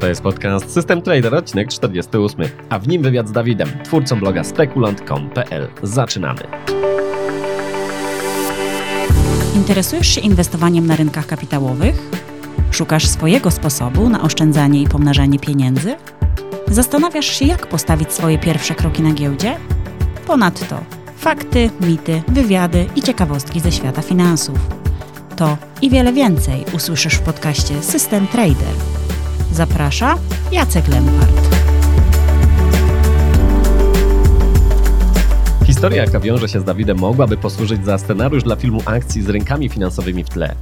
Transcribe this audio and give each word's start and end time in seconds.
To 0.00 0.06
jest 0.06 0.22
podcast 0.22 0.72
System 0.72 1.02
Trader, 1.02 1.34
odcinek 1.34 1.68
48, 1.68 2.46
a 2.68 2.78
w 2.78 2.88
nim 2.88 3.02
wywiad 3.02 3.28
z 3.28 3.32
Dawidem, 3.32 3.68
twórcą 3.84 4.20
bloga 4.20 4.44
spekulant.com.pl. 4.44 5.68
Zaczynamy. 5.82 6.40
Interesujesz 9.56 10.08
się 10.08 10.20
inwestowaniem 10.20 10.86
na 10.86 10.96
rynkach 10.96 11.26
kapitałowych? 11.26 12.10
Szukasz 12.70 13.06
swojego 13.06 13.50
sposobu 13.50 14.08
na 14.08 14.22
oszczędzanie 14.22 14.82
i 14.82 14.88
pomnażanie 14.88 15.38
pieniędzy? 15.38 15.96
Zastanawiasz 16.68 17.26
się, 17.26 17.44
jak 17.44 17.66
postawić 17.66 18.12
swoje 18.12 18.38
pierwsze 18.38 18.74
kroki 18.74 19.02
na 19.02 19.12
giełdzie? 19.12 19.56
Ponadto 20.26 20.80
fakty, 21.16 21.70
mity, 21.80 22.22
wywiady 22.28 22.86
i 22.96 23.02
ciekawostki 23.02 23.60
ze 23.60 23.72
świata 23.72 24.02
finansów. 24.02 24.58
To 25.36 25.56
i 25.82 25.90
wiele 25.90 26.12
więcej 26.12 26.64
usłyszysz 26.74 27.14
w 27.14 27.20
podcaście 27.20 27.82
System 27.82 28.26
Trader. 28.26 28.74
Zaprasza 29.52 30.18
Jacek 30.52 30.88
Lempart. 30.88 31.56
Historia, 35.66 36.04
jaka 36.04 36.20
wiąże 36.20 36.48
się 36.48 36.60
z 36.60 36.64
Dawidem, 36.64 36.98
mogłaby 36.98 37.36
posłużyć 37.36 37.84
za 37.84 37.98
scenariusz 37.98 38.42
dla 38.42 38.56
filmu 38.56 38.82
akcji 38.84 39.22
z 39.22 39.28
rynkami 39.28 39.68
finansowymi 39.68 40.24
w 40.24 40.28
tle. 40.28 40.54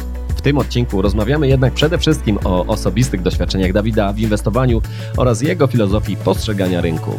Tym 0.49 0.59
odcinku 0.59 1.03
rozmawiamy 1.03 1.49
jednak 1.49 1.75
przede 1.75 1.99
wszystkim 1.99 2.39
o 2.45 2.67
osobistych 2.67 3.23
doświadczeniach 3.23 3.73
Dawida 3.73 4.13
w 4.13 4.19
inwestowaniu 4.19 4.83
oraz 5.17 5.43
jego 5.43 5.67
filozofii 5.67 6.17
postrzegania 6.17 6.81
rynków. 6.81 7.15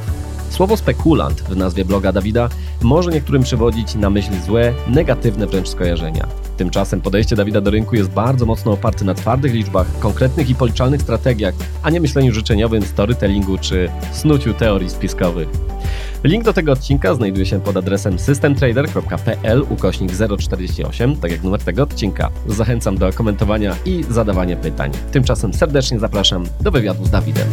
Słowo 0.50 0.78
spekulant 0.78 1.42
w 1.42 1.56
nazwie 1.56 1.86
bloga 1.86 2.12
Dawida 2.12 2.50
może 2.82 3.12
niektórym 3.12 3.44
przywodzić 3.44 3.96
na 3.96 4.10
myśl 4.10 4.32
złe, 4.46 4.74
negatywne 4.88 5.48
wręcz 5.48 5.68
skojarzenia. 5.68 6.28
Tymczasem 6.58 7.02
podejście 7.02 7.36
Dawida 7.36 7.62
do 7.62 7.72
rynku 7.72 7.96
jest 7.96 8.10
bardzo 8.10 8.46
mocno 8.46 8.72
oparte 8.72 9.06
na 9.06 9.14
twardych 9.14 9.54
liczbach, 9.54 10.00
konkretnych 10.00 10.50
i 10.50 10.56
policzalnych 10.56 11.02
strategiach, 11.02 11.54
a 11.84 11.90
nie 11.90 12.02
myśleniu 12.02 12.34
życzeniowym, 12.34 12.82
storytellingu 12.82 13.58
czy 13.58 13.90
snuciu 14.12 14.54
teorii 14.54 14.90
spiskowych. 14.90 15.69
Link 16.24 16.44
do 16.44 16.54
tego 16.54 16.72
odcinka 16.72 17.14
znajduje 17.14 17.46
się 17.46 17.62
pod 17.62 17.78
adresem 17.78 18.20
systemtrader.pl 18.20 19.66
ukośnik 19.70 20.12
048, 20.40 21.16
tak 21.16 21.32
jak 21.32 21.44
numer 21.44 21.64
tego 21.64 21.84
odcinka. 21.84 22.30
Zachęcam 22.48 22.98
do 22.98 23.14
komentowania 23.14 23.76
i 23.86 24.04
zadawania 24.10 24.58
pytań. 24.58 24.92
Tymczasem 25.12 25.54
serdecznie 25.54 26.00
zapraszam 26.00 26.46
do 26.62 26.72
wywiadu 26.72 27.06
z 27.06 27.10
Dawidem. 27.10 27.48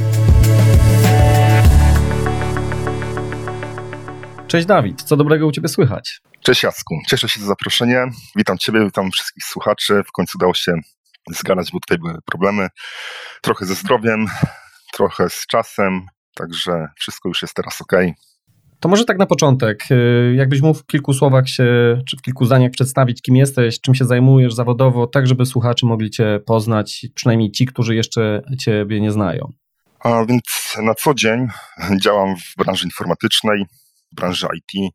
Cześć 4.46 4.66
Dawid, 4.66 5.02
co 5.02 5.16
dobrego 5.16 5.46
u 5.46 5.52
Ciebie 5.52 5.68
słychać? 5.68 6.20
Cześć 6.42 6.62
Jacku, 6.62 6.98
cieszę 7.08 7.28
się 7.28 7.40
za 7.40 7.46
zaproszenie. 7.46 8.04
Witam 8.36 8.58
Ciebie, 8.58 8.84
witam 8.84 9.10
wszystkich 9.10 9.44
słuchaczy. 9.44 10.02
W 10.06 10.12
końcu 10.12 10.38
udało 10.38 10.54
się 10.54 10.72
zgadać, 11.30 11.70
bo 11.72 11.80
tutaj 11.80 11.98
były 11.98 12.18
problemy. 12.24 12.68
Trochę 13.42 13.66
ze 13.66 13.74
zdrowiem, 13.74 14.26
trochę 14.92 15.30
z 15.30 15.46
czasem, 15.46 16.06
także 16.34 16.88
wszystko 16.96 17.28
już 17.28 17.42
jest 17.42 17.54
teraz 17.54 17.80
ok. 17.80 17.92
To 18.80 18.88
może 18.88 19.04
tak 19.04 19.18
na 19.18 19.26
początek, 19.26 19.84
y, 19.90 20.34
jakbyś 20.36 20.60
mógł 20.60 20.78
w 20.78 20.86
kilku 20.86 21.12
słowach 21.12 21.48
się, 21.48 21.64
czy 22.08 22.16
w 22.16 22.22
kilku 22.22 22.44
zdaniach 22.44 22.70
przedstawić, 22.70 23.22
kim 23.22 23.36
jesteś, 23.36 23.80
czym 23.80 23.94
się 23.94 24.04
zajmujesz 24.04 24.54
zawodowo, 24.54 25.06
tak 25.06 25.26
żeby 25.26 25.46
słuchacze 25.46 25.86
mogli 25.86 26.10
Cię 26.10 26.40
poznać, 26.46 27.06
przynajmniej 27.14 27.50
ci, 27.50 27.66
którzy 27.66 27.94
jeszcze 27.94 28.42
Ciebie 28.58 29.00
nie 29.00 29.12
znają. 29.12 29.52
A 30.00 30.24
więc 30.24 30.76
na 30.82 30.94
co 30.94 31.14
dzień 31.14 31.46
działam 32.02 32.36
w 32.36 32.56
branży 32.56 32.84
informatycznej, 32.84 33.64
w 34.12 34.16
branży 34.16 34.46
IT 34.56 34.92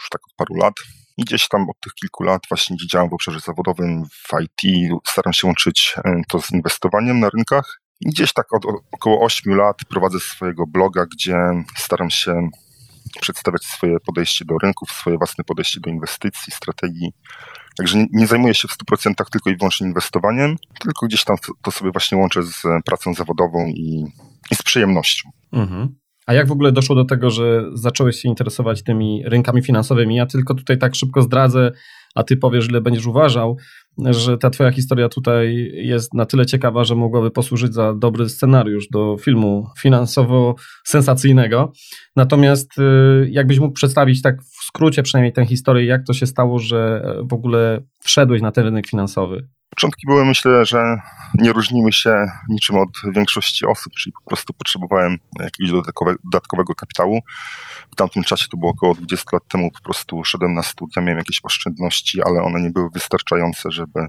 już 0.00 0.08
tak 0.10 0.20
od 0.28 0.34
paru 0.36 0.54
lat. 0.54 0.74
I 1.16 1.22
gdzieś 1.24 1.48
tam 1.48 1.70
od 1.70 1.80
tych 1.80 1.94
kilku 1.94 2.22
lat 2.24 2.42
właśnie 2.48 2.76
działam 2.90 3.10
w 3.10 3.12
obszarze 3.12 3.40
zawodowym 3.40 4.04
w 4.04 4.42
IT. 4.42 4.92
Staram 5.06 5.32
się 5.32 5.46
łączyć 5.46 5.94
e, 6.04 6.22
to 6.28 6.42
z 6.42 6.52
inwestowaniem 6.52 7.20
na 7.20 7.28
rynkach. 7.30 7.80
I 8.00 8.08
gdzieś 8.10 8.32
tak 8.32 8.54
od 8.54 8.64
około 8.92 9.24
8 9.24 9.54
lat 9.54 9.76
prowadzę 9.88 10.20
swojego 10.20 10.64
bloga, 10.66 11.06
gdzie 11.06 11.36
staram 11.76 12.10
się 12.10 12.48
przedstawiać 13.20 13.64
swoje 13.64 14.00
podejście 14.00 14.44
do 14.44 14.58
rynków, 14.62 14.90
swoje 14.90 15.18
własne 15.18 15.44
podejście 15.44 15.80
do 15.80 15.90
inwestycji, 15.90 16.52
strategii. 16.52 17.12
Także 17.76 17.98
nie, 17.98 18.06
nie 18.12 18.26
zajmuję 18.26 18.54
się 18.54 18.68
w 18.68 18.76
100% 18.92 19.12
tylko 19.32 19.50
i 19.50 19.56
wyłącznie 19.56 19.86
inwestowaniem, 19.86 20.56
tylko 20.80 21.06
gdzieś 21.06 21.24
tam 21.24 21.36
to 21.62 21.70
sobie 21.70 21.90
właśnie 21.90 22.18
łączę 22.18 22.42
z 22.42 22.62
pracą 22.84 23.14
zawodową 23.14 23.66
i, 23.66 24.04
i 24.50 24.54
z 24.54 24.62
przyjemnością. 24.62 25.30
Mhm. 25.52 26.02
A 26.26 26.34
jak 26.34 26.48
w 26.48 26.52
ogóle 26.52 26.72
doszło 26.72 26.96
do 26.96 27.04
tego, 27.04 27.30
że 27.30 27.64
zacząłeś 27.74 28.16
się 28.16 28.28
interesować 28.28 28.82
tymi 28.82 29.22
rynkami 29.26 29.62
finansowymi? 29.62 30.16
Ja 30.16 30.26
tylko 30.26 30.54
tutaj 30.54 30.78
tak 30.78 30.94
szybko 30.94 31.22
zdradzę, 31.22 31.72
a 32.14 32.22
ty 32.22 32.36
powiesz, 32.36 32.68
ile 32.68 32.80
będziesz 32.80 33.06
uważał, 33.06 33.56
że 33.98 34.38
ta 34.38 34.50
twoja 34.50 34.70
historia 34.70 35.08
tutaj 35.08 35.70
jest 35.74 36.14
na 36.14 36.26
tyle 36.26 36.46
ciekawa, 36.46 36.84
że 36.84 36.94
mogłaby 36.94 37.30
posłużyć 37.30 37.74
za 37.74 37.94
dobry 37.94 38.28
scenariusz 38.28 38.88
do 38.88 39.16
filmu 39.20 39.66
finansowo-sensacyjnego. 39.82 41.72
Natomiast 42.16 42.78
y, 42.78 43.28
jakbyś 43.30 43.58
mógł 43.58 43.74
przedstawić 43.74 44.22
tak 44.22 44.42
w 44.42 44.64
skrócie 44.64 45.02
przynajmniej 45.02 45.32
tę 45.32 45.46
historię, 45.46 45.84
jak 45.84 46.06
to 46.06 46.12
się 46.12 46.26
stało, 46.26 46.58
że 46.58 47.02
w 47.30 47.32
ogóle 47.32 47.82
wszedłeś 48.00 48.42
na 48.42 48.52
ten 48.52 48.64
rynek 48.64 48.86
finansowy? 48.86 49.48
Początki 49.76 50.06
były, 50.06 50.24
myślę, 50.24 50.64
że 50.64 50.96
nie 51.34 51.52
różniły 51.52 51.92
się 51.92 52.26
niczym 52.48 52.76
od 52.76 52.88
większości 53.14 53.66
osób, 53.66 53.92
czyli 53.92 54.12
po 54.12 54.28
prostu 54.28 54.52
potrzebowałem 54.52 55.18
jakiegoś 55.40 55.82
dodatkowego, 56.24 56.74
kapitału. 56.74 57.20
W 57.92 57.96
tamtym 57.96 58.22
czasie, 58.22 58.46
to 58.50 58.56
było 58.56 58.70
około 58.70 58.94
20 58.94 59.24
lat 59.32 59.42
temu, 59.48 59.70
po 59.70 59.80
prostu 59.80 60.24
szedłem 60.24 60.54
na 60.54 60.62
studia, 60.62 61.02
miałem 61.02 61.18
jakieś 61.18 61.40
oszczędności, 61.42 62.22
ale 62.22 62.42
one 62.42 62.60
nie 62.60 62.70
były 62.70 62.90
wystarczające, 62.90 63.70
żeby 63.70 64.06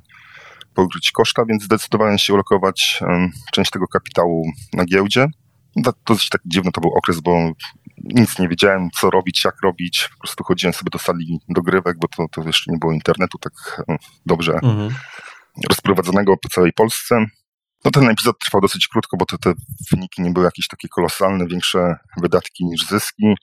pokryć 0.74 1.12
koszta, 1.12 1.46
więc 1.46 1.64
zdecydowałem 1.64 2.18
się 2.18 2.34
ulokować 2.34 3.04
część 3.52 3.72
tego 3.72 3.88
kapitału 3.88 4.46
na 4.74 4.86
giełdzie. 4.86 5.28
Dosyć 6.08 6.30
tak 6.30 6.42
dziwny 6.46 6.72
to 6.72 6.82
był 6.82 6.94
okres, 6.94 7.20
bo 7.20 7.52
nic 7.98 8.40
nie 8.40 8.50
wiedziałem, 8.50 8.90
co 9.00 9.10
robić, 9.10 9.46
jak 9.46 9.56
robić. 9.64 10.10
Po 10.12 10.18
prostu 10.18 10.44
chodziłem 10.44 10.74
sobie 10.74 10.90
do 10.92 11.00
sali 11.00 11.40
dogrywek, 11.50 11.98
bo 12.00 12.08
to, 12.08 12.26
to 12.32 12.44
jeszcze 12.48 12.72
nie 12.72 12.78
było 12.78 12.94
internetu 12.94 13.38
tak 13.38 13.86
dobrze 14.26 14.54
mhm 14.54 14.90
rozprowadzonego 15.70 16.38
po 16.38 16.50
całej 16.50 16.74
Polsce. 16.74 17.26
No 17.86 17.92
ten 17.92 18.10
epizod 18.10 18.40
trwał 18.40 18.62
dosyć 18.62 18.88
krótko, 18.88 19.18
bo 19.18 19.26
te, 19.26 19.38
te 19.38 19.54
wyniki 19.92 20.22
nie 20.22 20.32
były 20.32 20.46
jakieś 20.46 20.68
takie 20.68 20.88
kolosalne, 20.88 21.48
większe 21.48 21.96
wydatki 22.22 22.66
niż 22.66 22.88
zyski. 22.88 23.36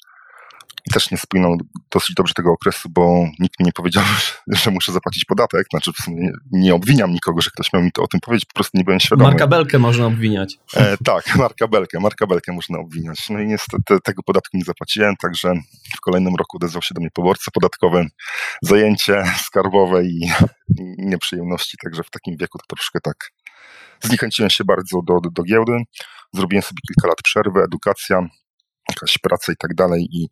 I 0.86 0.90
też 0.92 1.10
nie 1.10 1.18
spłynął 1.18 1.56
dosyć 1.90 2.14
dobrze 2.14 2.34
tego 2.34 2.52
okresu, 2.52 2.88
bo 2.88 3.26
nikt 3.38 3.60
mi 3.60 3.66
nie 3.66 3.72
powiedział, 3.72 4.04
że 4.62 4.70
muszę 4.70 4.92
zapłacić 4.92 5.24
podatek. 5.24 5.66
Znaczy 5.70 5.92
w 5.92 5.96
sumie 5.96 6.16
nie, 6.22 6.32
nie 6.52 6.74
obwiniam 6.74 7.12
nikogo, 7.12 7.40
że 7.40 7.50
ktoś 7.50 7.72
miał 7.72 7.82
mi 7.82 7.92
to 7.92 8.02
o 8.02 8.06
tym 8.06 8.20
powiedzieć, 8.20 8.44
po 8.44 8.54
prostu 8.54 8.78
nie 8.78 8.84
byłem 8.84 9.00
świadomy. 9.00 9.30
Marka 9.30 9.46
Belkę 9.46 9.78
można 9.78 10.06
obwiniać. 10.06 10.58
E, 10.76 10.96
tak, 11.04 11.34
Marka 11.36 11.68
Belkę, 11.68 12.00
Marka 12.00 12.26
Belkę 12.26 12.52
można 12.52 12.78
obwiniać. 12.78 13.30
No 13.30 13.40
i 13.40 13.46
niestety 13.46 13.98
tego 14.04 14.22
podatku 14.22 14.56
nie 14.56 14.64
zapłaciłem, 14.64 15.16
także 15.16 15.54
w 15.96 16.00
kolejnym 16.00 16.34
roku 16.36 16.56
odezwał 16.56 16.82
się 16.82 16.94
do 16.94 17.00
mnie 17.00 17.10
poborca 17.14 17.50
podatkowy, 17.54 18.06
zajęcie 18.62 19.24
skarbowe 19.44 20.04
i, 20.04 20.20
i 20.78 20.94
nieprzyjemności, 20.98 21.76
także 21.82 22.02
w 22.02 22.10
takim 22.10 22.36
wieku 22.36 22.58
to 22.58 22.76
troszkę 22.76 23.00
tak 23.00 23.16
zniechęciłem 24.02 24.50
się 24.50 24.64
bardzo 24.64 25.02
do, 25.02 25.20
do, 25.20 25.30
do 25.30 25.42
giełdy. 25.42 25.72
Zrobiłem 26.32 26.62
sobie 26.62 26.80
kilka 26.88 27.08
lat 27.08 27.18
przerwy, 27.24 27.60
edukacja, 27.60 28.28
jakaś 28.88 29.18
praca 29.18 29.52
i 29.52 29.56
tak 29.56 29.74
dalej 29.74 30.08
i 30.12 30.28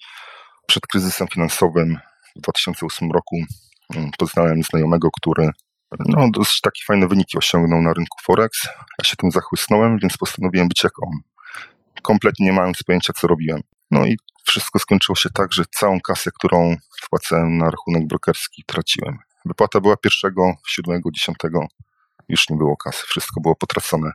przed 0.68 0.86
kryzysem 0.86 1.28
finansowym 1.28 1.98
w 2.36 2.40
2008 2.40 3.12
roku 3.12 3.36
mm, 3.94 4.10
poznałem 4.18 4.62
znajomego, 4.62 5.08
który 5.20 5.50
no, 5.98 6.28
dosyć 6.30 6.60
takie 6.60 6.80
fajne 6.86 7.08
wyniki 7.08 7.38
osiągnął 7.38 7.82
na 7.82 7.92
rynku 7.92 8.18
Forex. 8.22 8.68
Ja 8.98 9.04
się 9.04 9.16
tym 9.16 9.30
zachłysnąłem, 9.30 9.98
więc 10.02 10.16
postanowiłem 10.16 10.68
być 10.68 10.84
jak 10.84 11.02
on. 11.02 11.12
Kompletnie 12.02 12.46
nie 12.46 12.52
mając 12.52 12.82
pojęcia, 12.82 13.12
co 13.12 13.26
robiłem. 13.26 13.60
No 13.90 14.06
i 14.06 14.16
wszystko 14.46 14.78
skończyło 14.78 15.16
się 15.16 15.30
tak, 15.30 15.52
że 15.52 15.64
całą 15.70 16.00
kasę, 16.00 16.30
którą 16.38 16.76
wpłacałem 17.02 17.58
na 17.58 17.70
rachunek 17.70 18.06
brokerski, 18.06 18.64
traciłem. 18.66 19.18
Wypłata 19.44 19.80
była 19.80 19.96
pierwszego, 19.96 20.54
siódmego, 20.68 21.10
dziesiątego. 21.10 21.66
Już 22.28 22.48
nie 22.50 22.56
było 22.56 22.76
kasy, 22.76 23.06
wszystko 23.06 23.40
było 23.40 23.56
potracone. 23.56 24.12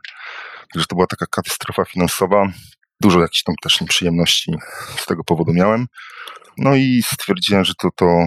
Także 0.72 0.86
to 0.86 0.94
była 0.96 1.06
taka 1.06 1.26
katastrofa 1.26 1.84
finansowa. 1.84 2.46
Dużo 3.00 3.20
jakichś 3.20 3.42
tam 3.42 3.54
też 3.62 3.80
nieprzyjemności 3.80 4.54
z 4.96 5.06
tego 5.06 5.24
powodu 5.24 5.52
miałem. 5.52 5.86
No 6.58 6.74
i 6.74 7.02
stwierdziłem, 7.02 7.64
że 7.64 7.74
to, 7.74 7.88
to 7.96 8.26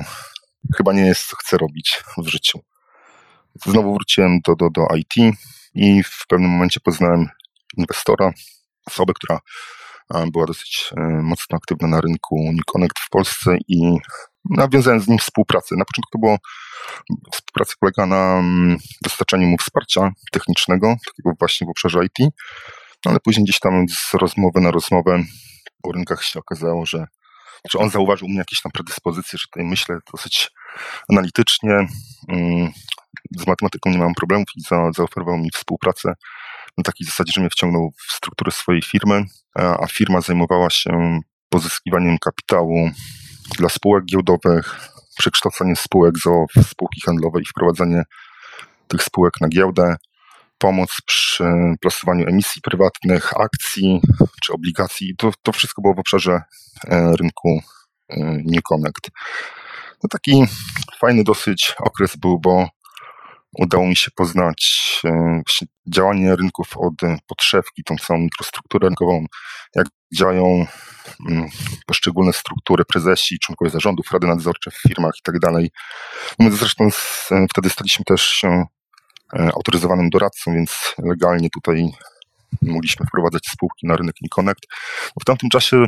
chyba 0.77 0.93
nie 0.93 1.05
jest, 1.05 1.27
co 1.27 1.35
chcę 1.35 1.57
robić 1.57 2.03
w 2.17 2.27
życiu. 2.27 2.59
Znowu 3.65 3.93
wróciłem 3.93 4.39
do, 4.47 4.55
do, 4.55 4.69
do 4.69 4.87
IT 4.95 5.35
i 5.73 6.03
w 6.03 6.27
pewnym 6.27 6.51
momencie 6.51 6.79
poznałem 6.79 7.29
inwestora, 7.77 8.31
osobę, 8.85 9.13
która 9.13 9.39
była 10.31 10.45
dosyć 10.45 10.89
e, 10.97 11.01
mocno 11.01 11.57
aktywna 11.57 11.87
na 11.87 12.01
rynku 12.01 12.35
Uniconnect 12.35 12.99
w 12.99 13.09
Polsce 13.09 13.57
i 13.67 13.97
nawiązałem 14.49 15.01
z 15.01 15.07
nim 15.07 15.17
współpracę. 15.17 15.75
Na 15.75 15.85
początku 15.85 16.09
to 16.11 16.19
było, 16.19 16.37
współpraca 17.31 17.73
polega 17.79 18.05
na 18.05 18.39
mm, 18.39 18.77
dostarczaniu 19.01 19.47
mu 19.47 19.57
wsparcia 19.57 20.11
technicznego, 20.31 20.95
takiego 21.05 21.31
właśnie 21.39 21.67
w 21.67 21.69
obszarze 21.69 22.05
IT, 22.05 22.33
no 23.05 23.11
ale 23.11 23.19
później 23.19 23.43
gdzieś 23.43 23.59
tam 23.59 23.85
z 23.89 24.13
rozmowy 24.13 24.61
na 24.61 24.71
rozmowę 24.71 25.23
po 25.81 25.91
rynkach 25.91 26.23
się 26.23 26.39
okazało, 26.39 26.85
że 26.85 27.07
czy 27.69 27.79
on 27.79 27.89
zauważył 27.89 28.25
u 28.25 28.29
mnie 28.29 28.39
jakieś 28.39 28.61
tam 28.61 28.71
predyspozycje, 28.71 29.39
że 29.39 29.45
tutaj 29.47 29.63
myślę 29.63 29.99
dosyć 30.11 30.51
analitycznie. 31.09 31.87
Mm, 32.29 32.71
z 33.37 33.47
matematyką 33.47 33.89
nie 33.89 33.97
mam 33.97 34.13
problemów 34.13 34.47
i 34.55 34.61
za, 34.61 34.91
zaoferował 34.95 35.37
mi 35.37 35.49
współpracę 35.51 36.13
na 36.77 36.83
takiej 36.83 37.07
zasadzie, 37.07 37.31
że 37.35 37.41
mnie 37.41 37.49
wciągnął 37.49 37.91
w 38.07 38.11
strukturę 38.11 38.51
swojej 38.51 38.81
firmy, 38.81 39.23
a 39.55 39.87
firma 39.87 40.21
zajmowała 40.21 40.69
się 40.69 41.19
pozyskiwaniem 41.49 42.17
kapitału 42.17 42.89
dla 43.57 43.69
spółek 43.69 44.05
giełdowych, 44.05 44.89
przekształcanie 45.17 45.75
spółek 45.75 46.15
w 46.57 46.63
spółki 46.63 47.01
handlowe 47.05 47.41
i 47.41 47.45
wprowadzanie 47.45 48.03
tych 48.87 49.03
spółek 49.03 49.33
na 49.41 49.47
giełdę, 49.47 49.95
pomoc 50.57 50.97
przy 51.05 51.43
plasowaniu 51.81 52.27
emisji 52.27 52.61
prywatnych, 52.61 53.37
akcji 53.37 54.01
czy 54.43 54.53
obligacji. 54.53 55.15
To, 55.17 55.31
to 55.43 55.51
wszystko 55.51 55.81
było 55.81 55.93
w 55.93 55.99
obszarze 55.99 56.41
e, 56.87 57.15
rynku 57.19 57.61
e, 58.09 58.15
New 58.45 58.63
Connect. 58.63 59.09
No 60.03 60.09
taki 60.09 60.45
fajny 60.99 61.23
dosyć 61.23 61.75
okres 61.79 62.15
był, 62.15 62.39
bo 62.39 62.69
udało 63.59 63.87
mi 63.87 63.95
się 63.95 64.11
poznać 64.11 65.01
e, 65.05 65.41
działanie 65.87 66.35
rynków 66.35 66.77
od 66.77 66.93
podszewki, 67.27 67.83
tą 67.83 67.95
całą 67.95 68.19
infrastrukturę 68.19 68.87
rynkową, 68.87 69.25
jak 69.75 69.87
działają 70.17 70.65
mm, 71.29 71.49
poszczególne 71.87 72.33
struktury, 72.33 72.85
prezesi, 72.85 73.39
członkowie 73.39 73.71
zarządów, 73.71 74.11
rady 74.11 74.27
nadzorcze 74.27 74.71
w 74.71 74.81
firmach 74.87 75.13
i 75.19 75.23
tak 75.23 75.39
dalej. 75.39 75.71
My 76.39 76.51
zresztą 76.51 76.89
wtedy 77.49 77.69
staliśmy 77.69 78.05
też 78.05 78.21
się 78.21 78.65
autoryzowanym 79.33 80.09
doradcą, 80.09 80.53
więc 80.53 80.95
legalnie 80.97 81.49
tutaj 81.49 81.91
mogliśmy 82.61 83.05
wprowadzać 83.05 83.41
spółki 83.53 83.87
na 83.87 83.95
rynek 83.95 84.15
Inconnect. 84.21 84.67
W 85.21 85.25
tamtym 85.25 85.49
czasie 85.49 85.85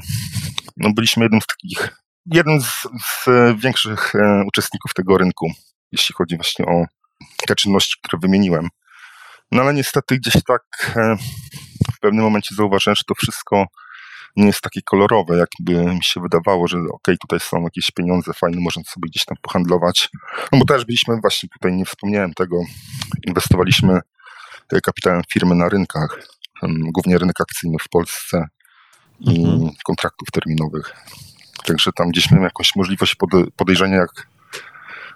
no, 0.77 0.89
byliśmy 0.95 1.23
jednym 1.23 1.41
z 1.41 1.45
takich, 1.45 1.97
jednym 2.25 2.61
z, 2.61 2.87
z 3.03 3.25
większych 3.61 4.15
e, 4.15 4.43
uczestników 4.47 4.93
tego 4.93 5.17
rynku, 5.17 5.51
jeśli 5.91 6.15
chodzi 6.15 6.35
właśnie 6.35 6.65
o 6.65 6.85
te 7.47 7.55
czynności, 7.55 7.95
które 8.03 8.19
wymieniłem. 8.19 8.67
No 9.51 9.61
ale 9.61 9.73
niestety 9.73 10.17
gdzieś 10.17 10.43
tak 10.47 10.63
e, 10.95 11.15
w 11.95 11.99
pewnym 11.99 12.23
momencie 12.23 12.55
zauważyłem, 12.55 12.95
że 12.95 13.03
to 13.07 13.15
wszystko 13.15 13.65
nie 14.35 14.45
jest 14.45 14.61
takie 14.61 14.81
kolorowe, 14.81 15.37
jakby 15.37 15.85
mi 15.93 16.03
się 16.03 16.21
wydawało, 16.21 16.67
że 16.67 16.77
ok, 16.91 17.07
tutaj 17.21 17.39
są 17.39 17.61
jakieś 17.61 17.91
pieniądze 17.91 18.33
fajne, 18.33 18.61
można 18.61 18.83
sobie 18.83 19.09
gdzieś 19.09 19.25
tam 19.25 19.37
pohandlować. 19.41 20.09
No 20.51 20.59
bo 20.59 20.65
też 20.65 20.85
byliśmy 20.85 21.21
właśnie 21.21 21.49
tutaj, 21.49 21.73
nie 21.73 21.85
wspomniałem 21.85 22.33
tego, 22.33 22.57
inwestowaliśmy 23.27 23.99
kapitałem 24.83 25.21
firmy 25.33 25.55
na 25.55 25.69
rynkach, 25.69 26.19
głównie 26.63 27.17
rynek 27.17 27.41
akcyjny 27.41 27.77
w 27.81 27.89
Polsce 27.89 28.47
i 29.19 29.45
mhm. 29.45 29.69
kontraktów 29.83 30.27
terminowych. 30.31 30.95
Także 31.65 31.91
tam 31.95 32.09
gdzieś 32.09 32.31
miałem 32.31 32.43
jakąś 32.43 32.75
możliwość 32.75 33.15
podejrzenia, 33.55 33.97
jak 33.97 34.27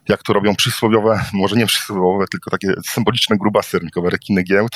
jak 0.10 0.24
to 0.24 0.34
robią 0.34 0.56
przysłowiowe, 0.56 1.26
może 1.34 1.56
nie 1.56 1.66
przysłowiowe, 1.66 2.26
tylko 2.32 2.52
takie 2.52 2.74
symboliczne 2.86 3.38
grubasy 3.38 3.80
rynkowe, 3.80 4.10
rekiny 4.10 4.44
giełd. 4.44 4.72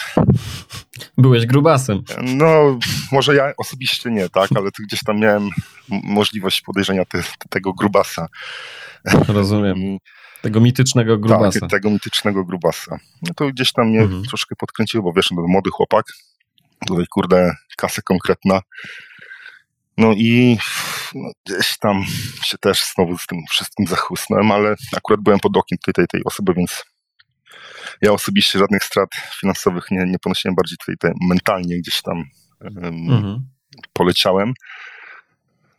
Byłeś 1.18 1.46
grubasem. 1.46 2.04
No, 2.24 2.80
może 3.12 3.36
ja 3.36 3.52
osobiście 3.58 4.12
nie, 4.12 4.30
tak, 4.30 4.50
ale 4.56 4.72
tu 4.72 4.84
gdzieś 4.84 5.00
tam 5.04 5.20
miałem 5.20 5.50
możliwość 5.90 6.62
podejrzenia 6.62 7.06
te, 7.06 7.24
tego 7.50 7.74
grubasa. 7.74 8.28
Rozumiem. 9.28 9.98
Tego 10.42 10.62
mitycznego 10.62 11.18
grubasa. 11.18 11.60
Tak, 11.60 11.70
tego 11.70 11.90
mitycznego 11.90 12.46
grubasa. 12.46 12.98
No 13.22 13.34
to 13.34 13.48
gdzieś 13.48 13.72
tam 13.72 13.88
mnie 13.88 14.02
mhm. 14.02 14.24
troszkę 14.24 14.56
podkręciło, 14.56 15.04
bo 15.04 15.14
wiesz, 15.14 15.32
no, 15.32 15.48
młody 15.48 15.70
chłopak, 15.70 16.06
tutaj 16.88 17.06
kurde, 17.10 17.56
kasę 17.78 18.02
konkretna, 18.02 18.62
no 19.98 20.14
i 20.14 20.58
no, 21.16 21.32
gdzieś 21.46 21.78
tam 21.78 22.04
się 22.44 22.58
też 22.58 22.86
znowu 22.96 23.18
z 23.18 23.26
tym 23.26 23.40
wszystkim 23.50 23.88
zachłysnąłem, 23.88 24.52
ale 24.52 24.76
akurat 24.98 25.22
byłem 25.22 25.40
pod 25.40 25.58
okiem 25.58 25.78
tutaj 25.78 25.94
tej, 25.94 26.08
tej 26.08 26.24
osoby, 26.26 26.54
więc 26.54 26.86
ja 28.02 28.12
osobiście 28.12 28.60
żadnych 28.60 28.84
strat 28.84 29.10
finansowych 29.40 29.92
nie, 29.92 30.06
nie 30.06 30.20
ponosiłem, 30.20 30.56
bardziej 30.56 30.78
tutaj 30.78 30.96
te, 31.00 31.14
mentalnie 31.30 31.78
gdzieś 31.78 32.02
tam 32.02 32.24
um, 32.62 32.86
mhm. 32.86 33.50
poleciałem. 33.94 34.54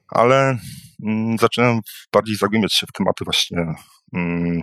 Ale 0.08 0.58
um, 1.02 1.38
zacząłem 1.38 1.80
bardziej 2.12 2.36
zagłębiać 2.36 2.74
się 2.74 2.86
w 2.86 2.92
tematy 2.92 3.24
właśnie 3.24 3.58
um, 4.12 4.62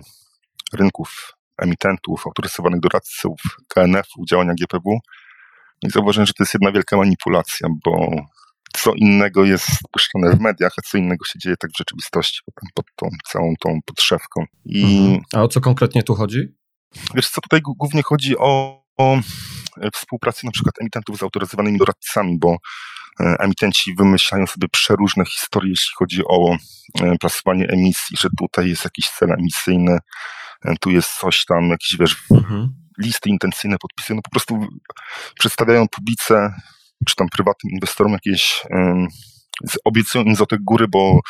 rynków 0.72 1.32
emitentów, 1.58 2.26
autoryzowanych 2.26 2.80
doradców, 2.80 3.40
KNF-u, 3.68 4.24
działania 4.26 4.54
GPW. 4.54 4.98
I 5.82 5.90
zauważyłem, 5.90 6.26
że 6.26 6.32
to 6.32 6.42
jest 6.42 6.54
jedna 6.54 6.72
wielka 6.72 6.96
manipulacja, 6.96 7.68
bo 7.84 8.10
co 8.86 8.94
innego 8.94 9.44
jest 9.44 9.66
puszczone 9.92 10.36
w 10.36 10.40
mediach, 10.40 10.72
a 10.78 10.82
co 10.82 10.98
innego 10.98 11.24
się 11.24 11.38
dzieje 11.38 11.56
tak 11.56 11.70
w 11.70 11.78
rzeczywistości 11.78 12.40
pod 12.74 12.86
tą 12.96 13.08
całą 13.32 13.54
tą 13.60 13.78
podszewką. 13.84 14.44
I... 14.64 14.84
Mhm. 14.84 15.20
A 15.34 15.42
o 15.42 15.48
co 15.48 15.60
konkretnie 15.60 16.02
tu 16.02 16.14
chodzi? 16.14 16.56
Wiesz 17.14 17.28
co, 17.28 17.40
tutaj 17.40 17.60
głównie 17.62 18.02
chodzi 18.02 18.38
o, 18.38 18.82
o 18.98 19.18
współpracę 19.92 20.40
na 20.44 20.50
przykład 20.50 20.74
emitentów 20.80 21.18
z 21.18 21.22
autoryzowanymi 21.22 21.78
doradcami, 21.78 22.38
bo 22.38 22.56
e, 23.20 23.36
emitenci 23.38 23.94
wymyślają 23.94 24.46
sobie 24.46 24.68
przeróżne 24.68 25.24
historie, 25.24 25.70
jeśli 25.70 25.92
chodzi 25.96 26.22
o 26.28 26.56
e, 27.00 27.16
plasowanie 27.20 27.68
emisji, 27.68 28.16
że 28.20 28.28
tutaj 28.38 28.68
jest 28.68 28.84
jakiś 28.84 29.10
cel 29.10 29.32
emisyjny, 29.32 29.98
e, 30.64 30.74
tu 30.80 30.90
jest 30.90 31.18
coś 31.20 31.44
tam, 31.44 31.70
jakieś 31.70 31.96
wiesz, 31.98 32.16
mhm. 32.30 32.68
listy 32.98 33.28
intencyjne 33.28 33.76
podpisują, 33.78 34.16
no 34.16 34.22
po 34.22 34.30
prostu 34.30 34.66
przedstawiają 35.38 35.88
publice 35.88 36.54
czy 37.06 37.14
tam 37.16 37.28
prywatnym 37.28 37.72
inwestorom 37.72 38.12
jakieś, 38.12 38.62
obiecują 39.84 40.24
im 40.24 40.36
złote 40.36 40.56
góry, 40.60 40.88
bo 40.88 41.20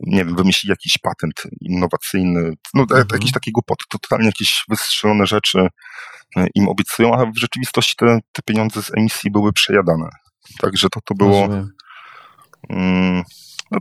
nie 0.00 0.24
wiem, 0.24 0.36
wymyślili 0.36 0.70
jakiś 0.70 0.98
patent 0.98 1.42
innowacyjny, 1.60 2.52
no 2.74 2.82
mhm. 2.82 3.06
jakieś 3.12 3.32
takie 3.32 3.52
głupoty, 3.52 3.84
to 3.88 3.98
totalnie 3.98 4.26
jakieś 4.26 4.64
wystrzelone 4.68 5.26
rzeczy 5.26 5.68
e, 6.36 6.46
im 6.54 6.68
obiecują, 6.68 7.14
a 7.14 7.26
w 7.26 7.38
rzeczywistości 7.38 7.94
te, 7.96 8.18
te 8.32 8.42
pieniądze 8.42 8.82
z 8.82 8.90
emisji 8.98 9.30
były 9.30 9.52
przejadane. 9.52 10.08
Także 10.60 10.88
to, 10.88 11.00
to 11.04 11.14
było... 11.14 11.48
Um, 12.68 13.22
no, 13.70 13.78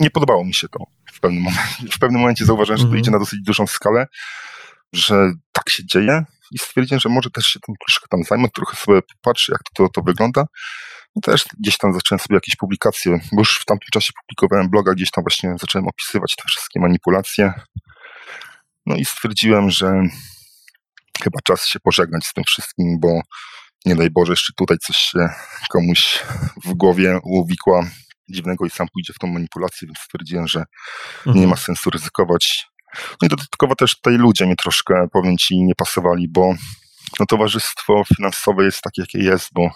nie 0.00 0.10
podobało 0.10 0.44
mi 0.44 0.54
się 0.54 0.68
to 0.68 0.78
w 1.12 1.20
pewnym 1.20 1.42
momencie. 1.42 1.88
W 1.90 1.98
pewnym 1.98 2.20
momencie 2.20 2.44
zauważyłem, 2.44 2.78
że 2.78 2.84
to 2.84 2.88
mhm. 2.88 3.00
idzie 3.00 3.10
na 3.10 3.18
dosyć 3.18 3.40
dużą 3.42 3.66
skalę, 3.66 4.06
że 4.92 5.32
tak 5.52 5.70
się 5.70 5.86
dzieje 5.86 6.24
i 6.52 6.58
stwierdziłem, 6.58 7.00
że 7.00 7.08
może 7.08 7.30
też 7.30 7.46
się 7.46 7.60
tym 7.60 7.74
troszkę 7.86 8.06
tam 8.08 8.24
zajmę, 8.24 8.48
trochę 8.48 8.76
sobie 8.76 9.00
popatrzę, 9.02 9.52
jak 9.52 9.62
to, 9.74 9.88
to 9.88 10.02
wygląda. 10.02 10.44
No 11.16 11.22
też 11.22 11.44
gdzieś 11.60 11.78
tam 11.78 11.92
zacząłem 11.92 12.20
sobie 12.20 12.34
jakieś 12.34 12.56
publikacje, 12.56 13.20
bo 13.32 13.40
już 13.40 13.58
w 13.58 13.64
tamtym 13.64 13.88
czasie 13.92 14.12
publikowałem 14.20 14.70
bloga, 14.70 14.92
gdzieś 14.92 15.10
tam 15.10 15.24
właśnie 15.24 15.54
zacząłem 15.60 15.88
opisywać 15.88 16.36
te 16.36 16.42
wszystkie 16.46 16.80
manipulacje. 16.80 17.52
No 18.86 18.96
i 18.96 19.04
stwierdziłem, 19.04 19.70
że 19.70 20.02
chyba 21.22 21.40
czas 21.44 21.66
się 21.66 21.80
pożegnać 21.80 22.26
z 22.26 22.32
tym 22.32 22.44
wszystkim, 22.44 23.00
bo 23.00 23.20
nie 23.84 23.96
daj 23.96 24.10
Boże, 24.10 24.32
jeszcze 24.32 24.52
tutaj 24.56 24.78
coś 24.78 24.96
się 24.96 25.28
komuś 25.70 26.24
w 26.64 26.74
głowie 26.74 27.18
uwikła 27.24 27.90
dziwnego 28.28 28.66
i 28.66 28.70
sam 28.70 28.86
pójdzie 28.92 29.12
w 29.12 29.18
tą 29.18 29.26
manipulację, 29.26 29.86
więc 29.88 29.98
stwierdziłem, 29.98 30.48
że 30.48 30.64
mhm. 31.18 31.40
nie 31.40 31.46
ma 31.46 31.56
sensu 31.56 31.90
ryzykować 31.90 32.66
no 33.22 33.26
i 33.26 33.28
dodatkowo 33.28 33.74
też 33.74 33.96
tutaj 33.96 34.18
ludzie 34.18 34.46
mi 34.46 34.56
troszkę, 34.56 35.08
powiem 35.12 35.36
ci, 35.36 35.64
nie 35.64 35.74
pasowali, 35.74 36.28
bo 36.28 36.54
no, 37.20 37.26
towarzystwo 37.26 38.02
finansowe 38.16 38.64
jest 38.64 38.80
takie, 38.80 39.02
jakie 39.02 39.18
jest, 39.18 39.48
bo 39.52 39.70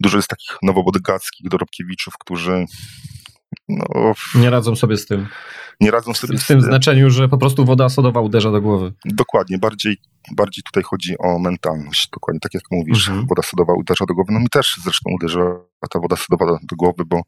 dużo 0.00 0.16
jest 0.16 0.28
takich 0.28 0.56
nowobodygackich 0.62 1.48
dorobkiewiczów, 1.48 2.14
którzy 2.20 2.64
no, 3.68 4.12
nie 4.34 4.50
radzą 4.50 4.76
sobie 4.76 4.96
z 4.96 5.06
tym. 5.06 5.28
Nie 5.80 5.90
radzą 5.90 6.14
sobie 6.14 6.38
z, 6.38 6.42
z 6.42 6.46
tym. 6.46 6.60
W 6.60 6.62
znaczeniu, 6.62 7.10
że 7.10 7.28
po 7.28 7.38
prostu 7.38 7.64
woda 7.64 7.88
sodowa 7.88 8.20
uderza 8.20 8.50
do 8.50 8.60
głowy. 8.60 8.92
Dokładnie, 9.04 9.58
bardziej, 9.58 9.96
bardziej 10.36 10.62
tutaj 10.62 10.82
chodzi 10.82 11.18
o 11.18 11.38
mentalność. 11.38 12.08
Dokładnie 12.12 12.40
tak 12.40 12.54
jak 12.54 12.62
mówisz, 12.70 13.08
mhm. 13.08 13.26
woda 13.26 13.42
sodowa 13.42 13.72
uderza 13.74 14.04
do 14.06 14.14
głowy. 14.14 14.32
No 14.32 14.40
mi 14.40 14.48
też 14.48 14.76
zresztą 14.84 15.10
uderza 15.14 15.40
ta 15.90 16.00
woda 16.00 16.16
sodowa 16.16 16.58
do 16.62 16.76
głowy, 16.76 17.04
bo 17.06 17.20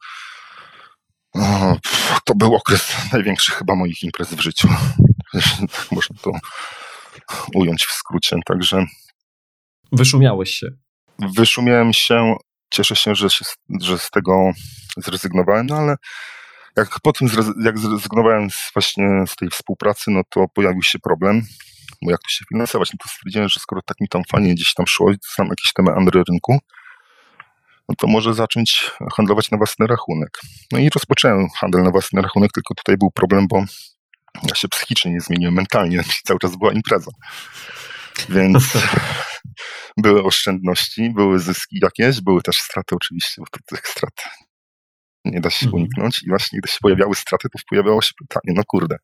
to 2.25 2.35
był 2.35 2.55
okres 2.55 2.97
największych 3.13 3.55
chyba 3.55 3.75
moich 3.75 4.03
imprez 4.03 4.35
w 4.35 4.41
życiu. 4.41 4.69
Można 5.93 6.17
to 6.23 6.31
ująć 7.55 7.85
w 7.85 7.93
skrócie. 7.93 8.37
Także. 8.47 8.85
Wyszumiałeś 9.93 10.51
się. 10.51 10.67
Wyszumiałem 11.19 11.93
się. 11.93 12.35
Cieszę 12.71 12.97
się, 12.97 13.15
że, 13.15 13.31
się, 13.31 13.45
że 13.81 13.99
z 13.99 14.11
tego 14.11 14.51
zrezygnowałem, 14.97 15.67
no 15.67 15.77
ale 15.77 15.97
jak 16.77 17.01
po 17.03 17.13
tym 17.13 17.29
jak 17.65 17.79
zrezygnowałem 17.79 18.51
z, 18.51 18.71
właśnie 18.75 19.05
z 19.27 19.37
tej 19.37 19.49
współpracy, 19.49 20.11
no 20.11 20.23
to 20.29 20.47
pojawił 20.55 20.83
się 20.83 20.99
problem, 20.99 21.43
bo 22.03 22.11
jak 22.11 22.21
to 22.21 22.29
się 22.29 22.45
finansować? 22.49 22.93
No 22.93 22.99
to 23.03 23.09
stwierdziłem, 23.09 23.49
że 23.49 23.61
skoro 23.61 23.83
tak 23.83 24.01
mi 24.01 24.09
tam 24.09 24.23
fajnie 24.31 24.55
gdzieś 24.55 24.75
tam 24.75 24.87
szło, 24.87 25.13
sam 25.23 25.49
jakieś 25.49 25.73
temy 25.73 25.93
Andry 25.93 26.23
rynku, 26.29 26.59
no 27.93 27.97
to 27.99 28.07
może 28.07 28.35
zacząć 28.35 28.91
handlować 29.17 29.51
na 29.51 29.59
własny 29.59 29.87
rachunek. 29.87 30.39
No 30.73 30.79
i 30.79 30.91
rozpocząłem 30.91 31.49
handel 31.61 31.83
na 31.83 31.91
własny 31.91 32.23
rachunek, 32.23 32.53
tylko 32.53 32.75
tutaj 32.75 32.97
był 32.97 33.11
problem, 33.11 33.47
bo 33.49 33.65
ja 34.49 34.55
się 34.55 34.69
psychicznie 34.69 35.13
nie 35.13 35.21
zmieniłem, 35.21 35.55
mentalnie, 35.55 36.03
cały 36.27 36.39
czas 36.39 36.57
była 36.57 36.73
impreza. 36.73 37.11
Więc 38.29 38.73
były 40.05 40.25
oszczędności, 40.25 41.11
były 41.11 41.39
zyski 41.39 41.79
jakieś, 41.83 42.21
były 42.21 42.43
też 42.43 42.57
straty 42.57 42.95
oczywiście, 42.95 43.43
bo 43.43 43.77
tych 43.77 43.89
strat 43.89 44.25
nie 45.25 45.41
da 45.41 45.51
się 45.51 45.67
mhm. 45.67 45.83
uniknąć. 45.83 46.23
I 46.23 46.29
właśnie 46.29 46.59
gdy 46.59 46.69
się 46.69 46.79
pojawiały 46.83 47.15
straty, 47.15 47.49
to 47.49 47.59
pojawiało 47.71 48.03
się 48.03 48.13
pytanie, 48.19 48.55
no 48.57 48.63
kurde, 48.67 48.97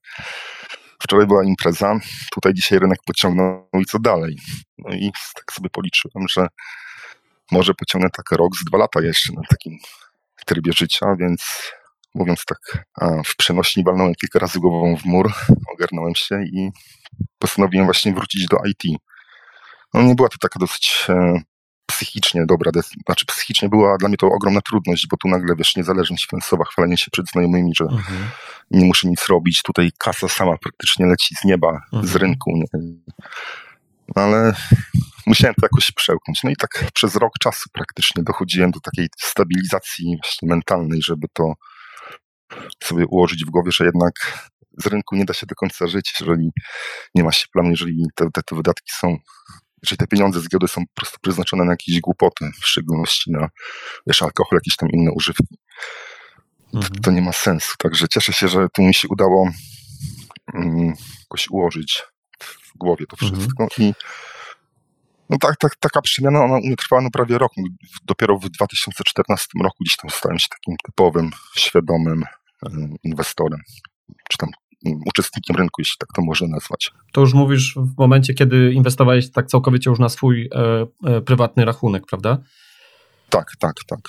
wczoraj 1.02 1.26
była 1.26 1.44
impreza, 1.44 2.00
tutaj 2.32 2.54
dzisiaj 2.54 2.78
rynek 2.78 2.98
pociągnął 3.06 3.68
i 3.80 3.84
co 3.84 3.98
dalej? 3.98 4.38
No 4.78 4.94
i 4.94 5.12
tak 5.34 5.52
sobie 5.52 5.70
policzyłem, 5.70 6.28
że 6.28 6.46
może 7.52 7.74
pociągnę 7.74 8.10
tak 8.10 8.30
rok 8.32 8.56
z 8.56 8.64
dwa 8.64 8.78
lata 8.78 9.00
jeszcze 9.00 9.32
na 9.32 9.42
takim 9.48 9.78
trybie 10.46 10.72
życia, 10.72 11.06
więc 11.20 11.72
mówiąc 12.14 12.44
tak, 12.44 12.86
w 13.26 13.36
przenośni 13.36 13.84
walnąłem 13.84 14.14
kilka 14.14 14.38
razy 14.38 14.60
głową 14.60 14.96
w 14.96 15.04
mur, 15.04 15.32
ogarnąłem 15.74 16.14
się 16.14 16.42
i 16.42 16.70
postanowiłem 17.38 17.86
właśnie 17.86 18.14
wrócić 18.14 18.46
do 18.46 18.56
IT. 18.66 18.98
No 19.94 20.02
nie 20.02 20.14
była 20.14 20.28
to 20.28 20.36
taka 20.40 20.58
dosyć 20.58 21.06
e, 21.08 21.40
psychicznie 21.86 22.46
dobra, 22.46 22.70
znaczy 23.06 23.26
psychicznie 23.26 23.68
była 23.68 23.96
dla 23.98 24.08
mnie 24.08 24.16
to 24.16 24.26
ogromna 24.26 24.60
trudność, 24.60 25.06
bo 25.10 25.16
tu 25.16 25.28
nagle, 25.28 25.56
wiesz, 25.56 25.76
niezależność 25.76 26.26
finansowa, 26.26 26.64
chwalenie 26.64 26.96
się 26.96 27.10
przed 27.10 27.30
znajomymi, 27.30 27.72
że 27.74 27.84
mhm. 27.84 28.30
nie 28.70 28.84
muszę 28.84 29.08
nic 29.08 29.26
robić, 29.26 29.62
tutaj 29.62 29.90
kasa 29.98 30.28
sama 30.28 30.56
praktycznie 30.58 31.06
leci 31.06 31.34
z 31.34 31.44
nieba, 31.44 31.80
mhm. 31.92 32.06
z 32.06 32.16
rynku, 32.16 32.50
nie? 32.50 32.80
No 34.16 34.22
ale 34.22 34.54
musiałem 35.28 35.54
to 35.54 35.66
jakoś 35.66 35.90
przełknąć. 35.90 36.42
No 36.44 36.50
i 36.50 36.56
tak 36.56 36.84
przez 36.94 37.16
rok 37.16 37.32
czasu 37.40 37.70
praktycznie 37.72 38.22
dochodziłem 38.22 38.70
do 38.70 38.80
takiej 38.80 39.08
stabilizacji 39.18 40.16
mentalnej, 40.42 41.02
żeby 41.02 41.26
to 41.32 41.52
sobie 42.82 43.06
ułożyć 43.06 43.44
w 43.44 43.50
głowie, 43.50 43.72
że 43.72 43.84
jednak 43.84 44.14
z 44.78 44.86
rynku 44.86 45.16
nie 45.16 45.24
da 45.24 45.34
się 45.34 45.46
do 45.46 45.54
końca 45.54 45.86
żyć, 45.86 46.14
jeżeli 46.20 46.50
nie 47.14 47.24
ma 47.24 47.32
się 47.32 47.46
planu, 47.52 47.70
jeżeli 47.70 48.06
te, 48.14 48.30
te, 48.34 48.42
te 48.42 48.56
wydatki 48.56 48.92
są 48.92 49.16
jeżeli 49.82 49.98
te 49.98 50.06
pieniądze 50.06 50.40
z 50.40 50.48
giełdy 50.48 50.68
są 50.68 50.86
po 50.86 50.94
prostu 50.94 51.18
przeznaczone 51.22 51.64
na 51.64 51.72
jakieś 51.72 52.00
głupoty, 52.00 52.50
w 52.60 52.66
szczególności 52.66 53.30
na 53.32 53.48
wiesz, 54.06 54.22
alkohol, 54.22 54.56
jakieś 54.56 54.76
tam 54.76 54.88
inne 54.90 55.10
używki. 55.12 55.58
Mhm. 56.74 56.94
To, 56.94 57.00
to, 57.00 57.10
nie 57.10 57.22
ma 57.22 57.32
sensu. 57.32 57.74
Także 57.78 58.08
cieszę 58.08 58.32
się, 58.32 58.48
że 58.48 58.66
tu 58.74 58.82
mi 58.82 58.94
się 58.94 59.08
udało 59.08 59.50
um, 60.54 60.94
jakoś 61.20 61.48
ułożyć 61.50 62.02
w 62.40 62.78
głowie 62.78 63.06
to 63.06 63.16
wszystko. 63.16 63.64
Mhm. 63.64 63.88
I 63.88 63.94
no 65.30 65.36
tak, 65.40 65.56
tak, 65.56 65.76
taka 65.76 66.00
przemiana, 66.00 66.44
ona 66.44 66.56
u 66.56 66.60
mnie 66.60 66.76
trwała 66.76 67.02
no 67.02 67.08
prawie 67.12 67.38
rok. 67.38 67.52
Dopiero 68.04 68.38
w 68.38 68.48
2014 68.48 69.48
roku 69.62 69.76
gdzieś 69.80 69.96
tam 69.96 70.10
stałem 70.10 70.38
się 70.38 70.46
takim 70.50 70.74
typowym, 70.86 71.30
świadomym 71.56 72.24
inwestorem, 73.02 73.60
czy 74.30 74.38
tam 74.38 74.50
uczestnikiem 75.06 75.56
rynku, 75.56 75.80
jeśli 75.80 75.96
tak 75.98 76.08
to 76.16 76.22
można 76.22 76.48
nazwać. 76.48 76.92
To 77.12 77.20
już 77.20 77.34
mówisz 77.34 77.74
w 77.76 77.98
momencie, 77.98 78.34
kiedy 78.34 78.72
inwestowałeś 78.72 79.32
tak 79.32 79.46
całkowicie 79.46 79.90
już 79.90 79.98
na 79.98 80.08
swój 80.08 80.48
e, 80.54 80.86
e, 81.04 81.20
prywatny 81.20 81.64
rachunek, 81.64 82.02
prawda? 82.06 82.38
Tak, 83.30 83.52
tak, 83.58 83.74
tak. 83.86 84.00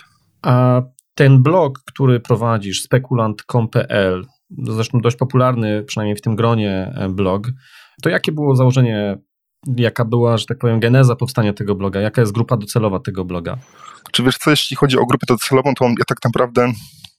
A 0.41 0.81
ten 1.15 1.43
blog, 1.43 1.79
który 1.85 2.19
prowadzisz, 2.19 2.81
spekulant.com.pl, 2.81 4.25
zresztą 4.57 4.99
dość 5.01 5.17
popularny, 5.17 5.83
przynajmniej 5.83 6.15
w 6.15 6.21
tym 6.21 6.35
gronie 6.35 6.93
e, 6.95 7.09
blog, 7.09 7.47
to 8.03 8.09
jakie 8.09 8.31
było 8.31 8.55
założenie, 8.55 9.17
jaka 9.77 10.05
była, 10.05 10.37
że 10.37 10.45
tak 10.45 10.57
powiem, 10.57 10.79
geneza 10.79 11.15
powstania 11.15 11.53
tego 11.53 11.75
bloga? 11.75 12.01
Jaka 12.01 12.21
jest 12.21 12.33
grupa 12.33 12.57
docelowa 12.57 12.99
tego 12.99 13.25
bloga? 13.25 13.57
Czy 14.11 14.23
wiesz 14.23 14.37
co, 14.37 14.49
jeśli 14.49 14.77
chodzi 14.77 14.97
o 14.97 15.05
grupę 15.05 15.25
docelową, 15.27 15.73
to 15.73 15.85
ja 15.85 16.05
tak 16.07 16.17
naprawdę 16.23 16.71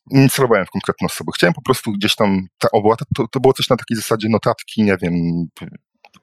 nie 0.06 0.28
celowałem 0.28 0.66
w 0.66 0.70
konkretną 0.70 1.06
osobę. 1.06 1.32
Chciałem 1.34 1.54
po 1.54 1.62
prostu 1.62 1.92
gdzieś 1.92 2.14
tam, 2.14 2.46
ta 2.58 2.68
to, 3.16 3.28
to 3.28 3.40
było 3.40 3.52
coś 3.52 3.68
na 3.68 3.76
takiej 3.76 3.96
zasadzie 3.96 4.28
notatki, 4.28 4.82
nie 4.82 4.96
wiem, 5.02 5.46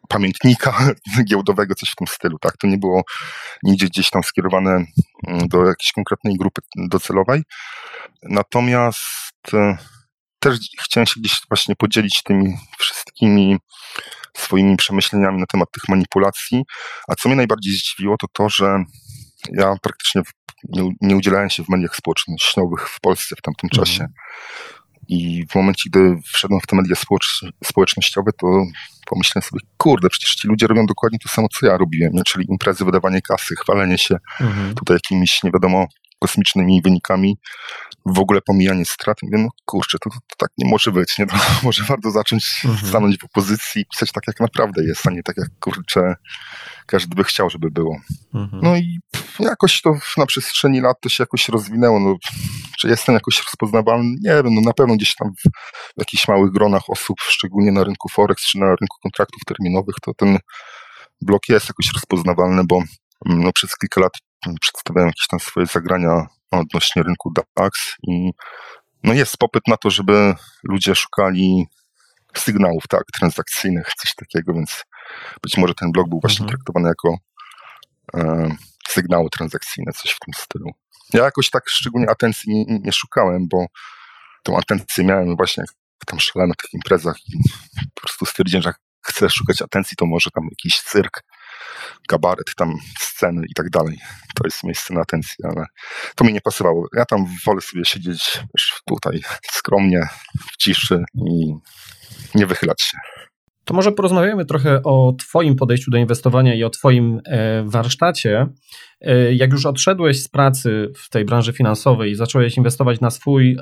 pamiętnika 0.07 0.89
giełdowego, 1.29 1.75
coś 1.75 1.89
w 1.89 1.95
tym 1.95 2.07
stylu, 2.07 2.39
tak? 2.39 2.57
To 2.57 2.67
nie 2.67 2.77
było 2.77 3.03
nigdzie 3.63 3.85
gdzieś 3.85 4.09
tam 4.09 4.23
skierowane 4.23 4.85
mm, 5.27 5.47
do 5.47 5.65
jakiejś 5.65 5.91
konkretnej 5.91 6.37
grupy 6.37 6.61
docelowej. 6.75 7.43
Natomiast 8.23 9.53
e, 9.53 9.77
też 10.39 10.59
chciałem 10.79 11.07
się 11.07 11.19
gdzieś 11.19 11.39
właśnie 11.49 11.75
podzielić 11.75 12.23
tymi 12.23 12.57
wszystkimi 12.79 13.57
swoimi 14.39 14.77
przemyśleniami 14.77 15.39
na 15.39 15.45
temat 15.45 15.71
tych 15.71 15.83
manipulacji. 15.89 16.63
A 17.07 17.15
co 17.15 17.29
mnie 17.29 17.35
najbardziej 17.35 17.73
zdziwiło, 17.73 18.15
to 18.17 18.27
to, 18.33 18.49
że 18.49 18.83
ja 19.51 19.75
praktycznie 19.81 20.21
nie, 20.63 20.91
nie 21.01 21.15
udzielałem 21.15 21.49
się 21.49 21.63
w 21.63 21.69
mediach 21.69 21.95
społecznościowych 21.95 22.89
w 22.89 22.99
Polsce 22.99 23.35
w 23.35 23.41
tamtym 23.41 23.69
mhm. 23.73 23.85
czasie. 23.85 24.07
I 25.09 25.45
w 25.51 25.55
momencie, 25.55 25.89
gdy 25.89 26.15
wszedłem 26.25 26.59
w 26.61 26.67
te 26.67 26.75
media 26.75 26.95
społecznościowe, 27.63 28.31
to 28.41 28.47
pomyślałem 29.05 29.49
sobie, 29.49 29.61
kurde, 29.77 30.09
przecież 30.09 30.35
ci 30.35 30.47
ludzie 30.47 30.67
robią 30.67 30.85
dokładnie 30.85 31.19
to 31.19 31.29
samo, 31.29 31.47
co 31.59 31.65
ja 31.65 31.77
robiłem, 31.77 32.11
czyli 32.25 32.45
imprezy, 32.49 32.85
wydawanie 32.85 33.21
kasy, 33.21 33.55
chwalenie 33.55 33.97
się 33.97 34.17
mhm. 34.41 34.75
tutaj 34.75 34.95
jakimiś, 34.95 35.43
nie 35.43 35.51
wiadomo, 35.51 35.85
kosmicznymi 36.19 36.81
wynikami, 36.81 37.37
w 38.07 38.19
ogóle 38.19 38.41
pomijanie 38.41 38.85
strat. 38.85 39.17
Mówię, 39.23 39.37
no 39.37 39.49
kurczę, 39.65 39.97
to, 40.03 40.09
to, 40.09 40.15
to 40.15 40.35
tak 40.37 40.49
nie 40.57 40.69
może 40.69 40.91
być, 40.91 41.17
nie? 41.17 41.27
To 41.27 41.35
może 41.63 41.83
warto 41.83 42.11
zacząć 42.11 42.61
mhm. 42.65 42.87
stanąć 42.87 43.17
w 43.17 43.23
opozycji 43.23 43.81
i 43.81 43.85
pisać 43.85 44.11
tak, 44.11 44.23
jak 44.27 44.39
naprawdę 44.39 44.83
jest, 44.83 45.07
a 45.07 45.11
nie 45.11 45.23
tak, 45.23 45.37
jak 45.37 45.49
kurczę 45.59 46.15
każdy 46.85 47.15
by 47.15 47.23
chciał, 47.23 47.49
żeby 47.49 47.71
było. 47.71 47.97
Mhm. 48.33 48.61
No 48.63 48.77
i 48.77 48.99
jakoś 49.39 49.81
to 49.81 49.93
na 50.17 50.25
przestrzeni 50.25 50.81
lat 50.81 50.97
to 51.01 51.09
się 51.09 51.23
jakoś 51.23 51.49
rozwinęło. 51.49 51.99
No, 51.99 52.15
czy 52.79 52.87
jestem 52.87 53.15
jakoś 53.15 53.43
rozpoznawalny? 53.43 54.15
Nie 54.21 54.43
wiem, 54.43 54.55
no 54.55 54.61
na 54.61 54.73
pewno 54.73 54.95
gdzieś 54.95 55.15
tam 55.15 55.31
w, 55.31 55.49
w 55.95 55.99
jakichś 55.99 56.27
małych 56.27 56.51
gronach 56.51 56.83
osób, 56.89 57.17
szczególnie 57.21 57.71
na 57.71 57.83
rynku 57.83 58.09
Forex 58.09 58.43
czy 58.43 58.57
na 58.59 58.65
rynku 58.65 58.97
kontraktów 59.03 59.41
terminowych, 59.45 59.95
to 60.01 60.13
ten 60.13 60.37
blok 61.21 61.49
jest 61.49 61.67
jakoś 61.67 61.93
rozpoznawalny, 61.93 62.61
bo 62.65 62.75
mm, 63.25 63.43
no, 63.43 63.51
przez 63.53 63.77
kilka 63.77 64.01
lat 64.01 64.13
przedstawiałem 64.61 65.07
jakieś 65.07 65.27
tam 65.27 65.39
swoje 65.39 65.65
zagrania 65.65 66.27
odnośnie 66.51 67.03
rynku 67.03 67.33
DAX 67.55 67.95
i 68.03 68.31
no 69.03 69.13
jest 69.13 69.37
popyt 69.37 69.67
na 69.67 69.77
to, 69.77 69.89
żeby 69.89 70.33
ludzie 70.63 70.95
szukali 70.95 71.67
sygnałów 72.35 72.87
tak, 72.87 73.03
transakcyjnych, 73.19 73.91
coś 74.01 74.15
takiego, 74.15 74.53
więc 74.53 74.83
być 75.43 75.57
może 75.57 75.73
ten 75.73 75.91
blog 75.91 76.09
był 76.09 76.19
właśnie 76.19 76.43
mhm. 76.43 76.49
traktowany 76.49 76.87
jako 76.87 77.17
e, 78.13 78.49
sygnały 78.89 79.29
transakcyjne, 79.29 79.91
coś 79.91 80.11
w 80.11 80.19
tym 80.19 80.33
stylu. 80.33 80.71
Ja 81.13 81.23
jakoś 81.23 81.49
tak 81.49 81.63
szczególnie 81.69 82.09
atencji 82.09 82.53
nie, 82.53 82.79
nie 82.79 82.91
szukałem, 82.91 83.47
bo 83.47 83.65
tą 84.43 84.57
atencję 84.57 85.03
miałem 85.03 85.35
właśnie 85.35 85.61
jak 85.61 86.05
tam 86.05 86.19
szalałem 86.19 86.49
na 86.49 86.55
tych 86.55 86.73
imprezach 86.73 87.17
i 87.27 87.37
po 87.95 88.01
prostu 88.01 88.25
stwierdziłem, 88.25 88.63
że 88.63 88.69
jak 88.69 88.79
chcę 89.01 89.29
szukać 89.29 89.61
atencji, 89.61 89.97
to 89.97 90.05
może 90.05 90.31
tam 90.31 90.43
jakiś 90.51 90.81
cyrk, 90.81 91.23
kabaret, 92.07 92.55
tam 92.55 92.75
sceny 92.99 93.45
i 93.49 93.53
tak 93.53 93.69
dalej. 93.69 93.97
To 94.35 94.43
jest 94.45 94.63
miejsce 94.63 94.93
na 94.93 95.01
atencję, 95.01 95.35
ale 95.43 95.65
to 96.15 96.23
mi 96.23 96.33
nie 96.33 96.41
pasowało. 96.41 96.87
Ja 96.93 97.05
tam 97.05 97.25
wolę 97.45 97.61
sobie 97.61 97.85
siedzieć 97.85 98.43
tutaj 98.85 99.21
skromnie, 99.51 100.07
w 100.51 100.57
ciszy 100.57 101.03
i 101.13 101.53
nie 102.35 102.45
wychylać 102.45 102.81
się. 102.81 102.97
To 103.67 103.73
może 103.73 103.91
porozmawiamy 103.91 104.45
trochę 104.45 104.83
o 104.83 105.13
Twoim 105.19 105.55
podejściu 105.55 105.91
do 105.91 105.97
inwestowania 105.97 106.55
i 106.55 106.63
o 106.63 106.69
Twoim 106.69 107.21
e, 107.25 107.63
warsztacie. 107.63 108.47
E, 109.01 109.33
jak 109.33 109.51
już 109.51 109.65
odszedłeś 109.65 110.23
z 110.23 110.27
pracy 110.27 110.91
w 110.95 111.09
tej 111.09 111.25
branży 111.25 111.53
finansowej 111.53 112.11
i 112.11 112.15
zacząłeś 112.15 112.57
inwestować 112.57 113.01
na 113.01 113.09
swój 113.09 113.51
e, 113.51 113.57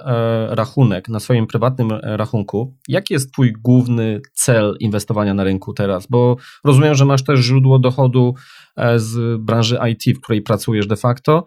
rachunek, 0.55 1.09
na 1.09 1.19
swoim 1.19 1.47
prywatnym 1.47 1.91
rachunku, 2.03 2.73
jaki 2.87 3.13
jest 3.13 3.33
Twój 3.33 3.53
główny 3.53 4.21
cel 4.33 4.75
inwestowania 4.79 5.33
na 5.33 5.43
rynku 5.43 5.73
teraz? 5.73 6.07
Bo 6.07 6.35
rozumiem, 6.63 6.95
że 6.95 7.05
masz 7.05 7.23
też 7.23 7.39
źródło 7.39 7.79
dochodu 7.79 8.33
z 8.95 9.41
branży 9.41 9.79
IT, 9.91 10.17
w 10.17 10.21
której 10.21 10.41
pracujesz 10.41 10.87
de 10.87 10.95
facto. 10.95 11.45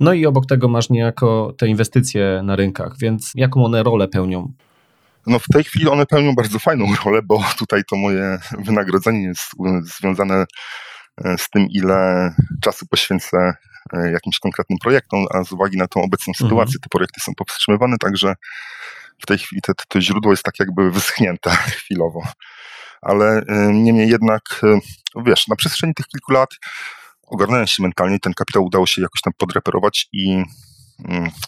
No 0.00 0.12
i 0.12 0.26
obok 0.26 0.46
tego 0.46 0.68
masz 0.68 0.90
niejako 0.90 1.54
te 1.58 1.68
inwestycje 1.68 2.40
na 2.44 2.56
rynkach, 2.56 2.94
więc 3.00 3.32
jaką 3.34 3.64
one 3.64 3.82
rolę 3.82 4.08
pełnią? 4.08 4.52
No 5.26 5.38
w 5.38 5.46
tej 5.52 5.64
chwili 5.64 5.88
one 5.88 6.06
pełnią 6.06 6.34
bardzo 6.34 6.58
fajną 6.58 6.86
rolę, 7.04 7.20
bo 7.22 7.44
tutaj 7.58 7.82
to 7.84 7.96
moje 7.96 8.38
wynagrodzenie 8.58 9.22
jest 9.22 9.50
związane 9.98 10.44
e, 11.24 11.38
z 11.38 11.50
tym, 11.50 11.66
ile 11.70 12.30
czasu 12.62 12.86
poświęcę 12.86 13.54
e, 13.92 14.10
jakimś 14.12 14.38
konkretnym 14.38 14.78
projektom, 14.78 15.26
a 15.34 15.44
z 15.44 15.52
uwagi 15.52 15.76
na 15.76 15.86
tą 15.86 16.02
obecną 16.02 16.30
mhm. 16.30 16.48
sytuację 16.48 16.80
te 16.82 16.88
projekty 16.88 17.20
są 17.20 17.32
powstrzymywane, 17.34 17.96
także 17.98 18.34
w 19.22 19.26
tej 19.26 19.38
chwili 19.38 19.62
te, 19.62 19.72
to 19.88 20.00
źródło 20.00 20.32
jest 20.32 20.42
tak 20.42 20.54
jakby 20.58 20.90
wyschnięte 20.90 21.50
chwilowo. 21.80 22.22
Ale 23.02 23.42
e, 23.48 23.72
niemniej 23.72 24.08
jednak, 24.08 24.42
wiesz, 25.26 25.48
na 25.48 25.56
przestrzeni 25.56 25.94
tych 25.94 26.06
kilku 26.06 26.32
lat 26.32 26.50
ogarnąłem 27.30 27.66
się 27.66 27.82
mentalnie, 27.82 28.18
ten 28.18 28.34
kapitał 28.34 28.64
udało 28.64 28.86
się 28.86 29.02
jakoś 29.02 29.20
tam 29.20 29.32
podreperować 29.38 30.08
i 30.12 30.44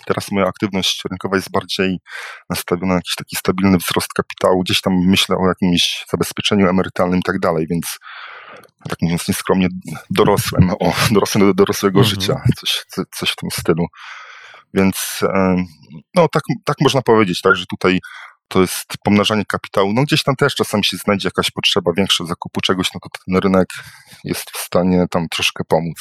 teraz 0.07 0.31
moja 0.31 0.47
aktywność 0.47 1.03
rynkowa 1.11 1.37
jest 1.37 1.51
bardziej 1.51 1.99
nastawiona 2.51 2.87
na 2.87 2.95
jakiś 2.95 3.15
taki 3.15 3.37
stabilny 3.37 3.79
wzrost 3.79 4.13
kapitału. 4.13 4.63
Gdzieś 4.63 4.81
tam 4.81 4.93
myślę 5.07 5.37
o 5.37 5.49
jakimś 5.49 6.05
zabezpieczeniu 6.11 6.69
emerytalnym 6.69 7.19
i 7.19 7.23
tak 7.23 7.39
dalej, 7.39 7.67
więc 7.71 7.99
tak 8.89 8.99
mówiąc 9.03 9.29
nieskromnie 9.29 9.69
dorosłem, 10.11 10.71
o, 10.71 10.93
dorosłem 11.15 11.47
do 11.47 11.55
dorosłego 11.55 12.01
mhm. 12.01 12.15
życia, 12.15 12.35
coś, 12.57 12.85
coś 13.15 13.31
w 13.31 13.37
tym 13.37 13.51
stylu. 13.51 13.87
Więc 14.75 15.21
no 16.15 16.29
tak, 16.29 16.43
tak 16.65 16.77
można 16.81 17.03
powiedzieć, 17.03 17.41
tak, 17.41 17.57
że 17.57 17.67
tutaj 17.67 18.01
to 18.53 18.61
jest 18.61 18.95
pomnażanie 19.05 19.45
kapitału. 19.45 19.93
No 19.93 20.03
gdzieś 20.03 20.23
tam 20.23 20.37
też 20.37 20.55
czasami 20.55 20.85
się 20.85 20.97
znajdzie 20.97 21.29
jakaś 21.29 21.51
potrzeba 21.51 21.93
większa 21.97 22.25
zakupu 22.25 22.61
czegoś, 22.61 22.89
no 22.95 23.01
to 23.01 23.09
ten 23.27 23.37
rynek 23.37 23.69
jest 24.25 24.51
w 24.51 24.59
stanie 24.59 25.07
tam 25.11 25.29
troszkę 25.29 25.65
pomóc. 25.65 25.97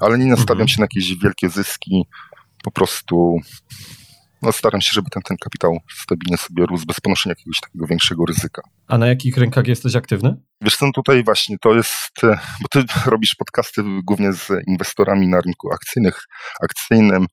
Ale 0.00 0.18
nie 0.18 0.26
nastawiam 0.26 0.52
mhm. 0.52 0.68
się 0.68 0.80
na 0.80 0.84
jakieś 0.84 1.18
wielkie 1.22 1.48
zyski, 1.48 2.04
po 2.62 2.70
prostu 2.70 3.40
no, 4.42 4.52
staram 4.52 4.80
się, 4.80 4.90
żeby 4.92 5.10
ten, 5.10 5.22
ten 5.22 5.36
kapitał 5.36 5.78
stabilnie 6.02 6.36
sobie 6.36 6.66
rósł 6.66 6.86
bez 6.86 7.00
ponoszenia 7.00 7.32
jakiegoś 7.38 7.60
takiego 7.60 7.86
większego 7.86 8.24
ryzyka. 8.24 8.62
A 8.88 8.98
na 8.98 9.06
jakich 9.06 9.36
rynkach 9.36 9.66
jesteś 9.66 9.96
aktywny? 9.96 10.36
Wiesz 10.60 10.76
co, 10.76 10.86
no 10.86 10.92
tutaj 10.92 11.24
właśnie 11.24 11.56
to 11.60 11.74
jest, 11.74 12.24
e, 12.24 12.38
bo 12.62 12.68
ty 12.70 12.84
robisz 13.10 13.34
podcasty 13.34 13.82
głównie 14.04 14.32
z 14.32 14.48
inwestorami 14.66 15.28
na 15.28 15.40
rynku 15.40 15.72
akcyjnych, 15.72 16.20
akcyjnym 16.62 17.26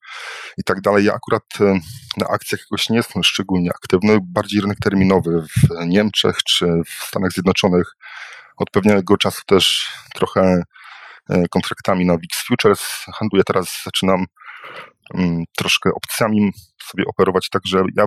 i 0.58 0.64
tak 0.66 0.82
dalej. 0.82 1.06
Ja 1.06 1.14
akurat 1.14 1.44
e, 1.62 1.80
na 2.18 2.28
akcjach 2.28 2.62
jakoś 2.62 2.90
nie 2.90 2.98
jestem 2.98 3.24
szczególnie 3.24 3.70
aktywny, 3.70 4.20
bardziej 4.22 4.62
rynek 4.62 4.78
terminowy 4.80 5.42
w 5.42 5.86
Niemczech 5.86 6.38
czy 6.44 6.66
w 6.66 7.08
Stanach 7.08 7.32
Zjednoczonych. 7.32 7.88
Od 8.58 8.70
pewnego 8.70 9.18
czasu 9.18 9.42
też 9.46 9.92
trochę 10.14 10.64
e, 11.30 11.44
kontraktami 11.50 12.06
na 12.06 12.18
VIX 12.18 12.38
Futures 12.48 13.06
handluję. 13.20 13.44
Teraz 13.44 13.82
zaczynam 13.86 14.26
troszkę 15.58 15.90
opcjami 15.96 16.52
sobie 16.84 17.04
operować, 17.06 17.50
także 17.50 17.84
ja 17.98 18.06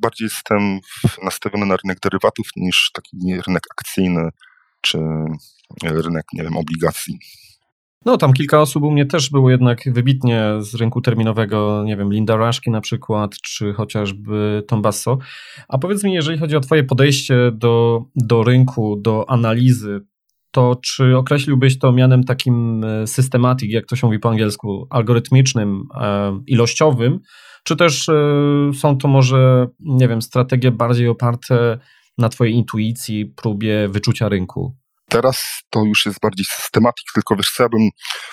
bardziej 0.00 0.24
jestem 0.24 0.80
nastawiony 1.22 1.66
na 1.66 1.76
rynek 1.76 2.00
derywatów 2.00 2.46
niż 2.56 2.90
taki 2.92 3.40
rynek 3.46 3.62
akcyjny 3.70 4.28
czy 4.80 4.98
rynek, 5.82 6.24
nie 6.32 6.42
wiem, 6.42 6.56
obligacji. 6.56 7.18
No, 8.04 8.16
tam 8.16 8.32
kilka 8.32 8.60
osób 8.60 8.82
u 8.82 8.90
mnie 8.90 9.06
też 9.06 9.30
było 9.30 9.50
jednak 9.50 9.80
wybitnie 9.86 10.44
z 10.58 10.74
rynku 10.74 11.00
terminowego, 11.00 11.82
nie 11.84 11.96
wiem, 11.96 12.12
Linda 12.12 12.36
Rashki 12.36 12.70
na 12.70 12.80
przykład, 12.80 13.36
czy 13.44 13.72
chociażby 13.72 14.62
Tom 14.68 14.82
Basso. 14.82 15.18
A 15.68 15.78
powiedz 15.78 16.04
mi, 16.04 16.12
jeżeli 16.12 16.38
chodzi 16.38 16.56
o 16.56 16.60
twoje 16.60 16.84
podejście 16.84 17.36
do, 17.52 18.04
do 18.16 18.44
rynku, 18.44 18.96
do 18.96 19.30
analizy, 19.30 20.00
to 20.50 20.80
czy 20.84 21.16
określiłbyś 21.16 21.78
to 21.78 21.92
mianem 21.92 22.24
takim 22.24 22.84
e, 22.84 23.06
systematic, 23.06 23.72
jak 23.72 23.86
to 23.86 23.96
się 23.96 24.06
mówi 24.06 24.18
po 24.18 24.28
angielsku, 24.30 24.86
algorytmicznym, 24.90 25.82
e, 26.00 26.40
ilościowym, 26.46 27.20
czy 27.64 27.76
też 27.76 28.08
e, 28.08 28.14
są 28.74 28.98
to 28.98 29.08
może, 29.08 29.66
nie 29.80 30.08
wiem, 30.08 30.22
strategie 30.22 30.70
bardziej 30.70 31.08
oparte 31.08 31.78
na 32.18 32.28
twojej 32.28 32.54
intuicji, 32.54 33.26
próbie 33.26 33.88
wyczucia 33.88 34.28
rynku? 34.28 34.76
Teraz 35.08 35.62
to 35.70 35.84
już 35.84 36.06
jest 36.06 36.20
bardziej 36.20 36.44
systematyk, 36.44 37.04
tylko 37.14 37.36
wiesz 37.36 37.50
co, 37.50 37.62
ja 37.62 37.68
bym, 37.68 37.88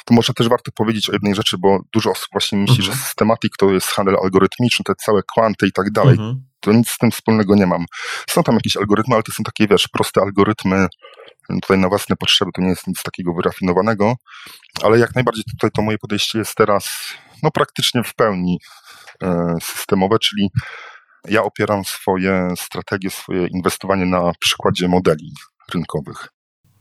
to 0.06 0.14
może 0.14 0.34
też 0.34 0.50
warto 0.50 0.72
powiedzieć 0.72 1.10
o 1.10 1.14
jednej 1.14 1.36
rzeczy, 1.36 1.58
bo 1.60 1.80
dużo 1.94 2.12
osób 2.12 2.28
właśnie 2.32 2.58
myśli, 2.58 2.80
mhm. 2.80 2.94
że 2.94 3.04
systematyk 3.04 3.52
to 3.58 3.72
jest 3.72 3.88
handel 3.88 4.16
algorytmiczny, 4.24 4.84
te 4.84 4.94
całe 4.96 5.22
kwanty 5.34 5.68
i 5.68 5.72
tak 5.72 5.92
dalej. 5.92 6.12
Mhm. 6.12 6.47
To 6.68 6.74
nic 6.74 6.90
z 6.90 6.98
tym 6.98 7.12
wspólnego 7.12 7.56
nie 7.56 7.68
mam. 7.68 7.86
Są 8.30 8.44
tam 8.44 8.56
jakieś 8.56 8.78
algorytmy, 8.78 9.16
ale 9.16 9.24
to 9.24 9.32
są 9.32 9.44
takie, 9.44 9.68
wiesz, 9.68 9.88
proste 9.88 10.22
algorytmy, 10.22 10.88
tutaj 11.62 11.78
na 11.78 11.90
własne 11.90 12.16
potrzeby, 12.16 12.52
to 12.56 12.62
nie 12.62 12.70
jest 12.70 12.88
nic 12.88 13.04
takiego 13.04 13.34
wyrafinowanego, 13.34 14.16
ale 14.84 15.00
jak 15.00 15.16
najbardziej 15.16 15.44
tutaj 15.52 15.70
to 15.72 15.82
moje 15.82 15.98
podejście 15.98 16.40
jest 16.40 16.56
teraz, 16.56 17.14
no 17.44 17.52
praktycznie 17.52 18.04
w 18.04 18.16
pełni 18.16 18.60
e, 19.24 19.56
systemowe, 19.62 20.20
czyli 20.20 20.50
ja 21.28 21.44
opieram 21.44 21.86
swoje 21.86 22.48
strategie, 22.58 23.10
swoje 23.10 23.48
inwestowanie 23.48 24.06
na 24.06 24.32
przykładzie 24.40 24.88
modeli 24.88 25.32
rynkowych. 25.74 26.28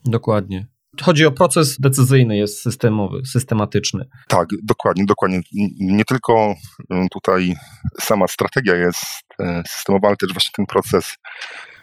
Dokładnie. 0.05 0.67
Chodzi 1.03 1.25
o 1.25 1.31
proces 1.31 1.79
decyzyjny, 1.79 2.37
jest 2.37 2.61
systemowy, 2.61 3.21
systematyczny. 3.25 4.05
Tak, 4.27 4.49
dokładnie, 4.63 5.05
dokładnie. 5.05 5.41
Nie 5.79 6.05
tylko 6.05 6.55
y, 6.81 7.07
tutaj 7.11 7.55
sama 8.01 8.27
strategia 8.27 8.75
jest 8.75 9.05
e, 9.39 9.63
systemowa, 9.67 10.07
ale 10.07 10.17
też 10.17 10.33
właśnie 10.33 10.51
ten 10.55 10.65
proces, 10.65 11.15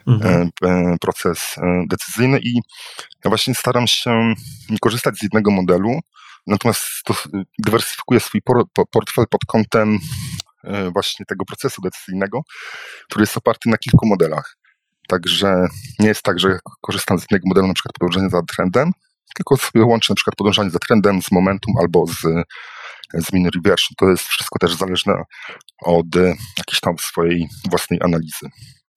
mhm. 0.06 0.50
E, 0.64 0.68
e, 0.68 0.96
proces 1.00 1.56
decyzyjny 1.88 2.38
i 2.38 2.54
ja 3.24 3.28
właśnie 3.28 3.54
staram 3.54 3.86
się 3.86 4.34
nie 4.70 4.78
korzystać 4.78 5.18
z 5.18 5.22
jednego 5.22 5.50
modelu, 5.50 6.00
natomiast 6.46 7.02
dywersyfikuję 7.58 8.20
swój 8.20 8.40
portfel 8.90 9.24
pod 9.30 9.40
kątem 9.46 9.98
właśnie 10.92 11.26
tego 11.26 11.44
procesu 11.44 11.82
decyzyjnego, 11.82 12.40
który 13.08 13.22
jest 13.22 13.36
oparty 13.36 13.68
na 13.68 13.76
kilku 13.76 14.06
modelach. 14.06 14.56
Także 15.08 15.66
nie 15.98 16.08
jest 16.08 16.22
tak, 16.22 16.40
że 16.40 16.58
korzystam 16.80 17.18
z 17.18 17.22
jednego 17.22 17.48
modelu, 17.48 17.66
na 17.66 17.74
przykład 17.74 17.92
podążania 17.98 18.28
za 18.28 18.42
trendem, 18.42 18.92
tylko 19.36 19.56
sobie 19.56 19.84
łączę 19.84 20.12
na 20.12 20.16
przykład 20.16 20.36
podążanie 20.36 20.70
za 20.70 20.78
trendem 20.78 21.22
z 21.22 21.32
momentum 21.32 21.74
albo 21.80 22.06
z, 22.06 22.20
z 23.14 23.32
mean 23.32 23.50
reversion. 23.54 23.94
To 23.98 24.08
jest 24.08 24.24
wszystko 24.24 24.58
też 24.58 24.74
zależne 24.74 25.14
od 25.84 26.16
jakiejś 26.58 26.80
tam 26.80 26.98
swojej 26.98 27.48
własnej 27.70 28.00
analizy. 28.02 28.48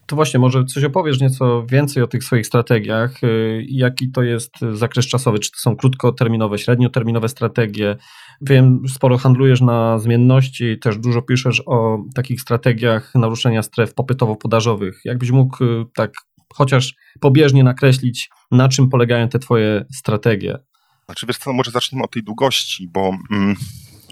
To 0.08 0.16
właśnie, 0.16 0.40
może 0.40 0.66
coś 0.66 0.84
opowiesz 0.84 1.20
nieco 1.20 1.66
więcej 1.66 2.04
o 2.04 2.08
tych 2.08 2.24
swoich 2.24 2.48
strategiach. 2.48 3.24
Y, 3.24 3.66
jaki 3.70 4.12
to 4.12 4.24
jest 4.24 4.52
zakres 4.72 5.06
czasowy? 5.06 5.40
Czy 5.40 5.52
to 5.52 5.58
są 5.58 5.76
krótkoterminowe, 5.76 6.58
średnioterminowe 6.58 7.30
strategie? 7.30 7.96
Wiem, 8.42 8.82
sporo 8.88 9.18
handlujesz 9.18 9.62
na 9.62 10.00
zmienności, 10.00 10.80
też 10.80 10.98
dużo 10.98 11.22
piszesz 11.22 11.64
o 11.66 11.98
takich 12.16 12.42
strategiach 12.42 13.16
naruszenia 13.16 13.64
stref 13.64 13.94
popytowo-podażowych. 13.94 15.02
Jakbyś 15.06 15.32
mógł 15.32 15.64
y, 15.64 15.86
tak 15.96 16.12
chociaż 16.54 16.96
pobieżnie 17.20 17.64
nakreślić, 17.64 18.30
na 18.52 18.70
czym 18.70 18.90
polegają 18.90 19.30
te 19.30 19.40
twoje 19.40 19.86
strategie? 19.94 20.58
Znaczy 21.06 21.26
wiesz 21.26 21.38
co, 21.38 21.54
może 21.54 21.72
zacznijmy 21.72 22.04
od 22.04 22.12
tej 22.12 22.24
długości, 22.24 22.90
bo 22.94 23.12
mm, 23.32 23.56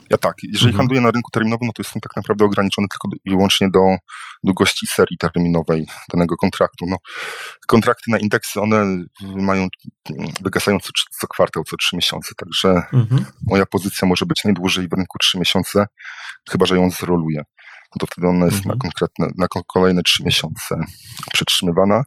ja 0.09 0.17
tak, 0.17 0.35
jeżeli 0.43 0.71
mhm. 0.71 0.77
handluję 0.77 1.01
na 1.01 1.11
rynku 1.11 1.31
terminowym, 1.31 1.67
no 1.67 1.73
to 1.73 1.81
jestem 1.81 2.01
tak 2.01 2.15
naprawdę 2.15 2.45
ograniczony 2.45 2.87
tylko 2.87 3.17
i 3.25 3.29
wyłącznie 3.29 3.69
do 3.69 3.79
długości 4.43 4.87
serii 4.87 5.17
terminowej 5.17 5.87
danego 6.13 6.35
kontraktu. 6.35 6.85
No, 6.89 6.97
kontrakty 7.67 8.11
na 8.11 8.19
indeksy, 8.19 8.61
one 8.61 8.85
mają 9.35 9.67
wygasają 10.41 10.79
co, 10.79 10.89
co 11.21 11.27
kwartał, 11.27 11.63
co 11.63 11.77
trzy 11.77 11.95
miesiące, 11.95 12.35
także 12.37 12.69
mhm. 12.93 13.25
moja 13.47 13.65
pozycja 13.65 14.07
może 14.07 14.25
być 14.25 14.43
najdłużej 14.43 14.87
w 14.87 14.93
rynku 14.93 15.17
trzy 15.19 15.39
miesiące, 15.39 15.85
chyba 16.49 16.65
że 16.65 16.75
ją 16.75 16.89
zroluję. 16.89 17.43
No 17.95 17.99
to 17.99 18.07
wtedy 18.07 18.27
ona 18.27 18.45
jest 18.45 18.57
mhm. 18.57 18.75
na, 18.75 18.81
konkretne, 18.81 19.27
na 19.37 19.47
kolejne 19.67 20.03
trzy 20.03 20.23
miesiące 20.23 20.75
przetrzymywana, 21.33 22.03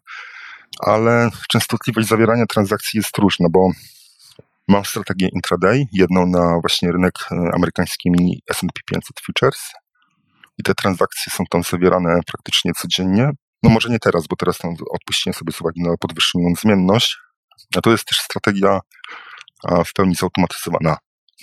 ale 0.80 1.30
częstotliwość 1.48 2.08
zawierania 2.08 2.46
transakcji 2.46 2.98
jest 2.98 3.18
różna, 3.18 3.48
bo 3.50 3.70
Mam 4.68 4.84
strategię 4.84 5.28
intraday, 5.32 5.84
jedną 5.92 6.26
na 6.26 6.60
właśnie 6.60 6.92
rynek 6.92 7.14
e, 7.30 7.34
amerykański 7.54 8.10
mini 8.10 8.42
S&P 8.50 8.80
500 8.86 9.20
Futures 9.26 9.72
i 10.58 10.62
te 10.62 10.74
transakcje 10.74 11.32
są 11.32 11.44
tam 11.50 11.62
zawierane 11.62 12.20
praktycznie 12.26 12.72
codziennie. 12.72 13.30
No 13.62 13.70
może 13.70 13.88
nie 13.88 13.98
teraz, 13.98 14.26
bo 14.26 14.36
teraz 14.36 14.58
tam 14.58 14.74
odpuściłem 14.90 15.34
sobie 15.34 15.52
z 15.52 15.60
uwagi 15.60 15.82
na 15.82 15.96
podwyższoną 16.00 16.54
zmienność. 16.60 17.18
A 17.76 17.80
to 17.80 17.90
jest 17.90 18.04
też 18.04 18.18
strategia 18.18 18.80
w 19.86 19.92
pełni 19.92 20.14
zautomatyzowana. 20.14 20.96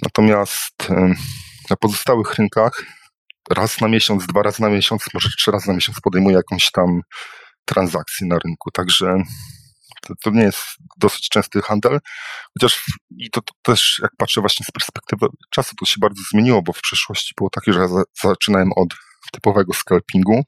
Natomiast 0.03 0.89
na 1.69 1.75
pozostałych 1.75 2.33
rynkach 2.33 2.83
raz 3.49 3.81
na 3.81 3.87
miesiąc, 3.87 4.27
dwa 4.27 4.43
razy 4.43 4.61
na 4.61 4.69
miesiąc, 4.69 5.05
może 5.13 5.29
trzy 5.37 5.51
razy 5.51 5.67
na 5.67 5.73
miesiąc 5.73 5.99
podejmuję 6.01 6.35
jakąś 6.35 6.71
tam 6.71 7.01
transakcję 7.65 8.27
na 8.27 8.39
rynku. 8.39 8.71
Także 8.71 9.17
to, 10.01 10.13
to, 10.23 10.29
nie 10.29 10.43
jest 10.43 10.63
dosyć 10.97 11.29
częsty 11.29 11.61
handel, 11.61 11.99
chociaż 12.53 12.83
i 13.17 13.29
to, 13.29 13.41
to, 13.41 13.53
też 13.61 13.99
jak 14.01 14.11
patrzę 14.17 14.41
właśnie 14.41 14.65
z 14.69 14.71
perspektywy 14.71 15.27
czasu, 15.51 15.75
to 15.75 15.85
się 15.85 15.95
bardzo 15.99 16.21
zmieniło, 16.31 16.61
bo 16.61 16.73
w 16.73 16.81
przeszłości 16.81 17.33
było 17.37 17.49
takie, 17.49 17.73
że 17.73 17.79
ja 17.79 17.87
za, 17.87 18.03
zaczynałem 18.23 18.69
od 18.75 18.89
typowego 19.31 19.73
scalpingu, 19.73 20.43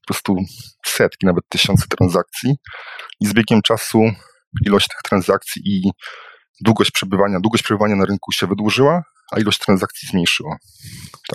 po 0.00 0.06
prostu 0.06 0.36
setki, 0.86 1.26
nawet 1.26 1.44
tysiące 1.48 1.84
transakcji. 1.98 2.56
I 3.20 3.26
z 3.26 3.32
biegiem 3.32 3.62
czasu 3.62 4.02
ilość 4.66 4.88
tych 4.88 5.00
transakcji 5.04 5.62
i 5.64 5.90
długość 6.60 6.90
przebywania, 6.90 7.40
długość 7.40 7.62
przebywania 7.62 7.96
na 7.96 8.04
rynku 8.04 8.32
się 8.32 8.46
wydłużyła, 8.46 9.02
a 9.32 9.40
ilość 9.40 9.58
transakcji 9.58 10.08
zmniejszyła. 10.08 10.56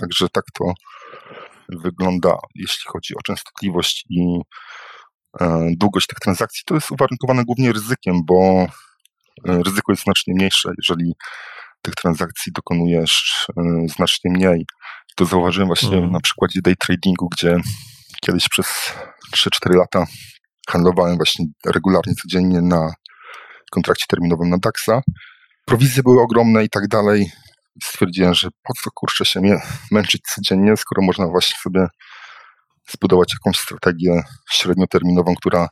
Także 0.00 0.28
tak 0.28 0.44
to 0.54 0.64
wygląda, 1.68 2.36
jeśli 2.54 2.84
chodzi 2.88 3.14
o 3.14 3.22
częstotliwość 3.22 4.04
i 4.10 4.40
E, 5.40 5.70
długość 5.76 6.06
tych 6.06 6.18
transakcji, 6.18 6.62
to 6.66 6.74
jest 6.74 6.90
uwarunkowane 6.90 7.44
głównie 7.44 7.72
ryzykiem, 7.72 8.20
bo 8.24 8.66
e, 9.48 9.62
ryzyko 9.66 9.92
jest 9.92 10.02
znacznie 10.02 10.34
mniejsze, 10.34 10.70
jeżeli 10.78 11.12
tych 11.82 11.94
transakcji 11.94 12.52
dokonujesz 12.52 13.46
e, 13.56 13.62
znacznie 13.88 14.30
mniej. 14.30 14.66
To 15.16 15.24
zauważyłem 15.24 15.66
właśnie 15.66 15.98
mm. 15.98 16.10
na 16.10 16.20
przykładzie 16.20 16.60
day 16.62 16.74
tradingu, 16.76 17.28
gdzie 17.28 17.56
kiedyś 18.22 18.48
przez 18.48 18.66
3-4 19.36 19.74
lata 19.74 20.06
handlowałem 20.68 21.16
właśnie 21.16 21.46
regularnie, 21.66 22.14
codziennie 22.14 22.62
na 22.62 22.92
kontrakcie 23.70 24.04
terminowym 24.08 24.48
na 24.48 24.58
DAXa. 24.58 25.02
Prowizje 25.66 26.02
były 26.02 26.22
ogromne 26.22 26.64
i 26.64 26.68
tak 26.68 26.88
dalej. 26.88 27.30
Stwierdziłem, 27.82 28.34
że 28.34 28.48
po 28.62 28.72
co 28.82 28.90
kurczę 28.94 29.24
się 29.24 29.40
męczyć 29.90 30.22
codziennie, 30.34 30.76
skoro 30.76 31.02
można 31.02 31.26
właśnie 31.26 31.54
sobie 31.62 31.86
zbudować 32.90 33.32
jakąś 33.34 33.58
strategię 33.58 34.22
średnioterminową, 34.52 35.34
która 35.34 35.68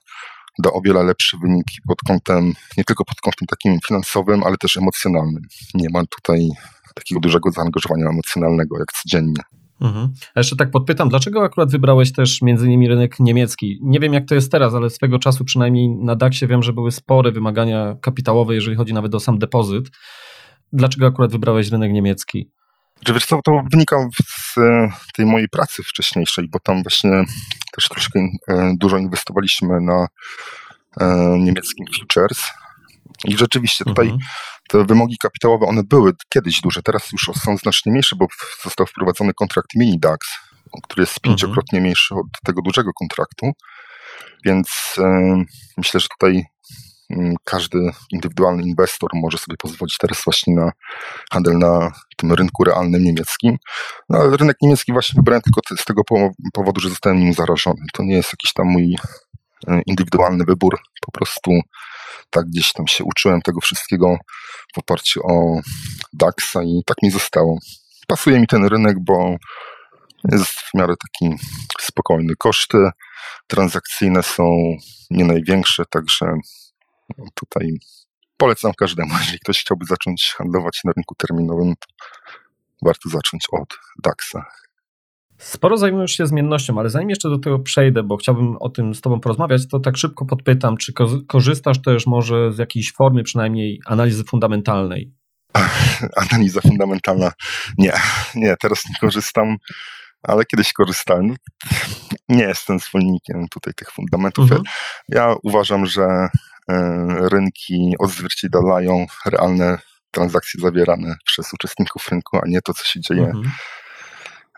da 0.58 0.70
o 0.72 0.80
wiele 0.80 1.02
lepsze 1.02 1.36
wyniki 1.42 1.76
pod 1.88 1.98
kątem, 2.06 2.52
nie 2.76 2.84
tylko 2.84 3.04
pod 3.04 3.20
kątem 3.20 3.46
takim 3.46 3.78
finansowym, 3.86 4.44
ale 4.44 4.56
też 4.56 4.76
emocjonalnym. 4.76 5.42
Nie 5.74 5.88
ma 5.90 6.02
tutaj 6.16 6.48
takiego 6.94 7.20
dużego 7.20 7.50
zaangażowania 7.50 8.06
emocjonalnego 8.08 8.78
jak 8.78 8.92
codziennie. 8.92 9.42
Mhm. 9.80 10.12
A 10.34 10.40
jeszcze 10.40 10.56
tak 10.56 10.70
podpytam, 10.70 11.08
dlaczego 11.08 11.44
akurat 11.44 11.70
wybrałeś 11.70 12.12
też 12.12 12.42
między 12.42 12.66
innymi 12.66 12.88
rynek 12.88 13.20
niemiecki? 13.20 13.78
Nie 13.82 14.00
wiem 14.00 14.12
jak 14.12 14.28
to 14.28 14.34
jest 14.34 14.52
teraz, 14.52 14.74
ale 14.74 14.90
swego 14.90 15.18
czasu 15.18 15.44
przynajmniej 15.44 15.88
na 15.88 16.16
DAX-ie 16.16 16.48
wiem, 16.48 16.62
że 16.62 16.72
były 16.72 16.92
spore 16.92 17.32
wymagania 17.32 17.96
kapitałowe, 18.02 18.54
jeżeli 18.54 18.76
chodzi 18.76 18.94
nawet 18.94 19.14
o 19.14 19.20
sam 19.20 19.38
depozyt. 19.38 19.90
Dlaczego 20.72 21.06
akurat 21.06 21.32
wybrałeś 21.32 21.68
rynek 21.68 21.92
niemiecki? 21.92 22.50
Że 23.06 23.14
wiesz 23.14 23.26
co, 23.26 23.40
to 23.44 23.62
wynika 23.72 24.08
z 24.14 24.58
e, 24.58 24.92
tej 25.14 25.26
mojej 25.26 25.48
pracy 25.48 25.82
wcześniejszej, 25.82 26.48
bo 26.48 26.60
tam 26.60 26.82
właśnie 26.82 27.24
też 27.72 27.88
troszkę 27.88 28.20
e, 28.48 28.72
dużo 28.76 28.98
inwestowaliśmy 28.98 29.80
na 29.80 30.06
niemieckim 31.38 31.86
futures. 32.00 32.44
I 33.24 33.36
rzeczywiście 33.36 33.84
tutaj 33.84 34.04
mhm. 34.04 34.20
te 34.68 34.84
wymogi 34.84 35.16
kapitałowe, 35.18 35.66
one 35.66 35.82
były 35.84 36.12
kiedyś 36.28 36.60
duże, 36.60 36.82
teraz 36.82 37.12
już 37.12 37.30
są 37.42 37.56
znacznie 37.56 37.92
mniejsze, 37.92 38.16
bo 38.16 38.26
został 38.64 38.86
wprowadzony 38.86 39.34
kontrakt 39.34 39.68
mini 39.76 39.98
DAX, 40.00 40.26
który 40.82 41.02
jest 41.02 41.18
mhm. 41.18 41.22
pięciokrotnie 41.22 41.80
mniejszy 41.80 42.14
od 42.14 42.26
tego 42.44 42.62
dużego 42.62 42.90
kontraktu. 42.92 43.52
Więc 44.44 44.94
myślę, 45.76 46.00
że 46.00 46.08
tutaj 46.18 46.44
każdy 47.44 47.78
indywidualny 48.10 48.62
inwestor 48.62 49.10
może 49.14 49.38
sobie 49.38 49.56
pozwolić 49.56 49.98
teraz 49.98 50.24
właśnie 50.24 50.54
na 50.54 50.72
handel 51.32 51.58
na 51.58 51.92
tym 52.16 52.32
rynku 52.32 52.64
realnym 52.64 53.04
niemieckim. 53.04 53.56
No, 54.08 54.18
ale 54.18 54.36
rynek 54.36 54.56
niemiecki 54.62 54.92
właśnie 54.92 55.16
wybrałem 55.16 55.42
tylko 55.42 55.60
z 55.76 55.84
tego 55.84 56.02
powodu, 56.52 56.80
że 56.80 56.88
zostałem 56.88 57.18
nim 57.18 57.32
zarażony. 57.32 57.84
To 57.92 58.02
nie 58.02 58.14
jest 58.14 58.32
jakiś 58.32 58.52
tam 58.52 58.66
mój 58.66 58.96
e, 59.68 59.82
indywidualny 59.86 60.44
wybór. 60.44 60.78
Po 61.00 61.12
prostu 61.12 61.50
tak 62.30 62.46
gdzieś 62.46 62.72
tam 62.72 62.86
się 62.86 63.04
uczyłem 63.04 63.42
tego 63.42 63.60
wszystkiego 63.60 64.16
w 64.74 64.78
oparciu 64.78 65.20
o 65.26 65.60
DAXa 66.12 66.62
i 66.62 66.82
tak 66.86 66.96
mi 67.02 67.10
zostało. 67.10 67.58
Pasuje 68.06 68.40
mi 68.40 68.46
ten 68.46 68.64
rynek, 68.64 68.96
bo 69.00 69.36
jest 70.32 70.50
w 70.50 70.74
miarę 70.74 70.94
taki 70.96 71.36
spokojny. 71.80 72.36
Koszty 72.38 72.78
transakcyjne 73.46 74.22
są 74.22 74.76
nie 75.10 75.24
największe, 75.24 75.84
także 75.90 76.26
Tutaj 77.34 77.78
polecam 78.36 78.72
każdemu, 78.74 79.14
jeżeli 79.18 79.38
ktoś 79.38 79.60
chciałby 79.60 79.86
zacząć 79.86 80.34
handlować 80.36 80.80
na 80.84 80.92
rynku 80.96 81.14
terminowym, 81.14 81.74
to 81.80 81.86
warto 82.82 83.08
zacząć 83.08 83.46
od 83.52 83.78
DAXa. 84.02 84.44
Sporo 85.38 85.76
zajmujesz 85.76 86.12
się 86.12 86.26
zmiennością, 86.26 86.78
ale 86.78 86.90
zanim 86.90 87.10
jeszcze 87.10 87.28
do 87.28 87.38
tego 87.38 87.58
przejdę, 87.58 88.02
bo 88.02 88.16
chciałbym 88.16 88.56
o 88.56 88.68
tym 88.68 88.94
z 88.94 89.00
Tobą 89.00 89.20
porozmawiać, 89.20 89.68
to 89.68 89.80
tak 89.80 89.96
szybko 89.96 90.26
podpytam, 90.26 90.76
czy 90.76 90.92
korzystasz 91.28 91.82
też 91.82 92.06
może 92.06 92.52
z 92.52 92.58
jakiejś 92.58 92.92
formy 92.92 93.22
przynajmniej 93.22 93.80
analizy 93.86 94.24
fundamentalnej? 94.24 95.12
Analiza 96.30 96.60
fundamentalna? 96.60 97.32
Nie, 97.78 97.92
nie, 98.34 98.54
teraz 98.60 98.88
nie 98.88 98.94
korzystam, 99.00 99.56
ale 100.22 100.44
kiedyś 100.44 100.72
korzystałem. 100.72 101.34
Nie 102.28 102.44
jestem 102.44 102.78
zwolennikiem 102.78 103.48
tutaj 103.48 103.74
tych 103.74 103.90
fundamentów. 103.90 104.44
Mhm. 104.44 104.62
Ja 105.08 105.34
uważam, 105.42 105.86
że 105.86 106.28
rynki 107.28 107.94
odzwierciedlają 107.98 109.06
realne 109.26 109.78
transakcje 110.10 110.60
zawierane 110.60 111.14
przez 111.26 111.52
uczestników 111.52 112.08
rynku, 112.08 112.36
a 112.36 112.40
nie 112.46 112.62
to, 112.62 112.74
co 112.74 112.84
się 112.84 113.00
dzieje 113.00 113.26
mhm. 113.26 113.50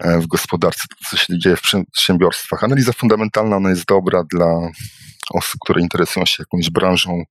E, 0.01 0.19
w 0.19 0.27
gospodarce, 0.27 0.85
to, 0.91 1.11
co 1.11 1.17
się 1.17 1.39
dzieje 1.39 1.57
w 1.57 1.63
przedsiębiorstwach. 1.63 2.65
Analiza 2.65 2.93
fundamentalna 2.93 3.57
ona 3.57 3.71
jest 3.71 3.87
dobra 3.87 4.23
dla 4.33 4.71
osób, 5.31 5.61
które 5.65 5.81
interesują 5.81 6.27
się 6.27 6.37
jakąś 6.39 6.71
branżą, 6.71 7.23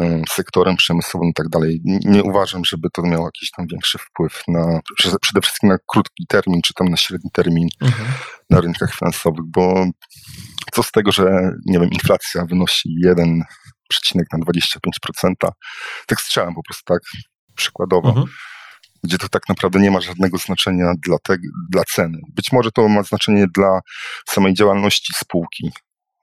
e, 0.00 0.22
sektorem 0.28 0.76
przemysłowym 0.76 1.28
i 1.28 1.34
tak 1.34 1.48
dalej. 1.48 1.80
Nie 1.84 2.22
uważam, 2.22 2.64
żeby 2.64 2.88
to 2.92 3.02
miało 3.02 3.26
jakiś 3.26 3.50
tam 3.50 3.66
większy 3.66 3.98
wpływ 3.98 4.42
na 4.48 4.80
przede 5.22 5.40
wszystkim 5.42 5.68
na 5.68 5.76
krótki 5.86 6.26
termin, 6.28 6.62
czy 6.62 6.74
tam 6.74 6.88
na 6.88 6.96
średni 6.96 7.30
termin 7.32 7.68
mhm. 7.80 8.08
na 8.50 8.60
rynkach 8.60 8.94
finansowych, 8.94 9.44
bo 9.46 9.86
co 10.72 10.82
z 10.82 10.90
tego, 10.90 11.12
że 11.12 11.50
nie 11.66 11.78
wiem, 11.80 11.90
inflacja 11.90 12.44
wynosi 12.44 12.88
1 13.04 13.42
przecinek 13.92 14.26
na 14.32 14.38
25%. 14.38 15.52
Tak 16.06 16.20
strzałem 16.20 16.54
po 16.54 16.62
prostu 16.62 16.84
tak 16.84 17.00
przykładowo. 17.54 18.08
Mhm. 18.08 18.26
Gdzie 19.04 19.18
to 19.18 19.28
tak 19.28 19.48
naprawdę 19.48 19.80
nie 19.80 19.90
ma 19.90 20.00
żadnego 20.00 20.38
znaczenia 20.38 20.92
dla, 21.06 21.16
te, 21.22 21.36
dla 21.70 21.82
ceny. 21.84 22.18
Być 22.34 22.52
może 22.52 22.70
to 22.70 22.88
ma 22.88 23.02
znaczenie 23.02 23.46
dla 23.54 23.80
samej 24.28 24.54
działalności 24.54 25.12
spółki, 25.16 25.70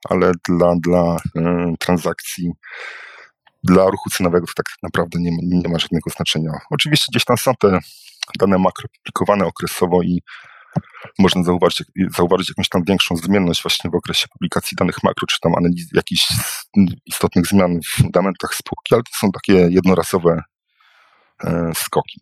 ale 0.08 0.32
dla, 0.48 0.74
dla 0.82 1.16
y, 1.16 1.40
transakcji, 1.78 2.50
dla 3.62 3.84
ruchu 3.84 4.10
cenowego 4.10 4.46
to 4.46 4.52
tak 4.56 4.66
naprawdę 4.82 5.18
nie, 5.20 5.30
nie 5.42 5.68
ma 5.68 5.78
żadnego 5.78 6.10
znaczenia. 6.10 6.50
Oczywiście 6.70 7.06
gdzieś 7.10 7.24
tam 7.24 7.38
są 7.38 7.52
te 7.54 7.78
dane 8.38 8.58
makro 8.58 8.88
publikowane 8.98 9.46
okresowo 9.46 10.02
i 10.02 10.22
można 11.18 11.42
zauważyć, 11.42 11.82
zauważyć 12.16 12.48
jakąś 12.48 12.68
tam 12.68 12.84
większą 12.84 13.16
zmienność 13.16 13.62
właśnie 13.62 13.90
w 13.90 13.94
okresie 13.94 14.26
publikacji 14.32 14.76
danych 14.76 15.02
makro, 15.02 15.26
czy 15.26 15.40
tam 15.40 15.52
analiz 15.56 15.88
jakichś 15.92 16.28
istotnych 17.06 17.46
zmian 17.46 17.80
w 17.80 17.86
fundamentach 17.86 18.54
spółki, 18.54 18.94
ale 18.94 19.02
to 19.02 19.10
są 19.20 19.32
takie 19.32 19.52
jednorazowe 19.52 20.42
e, 21.44 21.72
skoki. 21.74 22.20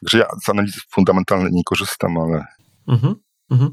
Także 0.00 0.18
ja 0.18 0.26
z 0.44 0.48
analizy 0.48 0.80
fundamentalnej 0.90 1.52
nie 1.52 1.64
korzystam, 1.64 2.18
ale. 2.18 2.44
Mhm, 2.88 3.14
mhm. 3.50 3.70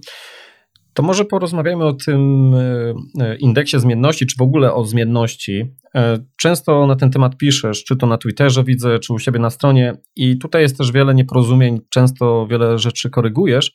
To 0.93 1.04
może 1.04 1.25
porozmawiamy 1.25 1.86
o 1.86 1.93
tym 1.93 2.54
e, 2.56 2.93
e, 3.19 3.36
indeksie 3.36 3.80
zmienności, 3.80 4.25
czy 4.25 4.36
w 4.38 4.41
ogóle 4.41 4.73
o 4.73 4.86
zmienności. 4.86 5.75
E, 5.95 6.19
często 6.38 6.88
na 6.88 6.95
ten 6.95 7.12
temat 7.12 7.38
piszesz, 7.38 7.84
czy 7.84 7.95
to 7.95 8.08
na 8.08 8.17
Twitterze 8.17 8.63
widzę, 8.63 8.99
czy 8.99 9.13
u 9.13 9.19
siebie 9.19 9.39
na 9.39 9.49
stronie, 9.49 9.93
i 10.15 10.38
tutaj 10.38 10.62
jest 10.62 10.77
też 10.77 10.91
wiele 10.91 11.15
nieporozumień, 11.15 11.80
często 11.89 12.47
wiele 12.47 12.80
rzeczy 12.80 13.10
korygujesz, 13.10 13.71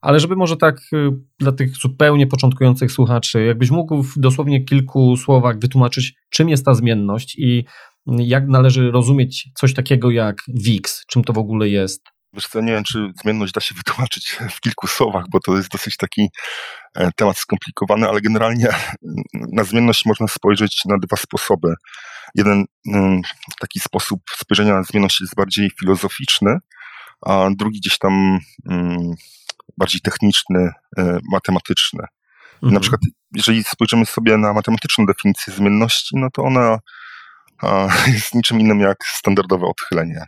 ale 0.00 0.20
żeby 0.20 0.36
może 0.36 0.56
tak 0.56 0.80
dla 1.38 1.52
tych 1.52 1.76
zupełnie 1.76 2.26
początkujących 2.26 2.92
słuchaczy, 2.92 3.44
jakbyś 3.44 3.70
mógł 3.70 4.02
w 4.02 4.14
dosłownie 4.16 4.64
kilku 4.64 5.16
słowach 5.16 5.58
wytłumaczyć, 5.58 6.14
czym 6.30 6.48
jest 6.48 6.64
ta 6.64 6.74
zmienność 6.74 7.38
i 7.38 7.64
jak 8.06 8.48
należy 8.48 8.90
rozumieć 8.90 9.48
coś 9.54 9.74
takiego 9.74 10.10
jak 10.10 10.36
VIX, 10.64 11.04
czym 11.08 11.24
to 11.24 11.32
w 11.32 11.38
ogóle 11.38 11.68
jest. 11.68 12.15
Wiesz 12.36 12.46
co, 12.46 12.60
nie 12.60 12.72
wiem, 12.72 12.84
czy 12.84 13.12
zmienność 13.22 13.52
da 13.52 13.60
się 13.60 13.74
wytłumaczyć 13.74 14.38
w 14.56 14.60
kilku 14.60 14.86
słowach, 14.86 15.24
bo 15.30 15.40
to 15.40 15.56
jest 15.56 15.68
dosyć 15.68 15.96
taki 15.96 16.28
e, 16.94 17.10
temat 17.12 17.38
skomplikowany, 17.38 18.08
ale 18.08 18.20
generalnie 18.20 18.68
na 19.32 19.64
zmienność 19.64 20.04
można 20.04 20.28
spojrzeć 20.28 20.84
na 20.84 20.98
dwa 20.98 21.16
sposoby. 21.16 21.74
Jeden 22.34 22.64
mm, 22.94 23.22
taki 23.60 23.80
sposób 23.80 24.20
spojrzenia 24.36 24.74
na 24.74 24.82
zmienność 24.82 25.20
jest 25.20 25.34
bardziej 25.34 25.70
filozoficzny, 25.80 26.58
a 27.26 27.48
drugi 27.56 27.80
gdzieś 27.80 27.98
tam 27.98 28.38
mm, 28.70 29.14
bardziej 29.78 30.00
techniczny, 30.00 30.70
e, 30.98 31.18
matematyczny. 31.32 32.04
Mhm. 32.54 32.74
Na 32.74 32.80
przykład, 32.80 33.00
jeżeli 33.34 33.64
spojrzymy 33.64 34.06
sobie 34.06 34.36
na 34.36 34.52
matematyczną 34.52 35.06
definicję 35.06 35.52
zmienności, 35.52 36.16
no 36.16 36.28
to 36.32 36.42
ona 36.42 36.78
jest 38.14 38.34
niczym 38.34 38.60
innym 38.60 38.80
jak 38.80 38.96
standardowe 39.04 39.66
odchylenie. 39.66 40.26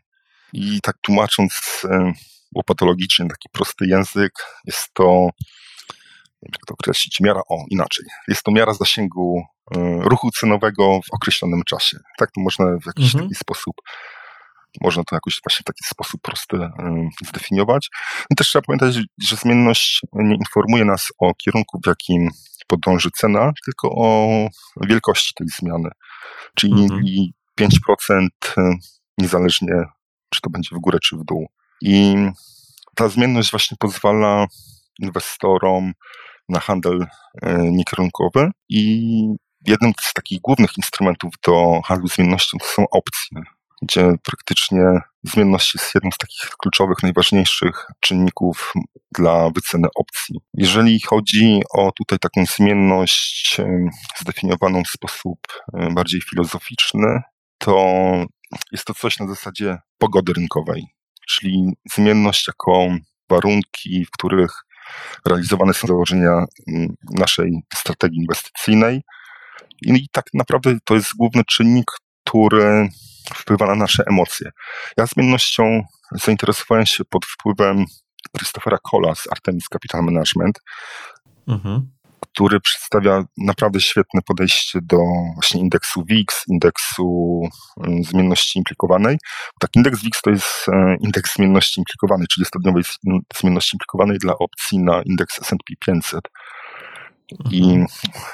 I 0.53 0.81
tak 0.83 0.97
tłumacząc 1.01 1.83
e, 1.91 2.13
łopatologicznie, 2.55 3.29
taki 3.29 3.49
prosty 3.53 3.87
język, 3.87 4.33
jest 4.65 4.95
to, 4.95 5.29
jak 6.43 6.67
to 6.67 6.75
określić, 6.75 7.21
miara, 7.21 7.41
o 7.49 7.65
inaczej, 7.71 8.05
jest 8.29 8.43
to 8.43 8.51
miara 8.53 8.75
zasięgu 8.75 9.43
e, 9.77 10.01
ruchu 10.03 10.31
cenowego 10.31 11.01
w 11.05 11.15
określonym 11.15 11.63
czasie. 11.65 11.99
Tak 12.19 12.31
to 12.33 12.41
można 12.41 12.65
w 12.67 12.87
jakiś 12.87 13.15
mhm. 13.15 13.25
taki 13.25 13.35
sposób 13.35 13.75
można 14.81 15.05
to 15.05 15.17
jakoś 15.17 15.41
właśnie 15.45 15.63
w 15.63 15.65
taki 15.65 15.85
sposób 15.85 16.23
prosty 16.23 16.57
e, 16.57 17.09
zdefiniować. 17.27 17.89
I 18.31 18.35
też 18.35 18.49
trzeba 18.49 18.63
pamiętać, 18.63 18.95
że 19.29 19.37
zmienność 19.37 20.01
nie 20.13 20.37
informuje 20.37 20.85
nas 20.85 21.09
o 21.19 21.35
kierunku, 21.35 21.81
w 21.85 21.87
jakim 21.87 22.29
podąży 22.67 23.11
cena, 23.11 23.53
tylko 23.65 23.91
o 23.91 24.29
wielkości 24.89 25.35
tej 25.35 25.49
zmiany. 25.49 25.91
Czyli 26.55 26.83
mhm. 26.83 27.03
5% 27.61 28.29
niezależnie 29.19 29.85
czy 30.39 30.43
to 30.43 30.51
będzie 30.51 30.77
w 30.77 30.79
górę, 30.79 30.99
czy 31.03 31.17
w 31.17 31.25
dół. 31.25 31.49
I 31.83 32.17
ta 32.95 33.09
zmienność 33.09 33.51
właśnie 33.51 33.77
pozwala 33.81 34.47
inwestorom 34.99 35.93
na 36.49 36.61
handel 36.61 37.07
e, 37.43 37.59
niekierunkowy 37.71 38.51
i 38.69 39.03
jednym 39.67 39.93
z 40.01 40.13
takich 40.13 40.41
głównych 40.41 40.79
instrumentów 40.79 41.35
do 41.47 41.81
handlu 41.85 42.09
zmiennością 42.09 42.59
są 42.63 42.85
opcje, 42.91 43.43
gdzie 43.83 44.13
praktycznie 44.25 44.83
zmienność 45.23 45.75
jest 45.75 45.95
jednym 45.95 46.13
z 46.13 46.19
takich 46.19 46.51
kluczowych, 46.59 47.03
najważniejszych 47.03 47.87
czynników 48.01 48.73
dla 49.15 49.51
wyceny 49.51 49.89
opcji. 49.97 50.37
Jeżeli 50.55 51.01
chodzi 51.01 51.63
o 51.75 51.93
tutaj 51.93 52.19
taką 52.19 52.47
zmienność 52.47 53.57
zdefiniowaną 54.21 54.83
w 54.85 54.89
sposób 54.89 55.39
e, 55.75 55.91
bardziej 55.91 56.21
filozoficzny, 56.31 57.23
to 57.59 57.77
jest 58.73 58.85
to 58.85 58.95
coś 58.95 59.19
na 59.19 59.29
zasadzie 59.29 59.79
pogody 59.99 60.33
rynkowej, 60.33 60.87
czyli 61.29 61.73
zmienność 61.95 62.47
jako 62.49 62.89
warunki, 63.31 64.05
w 64.05 64.11
których 64.11 64.53
realizowane 65.27 65.75
są 65.75 65.87
założenia 65.87 66.45
mm, 66.69 66.95
naszej 67.11 67.63
strategii 67.75 68.19
inwestycyjnej. 68.19 69.03
I 69.83 70.09
tak 70.13 70.25
naprawdę 70.35 70.79
to 70.85 70.95
jest 70.95 71.15
główny 71.17 71.45
czynnik, 71.45 71.91
który 72.25 72.89
wpływa 73.35 73.67
na 73.67 73.75
nasze 73.75 74.05
emocje. 74.07 74.51
Ja 74.97 75.07
zmiennością 75.07 75.83
zainteresowałem 76.13 76.87
się 76.87 77.05
pod 77.05 77.27
wpływem 77.27 77.85
Christophera 78.39 78.79
Cola 78.91 79.15
z 79.15 79.33
Artemis 79.33 79.65
Capital 79.69 80.03
Management, 80.05 80.61
mhm. 81.49 81.91
Który 82.35 82.61
przedstawia 82.61 83.25
naprawdę 83.39 83.81
świetne 83.81 84.21
podejście 84.23 84.79
do 84.83 84.97
właśnie 85.35 85.61
indeksu 85.61 86.05
WIX, 86.05 86.45
indeksu 86.49 87.41
mm, 87.87 88.05
zmienności 88.05 88.59
implikowanej. 88.59 89.19
Tak, 89.61 89.71
indeks 89.77 90.03
WIX 90.03 90.23
to 90.23 90.31
jest 90.31 90.69
e, 90.69 90.97
indeks 91.01 91.35
zmienności 91.35 91.81
implikowanej, 91.81 92.27
czyli 92.27 92.47
100-dniowej 92.47 92.99
zmienności 93.41 93.77
implikowanej 93.77 94.19
dla 94.19 94.35
opcji 94.39 94.79
na 94.79 95.03
indeks 95.03 95.39
S&P 95.39 95.75
500. 95.81 96.29
I 97.51 97.85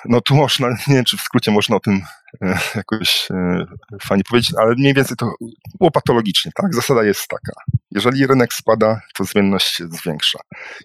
no 0.05 0.21
tu 0.21 0.35
można, 0.35 0.69
nie 0.89 0.95
wiem 0.95 1.05
czy 1.05 1.17
w 1.17 1.21
skrócie 1.21 1.51
można 1.51 1.77
o 1.77 1.81
tym 1.81 2.03
e, 2.43 2.59
jakoś 2.75 3.29
e, 3.31 3.65
fajnie 4.03 4.25
powiedzieć, 4.29 4.53
ale 4.59 4.75
mniej 4.75 4.95
więcej 4.95 5.17
to 5.17 5.33
łopatologicznie, 5.81 6.53
tak? 6.55 6.75
Zasada 6.75 7.05
jest 7.05 7.29
taka. 7.29 7.53
Jeżeli 7.91 8.27
rynek 8.27 8.53
spada, 8.53 9.01
to 9.15 9.25
zmienność 9.25 9.77
się 9.77 9.89
zwiększa. 9.89 10.39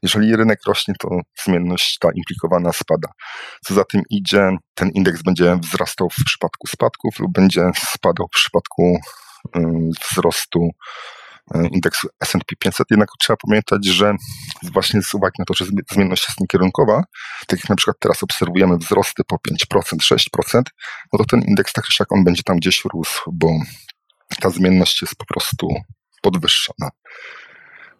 Jeżeli 0.04 0.36
rynek 0.36 0.60
rośnie, 0.68 0.94
to 1.00 1.10
zmienność 1.44 1.98
ta 2.00 2.10
implikowana 2.16 2.74
spada. 2.74 3.08
Co 3.66 3.74
za 3.74 3.84
tym 3.84 4.02
idzie, 4.10 4.58
ten 4.74 4.90
indeks 4.90 5.22
będzie 5.22 5.56
wzrastał 5.56 6.10
w 6.10 6.26
przypadku 6.26 6.68
spadków 6.68 7.20
lub 7.20 7.32
będzie 7.32 7.72
spadał 7.76 8.28
w 8.28 8.36
przypadku 8.36 9.00
y, 9.56 9.60
wzrostu 10.12 10.70
E, 10.70 11.19
indeksu 11.72 12.08
S&P 12.22 12.56
500, 12.60 12.88
jednak 12.92 13.10
trzeba 13.20 13.38
pamiętać, 13.48 13.86
że 13.86 14.14
właśnie 14.64 15.02
z 15.02 15.14
uwagi 15.14 15.36
na 15.40 15.46
to, 15.46 15.54
że 15.54 15.66
zmienność 15.92 16.28
jest 16.28 16.40
niekierunkowa, 16.40 17.04
tak 17.48 17.60
jak 17.60 17.70
na 17.70 17.76
przykład 17.76 17.98
teraz 18.00 18.24
obserwujemy 18.24 18.78
wzrosty 18.78 19.24
po 19.28 19.36
5%, 19.36 20.18
6%, 20.54 20.62
no 21.14 21.20
to 21.20 21.26
ten 21.26 21.42
indeks 21.42 21.74
tak 21.74 21.86
czy 21.86 21.94
siak 21.94 22.12
on 22.12 22.24
będzie 22.24 22.44
tam 22.44 22.58
gdzieś 22.58 22.86
rósł, 22.94 23.32
bo 23.34 23.50
ta 24.40 24.50
zmienność 24.50 25.02
jest 25.02 25.16
po 25.16 25.26
prostu 25.26 25.68
podwyższona. 26.22 26.90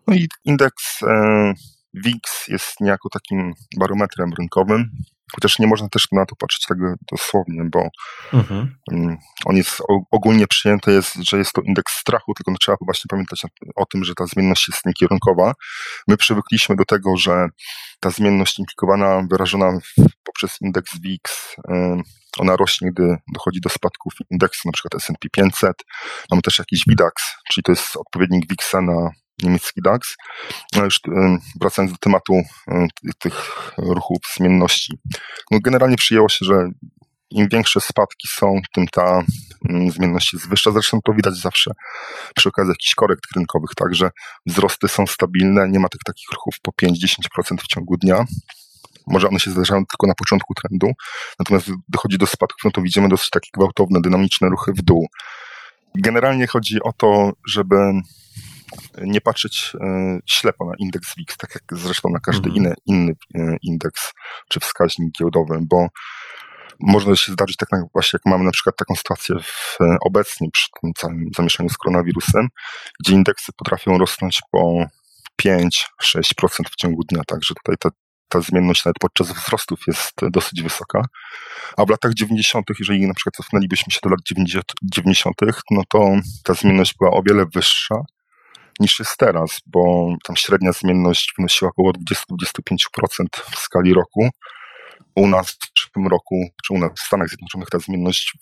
No 0.08 0.16
i 0.16 0.28
indeks 0.46 1.04
e, 1.04 1.54
WIX 1.94 2.48
jest 2.48 2.80
niejako 2.80 3.10
takim 3.10 3.54
barometrem 3.80 4.34
rynkowym, 4.40 4.92
Chociaż 5.36 5.60
nie 5.60 5.68
można 5.68 5.90
też 5.90 6.08
na 6.12 6.26
to 6.26 6.36
patrzeć 6.36 6.66
tak 6.68 6.78
dosłownie, 7.12 7.64
bo 7.72 7.90
mhm. 8.34 8.76
Mm, 8.92 9.18
on 9.46 9.56
jest 9.56 9.82
ogólnie 10.12 10.48
przyjęty, 10.48 10.92
jest, 10.92 11.16
że 11.16 11.38
jest 11.38 11.54
to 11.54 11.62
indeks 11.62 11.94
strachu, 11.94 12.34
tylko 12.34 12.60
trzeba 12.60 12.78
właśnie 12.82 13.08
pamiętać 13.10 13.42
o 13.76 13.86
tym, 13.86 14.04
że 14.04 14.14
ta 14.16 14.26
zmienność 14.26 14.68
jest 14.68 14.86
niekierunkowa. 14.86 15.54
My 16.08 16.18
przywykliśmy 16.18 16.76
do 16.76 16.86
tego, 16.86 17.18
że 17.18 17.48
ta 18.00 18.10
zmienność 18.10 18.60
implikowana, 18.60 19.24
wyrażona 19.32 19.80
poprzez 20.24 20.62
indeks 20.62 21.00
VIX, 21.02 21.56
ona 22.38 22.56
rośnie, 22.56 22.90
gdy 22.92 23.18
dochodzi 23.34 23.62
do 23.62 23.70
spadków 23.70 24.14
indeksu, 24.32 24.62
na 24.66 24.72
przykład 24.72 24.96
S&P 24.96 25.30
500. 25.32 25.74
Mamy 26.32 26.42
też 26.42 26.60
jakiś 26.60 26.84
VIDAX, 26.88 27.24
czyli 27.52 27.64
to 27.64 27.72
jest 27.72 27.98
odpowiednik 27.98 28.50
VIXa 28.50 28.82
na 28.82 29.10
niemiecki 29.44 29.82
DAX. 29.82 30.16
Już 30.76 31.00
wracając 31.62 31.92
do 31.92 31.98
tematu 31.98 32.34
tych 33.20 33.72
ruchów 33.78 34.18
zmienności. 34.38 34.94
No 35.52 35.60
generalnie 35.64 35.98
przyjęło 35.98 36.30
się, 36.30 36.46
że 36.46 36.70
im 37.32 37.48
większe 37.50 37.82
spadki 37.82 38.28
są, 38.28 38.62
tym 38.74 38.88
ta 38.88 39.24
zmienność 39.90 40.34
jest 40.34 40.50
wyższa. 40.50 40.72
Zresztą 40.72 41.00
to 41.06 41.14
widać 41.14 41.36
zawsze 41.36 41.72
przy 42.36 42.50
okazji 42.50 42.70
jakichś 42.70 42.96
korekt 42.96 43.22
rynkowych, 43.36 43.70
także 43.76 44.10
wzrosty 44.46 44.88
są 44.88 45.08
stabilne, 45.08 45.70
nie 45.70 45.80
ma 45.80 45.90
tych 45.90 46.02
takich 46.06 46.32
ruchów 46.32 46.56
po 46.62 46.72
5-10% 46.72 47.58
w 47.62 47.68
ciągu 47.68 47.98
dnia. 47.98 48.26
Może 49.08 49.28
one 49.28 49.40
się 49.40 49.52
zdarzają 49.52 49.86
tylko 49.86 50.08
na 50.08 50.14
początku 50.16 50.54
trendu, 50.54 50.92
natomiast 51.40 51.68
dochodzi 51.90 52.18
do 52.18 52.28
spadków, 52.28 52.62
no 52.64 52.72
to 52.72 52.82
widzimy 52.82 53.10
dosyć 53.10 53.30
takie 53.30 53.50
gwałtowne, 53.54 54.02
dynamiczne 54.02 54.50
ruchy 54.50 54.74
w 54.74 54.82
dół. 54.82 55.08
Generalnie 55.96 56.48
chodzi 56.48 56.84
o 56.84 56.94
to, 56.94 57.32
żeby 57.48 57.76
nie 59.02 59.22
patrzeć 59.22 59.72
e, 59.82 60.20
ślepo 60.26 60.66
na 60.66 60.74
indeks 60.80 61.16
WIX, 61.16 61.38
tak 61.38 61.56
jak 61.56 61.80
zresztą 61.80 62.10
na 62.10 62.20
każdy 62.20 62.50
mhm. 62.50 62.56
inny, 62.56 62.76
inny 62.86 63.14
e, 63.36 63.58
indeks 63.62 64.14
czy 64.50 64.60
wskaźnik 64.60 65.12
giełdowy, 65.20 65.58
bo 65.62 65.88
można 66.80 67.16
się 67.16 67.32
zdarzyć 67.32 67.58
tak 67.58 67.70
właśnie, 67.94 68.18
jak 68.18 68.34
mamy 68.34 68.46
na 68.46 68.52
przykład 68.52 68.76
taką 68.78 68.96
sytuację 68.96 69.36
w, 69.44 69.78
e, 69.82 69.98
obecnie 70.02 70.48
przy 70.54 70.68
tym 70.82 70.94
całym 70.94 71.26
zamieszaniu 71.36 71.70
z 71.70 71.78
koronawirusem, 71.78 72.48
gdzie 73.00 73.14
indeksy 73.14 73.52
potrafią 73.58 73.98
rosnąć 73.98 74.42
po 74.52 74.86
5-6% 75.42 75.70
w 76.72 76.76
ciągu 76.76 77.04
dnia, 77.04 77.22
także 77.28 77.54
tutaj 77.56 77.76
ta, 77.80 77.90
ta 78.30 78.42
zmienność 78.42 78.86
nawet 78.86 79.00
podczas 79.00 79.32
wzrostów 79.32 79.80
jest 79.88 80.14
dosyć 80.32 80.64
wysoka. 80.64 81.06
A 81.78 81.86
w 81.86 81.90
latach 81.90 82.14
90., 82.14 82.66
jeżeli 82.80 83.08
na 83.08 83.14
przykład 83.14 83.36
cofnęlibyśmy 83.36 83.92
się 83.92 84.00
do 84.04 84.10
lat 84.10 84.20
90., 84.84 85.36
no 85.72 85.82
to 85.90 86.16
ta 86.44 86.54
zmienność 86.54 86.94
była 87.00 87.12
o 87.12 87.22
wiele 87.24 87.46
wyższa 87.54 87.96
niż 88.80 89.00
jest 89.00 89.18
teraz, 89.18 89.60
bo 89.66 90.08
tam 90.24 90.36
średnia 90.36 90.72
zmienność 90.72 91.34
wynosiła 91.38 91.70
około 91.70 91.92
20-25% 91.92 93.26
w 93.52 93.60
skali 93.60 93.94
roku. 93.94 94.30
U 95.16 95.28
nas 95.28 95.52
w 95.52 95.72
przyszłym 95.74 96.08
roku, 96.08 96.36
czy 96.66 96.74
u 96.74 96.78
nas 96.78 96.92
w 96.96 97.00
Stanach 97.00 97.28
Zjednoczonych 97.30 97.70
ta 97.70 97.80
zmienność 97.80 98.34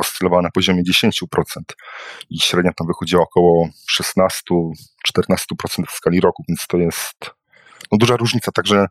oscylowała 0.00 0.42
na 0.42 0.50
poziomie 0.50 0.82
10% 0.82 1.20
i 2.30 2.40
średnia 2.40 2.72
tam 2.72 2.86
wychodziła 2.86 3.22
około 3.22 3.68
16-14% 4.00 5.86
w 5.88 5.92
skali 5.92 6.20
roku, 6.20 6.44
więc 6.48 6.66
to 6.66 6.76
jest 6.76 7.30
no, 7.92 7.98
duża 7.98 8.16
różnica, 8.16 8.52
także 8.52 8.86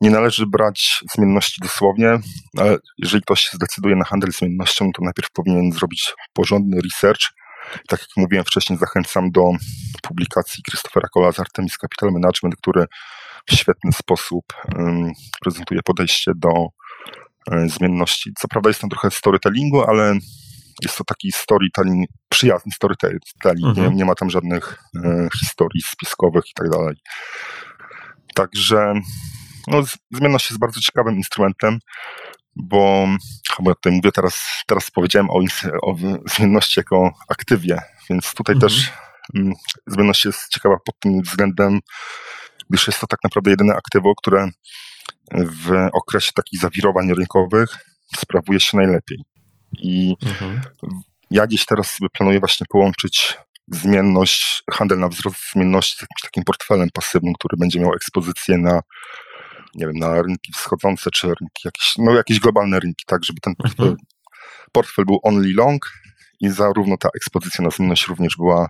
nie 0.00 0.10
należy 0.10 0.46
brać 0.46 1.04
zmienności 1.14 1.60
dosłownie, 1.60 2.18
ale 2.58 2.76
jeżeli 2.98 3.22
ktoś 3.22 3.50
zdecyduje 3.52 3.96
na 3.96 4.04
handel 4.04 4.32
zmiennością, 4.32 4.92
to 4.92 5.02
najpierw 5.04 5.30
powinien 5.30 5.72
zrobić 5.72 6.14
porządny 6.32 6.80
research, 6.80 7.22
tak 7.88 8.00
jak 8.00 8.08
mówiłem 8.16 8.44
wcześniej, 8.44 8.78
zachęcam 8.78 9.30
do 9.30 9.50
publikacji 10.02 10.62
Christophera 10.70 11.08
Cola 11.08 11.32
z 11.32 11.40
Artemis 11.40 11.76
Capital 11.76 12.12
Management, 12.12 12.56
który 12.56 12.86
w 13.50 13.54
świetny 13.54 13.92
sposób 13.92 14.44
prezentuje 15.40 15.80
podejście 15.84 16.32
do 16.36 16.50
um, 17.50 17.68
zmienności. 17.68 18.30
Co 18.38 18.48
prawda 18.48 18.70
jest 18.70 18.80
tam 18.80 18.90
trochę 18.90 19.10
storytellingu, 19.10 19.84
ale 19.84 20.14
jest 20.82 20.98
to 20.98 21.04
taki 21.04 21.32
storytelling, 21.32 22.08
przyjazny 22.28 22.72
storytelling. 22.72 23.22
Mhm. 23.44 23.90
Nie, 23.90 23.96
nie, 23.96 24.04
ma 24.04 24.14
tam 24.14 24.30
żadnych 24.30 24.78
e, 25.04 25.28
historii 25.40 25.82
spiskowych 25.82 26.44
i 26.50 26.54
tak 26.54 26.68
dalej. 26.70 26.96
Także 28.34 28.94
no, 29.66 29.82
zmienność 30.12 30.50
jest 30.50 30.60
bardzo 30.60 30.80
ciekawym 30.80 31.16
instrumentem 31.16 31.78
bo, 32.56 33.06
ja 33.66 33.74
tutaj 33.74 33.92
mówię 33.92 34.12
teraz, 34.12 34.62
teraz 34.66 34.90
powiedziałem 34.90 35.30
o, 35.30 35.40
o 35.82 35.94
zmienności 36.36 36.80
jako 36.80 37.12
aktywie, 37.28 37.82
więc 38.10 38.34
tutaj 38.34 38.54
mhm. 38.54 38.72
też 38.72 38.92
mm, 39.34 39.54
zmienność 39.86 40.24
jest 40.24 40.48
ciekawa 40.48 40.76
pod 40.86 40.98
tym 40.98 41.22
względem, 41.22 41.80
gdyż 42.70 42.86
jest 42.86 43.00
to 43.00 43.06
tak 43.06 43.20
naprawdę 43.24 43.50
jedyne 43.50 43.74
aktywo, 43.74 44.14
które 44.14 44.48
w 45.32 45.88
okresie 45.92 46.32
takich 46.34 46.60
zawirowań 46.60 47.14
rynkowych 47.14 47.78
sprawuje 48.16 48.60
się 48.60 48.76
najlepiej. 48.76 49.18
I 49.78 50.16
mhm. 50.22 50.60
ja 51.30 51.46
gdzieś 51.46 51.66
teraz 51.66 51.90
sobie 51.90 52.08
planuję 52.10 52.40
właśnie 52.40 52.66
połączyć 52.70 53.38
zmienność, 53.68 54.62
handel 54.70 54.98
na 54.98 55.08
wzrost 55.08 55.36
zmienności 55.52 55.96
z 55.96 56.00
jakimś 56.00 56.22
takim 56.22 56.44
portfelem 56.44 56.88
pasywnym, 56.94 57.34
który 57.34 57.56
będzie 57.56 57.80
miał 57.80 57.94
ekspozycję 57.94 58.58
na 58.58 58.80
nie 59.74 59.86
wiem, 59.86 59.96
na 59.96 60.22
rynki 60.22 60.52
wschodzące, 60.52 61.10
czy 61.10 61.26
rynki 61.26 61.62
jakieś, 61.64 61.92
no 61.98 62.12
jakieś 62.12 62.40
globalne 62.40 62.80
rynki, 62.80 63.04
tak, 63.06 63.24
żeby 63.24 63.40
ten 63.40 63.54
portfel, 63.54 63.86
mhm. 63.86 64.06
portfel 64.72 65.04
był 65.04 65.20
only 65.22 65.52
long 65.54 65.92
i 66.40 66.50
zarówno 66.50 66.96
ta 66.96 67.08
ekspozycja 67.16 67.64
na 67.64 67.70
zmienność 67.70 68.08
również 68.08 68.36
była 68.36 68.68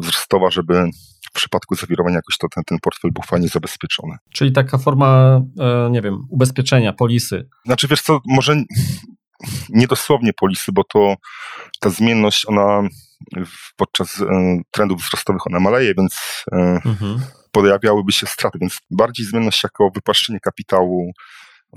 wzrostowa, 0.00 0.50
żeby 0.50 0.90
w 1.28 1.32
przypadku 1.32 1.74
zawirowania 1.74 2.16
jakoś 2.16 2.38
to 2.38 2.46
ten, 2.54 2.64
ten 2.64 2.78
portfel 2.82 3.10
był 3.12 3.22
fajnie 3.22 3.48
zabezpieczony. 3.48 4.16
Czyli 4.32 4.52
taka 4.52 4.78
forma, 4.78 5.40
e, 5.60 5.90
nie 5.90 6.02
wiem, 6.02 6.26
ubezpieczenia, 6.30 6.92
polisy. 6.92 7.48
Znaczy 7.64 7.88
wiesz 7.88 8.02
co, 8.02 8.20
może 8.26 8.56
nie 9.68 9.86
dosłownie 9.86 10.32
polisy, 10.32 10.72
bo 10.72 10.84
to 10.84 11.14
ta 11.80 11.90
zmienność, 11.90 12.48
ona 12.48 12.88
podczas 13.76 14.20
e, 14.20 14.60
trendów 14.70 15.02
wzrostowych 15.02 15.46
ona 15.46 15.60
maleje, 15.60 15.94
więc 15.94 16.44
e, 16.52 16.56
mhm 16.84 17.20
pojawiałyby 17.60 18.12
się 18.12 18.26
straty, 18.26 18.58
więc 18.60 18.78
bardziej 18.90 19.26
zmienność 19.26 19.62
jako 19.62 19.90
wypłaszczenie 19.94 20.40
kapitału, 20.40 21.12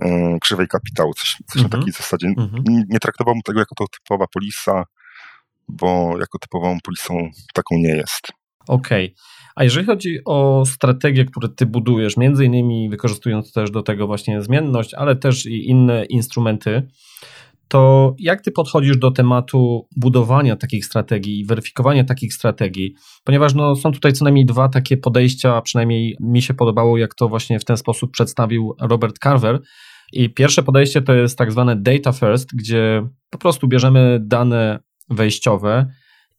yy, 0.02 0.39
krzywej 0.42 0.68
kapitału, 0.68 1.13
coś, 1.13 1.38
coś 1.48 1.62
na 1.62 1.65
mhm. 1.65 1.82
takiej 1.82 1.94
zasadzie. 1.94 2.28
Mhm. 2.28 2.63
Nie, 2.68 2.84
nie 2.89 3.00
traktowałbym 3.00 3.42
tego 3.42 3.60
jako 3.60 3.76
to 3.76 3.86
typowa 3.88 4.26
polisa, 4.34 4.84
bo 5.68 6.15
jako 6.20 6.39
typową 6.39 6.78
polisą 6.84 7.30
taką 7.54 7.76
nie 7.78 7.96
jest. 7.96 8.32
Okej. 8.68 9.06
Okay. 9.06 9.15
A 9.56 9.63
jeżeli 9.63 9.86
chodzi 9.86 10.20
o 10.26 10.63
strategie, 10.65 11.26
które 11.26 11.50
ty 11.50 11.65
budujesz, 11.65 12.18
między 12.18 12.46
innymi 12.46 12.89
wykorzystując 12.89 13.54
też 13.54 13.72
do 13.72 13.84
tego 13.84 14.08
właśnie 14.08 14.42
zmienność, 14.42 14.94
ale 14.94 15.15
też 15.15 15.46
i 15.46 15.70
inne 15.70 16.06
instrumenty, 16.06 16.88
to 17.69 18.15
jak 18.19 18.41
ty 18.41 18.51
podchodzisz 18.51 18.97
do 18.97 19.12
tematu 19.12 19.88
budowania 19.97 20.55
takich 20.55 20.86
strategii 20.86 21.39
i 21.39 21.45
weryfikowania 21.45 22.03
takich 22.03 22.34
strategii? 22.34 22.93
Ponieważ 23.23 23.53
no, 23.53 23.75
są 23.75 23.91
tutaj 23.91 24.13
co 24.13 24.23
najmniej 24.23 24.45
dwa 24.45 24.69
takie 24.69 24.97
podejścia, 24.97 25.62
przynajmniej 25.62 26.17
mi 26.19 26.41
się 26.41 26.53
podobało, 26.53 26.97
jak 26.97 27.15
to 27.15 27.29
właśnie 27.29 27.60
w 27.60 27.65
ten 27.65 27.77
sposób 27.77 28.12
przedstawił 28.12 28.75
Robert 28.82 29.19
Carver. 29.23 29.60
I 30.13 30.29
pierwsze 30.29 30.63
podejście 30.63 31.01
to 31.01 31.13
jest 31.13 31.38
tak 31.38 31.51
zwane 31.51 31.75
data 31.75 32.12
first, 32.12 32.49
gdzie 32.55 33.08
po 33.29 33.38
prostu 33.38 33.67
bierzemy 33.67 34.19
dane 34.21 34.79
wejściowe 35.10 35.86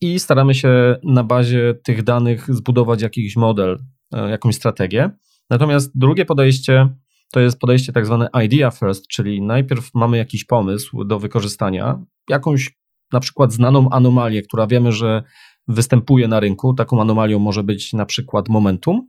i 0.01 0.19
staramy 0.19 0.55
się 0.55 0.97
na 1.05 1.25
bazie 1.25 1.75
tych 1.85 2.03
danych 2.03 2.55
zbudować 2.55 3.03
jakiś 3.03 3.37
model, 3.37 3.79
e, 4.13 4.31
jakąś 4.31 4.55
strategię. 4.55 5.11
Natomiast 5.51 5.99
drugie 5.99 6.25
podejście 6.25 6.89
to 7.33 7.41
jest 7.41 7.59
podejście 7.59 7.93
tak 7.93 8.07
zwane 8.07 8.29
idea 8.45 8.71
first, 8.71 9.07
czyli 9.09 9.43
najpierw 9.43 9.91
mamy 9.95 10.17
jakiś 10.17 10.45
pomysł 10.45 11.05
do 11.05 11.19
wykorzystania, 11.19 11.99
jakąś 12.29 12.71
na 13.13 13.21
przykład 13.21 13.53
znaną 13.53 13.91
anomalię, 13.91 14.43
która 14.43 14.67
wiemy, 14.67 14.93
że 14.93 15.23
występuje 15.69 16.29
na 16.29 16.41
rynku. 16.41 16.75
Taką 16.75 17.01
anomalią 17.01 17.39
może 17.39 17.63
być 17.63 17.93
na 17.93 18.07
przykład 18.07 18.49
momentum, 18.49 19.07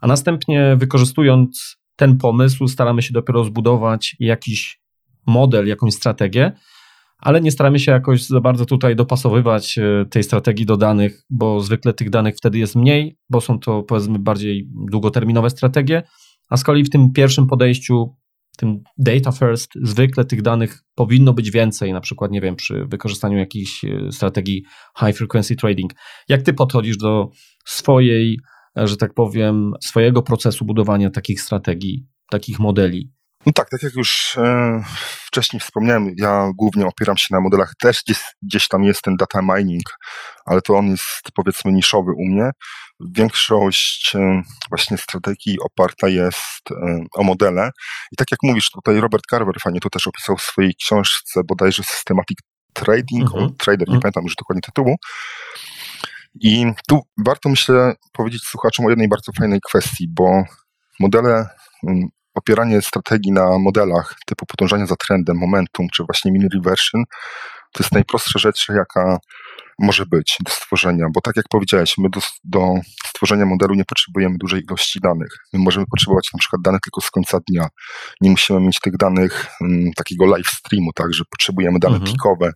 a 0.00 0.06
następnie 0.06 0.76
wykorzystując 0.76 1.76
ten 1.96 2.18
pomysł, 2.18 2.68
staramy 2.68 3.02
się 3.02 3.12
dopiero 3.12 3.44
zbudować 3.44 4.16
jakiś 4.20 4.80
model, 5.26 5.66
jakąś 5.66 5.94
strategię, 5.94 6.52
ale 7.18 7.40
nie 7.40 7.50
staramy 7.50 7.78
się 7.78 7.92
jakoś 7.92 8.22
za 8.22 8.40
bardzo 8.40 8.66
tutaj 8.66 8.96
dopasowywać 8.96 9.78
e, 9.78 10.04
tej 10.10 10.22
strategii 10.22 10.66
do 10.66 10.76
danych, 10.76 11.22
bo 11.30 11.60
zwykle 11.60 11.92
tych 11.92 12.10
danych 12.10 12.36
wtedy 12.36 12.58
jest 12.58 12.76
mniej, 12.76 13.18
bo 13.30 13.40
są 13.40 13.58
to 13.58 13.82
powiedzmy 13.82 14.18
bardziej 14.18 14.68
długoterminowe 14.90 15.50
strategie, 15.50 16.02
a 16.48 16.56
z 16.56 16.64
kolei 16.64 16.84
w 16.84 16.90
tym 16.90 17.12
pierwszym 17.12 17.46
podejściu, 17.46 18.16
tym 18.56 18.82
data 18.98 19.32
first, 19.32 19.70
zwykle 19.82 20.24
tych 20.24 20.42
danych 20.42 20.82
powinno 20.94 21.32
być 21.32 21.50
więcej, 21.50 21.92
na 21.92 22.00
przykład, 22.00 22.30
nie 22.30 22.40
wiem, 22.40 22.56
przy 22.56 22.84
wykorzystaniu 22.86 23.38
jakiejś 23.38 23.84
e, 23.84 24.12
strategii 24.12 24.64
high 25.00 25.16
frequency 25.16 25.56
trading. 25.56 25.92
Jak 26.28 26.42
ty 26.42 26.54
podchodzisz 26.54 26.96
do 26.96 27.28
swojej, 27.64 28.38
e, 28.78 28.86
że 28.86 28.96
tak 28.96 29.14
powiem, 29.14 29.72
swojego 29.80 30.22
procesu 30.22 30.64
budowania 30.64 31.10
takich 31.10 31.40
strategii, 31.40 32.06
takich 32.30 32.58
modeli? 32.58 33.15
No 33.46 33.52
tak, 33.52 33.70
tak 33.70 33.82
jak 33.82 33.94
już 33.94 34.38
e, 34.38 34.82
wcześniej 35.26 35.60
wspomniałem, 35.60 36.14
ja 36.16 36.50
głównie 36.54 36.86
opieram 36.86 37.16
się 37.16 37.26
na 37.30 37.40
modelach, 37.40 37.72
też 37.80 38.02
gdzieś, 38.06 38.18
gdzieś 38.42 38.68
tam 38.68 38.84
jest 38.84 39.02
ten 39.02 39.16
data 39.16 39.42
mining, 39.42 39.82
ale 40.46 40.62
to 40.62 40.76
on 40.76 40.86
jest 40.86 41.22
powiedzmy 41.34 41.72
niszowy 41.72 42.12
u 42.12 42.24
mnie. 42.24 42.50
Większość 43.00 44.16
e, 44.16 44.42
właśnie 44.68 44.98
strategii 44.98 45.56
oparta 45.60 46.08
jest 46.08 46.70
e, 46.70 47.04
o 47.14 47.22
modele 47.22 47.70
i 48.12 48.16
tak 48.16 48.30
jak 48.30 48.40
mówisz, 48.42 48.70
tutaj 48.70 49.00
Robert 49.00 49.24
Carver 49.30 49.60
fajnie 49.60 49.80
to 49.80 49.90
też 49.90 50.06
opisał 50.06 50.36
w 50.36 50.42
swojej 50.42 50.74
książce 50.74 51.40
bodajże 51.48 51.82
Systematic 51.82 52.38
Trading, 52.72 53.22
mhm. 53.22 53.54
Trader, 53.58 53.88
nie 53.88 53.94
mhm. 53.94 54.00
pamiętam 54.00 54.24
już 54.24 54.34
dokładnie 54.34 54.62
tytułu. 54.62 54.96
I 56.40 56.66
tu 56.88 57.02
warto 57.24 57.48
myślę 57.48 57.94
powiedzieć 58.12 58.42
słuchaczom 58.42 58.86
o 58.86 58.90
jednej 58.90 59.08
bardzo 59.08 59.32
fajnej 59.38 59.60
kwestii, 59.60 60.08
bo 60.10 60.44
modele 61.00 61.48
opieranie 62.36 62.82
strategii 62.82 63.32
na 63.32 63.58
modelach 63.58 64.14
typu 64.26 64.46
podążania 64.46 64.86
za 64.86 64.96
trendem, 64.96 65.36
momentum, 65.36 65.86
czy 65.94 66.04
właśnie 66.04 66.32
mean 66.32 66.48
reversion, 66.54 67.04
to 67.72 67.82
jest 67.82 67.92
najprostsza 67.92 68.38
rzecz, 68.38 68.68
jaka 68.68 69.18
może 69.78 70.06
być 70.06 70.36
do 70.44 70.50
stworzenia, 70.52 71.06
bo 71.14 71.20
tak 71.20 71.36
jak 71.36 71.46
powiedziałeś, 71.50 71.98
my 71.98 72.08
do, 72.10 72.20
do, 72.44 72.74
stworzenia 73.06 73.46
modelu 73.46 73.74
nie 73.74 73.84
potrzebujemy 73.84 74.36
dużej 74.38 74.62
ilości 74.68 75.00
danych. 75.00 75.36
My 75.52 75.58
możemy 75.58 75.86
potrzebować 75.90 76.28
na 76.32 76.38
przykład 76.38 76.62
danych 76.62 76.80
tylko 76.80 77.00
z 77.00 77.10
końca 77.10 77.38
dnia. 77.48 77.68
Nie 78.20 78.30
musimy 78.30 78.60
mieć 78.60 78.80
tych 78.80 78.96
danych 78.96 79.46
m, 79.60 79.66
mm, 79.66 79.92
takiego 79.92 80.26
live 80.26 80.46
streamu, 80.46 80.92
tak, 80.94 81.14
że 81.14 81.24
potrzebujemy 81.30 81.78
dane 81.78 81.96
mhm. 81.96 82.12
pikowe. 82.12 82.52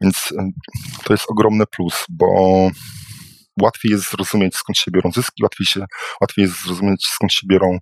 Więc 0.00 0.34
m, 0.38 0.50
to 1.04 1.14
jest 1.14 1.24
ogromny 1.28 1.64
plus, 1.66 2.04
bo 2.08 2.26
łatwiej 3.62 3.92
jest 3.92 4.10
zrozumieć 4.10 4.56
skąd 4.56 4.78
się 4.78 4.90
biorą 4.90 5.12
zyski, 5.12 5.42
łatwiej, 5.42 5.66
się, 5.66 5.84
łatwiej 6.20 6.42
jest 6.42 6.62
zrozumieć 6.62 7.06
skąd 7.06 7.32
się 7.32 7.46
biorą 7.46 7.78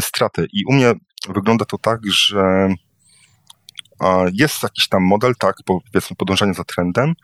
straty. 0.00 0.46
I 0.52 0.64
u 0.64 0.72
mnie 0.72 0.92
wygląda 1.28 1.64
to 1.64 1.78
tak, 1.78 2.00
że 2.12 2.68
jest 4.32 4.62
jakiś 4.62 4.88
tam 4.88 5.02
model, 5.02 5.34
tak, 5.38 5.56
powiedzmy 5.64 6.16
podążanie 6.16 6.54
za 6.54 6.64
trendem 6.64 7.14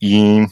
i 0.00 0.46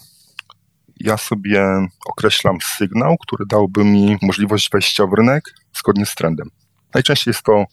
ja 0.97 1.17
sobie 1.17 1.87
określam 2.07 2.59
sygnał, 2.61 3.17
który 3.17 3.45
dałby 3.47 3.85
mi 3.85 4.19
możliwość 4.23 4.71
wejścia 4.73 5.07
w 5.07 5.13
rynek 5.13 5.45
zgodnie 5.79 6.07
z 6.07 6.15
trendem. 6.15 6.51
Najczęściej 6.95 7.31
jest 7.31 7.43
to 7.43 7.65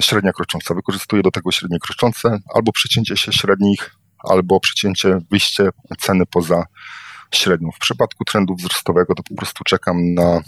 średnia 0.00 0.32
krocząca. 0.32 0.74
Wykorzystuję 0.74 1.22
do 1.22 1.30
tego 1.30 1.52
średnie 1.52 1.78
kroczące 1.78 2.38
albo 2.54 2.72
przecięcie 2.72 3.16
się 3.16 3.32
średnich, 3.32 3.94
albo 4.18 4.60
przecięcie, 4.60 5.18
wyjście 5.30 5.68
ceny 5.98 6.26
poza 6.26 6.64
średnią. 7.34 7.70
W 7.70 7.78
przypadku 7.78 8.24
trendu 8.24 8.54
wzrostowego 8.54 9.14
to 9.14 9.22
po 9.22 9.34
prostu 9.34 9.64
czekam 9.64 10.14
na 10.14 10.40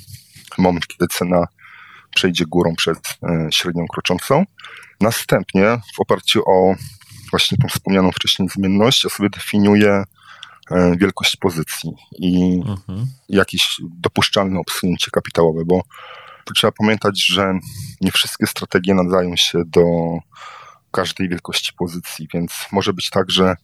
moment, 0.58 0.86
kiedy 0.86 1.06
cena 1.06 1.46
przejdzie 2.14 2.44
górą 2.46 2.74
przez 2.76 2.98
e, 2.98 3.48
średnią 3.50 3.86
kroczącą. 3.86 4.44
Następnie 5.00 5.78
w 5.96 6.00
oparciu 6.00 6.42
o 6.46 6.74
właśnie 7.30 7.58
tą 7.58 7.68
wspomnianą 7.68 8.12
wcześniej 8.12 8.48
zmienność, 8.48 9.04
ja 9.04 9.10
sobie 9.10 9.30
definiuję 9.30 10.04
e, 10.70 10.96
wielkość 10.96 11.36
pozycji 11.36 11.92
i 12.18 12.62
mhm. 12.66 13.06
jakieś 13.28 13.80
dopuszczalne 13.90 14.60
obsunięcie 14.60 15.10
kapitałowe, 15.10 15.64
bo 15.64 15.82
trzeba 16.54 16.72
pamiętać, 16.72 17.26
że 17.26 17.58
nie 18.00 18.12
wszystkie 18.12 18.46
strategie 18.46 18.94
nadają 18.94 19.36
się 19.36 19.62
do 19.66 19.84
każdej 20.90 21.28
wielkości 21.28 21.72
pozycji, 21.78 22.28
więc 22.34 22.52
może 22.72 22.92
być 22.92 23.10
tak, 23.10 23.30
że 23.30 23.56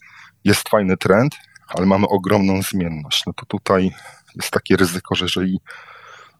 jest 0.44 0.68
fajny 0.68 0.96
trend, 0.96 1.36
ale 1.68 1.86
mamy 1.86 2.08
ogromną 2.08 2.62
zmienność. 2.62 3.22
No 3.26 3.32
to 3.32 3.46
tutaj 3.46 3.94
jest 4.36 4.50
takie 4.50 4.76
ryzyko, 4.76 5.14
że 5.14 5.24
jeżeli 5.24 5.60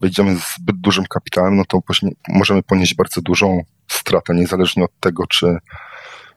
wejdziemy 0.05 0.37
z 0.37 0.57
zbyt 0.59 0.77
dużym 0.77 1.05
kapitałem, 1.05 1.57
no 1.57 1.65
to 1.65 1.81
możemy 2.29 2.63
ponieść 2.63 2.95
bardzo 2.95 3.21
dużą 3.21 3.65
stratę, 3.89 4.35
niezależnie 4.35 4.85
od 4.85 5.01
tego, 5.01 5.27
czy 5.27 5.59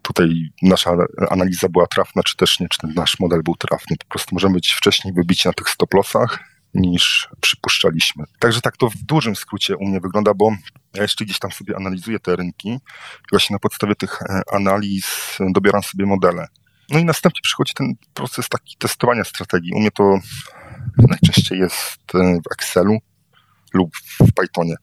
tutaj 0.02 0.30
nasza 0.62 0.92
analiza 1.30 1.70
była 1.70 1.88
trafna, 1.88 2.24
czy 2.24 2.38
też 2.38 2.60
nie, 2.60 2.70
czy 2.70 2.78
ten 2.78 2.94
nasz 2.94 3.20
model 3.20 3.44
był 3.44 3.56
trafny. 3.56 3.96
Po 3.98 4.06
prostu 4.06 4.36
możemy 4.36 4.54
być 4.54 4.72
wcześniej 4.72 5.14
wybici 5.14 5.48
na 5.48 5.54
tych 5.54 5.68
stop-lossach 5.70 6.40
niż 6.74 7.30
przypuszczaliśmy. 7.42 8.24
Także 8.40 8.62
tak 8.62 8.78
to 8.78 8.90
w 8.90 8.96
dużym 8.96 9.36
skrócie 9.36 9.78
u 9.78 9.86
mnie 9.86 10.00
wygląda, 10.00 10.34
bo 10.34 10.52
ja 10.94 11.02
jeszcze 11.02 11.26
gdzieś 11.26 11.40
tam 11.40 11.52
sobie 11.52 11.76
analizuję 11.76 12.20
te 12.20 12.36
rynki 12.36 12.70
i 12.70 13.30
właśnie 13.32 13.54
na 13.54 13.60
podstawie 13.60 13.96
tych 13.96 14.22
e, 14.22 14.42
analiz 14.52 15.38
dobieram 15.50 15.84
sobie 15.84 16.06
modele. 16.06 16.48
No 16.90 17.00
i 17.00 17.06
następnie 17.06 17.40
przychodzi 17.44 17.74
ten 17.74 17.94
proces 18.14 18.50
taki 18.50 18.76
testowania 18.78 19.24
strategii. 19.24 19.74
U 19.74 19.80
mnie 19.80 19.92
to 19.92 20.20
najczęściej 20.98 21.60
jest 21.60 22.16
e, 22.16 22.40
w 22.46 22.52
Excelu, 22.54 22.98
lub 23.74 23.96
w 23.98 24.34
Pythonie. 24.34 24.76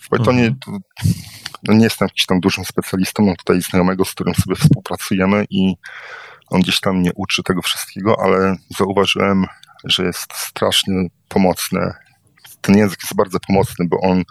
W 0.00 0.08
Pythonie 0.08 0.46
mhm. 0.46 0.78
no 1.62 1.74
nie 1.74 1.84
jestem 1.84 2.06
jakimś 2.06 2.26
tam 2.26 2.40
dużym 2.40 2.64
specjalistą, 2.64 3.22
mam 3.22 3.36
tutaj 3.36 3.62
znajomego, 3.62 4.04
z 4.04 4.10
którym 4.10 4.34
sobie 4.34 4.56
współpracujemy 4.56 5.44
i 5.50 5.74
on 6.46 6.60
gdzieś 6.60 6.80
tam 6.80 6.96
mnie 6.96 7.10
uczy 7.14 7.42
tego 7.42 7.62
wszystkiego, 7.62 8.16
ale 8.22 8.56
zauważyłem, 8.78 9.46
że 9.84 10.04
jest 10.04 10.32
strasznie 10.34 10.94
pomocne. 11.28 11.94
Ten 12.60 12.76
język 12.76 12.98
jest 13.02 13.14
bardzo 13.14 13.38
pomocny, 13.46 13.86
bo 13.88 14.00
on 14.00 14.22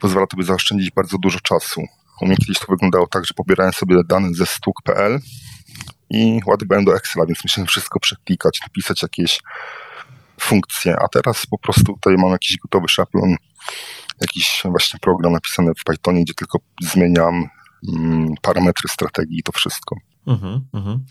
pozwala 0.00 0.26
tobie 0.26 0.44
zaoszczędzić 0.44 0.90
bardzo 0.90 1.18
dużo 1.18 1.40
czasu. 1.40 1.82
U 2.20 2.26
mnie 2.26 2.36
kiedyś 2.36 2.58
to 2.58 2.66
wyglądało 2.68 3.06
tak, 3.06 3.24
że 3.24 3.34
pobierałem 3.34 3.72
sobie 3.72 3.96
dane 4.04 4.34
ze 4.34 4.46
stuk.pl 4.46 5.18
i 6.10 6.40
ładowałem 6.46 6.84
do 6.84 6.96
Excela, 6.96 7.26
więc 7.26 7.44
musiałem 7.44 7.66
wszystko 7.66 8.00
przeklikać, 8.00 8.60
napisać 8.62 9.02
jakieś 9.02 9.40
funkcje, 10.40 10.96
a 10.96 11.08
teraz 11.08 11.46
po 11.50 11.58
prostu 11.58 11.92
tutaj 11.92 12.14
mam 12.16 12.30
jakiś 12.30 12.56
gotowy 12.56 12.88
szablon, 12.88 13.36
jakiś 14.20 14.62
właśnie 14.64 15.00
program 15.00 15.32
napisany 15.32 15.72
w 15.78 15.84
Pythonie, 15.84 16.22
gdzie 16.22 16.34
tylko 16.34 16.58
zmieniam 16.82 17.48
mm, 17.96 18.34
parametry 18.42 18.88
strategii 18.88 19.38
i 19.38 19.42
to 19.42 19.52
wszystko. 19.52 19.96
Mhm, 20.26 20.60
mhm. 20.74 21.04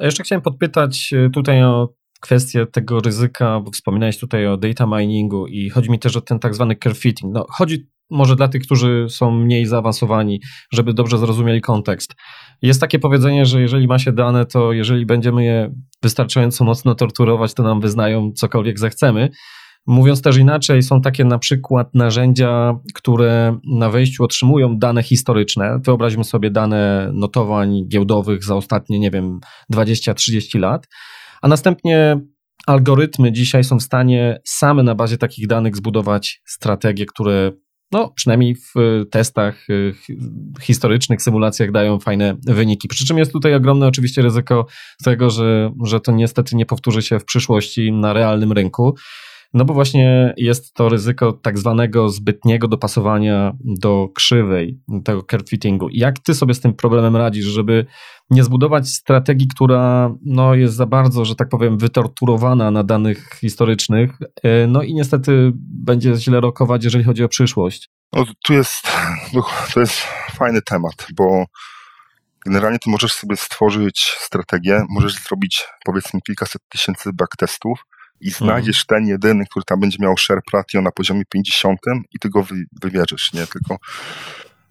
A 0.00 0.04
jeszcze 0.04 0.22
chciałem 0.22 0.42
podpytać 0.42 1.10
y, 1.12 1.30
tutaj 1.30 1.64
o 1.64 1.94
kwestię 2.20 2.66
tego 2.66 3.00
ryzyka, 3.00 3.60
bo 3.60 3.70
wspominałeś 3.70 4.18
tutaj 4.18 4.46
o 4.46 4.56
data 4.56 4.86
miningu 4.86 5.46
i 5.46 5.70
chodzi 5.70 5.90
mi 5.90 5.98
też 5.98 6.16
o 6.16 6.20
ten 6.20 6.38
tak 6.38 6.54
zwany 6.54 6.76
curve 6.76 6.98
fitting. 6.98 7.34
No, 7.34 7.46
chodzi 7.48 7.86
może 8.10 8.36
dla 8.36 8.48
tych, 8.48 8.62
którzy 8.62 9.06
są 9.08 9.30
mniej 9.30 9.66
zaawansowani, 9.66 10.40
żeby 10.72 10.94
dobrze 10.94 11.18
zrozumieli 11.18 11.60
kontekst. 11.60 12.14
Jest 12.62 12.80
takie 12.80 12.98
powiedzenie, 12.98 13.46
że 13.46 13.60
jeżeli 13.60 13.86
ma 13.86 13.98
się 13.98 14.12
dane, 14.12 14.46
to 14.46 14.72
jeżeli 14.72 15.06
będziemy 15.06 15.44
je 15.44 15.74
wystarczająco 16.02 16.64
mocno 16.64 16.94
torturować, 16.94 17.54
to 17.54 17.62
nam 17.62 17.80
wyznają 17.80 18.32
cokolwiek 18.32 18.78
zechcemy. 18.78 19.30
Mówiąc 19.86 20.22
też 20.22 20.36
inaczej, 20.36 20.82
są 20.82 21.00
takie 21.00 21.24
na 21.24 21.38
przykład 21.38 21.94
narzędzia, 21.94 22.74
które 22.94 23.58
na 23.72 23.90
wejściu 23.90 24.24
otrzymują 24.24 24.78
dane 24.78 25.02
historyczne. 25.02 25.80
Wyobraźmy 25.86 26.24
sobie 26.24 26.50
dane 26.50 27.10
notowań 27.14 27.88
giełdowych 27.88 28.44
za 28.44 28.56
ostatnie, 28.56 28.98
nie 28.98 29.10
wiem, 29.10 29.40
20-30 29.72 30.60
lat, 30.60 30.86
a 31.42 31.48
następnie 31.48 32.20
algorytmy 32.66 33.32
dzisiaj 33.32 33.64
są 33.64 33.78
w 33.78 33.82
stanie 33.82 34.40
same 34.44 34.82
na 34.82 34.94
bazie 34.94 35.18
takich 35.18 35.46
danych 35.46 35.76
zbudować 35.76 36.42
strategie, 36.46 37.06
które 37.06 37.52
no, 37.94 38.10
przynajmniej 38.10 38.54
w 38.54 38.76
e, 38.76 39.04
testach 39.06 39.66
e, 39.70 39.74
historycznych, 40.62 41.22
symulacjach 41.22 41.72
dają 41.72 41.98
fajne 41.98 42.36
wyniki. 42.46 42.88
Przy 42.88 43.06
czym 43.06 43.18
jest 43.18 43.32
tutaj 43.32 43.54
ogromne 43.54 43.86
oczywiście 43.86 44.22
ryzyko 44.22 44.66
tego, 45.04 45.30
że, 45.30 45.70
że 45.84 46.00
to 46.00 46.12
niestety 46.12 46.56
nie 46.56 46.66
powtórzy 46.66 47.02
się 47.02 47.18
w 47.18 47.24
przyszłości 47.24 47.92
na 47.92 48.12
realnym 48.12 48.52
rynku. 48.52 48.94
No 49.54 49.64
bo 49.64 49.74
właśnie 49.74 50.34
jest 50.36 50.74
to 50.74 50.88
ryzyko 50.88 51.32
tak 51.32 51.58
zwanego 51.58 52.08
zbytniego 52.08 52.68
dopasowania 52.68 53.52
do 53.80 54.08
krzywej, 54.14 54.80
tego 55.04 55.22
curve. 55.22 55.50
Jak 55.92 56.18
ty 56.18 56.34
sobie 56.34 56.54
z 56.54 56.60
tym 56.60 56.74
problemem 56.74 57.16
radzisz, 57.16 57.44
żeby 57.44 57.86
nie 58.30 58.44
zbudować 58.44 58.88
strategii, 58.88 59.48
która 59.48 60.14
no, 60.24 60.54
jest 60.54 60.74
za 60.74 60.86
bardzo, 60.86 61.24
że 61.24 61.34
tak 61.34 61.48
powiem, 61.48 61.78
wytorturowana 61.78 62.70
na 62.70 62.84
danych 62.84 63.28
historycznych, 63.40 64.10
e, 64.42 64.66
no 64.66 64.82
i 64.82 64.94
niestety 64.94 65.52
będzie 65.84 66.14
źle 66.14 66.40
rokować, 66.40 66.84
jeżeli 66.84 67.04
chodzi 67.04 67.24
o 67.24 67.28
przyszłość? 67.28 67.90
No, 68.12 68.24
tu 68.44 68.52
jest 68.52 68.88
no, 69.34 69.46
to 69.74 69.80
jest 69.80 69.98
fajny 70.30 70.62
temat, 70.62 71.06
bo 71.16 71.44
generalnie 72.46 72.78
ty 72.78 72.90
możesz 72.90 73.12
sobie 73.12 73.36
stworzyć 73.36 74.16
strategię, 74.18 74.84
możesz 74.90 75.14
zrobić 75.14 75.64
powiedzmy 75.84 76.20
kilkaset 76.20 76.62
tysięcy 76.68 77.10
backtestów 77.12 77.84
i 78.20 78.30
znajdziesz 78.30 78.86
ten 78.86 79.06
jedyny, 79.06 79.44
który 79.50 79.64
tam 79.64 79.80
będzie 79.80 79.98
miał 80.00 80.16
share 80.16 80.40
ratio 80.52 80.82
na 80.82 80.90
poziomie 80.90 81.22
50 81.28 81.80
i 82.12 82.18
ty 82.18 82.28
go 82.28 82.42
wy, 82.42 82.54
wywierzysz, 82.82 83.32
nie? 83.32 83.46
Tylko 83.46 83.76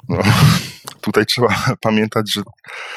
no, 0.10 0.18
tutaj 1.02 1.26
trzeba 1.26 1.56
pamiętać, 1.82 2.34
że 2.34 2.42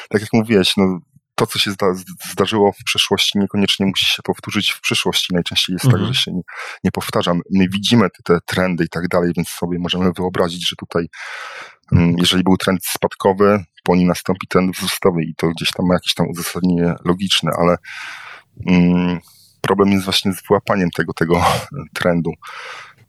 tak 0.09 0.21
jak 0.21 0.33
mówiłeś, 0.33 0.77
no, 0.77 0.99
to, 1.35 1.47
co 1.47 1.59
się 1.59 1.71
zda, 1.71 1.85
zdarzyło 2.31 2.71
w 2.71 2.83
przeszłości, 2.83 3.39
niekoniecznie 3.39 3.85
musi 3.85 4.05
się 4.05 4.21
powtórzyć 4.23 4.71
w 4.71 4.81
przyszłości. 4.81 5.33
Najczęściej 5.33 5.73
jest 5.73 5.83
tak, 5.83 5.93
mhm. 5.93 6.09
tak, 6.09 6.15
że 6.15 6.21
się 6.21 6.31
nie, 6.31 6.41
nie 6.83 6.91
powtarzam. 6.91 7.41
My 7.51 7.69
widzimy 7.69 8.09
te, 8.09 8.23
te, 8.23 8.39
trendy 8.45 8.83
i 8.83 8.89
tak 8.89 9.07
dalej, 9.07 9.31
więc 9.35 9.49
sobie 9.49 9.79
możemy 9.79 10.11
wyobrazić, 10.17 10.69
że 10.69 10.75
tutaj, 10.75 11.05
mm, 11.91 12.15
jeżeli 12.19 12.43
był 12.43 12.57
trend 12.57 12.85
spadkowy, 12.85 13.63
po 13.83 13.95
nim 13.95 14.07
nastąpi 14.07 14.47
trend 14.47 14.75
wzrostowy 14.75 15.23
i 15.23 15.35
to 15.35 15.47
gdzieś 15.47 15.71
tam 15.71 15.85
ma 15.85 15.93
jakieś 15.93 16.13
tam 16.13 16.27
uzasadnienie 16.27 16.93
logiczne, 17.05 17.51
ale 17.59 17.77
mm, 18.67 19.19
problem 19.77 19.93
jest 19.93 20.05
właśnie 20.05 20.33
z 20.33 20.47
wyłapaniem 20.47 20.91
tego, 20.91 21.13
tego 21.13 21.45
trendu. 21.93 22.31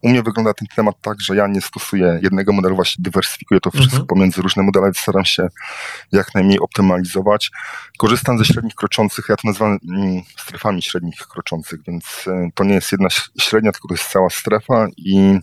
U 0.03 0.09
mnie 0.09 0.23
wygląda 0.23 0.55
ten 0.55 0.69
temat 0.77 0.97
tak, 1.01 1.21
że 1.21 1.37
ja 1.37 1.47
nie 1.47 1.61
stosuję 1.61 2.21
jednego 2.23 2.53
modelu, 2.53 2.75
właśnie 2.75 3.03
dywersyfikuję 3.03 3.61
to 3.61 3.71
wszystko 3.71 3.97
mhm. 3.97 4.07
pomiędzy 4.07 4.43
różne 4.43 4.63
modele, 4.63 4.95
staram 4.95 5.25
się 5.25 5.49
jak 6.13 6.35
najmniej 6.35 6.61
optymalizować. 6.61 7.51
Korzystam 7.99 8.39
ze 8.39 8.45
średnich 8.45 8.75
kroczących, 8.75 9.27
ja 9.29 9.37
to 9.37 9.49
nazywam 9.49 9.79
mm, 9.89 10.23
strefami 10.37 10.83
średnich 10.83 11.17
kroczących, 11.17 11.81
więc 11.87 12.25
e, 12.27 12.51
to 12.55 12.65
nie 12.65 12.75
jest 12.75 12.93
jedna 12.93 13.09
średnia, 13.41 13.73
tylko 13.73 13.89
to 13.89 13.95
jest 13.95 14.11
cała 14.11 14.31
strefa 14.31 14.87
i 14.97 15.39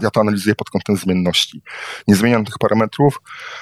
ja 0.00 0.10
to 0.10 0.20
analizuję 0.20 0.54
pod 0.54 0.70
kątem 0.70 0.96
zmienności. 0.96 1.62
Nie 2.08 2.14
zmieniam 2.14 2.44
tych 2.44 2.58
parametrów, 2.60 3.20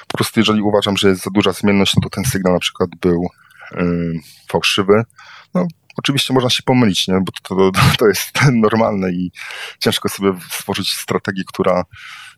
po 0.09 0.17
prostu 0.17 0.41
jeżeli 0.41 0.63
uważam, 0.63 0.97
że 0.97 1.09
jest 1.09 1.23
za 1.23 1.31
duża 1.31 1.53
zmienność, 1.53 1.95
no 1.97 2.03
to 2.03 2.11
ten 2.11 2.25
sygnał 2.25 2.53
na 2.53 2.61
przykład 2.61 2.91
był 3.01 3.27
yy, 3.75 4.21
fałszywy, 4.49 5.05
no 5.55 5.67
Oczywiście 5.97 6.35
można 6.35 6.51
się 6.51 6.63
pomylić, 6.63 7.09
nie? 7.09 7.15
bo 7.15 7.33
to, 7.43 7.71
to, 7.71 7.81
to 7.99 8.07
jest 8.07 8.31
normalne 8.67 9.13
i 9.13 9.33
ciężko 9.79 10.09
sobie 10.09 10.33
stworzyć 10.51 10.93
strategię, 10.93 11.43
która 11.47 11.85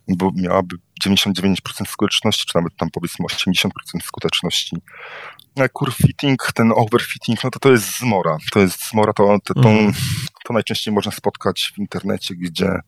bo 0.08 0.30
miałaby 0.34 0.76
99% 1.06 1.56
skuteczności, 1.88 2.46
czy 2.46 2.58
nawet 2.58 2.76
tam 2.76 2.90
powiedzmy 2.90 3.26
80% 3.26 3.68
skuteczności. 4.02 4.76
Curve 5.72 5.96
fitting, 5.96 6.52
ten 6.54 6.72
overfitting, 6.76 7.44
no 7.44 7.50
to 7.50 7.58
to 7.58 7.70
jest 7.70 7.98
zmora. 7.98 8.36
To 8.52 8.60
jest 8.60 8.90
zmora, 8.90 9.12
to, 9.12 9.38
to, 9.44 9.54
to, 9.54 9.68
mhm. 9.68 9.92
to 10.44 10.52
najczęściej 10.52 10.94
można 10.94 11.12
spotkać 11.12 11.72
w 11.74 11.78
internecie, 11.78 12.34
gdzie 12.34 12.78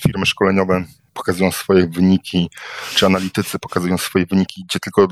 firmy 0.00 0.26
szkoleniowe 0.26 0.84
pokazują 1.14 1.52
swoje 1.52 1.86
wyniki, 1.86 2.50
czy 2.94 3.06
analitycy 3.06 3.58
pokazują 3.58 3.98
swoje 3.98 4.26
wyniki, 4.26 4.64
gdzie 4.68 4.80
tylko 4.80 5.08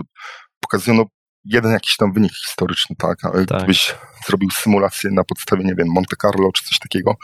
pokazują 0.60 0.96
no, 0.96 1.04
jeden 1.44 1.72
jakiś 1.72 1.96
tam 1.96 2.12
wynik 2.12 2.32
historyczny, 2.32 2.96
tak, 2.96 3.24
ale 3.24 3.46
tak. 3.46 3.58
gdybyś 3.58 3.94
zrobił 4.26 4.50
symulację 4.50 5.10
na 5.10 5.24
podstawie, 5.24 5.64
nie 5.64 5.74
wiem, 5.74 5.88
Monte 5.88 6.16
Carlo 6.22 6.50
czy 6.52 6.64
coś 6.64 6.78
takiego, 6.78 7.14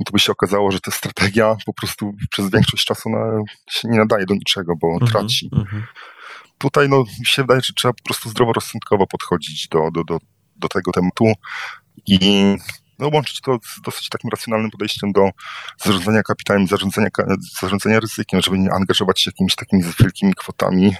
no 0.00 0.04
to 0.04 0.12
by 0.12 0.18
się 0.18 0.32
okazało, 0.32 0.72
że 0.72 0.80
ta 0.80 0.90
strategia 0.90 1.56
po 1.66 1.72
prostu 1.72 2.12
przez 2.30 2.50
większość 2.50 2.84
czasu 2.84 3.10
na, 3.10 3.18
się 3.70 3.88
nie 3.88 3.98
nadaje 3.98 4.26
do 4.26 4.34
niczego, 4.34 4.74
bo 4.76 4.98
-hmm, 4.98 5.10
traci. 5.10 5.50
-hmm. 5.52 5.82
Tutaj 6.58 6.88
no, 6.88 7.04
mi 7.20 7.26
się 7.26 7.42
wydaje, 7.42 7.60
że 7.60 7.72
trzeba 7.72 7.94
po 7.94 8.02
prostu 8.04 8.28
zdroworozsądkowo 8.28 9.06
podchodzić 9.06 9.68
do, 9.68 9.90
do, 9.94 10.04
do, 10.04 10.18
do 10.56 10.68
tego 10.68 10.92
tematu 10.92 11.32
i 12.06 12.18
no, 12.98 13.10
łączyć 13.12 13.40
to 13.40 13.58
z 13.62 13.80
dosyć 13.80 14.08
takim 14.08 14.30
racjonalnym 14.30 14.70
podejściem 14.70 15.12
do 15.12 15.30
zarządzania 15.84 16.22
kapitałem, 16.22 16.66
zarządzania, 16.66 17.08
zarządzania 17.60 18.00
ryzykiem, 18.00 18.40
żeby 18.40 18.58
nie 18.58 18.72
angażować 18.72 19.20
się 19.20 19.30
jakimiś 19.30 19.54
takimi 19.54 19.82
wielkimi 20.00 20.34
kwotami, 20.34 20.96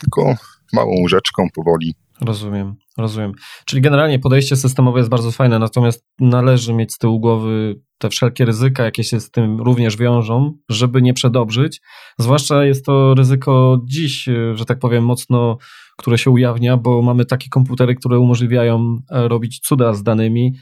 tylko 0.00 0.36
małą 0.72 1.08
rzeczką 1.08 1.48
powoli 1.54 1.94
Rozumiem, 2.20 2.74
rozumiem. 2.98 3.32
Czyli 3.64 3.82
generalnie 3.82 4.18
podejście 4.18 4.56
systemowe 4.56 4.98
jest 4.98 5.10
bardzo 5.10 5.32
fajne, 5.32 5.58
natomiast 5.58 6.06
należy 6.20 6.74
mieć 6.74 6.92
z 6.92 6.98
tyłu 6.98 7.20
głowy 7.20 7.80
te 7.98 8.08
wszelkie 8.08 8.44
ryzyka, 8.44 8.84
jakie 8.84 9.04
się 9.04 9.20
z 9.20 9.30
tym 9.30 9.60
również 9.60 9.96
wiążą, 9.96 10.58
żeby 10.68 11.02
nie 11.02 11.14
przedobrzyć. 11.14 11.80
Zwłaszcza 12.18 12.64
jest 12.64 12.86
to 12.86 13.14
ryzyko 13.14 13.80
dziś, 13.84 14.28
że 14.54 14.64
tak 14.64 14.78
powiem, 14.78 15.04
mocno, 15.04 15.58
które 15.96 16.18
się 16.18 16.30
ujawnia, 16.30 16.76
bo 16.76 17.02
mamy 17.02 17.24
takie 17.24 17.48
komputery, 17.48 17.94
które 17.94 18.18
umożliwiają 18.18 18.96
e, 19.10 19.28
robić 19.28 19.60
cuda 19.60 19.92
z 19.92 20.02
danymi. 20.02 20.52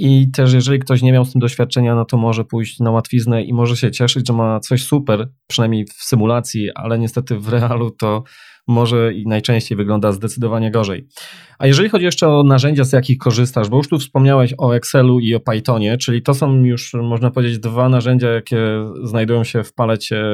I 0.00 0.30
też, 0.30 0.52
jeżeli 0.52 0.78
ktoś 0.78 1.02
nie 1.02 1.12
miał 1.12 1.24
z 1.24 1.32
tym 1.32 1.40
doświadczenia, 1.40 1.94
no 1.94 2.04
to 2.04 2.16
może 2.16 2.44
pójść 2.44 2.80
na 2.80 2.90
łatwiznę 2.90 3.42
i 3.42 3.54
może 3.54 3.76
się 3.76 3.90
cieszyć, 3.90 4.26
że 4.26 4.32
ma 4.32 4.60
coś 4.60 4.84
super, 4.84 5.28
przynajmniej 5.46 5.86
w 5.86 5.92
symulacji, 5.92 6.70
ale 6.74 6.98
niestety 6.98 7.38
w 7.38 7.48
realu 7.48 7.90
to 7.90 8.22
może 8.68 9.14
i 9.14 9.26
najczęściej 9.26 9.76
wygląda 9.76 10.12
zdecydowanie 10.12 10.70
gorzej. 10.70 11.06
A 11.58 11.66
jeżeli 11.66 11.88
chodzi 11.88 12.04
jeszcze 12.04 12.28
o 12.28 12.42
narzędzia, 12.42 12.84
z 12.84 12.92
jakich 12.92 13.18
korzystasz, 13.18 13.68
bo 13.68 13.76
już 13.76 13.88
tu 13.88 13.98
wspomniałeś 13.98 14.54
o 14.58 14.72
Excelu 14.72 15.20
i 15.20 15.34
o 15.34 15.40
Pythonie, 15.40 15.96
czyli 15.96 16.22
to 16.22 16.34
są 16.34 16.64
już, 16.64 16.94
można 16.94 17.30
powiedzieć, 17.30 17.58
dwa 17.58 17.88
narzędzia, 17.88 18.28
jakie 18.28 18.58
znajdują 19.02 19.44
się 19.44 19.64
w 19.64 19.74
palecie 19.74 20.24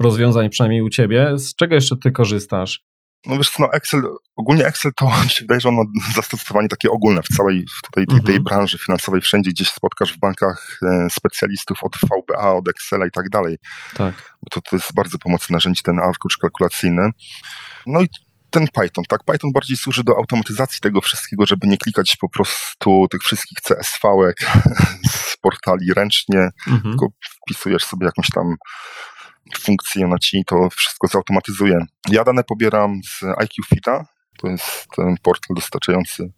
rozwiązań, 0.00 0.50
przynajmniej 0.50 0.82
u 0.82 0.88
Ciebie. 0.88 1.38
Z 1.38 1.54
czego 1.54 1.74
jeszcze 1.74 1.96
Ty 1.96 2.10
korzystasz? 2.10 2.91
No 3.26 3.36
wiesz 3.36 3.50
co, 3.50 3.62
no 3.62 3.72
Excel, 3.72 4.02
ogólnie 4.36 4.66
Excel 4.66 4.92
to 4.96 5.06
mi 5.24 5.30
się 5.30 5.40
wydaje, 5.40 5.60
że 5.60 5.68
on 5.68 5.74
ma 5.74 5.82
zastosowanie 6.14 6.68
takie 6.68 6.90
ogólne 6.90 7.22
w 7.22 7.36
całej 7.36 7.64
tutaj 7.84 8.06
tej, 8.06 8.16
tej 8.16 8.36
mhm. 8.36 8.42
branży 8.42 8.78
finansowej, 8.78 9.20
wszędzie 9.20 9.50
gdzieś 9.50 9.70
spotkasz 9.70 10.12
w 10.12 10.18
bankach 10.18 10.78
e, 10.82 11.10
specjalistów 11.10 11.84
od 11.84 11.96
VBA, 11.96 12.52
od 12.52 12.68
Excela 12.68 13.06
i 13.06 13.10
tak 13.10 13.28
dalej. 13.28 13.58
Tak. 13.94 14.14
Bo 14.42 14.50
to, 14.50 14.60
to 14.60 14.76
jest 14.76 14.94
bardzo 14.94 15.18
pomocne 15.18 15.54
narzędzie, 15.54 15.82
ten 15.84 15.98
arkusz 15.98 16.36
kalkulacyjny. 16.36 17.10
No 17.86 18.00
i 18.00 18.08
ten 18.52 18.68
Python, 18.68 19.04
tak? 19.08 19.24
Python 19.24 19.52
bardziej 19.52 19.76
służy 19.76 20.04
do 20.04 20.16
automatyzacji 20.16 20.80
tego 20.80 21.00
wszystkiego, 21.00 21.46
żeby 21.46 21.66
nie 21.66 21.78
klikać 21.78 22.16
po 22.20 22.28
prostu 22.28 23.06
tych 23.10 23.22
wszystkich 23.22 23.58
CSV-ek 23.60 24.36
z 25.32 25.36
portali 25.36 25.94
ręcznie, 25.94 26.48
mhm. 26.66 26.82
tylko 26.82 27.06
wpisujesz 27.42 27.84
sobie 27.84 28.06
jakąś 28.06 28.30
tam 28.34 28.56
funkcję, 29.58 30.06
ona 30.06 30.18
ci 30.18 30.44
to 30.46 30.68
wszystko 30.70 31.06
zautomatyzuje. 31.06 31.78
Ja 32.08 32.24
dane 32.24 32.44
pobieram 32.44 33.00
z 33.04 33.22
IQ 33.22 33.64
Fita, 33.68 34.04
to 34.38 34.48
jest 34.48 34.86
ten 34.96 35.14
portal 35.22 35.54
dostarczający 35.54 36.32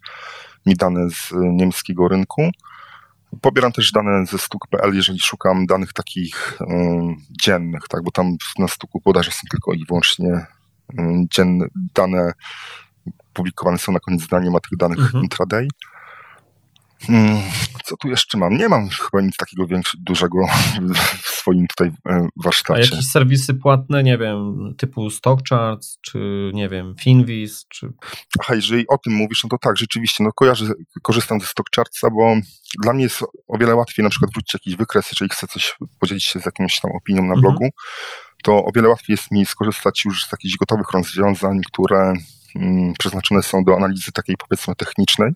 mi 0.67 0.75
dane 0.75 1.11
z 1.11 1.33
niemieckiego 1.33 2.09
rynku. 2.09 2.51
Pobieram 3.41 3.73
też 3.73 3.93
dane 3.93 4.27
ze 4.27 4.39
stuk.pl, 4.39 4.95
jeżeli 4.95 5.21
szukam 5.21 5.67
danych 5.67 5.93
takich 5.93 6.59
dziennych, 7.43 7.83
tak, 7.89 8.03
bo 8.03 8.11
tam 8.11 8.37
na 8.59 8.69
stuku 8.69 9.01
podaże 9.01 9.31
są 9.31 9.41
tylko 9.51 9.73
i 9.73 9.85
wyłącznie 9.85 10.47
um, 10.99 11.27
dzienne 11.31 11.67
dane 11.95 12.33
publikowane 13.33 13.79
są 13.79 13.93
na 13.93 14.01
koniec 14.01 14.27
dnia, 14.27 14.41
nie 14.41 14.51
ma 14.51 14.61
tych 14.61 14.79
danych 14.79 14.99
mhm. 14.99 15.25
intraday. 15.25 15.69
Hmm, 17.07 17.43
co 17.85 17.97
tu 17.97 18.09
jeszcze 18.09 18.39
mam? 18.39 18.57
Nie 18.57 18.69
mam 18.69 18.89
chyba 18.89 19.23
nic 19.23 19.37
takiego 19.37 19.67
większego, 19.67 20.03
dużego 20.07 20.39
w 21.23 21.27
swoim 21.27 21.67
tutaj 21.67 21.93
e, 22.09 22.29
warsztacie. 22.45 22.81
A 22.81 22.85
jakieś 22.85 23.11
serwisy 23.11 23.55
płatne, 23.55 24.03
nie 24.03 24.19
wiem, 24.19 24.75
typu 24.79 25.11
StockCharts, 25.11 25.99
czy 26.01 26.51
nie 26.55 26.69
wiem, 26.69 26.95
Finviz, 27.01 27.67
czy... 27.69 27.93
Aha, 28.41 28.55
jeżeli 28.55 28.89
o 28.89 28.99
tym 28.99 29.13
mówisz, 29.13 29.45
no 29.45 29.51
to 29.51 29.59
tak, 29.59 29.77
rzeczywiście, 29.77 30.25
no 30.25 30.33
kojarzę, 30.33 30.67
korzystam 31.03 31.41
ze 31.41 31.47
StockChartsa, 31.47 32.11
bo 32.11 32.35
dla 32.83 32.93
mnie 32.93 33.05
jest 33.05 33.23
o 33.49 33.59
wiele 33.59 33.75
łatwiej 33.75 34.05
na 34.05 34.11
przykład 34.11 34.33
wrócić 34.33 34.55
jakiś 34.55 34.77
wykres, 34.77 35.11
jeżeli 35.11 35.29
chcę 35.29 35.47
coś 35.47 35.77
podzielić 36.01 36.25
się 36.25 36.41
z 36.41 36.47
jakąś 36.47 36.81
tam 36.81 36.91
opinią 36.93 37.23
na 37.23 37.35
mhm. 37.35 37.41
blogu, 37.41 37.69
to 38.45 38.65
o 38.65 38.71
wiele 38.75 38.89
łatwiej 38.89 39.15
jest 39.15 39.31
mi 39.31 39.47
skorzystać 39.47 40.05
już 40.05 40.25
z 40.25 40.33
jakichś 40.33 40.57
gotowych 40.57 40.91
rozwiązań, 40.91 41.61
które 41.73 42.01
mm, 42.01 42.25
przeznaczone 42.99 43.43
są 43.43 43.65
do 43.65 43.77
analizy 43.77 44.13
takiej 44.13 44.37
powiedzmy 44.37 44.75
technicznej, 44.75 45.33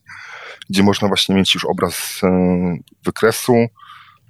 gdzie 0.71 0.83
można 0.83 1.09
właśnie 1.09 1.35
mieć 1.35 1.55
już 1.55 1.65
obraz 1.65 2.21
e, 2.23 2.29
wykresu 3.05 3.55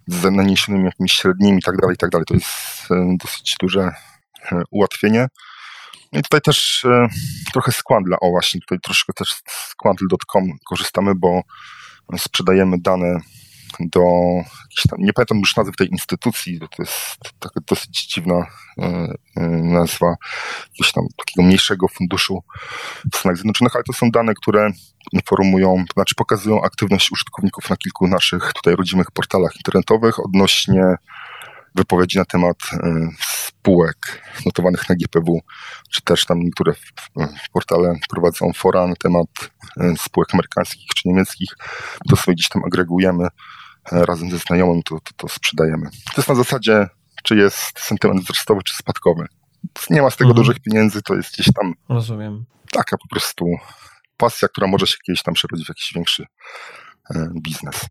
z 0.07 0.25
naniesionymi 0.25 0.85
jakimiś 0.85 1.13
średnimi 1.13 1.59
i 1.59 1.63
tak 1.63 1.77
dalej, 1.77 1.95
i 1.95 1.99
tak. 2.11 2.25
To 2.27 2.35
jest 2.35 2.47
e, 2.91 3.17
dosyć 3.21 3.57
duże 3.61 3.93
e, 4.53 4.63
ułatwienie. 4.71 5.27
I 6.13 6.23
tutaj 6.23 6.41
też 6.41 6.87
trochę 7.53 7.73
z 7.73 7.83
o 8.21 8.31
właśnie, 8.31 8.61
tutaj 8.61 8.79
troszkę 8.83 9.13
też 9.13 9.35
z 9.49 9.75
korzystamy, 10.69 11.15
bo 11.15 11.43
sprzedajemy 12.19 12.77
dane 12.81 13.19
do 13.81 14.03
nie 14.99 15.13
pamiętam 15.13 15.39
już 15.39 15.57
nazwy 15.57 15.73
tej 15.73 15.89
instytucji, 15.89 16.61
to 16.61 16.83
jest 16.83 17.19
taka 17.39 17.61
dosyć 17.69 18.07
dziwna 18.07 18.47
e, 18.79 18.85
e, 19.37 19.41
nazwa 19.51 20.15
jakiegoś 20.69 20.93
tam 20.93 21.05
takiego 21.17 21.47
mniejszego 21.47 21.89
funduszu 21.89 22.43
w 23.13 23.17
Stanach 23.17 23.37
Zjednoczonych, 23.37 23.75
ale 23.77 23.85
to 23.85 23.93
są 23.93 24.11
dane, 24.11 24.35
które 24.35 24.71
informują, 25.13 25.85
to 25.89 25.93
znaczy 25.93 26.15
pokazują 26.15 26.63
aktywność 26.63 27.13
użytkowników 27.13 27.71
na 27.71 27.77
kilku 27.77 28.09
naszych 28.09 28.53
tutaj 28.53 28.77
rodzimych 28.77 29.11
portalach 29.11 29.57
internetowych 29.57 30.19
odnośnie 30.19 30.83
wypowiedzi 31.75 32.19
na 32.19 32.25
temat 32.25 32.57
e, 32.73 33.09
spółek 33.21 34.23
notowanych 34.47 34.89
na 34.89 34.95
GPW, 34.95 35.41
czy 35.91 36.03
też 36.03 36.25
tam 36.25 36.41
niektóre 36.41 36.73
portale 37.53 37.95
prowadzą 38.11 38.53
fora 38.55 38.87
na 38.87 38.95
temat 38.97 39.27
spółek 39.97 40.35
amerykańskich 40.35 40.89
czy 40.97 41.09
niemieckich. 41.09 41.49
To 42.09 42.17
sobie 42.17 42.35
gdzieś 42.35 42.49
tam 42.49 42.65
agregujemy 42.65 43.29
razem 43.91 44.31
ze 44.31 44.39
znajomym, 44.39 44.83
to, 44.83 44.99
to, 45.01 45.11
to 45.17 45.29
sprzedajemy. 45.29 45.87
To 45.87 46.13
jest 46.17 46.29
na 46.29 46.35
zasadzie, 46.35 46.87
czy 47.23 47.37
jest 47.37 47.79
sentyment 47.79 48.23
wzrostowy, 48.23 48.61
czy 48.63 48.77
spadkowy. 48.77 49.27
Nie 49.91 50.03
ma 50.03 50.11
z 50.11 50.17
tego 50.17 50.31
mhm. 50.31 50.47
dużych 50.47 50.61
pieniędzy, 50.61 51.03
to 51.03 51.15
jest 51.15 51.35
gdzieś 51.35 51.53
tam. 51.55 51.75
Rozumiem. 51.89 52.45
Taka 52.73 52.97
po 52.99 53.09
prostu 53.09 53.47
pasja, 54.17 54.49
która 54.49 54.67
może 54.67 54.87
się 54.87 54.97
kiedyś 55.07 55.23
tam 55.23 55.35
przerodzić 55.35 55.67
w 55.67 55.69
jakiś 55.69 55.93
większy 55.95 56.27
e, 57.15 57.29
biznes. 57.43 57.87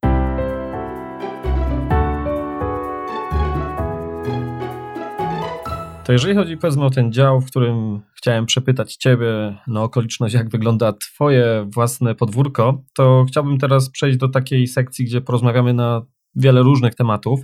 To 6.08 6.14
jeżeli 6.14 6.36
chodzi 6.36 6.58
powiedzmy 6.58 6.86
o 6.86 6.90
ten 6.90 7.14
dział, 7.14 7.42
w 7.42 7.46
którym 7.46 8.02
chciałem 8.14 8.46
przepytać 8.46 8.96
Ciebie 8.96 9.58
na 9.68 9.82
okoliczność, 9.84 10.36
jak 10.36 10.50
wygląda 10.50 10.94
Twoje 10.94 11.68
własne 11.74 12.16
podwórko, 12.16 12.84
to 12.94 13.26
chciałbym 13.28 13.58
teraz 13.58 13.90
przejść 13.90 14.18
do 14.18 14.30
takiej 14.30 14.68
sekcji, 14.68 15.06
gdzie 15.06 15.22
porozmawiamy 15.22 15.74
na 15.74 16.06
wiele 16.36 16.62
różnych 16.62 16.96
tematów. 16.96 17.40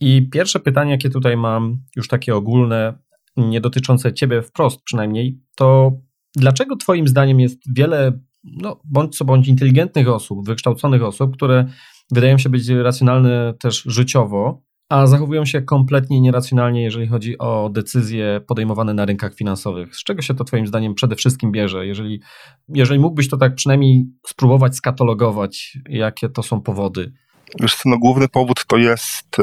I 0.00 0.28
pierwsze 0.32 0.60
pytanie, 0.60 0.90
jakie 0.90 1.10
tutaj 1.10 1.36
mam, 1.36 1.80
już 1.96 2.08
takie 2.08 2.34
ogólne, 2.34 2.98
nie 3.36 3.60
dotyczące 3.60 4.14
Ciebie 4.14 4.42
wprost 4.42 4.82
przynajmniej, 4.84 5.40
to 5.56 5.92
dlaczego 6.36 6.76
Twoim 6.76 7.08
zdaniem 7.08 7.40
jest 7.40 7.58
wiele, 7.76 8.20
no, 8.44 8.80
bądź 8.84 9.16
co 9.16 9.24
bądź 9.24 9.48
inteligentnych 9.48 10.08
osób, 10.08 10.46
wykształconych 10.46 11.02
osób, 11.02 11.36
które 11.36 11.66
wydają 12.12 12.38
się 12.38 12.48
być 12.48 12.68
racjonalne 12.68 13.54
też 13.60 13.82
życiowo, 13.86 14.67
a 14.88 15.06
zachowują 15.06 15.44
się 15.44 15.62
kompletnie 15.62 16.20
nieracjonalnie, 16.20 16.82
jeżeli 16.82 17.06
chodzi 17.06 17.38
o 17.38 17.70
decyzje 17.72 18.40
podejmowane 18.46 18.94
na 18.94 19.04
rynkach 19.04 19.34
finansowych. 19.34 19.96
Z 19.96 20.04
czego 20.04 20.22
się 20.22 20.34
to 20.34 20.44
Twoim 20.44 20.66
zdaniem 20.66 20.94
przede 20.94 21.16
wszystkim 21.16 21.52
bierze? 21.52 21.86
Jeżeli, 21.86 22.20
jeżeli 22.68 23.00
mógłbyś 23.00 23.28
to 23.28 23.36
tak 23.36 23.54
przynajmniej 23.54 24.06
spróbować 24.26 24.76
skatalogować, 24.76 25.78
jakie 25.88 26.28
to 26.28 26.42
są 26.42 26.60
powody? 26.60 27.12
Wiesz 27.60 27.74
co, 27.74 27.88
no 27.88 27.98
główny 27.98 28.28
powód 28.28 28.64
to 28.66 28.76
jest, 28.76 29.36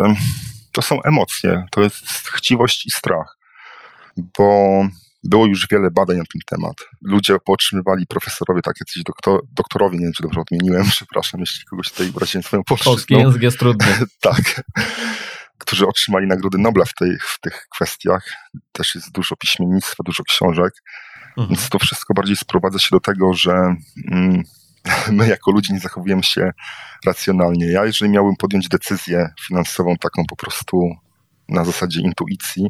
to 0.72 0.82
są 0.82 1.02
emocje, 1.04 1.64
to 1.72 1.82
jest 1.82 2.08
chciwość 2.08 2.86
i 2.86 2.92
strach, 2.92 3.38
bo 4.38 4.82
było 5.24 5.46
już 5.46 5.68
wiele 5.72 5.92
badań 5.92 6.18
na 6.18 6.24
ten 6.24 6.42
temat. 6.46 6.76
Ludzie 7.02 7.38
pootrzymywali, 7.46 8.08
profesorowie, 8.08 8.62
tak 8.62 8.76
jacyś 8.80 9.04
doktor, 9.04 9.42
doktorowie, 9.52 9.98
nie 9.98 10.04
wiem, 10.04 10.14
czy 10.14 10.24
dobrze 10.24 10.40
odmieniłem, 10.40 10.86
przepraszam, 10.98 11.40
jeśli 11.40 11.66
kogoś 11.66 11.92
tutaj 11.92 12.12
uraziłem 12.16 12.44
swoją 12.44 12.64
polszczyzną. 12.64 12.94
Polski 12.94 13.14
język 13.14 13.42
jest 13.42 13.60
trudny. 13.60 13.88
tak 14.22 14.64
którzy 15.58 15.88
otrzymali 15.88 16.28
Nagrody 16.28 16.58
Nobla 16.58 16.86
w, 16.86 16.94
tej, 16.94 17.18
w 17.22 17.40
tych 17.42 17.68
kwestiach. 17.70 18.34
Też 18.72 18.96
jest 18.96 19.12
dużo 19.12 19.36
piśmiennictwa, 19.36 20.04
dużo 20.06 20.24
książek. 20.24 20.74
Mhm. 21.30 21.48
Więc 21.48 21.70
to 21.70 21.80
wszystko 21.80 22.14
bardziej 22.14 22.36
sprowadza 22.36 22.80
się 22.80 22.90
do 22.92 23.00
tego, 23.00 23.34
że 23.34 23.76
mm, 24.12 24.44
my 25.18 25.28
jako 25.28 25.52
ludzie 25.52 25.74
nie 25.74 25.80
zachowujemy 25.80 26.24
się 26.24 26.52
racjonalnie. 27.06 27.72
Ja, 27.72 27.86
jeżeli 27.86 28.12
miałbym 28.12 28.36
podjąć 28.36 28.70
decyzję 28.70 29.30
finansową 29.48 29.96
taką 29.98 30.24
po 30.30 30.36
prostu 30.36 30.90
na 31.50 31.66
zasadzie 31.66 32.02
intuicji, 32.02 32.68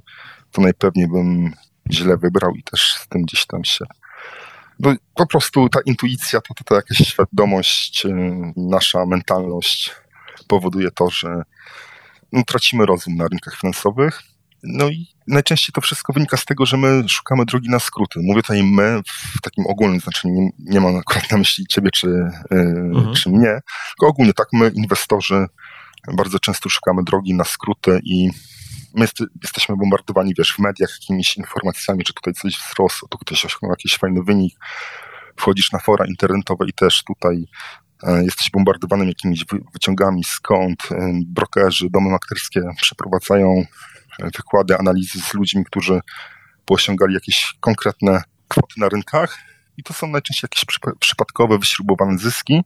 to 0.51 0.61
najpewniej 0.61 1.07
bym 1.07 1.53
źle 1.91 2.17
wybrał 2.17 2.51
i 2.55 2.63
też 2.63 2.93
z 2.93 3.07
tym 3.07 3.21
gdzieś 3.21 3.45
tam 3.45 3.63
się. 3.63 3.85
No, 4.79 4.95
po 5.15 5.27
prostu 5.27 5.69
ta 5.69 5.79
intuicja, 5.85 6.41
to, 6.41 6.53
to, 6.53 6.63
to 6.63 6.75
jakaś 6.75 6.97
świadomość, 6.97 8.05
y, 8.05 8.09
nasza 8.57 9.05
mentalność 9.05 9.91
powoduje 10.47 10.91
to, 10.91 11.09
że 11.09 11.43
no, 12.35 12.43
tracimy 12.43 12.85
rozum 12.85 13.15
na 13.15 13.27
rynkach 13.27 13.59
finansowych. 13.59 14.21
No 14.63 14.89
i 14.89 15.07
najczęściej 15.27 15.73
to 15.73 15.81
wszystko 15.81 16.13
wynika 16.13 16.37
z 16.37 16.45
tego, 16.45 16.65
że 16.65 16.77
my 16.77 17.09
szukamy 17.09 17.45
drogi 17.45 17.69
na 17.69 17.79
skróty. 17.79 18.19
Mówię 18.23 18.41
tutaj 18.41 18.63
my 18.63 19.01
w 19.37 19.41
takim 19.41 19.67
ogólnym 19.67 19.99
znaczeniu, 19.99 20.33
nie, 20.33 20.49
nie 20.59 20.81
mam 20.81 20.95
akurat 20.95 21.31
na 21.31 21.37
myśli 21.37 21.65
ciebie 21.67 21.91
czy, 21.91 22.07
yy, 22.51 22.59
mhm. 22.95 23.15
czy 23.15 23.29
mnie, 23.29 23.59
tylko 23.87 24.07
ogólnie 24.07 24.33
tak 24.33 24.47
my, 24.53 24.71
inwestorzy, 24.75 25.45
bardzo 26.17 26.39
często 26.39 26.69
szukamy 26.69 27.03
drogi 27.03 27.33
na 27.33 27.43
skróty 27.43 27.99
i 28.03 28.29
my 28.93 29.01
jest, 29.01 29.17
jesteśmy 29.43 29.77
bombardowani, 29.77 30.33
wiesz, 30.37 30.53
w 30.53 30.59
mediach 30.59 30.89
jakimiś 31.01 31.37
informacjami, 31.37 32.03
czy 32.03 32.13
tutaj 32.13 32.33
coś 32.33 32.57
wzrosło, 32.57 33.07
tu 33.07 33.17
ktoś 33.17 33.45
osiągnął 33.45 33.71
jakiś 33.71 33.97
fajny 33.97 34.23
wynik. 34.23 34.55
Wchodzisz 35.37 35.71
na 35.71 35.79
fora 35.79 36.05
internetowe 36.05 36.65
i 36.67 36.73
też 36.73 37.03
tutaj 37.03 37.45
E, 37.45 37.84
jesteś 38.03 38.49
bombardowany 38.51 39.05
jakimiś 39.05 39.45
wyciągami 39.73 40.23
skąd 40.23 40.91
e, 40.91 41.11
brokerzy, 41.27 41.87
domy 41.89 42.09
maklerskie 42.09 42.61
przeprowadzają 42.81 43.65
e, 44.19 44.25
wykłady, 44.37 44.77
analizy 44.77 45.21
z 45.21 45.33
ludźmi, 45.33 45.65
którzy 45.65 45.99
osiągali 46.69 47.13
jakieś 47.13 47.53
konkretne 47.59 48.23
kwoty 48.47 48.73
na 48.77 48.89
rynkach 48.89 49.37
i 49.77 49.83
to 49.83 49.93
są 49.93 50.07
najczęściej 50.07 50.49
jakieś 50.51 50.65
przypadkowe, 50.99 51.59
wyśrubowane 51.59 52.17
zyski 52.17 52.61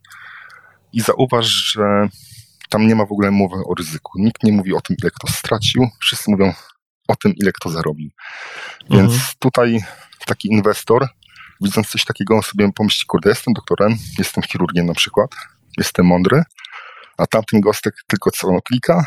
i 0.93 1.01
zauważ, 1.01 1.45
że 1.45 2.09
tam 2.69 2.87
nie 2.87 2.95
ma 2.95 3.05
w 3.05 3.11
ogóle 3.11 3.31
mowy 3.31 3.55
o 3.55 3.73
ryzyku. 3.73 4.11
Nikt 4.15 4.43
nie 4.43 4.51
mówi 4.51 4.73
o 4.73 4.81
tym, 4.81 4.95
ile 5.01 5.11
kto 5.11 5.27
stracił, 5.27 5.87
wszyscy 6.01 6.31
mówią 6.31 6.53
o 7.07 7.15
tym, 7.15 7.33
ile 7.35 7.51
kto 7.51 7.69
zarobił. 7.69 8.09
Więc 8.89 9.13
mhm. 9.13 9.31
tutaj 9.39 9.79
taki 10.25 10.47
inwestor 10.51 11.07
widząc 11.61 11.87
coś 11.87 12.05
takiego 12.05 12.41
sobie 12.41 12.71
pomyśli, 12.75 13.05
kurde, 13.05 13.29
jestem 13.29 13.53
doktorem, 13.53 13.97
jestem 14.17 14.43
chirurgiem 14.43 14.85
na 14.85 14.93
przykład, 14.93 15.31
jestem 15.77 16.05
mądry, 16.05 16.43
a 17.17 17.27
tamten 17.27 17.61
gostek 17.61 17.95
tylko 18.07 18.31
co 18.31 18.61
klika 18.61 19.05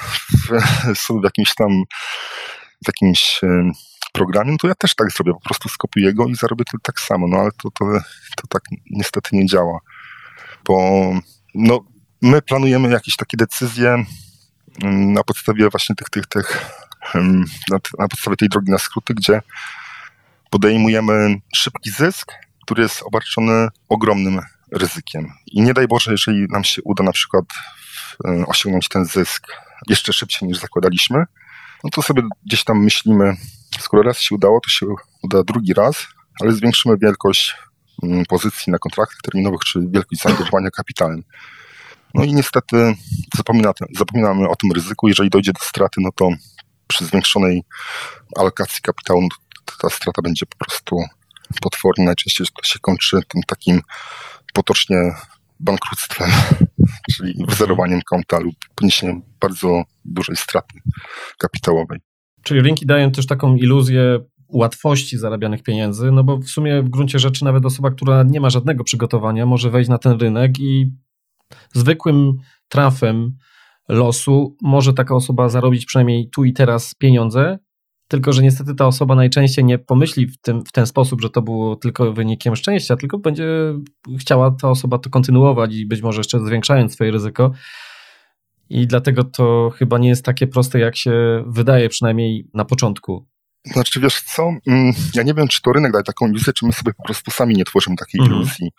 w, 0.48 1.20
w 1.20 1.24
jakimś 1.24 1.55
tam 1.55 1.82
w 2.84 2.88
jakimś 2.88 3.40
programie, 4.12 4.53
no 4.53 4.59
to 4.59 4.68
ja 4.68 4.74
też 4.74 4.94
tak 4.94 5.12
zrobię, 5.12 5.32
po 5.32 5.40
prostu 5.40 5.68
skopiuję 5.68 6.14
go 6.14 6.26
i 6.26 6.34
zarobię 6.34 6.64
to 6.64 6.78
tak 6.82 7.00
samo, 7.00 7.28
no 7.28 7.36
ale 7.36 7.50
to, 7.62 7.70
to, 7.70 7.84
to 8.36 8.46
tak 8.48 8.62
niestety 8.90 9.36
nie 9.36 9.46
działa, 9.46 9.78
bo 10.64 11.03
no, 11.55 11.80
my 12.22 12.42
planujemy 12.42 12.90
jakieś 12.90 13.16
takie 13.16 13.36
decyzje 13.36 14.05
na 14.84 15.24
podstawie 15.24 15.68
właśnie 15.68 15.96
tych, 15.96 16.11
tych, 16.11 16.26
tych 16.26 16.70
na, 17.70 17.78
na 17.98 18.09
podstawie 18.09 18.36
tej 18.36 18.48
drogi 18.48 18.70
na 18.70 18.78
skróty, 18.78 19.14
gdzie 19.14 19.42
podejmujemy 20.53 21.34
szybki 21.55 21.90
zysk, 21.90 22.32
który 22.64 22.82
jest 22.82 23.03
obarczony 23.03 23.68
ogromnym 23.88 24.40
ryzykiem. 24.72 25.32
I 25.46 25.62
nie 25.62 25.74
daj 25.74 25.88
Boże, 25.88 26.11
jeżeli 26.11 26.46
nam 26.50 26.64
się 26.64 26.82
uda 26.84 27.05
na 27.05 27.12
przykład 27.12 27.44
e, 28.24 28.46
osiągnąć 28.46 28.88
ten 28.88 29.05
zysk 29.05 29.46
jeszcze 29.88 30.12
szybciej 30.12 30.48
niż 30.48 30.59
zakładaliśmy, 30.59 31.24
no 31.84 31.90
to 31.90 32.03
sobie 32.03 32.22
gdzieś 32.46 32.64
tam 32.64 32.84
myślimy, 32.84 33.36
skoro 33.80 34.03
raz 34.03 34.18
się 34.18 34.34
udało, 34.34 34.61
to 34.61 34.70
się 34.70 34.86
uda 35.22 35.42
drugi 35.42 35.74
raz, 35.74 36.07
ale 36.40 36.53
zwiększymy 36.53 36.96
wielkość 37.03 37.57
mm, 38.03 38.24
pozycji 38.24 38.72
na 38.72 38.78
kontraktach 38.78 39.18
terminowych, 39.22 39.61
czy 39.61 39.80
wielkość 39.90 40.22
zaangażowania 40.22 40.70
kapitałem. 40.70 41.22
No 42.14 42.24
i 42.24 42.34
niestety 42.34 42.94
zapominamy 43.96 44.48
o 44.48 44.57
tym 44.57 44.72
ryzyku. 44.72 45.09
Jeżeli 45.09 45.30
dojdzie 45.30 45.53
do 45.53 45.61
straty, 45.61 46.00
no 46.00 46.11
to 46.16 46.28
przy 46.86 47.05
zwiększonej 47.05 47.62
alokacji 48.36 48.82
kapitału 48.82 49.28
ta 49.81 49.91
strata 49.91 50.23
będzie 50.23 50.47
po 50.47 50.57
prostu 50.57 50.97
potworna. 51.61 52.05
Najczęściej 52.05 52.47
to 52.47 52.69
się 52.69 52.79
kończy 52.79 53.21
tym 53.29 53.43
takim 53.47 53.81
potocznie 54.55 54.97
bankructwem, 55.61 56.31
czyli 57.15 57.45
wzerowaniem 57.49 58.01
konta 58.03 58.39
lub 58.39 58.55
poniesieniem 58.75 59.23
bardzo 59.41 59.83
dużej 60.05 60.37
straty 60.37 60.79
kapitałowej. 61.39 61.99
Czyli 62.43 62.61
rynki 62.61 62.87
dają 62.87 63.13
też 63.13 63.27
taką 63.27 63.57
iluzję 63.57 64.21
łatwości 64.49 65.19
zarabianych 65.19 65.63
pieniędzy, 65.63 66.13
no 66.13 66.25
bo 66.25 66.39
w 66.39 66.49
sumie 66.49 66.83
w 66.83 66.89
gruncie 66.89 67.19
rzeczy 67.19 67.45
nawet 67.45 67.67
osoba, 67.67 67.91
która 67.91 68.23
nie 68.23 68.41
ma 68.41 68.51
żadnego 68.51 68.85
przygotowania, 68.85 69.47
może 69.47 69.71
wejść 69.71 69.91
na 69.91 69.99
ten 69.99 70.21
rynek 70.21 70.61
i 70.61 70.93
zwykłym 71.73 72.33
trafem 72.69 73.37
losu 73.89 74.57
może 74.63 74.93
taka 74.93 75.15
osoba 75.15 75.49
zarobić 75.49 75.87
przynajmniej 75.87 76.31
tu 76.31 76.45
i 76.45 76.53
teraz 76.53 76.95
pieniądze, 76.95 77.59
tylko 78.13 78.33
że 78.33 78.43
niestety 78.43 78.75
ta 78.75 78.87
osoba 78.87 79.15
najczęściej 79.15 79.65
nie 79.65 79.79
pomyśli 79.79 80.27
w, 80.27 80.39
tym, 80.39 80.65
w 80.65 80.73
ten 80.73 80.87
sposób, 80.87 81.21
że 81.21 81.31
to 81.31 81.43
było 81.43 81.77
tylko 81.77 82.13
wynikiem 82.13 82.57
szczęścia, 82.57 82.97
tylko 82.97 83.19
będzie 83.19 83.47
chciała 84.21 84.51
ta 84.51 84.71
osoba 84.71 84.99
to 84.99 85.11
kontynuować 85.11 85.75
i 85.75 85.87
być 85.87 86.03
może 86.03 86.21
jeszcze 86.21 86.41
zwiększając 86.41 86.93
swoje 86.93 87.11
ryzyko. 87.11 87.53
I 88.71 88.87
dlatego 88.87 89.25
to 89.25 89.71
chyba 89.77 89.99
nie 89.99 90.09
jest 90.09 90.25
takie 90.25 90.47
proste, 90.47 90.79
jak 90.79 90.97
się 90.97 91.45
wydaje, 91.47 91.89
przynajmniej 91.89 92.51
na 92.55 92.65
początku. 92.65 93.27
Znaczy, 93.65 94.01
wiesz 94.01 94.23
co, 94.23 94.53
mm, 94.67 94.93
ja 95.15 95.23
nie 95.23 95.35
wiem, 95.35 95.49
czy 95.49 95.63
to 95.63 95.73
rynek 95.73 95.93
daje 95.93 96.05
taką 96.05 96.29
iluzję, 96.29 96.53
czy 96.53 96.67
my 96.67 96.73
sobie 96.73 96.93
po 96.95 97.03
prostu 97.03 97.31
sami 97.31 97.55
nie 97.55 97.65
tworzymy 97.65 97.97
takiej 97.97 98.21
mm 98.21 98.33
iluzji. 98.33 98.71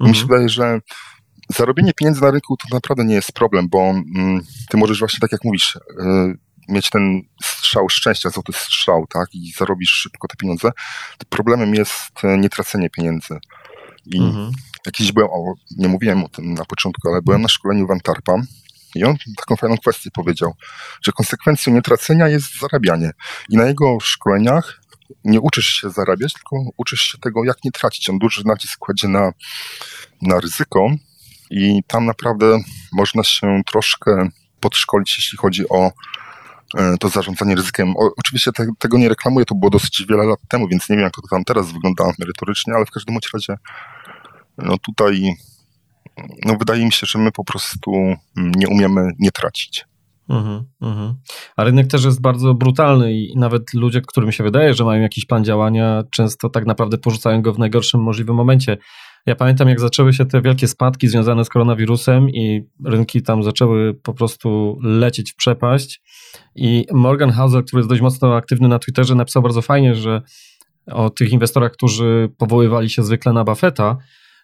Mm 0.00 0.10
Mi 0.10 0.16
się 0.16 0.26
wydaje, 0.26 0.48
że 0.48 0.78
zarobienie 1.48 1.92
pieniędzy 1.92 2.22
na 2.22 2.30
rynku 2.30 2.56
to 2.56 2.74
naprawdę 2.74 3.04
nie 3.04 3.14
jest 3.14 3.32
problem, 3.32 3.68
bo 3.68 3.78
mm, 3.78 4.40
ty 4.68 4.76
możesz 4.76 4.98
właśnie, 4.98 5.20
tak 5.20 5.32
jak 5.32 5.44
mówisz, 5.44 5.76
y, 5.76 6.51
mieć 6.68 6.90
ten 6.90 7.22
strzał 7.42 7.88
szczęścia, 7.88 8.30
złoty 8.30 8.52
strzał, 8.52 9.06
tak, 9.06 9.34
i 9.34 9.52
zarobisz 9.52 9.90
szybko 9.90 10.28
te 10.28 10.36
pieniądze. 10.36 10.70
Problemem 11.28 11.74
jest 11.74 12.24
e, 12.24 12.38
nietracenie 12.38 12.90
pieniędzy. 12.90 13.38
I 14.06 14.18
mhm. 14.18 14.50
jakiś 14.86 15.12
byłem, 15.12 15.30
o, 15.30 15.54
nie 15.78 15.88
mówiłem 15.88 16.24
o 16.24 16.28
tym 16.28 16.54
na 16.54 16.64
początku, 16.64 17.08
ale 17.08 17.22
byłem 17.22 17.42
na 17.42 17.48
szkoleniu 17.48 17.86
w 17.86 17.90
Antarpa 17.90 18.34
i 18.94 19.04
on 19.04 19.16
taką 19.36 19.56
fajną 19.56 19.76
kwestię 19.76 20.10
powiedział, 20.10 20.54
że 21.02 21.12
konsekwencją 21.12 21.72
nietracenia 21.72 22.28
jest 22.28 22.60
zarabianie. 22.60 23.10
I 23.48 23.56
na 23.56 23.66
jego 23.66 23.98
szkoleniach 24.00 24.80
nie 25.24 25.40
uczysz 25.40 25.66
się 25.66 25.90
zarabiać, 25.90 26.32
tylko 26.32 26.56
uczysz 26.76 27.00
się 27.00 27.18
tego, 27.18 27.44
jak 27.44 27.64
nie 27.64 27.72
tracić. 27.72 28.10
On 28.10 28.18
duży 28.18 28.42
nacisk 28.44 28.78
kładzie 28.78 29.08
na, 29.08 29.32
na 30.22 30.40
ryzyko 30.40 30.90
i 31.50 31.82
tam 31.86 32.06
naprawdę 32.06 32.58
można 32.92 33.24
się 33.24 33.62
troszkę 33.66 34.28
podszkolić, 34.60 35.16
jeśli 35.18 35.38
chodzi 35.38 35.68
o 35.68 35.92
to 37.00 37.08
zarządzanie 37.08 37.54
ryzykiem. 37.54 37.96
O, 37.96 38.10
oczywiście 38.16 38.52
te, 38.52 38.66
tego 38.78 38.98
nie 38.98 39.08
reklamuję, 39.08 39.46
to 39.46 39.54
było 39.54 39.70
dosyć 39.70 40.04
wiele 40.08 40.24
lat 40.24 40.40
temu, 40.48 40.68
więc 40.68 40.88
nie 40.88 40.96
wiem, 40.96 41.04
jak 41.04 41.14
to 41.14 41.22
tam 41.30 41.44
teraz 41.44 41.72
wygląda 41.72 42.04
merytorycznie, 42.18 42.74
ale 42.74 42.86
w 42.86 42.90
każdym 42.90 43.16
razie 43.34 43.56
no 44.58 44.78
tutaj 44.78 45.36
no 46.44 46.56
wydaje 46.56 46.84
mi 46.84 46.92
się, 46.92 47.06
że 47.06 47.18
my 47.18 47.32
po 47.32 47.44
prostu 47.44 47.90
mm, 48.36 48.52
nie 48.56 48.68
umiemy 48.68 49.10
nie 49.18 49.30
tracić. 49.30 49.84
Mhm, 50.32 50.64
mhm. 50.82 51.14
A 51.56 51.64
rynek 51.64 51.86
też 51.86 52.04
jest 52.04 52.20
bardzo 52.20 52.54
brutalny 52.54 53.12
i 53.12 53.36
nawet 53.36 53.74
ludzie, 53.74 54.00
którym 54.00 54.32
się 54.32 54.44
wydaje, 54.44 54.74
że 54.74 54.84
mają 54.84 55.02
jakiś 55.02 55.26
plan 55.26 55.44
działania, 55.44 56.02
często 56.10 56.48
tak 56.48 56.66
naprawdę 56.66 56.98
porzucają 56.98 57.42
go 57.42 57.52
w 57.52 57.58
najgorszym 57.58 58.02
możliwym 58.02 58.36
momencie. 58.36 58.76
Ja 59.26 59.34
pamiętam, 59.34 59.68
jak 59.68 59.80
zaczęły 59.80 60.12
się 60.12 60.26
te 60.26 60.42
wielkie 60.42 60.68
spadki 60.68 61.08
związane 61.08 61.44
z 61.44 61.48
koronawirusem 61.48 62.30
i 62.30 62.66
rynki 62.84 63.22
tam 63.22 63.42
zaczęły 63.42 63.94
po 63.94 64.14
prostu 64.14 64.78
lecieć 64.82 65.32
w 65.32 65.36
przepaść. 65.36 66.02
I 66.54 66.86
Morgan 66.92 67.30
Housel, 67.30 67.64
który 67.64 67.80
jest 67.80 67.88
dość 67.88 68.02
mocno 68.02 68.36
aktywny 68.36 68.68
na 68.68 68.78
Twitterze, 68.78 69.14
napisał 69.14 69.42
bardzo 69.42 69.62
fajnie, 69.62 69.94
że 69.94 70.22
o 70.86 71.10
tych 71.10 71.32
inwestorach, 71.32 71.72
którzy 71.72 72.30
powoływali 72.38 72.90
się 72.90 73.02
zwykle 73.02 73.32
na 73.32 73.44
Buffetta, 73.44 73.96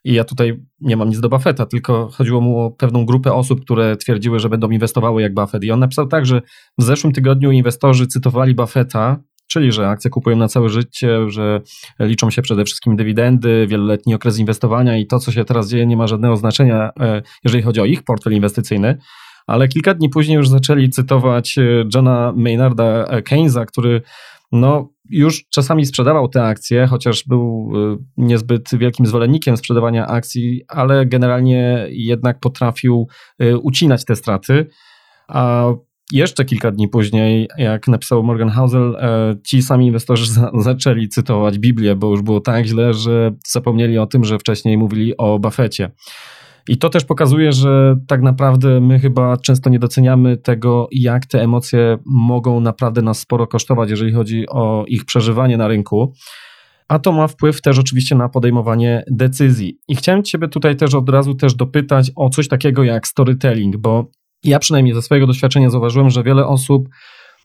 i 0.08 0.12
ja 0.12 0.24
tutaj 0.24 0.60
nie 0.80 0.96
mam 0.96 1.08
nic 1.08 1.20
do 1.20 1.28
Buffetta, 1.28 1.66
tylko 1.66 2.08
chodziło 2.08 2.40
mu 2.40 2.60
o 2.60 2.70
pewną 2.70 3.06
grupę 3.06 3.32
osób, 3.32 3.60
które 3.60 3.96
twierdziły, 3.96 4.40
że 4.40 4.48
będą 4.48 4.70
inwestowały 4.70 5.22
jak 5.22 5.34
Buffett. 5.34 5.64
I 5.64 5.70
on 5.70 5.80
napisał 5.80 6.06
tak, 6.06 6.26
że 6.26 6.42
w 6.78 6.82
zeszłym 6.82 7.12
tygodniu 7.12 7.50
inwestorzy 7.50 8.06
cytowali 8.06 8.54
Buffetta, 8.54 9.16
czyli 9.46 9.72
że 9.72 9.88
akcje 9.88 10.10
kupują 10.10 10.36
na 10.36 10.48
całe 10.48 10.68
życie, 10.68 11.30
że 11.30 11.60
liczą 12.00 12.30
się 12.30 12.42
przede 12.42 12.64
wszystkim 12.64 12.96
dywidendy, 12.96 13.66
wieloletni 13.66 14.14
okres 14.14 14.38
inwestowania 14.38 14.98
i 14.98 15.06
to, 15.06 15.18
co 15.18 15.32
się 15.32 15.44
teraz 15.44 15.70
dzieje, 15.70 15.86
nie 15.86 15.96
ma 15.96 16.06
żadnego 16.06 16.36
znaczenia, 16.36 16.90
e, 17.00 17.22
jeżeli 17.44 17.62
chodzi 17.62 17.80
o 17.80 17.84
ich 17.84 18.02
portfel 18.02 18.32
inwestycyjny. 18.32 18.98
Ale 19.46 19.68
kilka 19.68 19.94
dni 19.94 20.08
później 20.08 20.36
już 20.36 20.48
zaczęli 20.48 20.90
cytować 20.90 21.58
e, 21.58 21.62
Johna 21.94 22.32
Maynarda 22.36 23.06
Keynesa, 23.24 23.66
który 23.66 24.02
no, 24.52 24.88
już 25.10 25.44
czasami 25.50 25.86
sprzedawał 25.86 26.28
te 26.28 26.44
akcje, 26.44 26.86
chociaż 26.86 27.24
był 27.26 27.72
y, 27.74 28.04
niezbyt 28.16 28.78
wielkim 28.78 29.06
zwolennikiem 29.06 29.56
sprzedawania 29.56 30.06
akcji, 30.06 30.62
ale 30.68 31.06
generalnie 31.06 31.86
jednak 31.90 32.40
potrafił 32.40 33.08
y, 33.42 33.58
ucinać 33.58 34.04
te 34.04 34.16
straty. 34.16 34.66
A 35.28 35.66
jeszcze 36.12 36.44
kilka 36.44 36.70
dni 36.70 36.88
później, 36.88 37.48
jak 37.58 37.88
napisał 37.88 38.22
Morgan 38.22 38.48
Housel, 38.48 38.96
e, 38.96 39.36
ci 39.46 39.62
sami 39.62 39.86
inwestorzy 39.86 40.32
zaczęli 40.60 41.08
cytować 41.08 41.58
Biblię, 41.58 41.96
bo 41.96 42.10
już 42.10 42.22
było 42.22 42.40
tak 42.40 42.66
źle, 42.66 42.94
że 42.94 43.32
zapomnieli 43.46 43.98
o 43.98 44.06
tym, 44.06 44.24
że 44.24 44.38
wcześniej 44.38 44.78
mówili 44.78 45.16
o 45.16 45.38
Buffecie. 45.38 45.90
I 46.68 46.78
to 46.78 46.88
też 46.90 47.04
pokazuje, 47.04 47.52
że 47.52 47.96
tak 48.06 48.22
naprawdę 48.22 48.80
my 48.80 49.00
chyba 49.00 49.36
często 49.36 49.70
nie 49.70 49.78
doceniamy 49.78 50.36
tego, 50.36 50.88
jak 50.92 51.26
te 51.26 51.42
emocje 51.42 51.98
mogą 52.06 52.60
naprawdę 52.60 53.02
nas 53.02 53.18
sporo 53.18 53.46
kosztować, 53.46 53.90
jeżeli 53.90 54.12
chodzi 54.12 54.48
o 54.48 54.84
ich 54.88 55.04
przeżywanie 55.04 55.56
na 55.56 55.68
rynku. 55.68 56.12
A 56.88 56.98
to 56.98 57.12
ma 57.12 57.26
wpływ 57.26 57.62
też 57.62 57.78
oczywiście 57.78 58.14
na 58.14 58.28
podejmowanie 58.28 59.04
decyzji. 59.10 59.78
I 59.88 59.96
chciałem 59.96 60.22
Ciebie 60.22 60.48
tutaj 60.48 60.76
też 60.76 60.94
od 60.94 61.08
razu 61.08 61.34
też 61.34 61.54
dopytać 61.54 62.12
o 62.16 62.30
coś 62.30 62.48
takiego 62.48 62.84
jak 62.84 63.08
storytelling, 63.08 63.76
bo 63.76 64.10
ja 64.44 64.58
przynajmniej 64.58 64.94
ze 64.94 65.02
swojego 65.02 65.26
doświadczenia 65.26 65.70
zauważyłem, 65.70 66.10
że 66.10 66.22
wiele 66.22 66.46
osób 66.46 66.88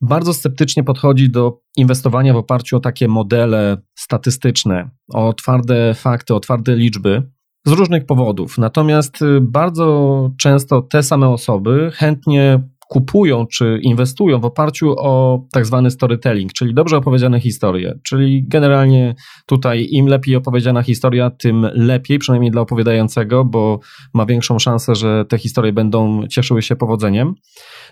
bardzo 0.02 0.34
sceptycznie 0.34 0.84
podchodzi 0.84 1.30
do 1.30 1.58
inwestowania 1.76 2.34
w 2.34 2.36
oparciu 2.36 2.76
o 2.76 2.80
takie 2.80 3.08
modele 3.08 3.76
statystyczne, 3.94 4.90
o 5.14 5.32
twarde 5.32 5.94
fakty, 5.94 6.34
o 6.34 6.40
twarde 6.40 6.76
liczby 6.76 7.22
z 7.64 7.72
różnych 7.72 8.06
powodów. 8.06 8.58
Natomiast 8.58 9.22
y, 9.22 9.40
bardzo 9.40 10.30
często 10.38 10.82
te 10.82 11.02
same 11.02 11.28
osoby 11.28 11.90
chętnie 11.94 12.60
kupują 12.88 13.46
czy 13.46 13.78
inwestują 13.82 14.40
w 14.40 14.44
oparciu 14.44 14.94
o 14.98 15.42
tak 15.52 15.66
zwany 15.66 15.90
storytelling, 15.90 16.52
czyli 16.52 16.74
dobrze 16.74 16.96
opowiedziane 16.96 17.40
historie. 17.40 17.98
Czyli 18.02 18.44
generalnie 18.48 19.14
tutaj 19.46 19.88
im 19.90 20.06
lepiej 20.06 20.36
opowiedziana 20.36 20.82
historia, 20.82 21.30
tym 21.30 21.66
lepiej, 21.72 22.18
przynajmniej 22.18 22.50
dla 22.50 22.60
opowiadającego, 22.60 23.44
bo 23.44 23.80
ma 24.14 24.26
większą 24.26 24.58
szansę, 24.58 24.94
że 24.94 25.24
te 25.28 25.38
historie 25.38 25.72
będą 25.72 26.26
cieszyły 26.26 26.62
się 26.62 26.76
powodzeniem. 26.76 27.34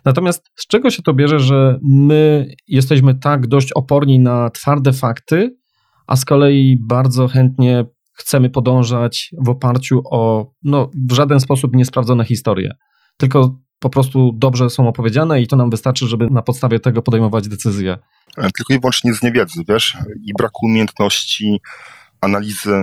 Natomiast 0.05 0.51
z 0.57 0.67
czego 0.67 0.91
się 0.91 1.03
to 1.03 1.15
bierze, 1.15 1.41
że 1.41 1.79
my 1.83 2.47
jesteśmy 2.69 3.15
tak 3.15 3.47
dość 3.47 3.73
oporni 3.73 4.21
na 4.21 4.51
twarde 4.51 4.93
fakty, 4.93 5.57
a 6.07 6.17
z 6.17 6.25
kolei 6.25 6.77
bardzo 6.81 7.29
chętnie 7.29 7.85
chcemy 8.13 8.51
podążać 8.51 9.31
w 9.39 9.49
oparciu 9.49 10.03
o 10.11 10.53
no, 10.63 10.91
w 11.11 11.13
żaden 11.13 11.41
sposób 11.41 11.77
niesprawdzone 11.77 12.25
historie, 12.25 12.75
tylko 13.17 13.59
po 13.83 13.91
prostu 13.91 14.33
dobrze 14.35 14.71
są 14.71 14.89
opowiedziane 14.89 15.43
i 15.43 15.47
to 15.47 15.57
nam 15.57 15.71
wystarczy, 15.71 16.07
żeby 16.07 16.31
na 16.31 16.43
podstawie 16.43 16.81
tego 16.81 17.03
podejmować 17.03 17.49
decyzje. 17.49 17.99
E, 18.37 18.43
tylko 18.43 18.75
i 18.75 18.81
wyłącznie 18.81 19.15
z 19.15 19.23
niewiedzy, 19.23 19.63
wiesz, 19.69 19.97
i 20.25 20.33
braku 20.39 20.67
umiejętności 20.67 21.61
analizy 22.21 22.75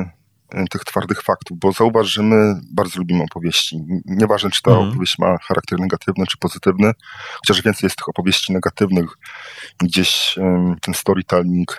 e, 0.50 0.66
tych 0.70 0.84
twardych 0.84 1.22
faktów, 1.22 1.60
bo 1.60 1.72
zauważ, 1.72 2.08
że 2.08 2.24
my 2.24 2.62
bardzo 2.74 3.00
lubimy 3.00 3.24
opowieści. 3.24 3.80
Nieważne, 4.06 4.50
czy 4.50 4.62
ta 4.62 4.72
mm. 4.72 4.90
opowieść 4.90 5.20
ma 5.20 5.38
charakter 5.38 5.80
negatywny, 5.80 6.26
czy 6.28 6.38
pozytywny, 6.38 6.92
chociaż 7.34 7.62
więcej 7.62 7.88
jest 7.88 7.98
tych 7.98 8.10
opowieści 8.10 8.54
negatywnych. 8.54 9.10
Gdzieś 9.80 10.36
ten 10.82 10.94
storytelling 10.94 11.78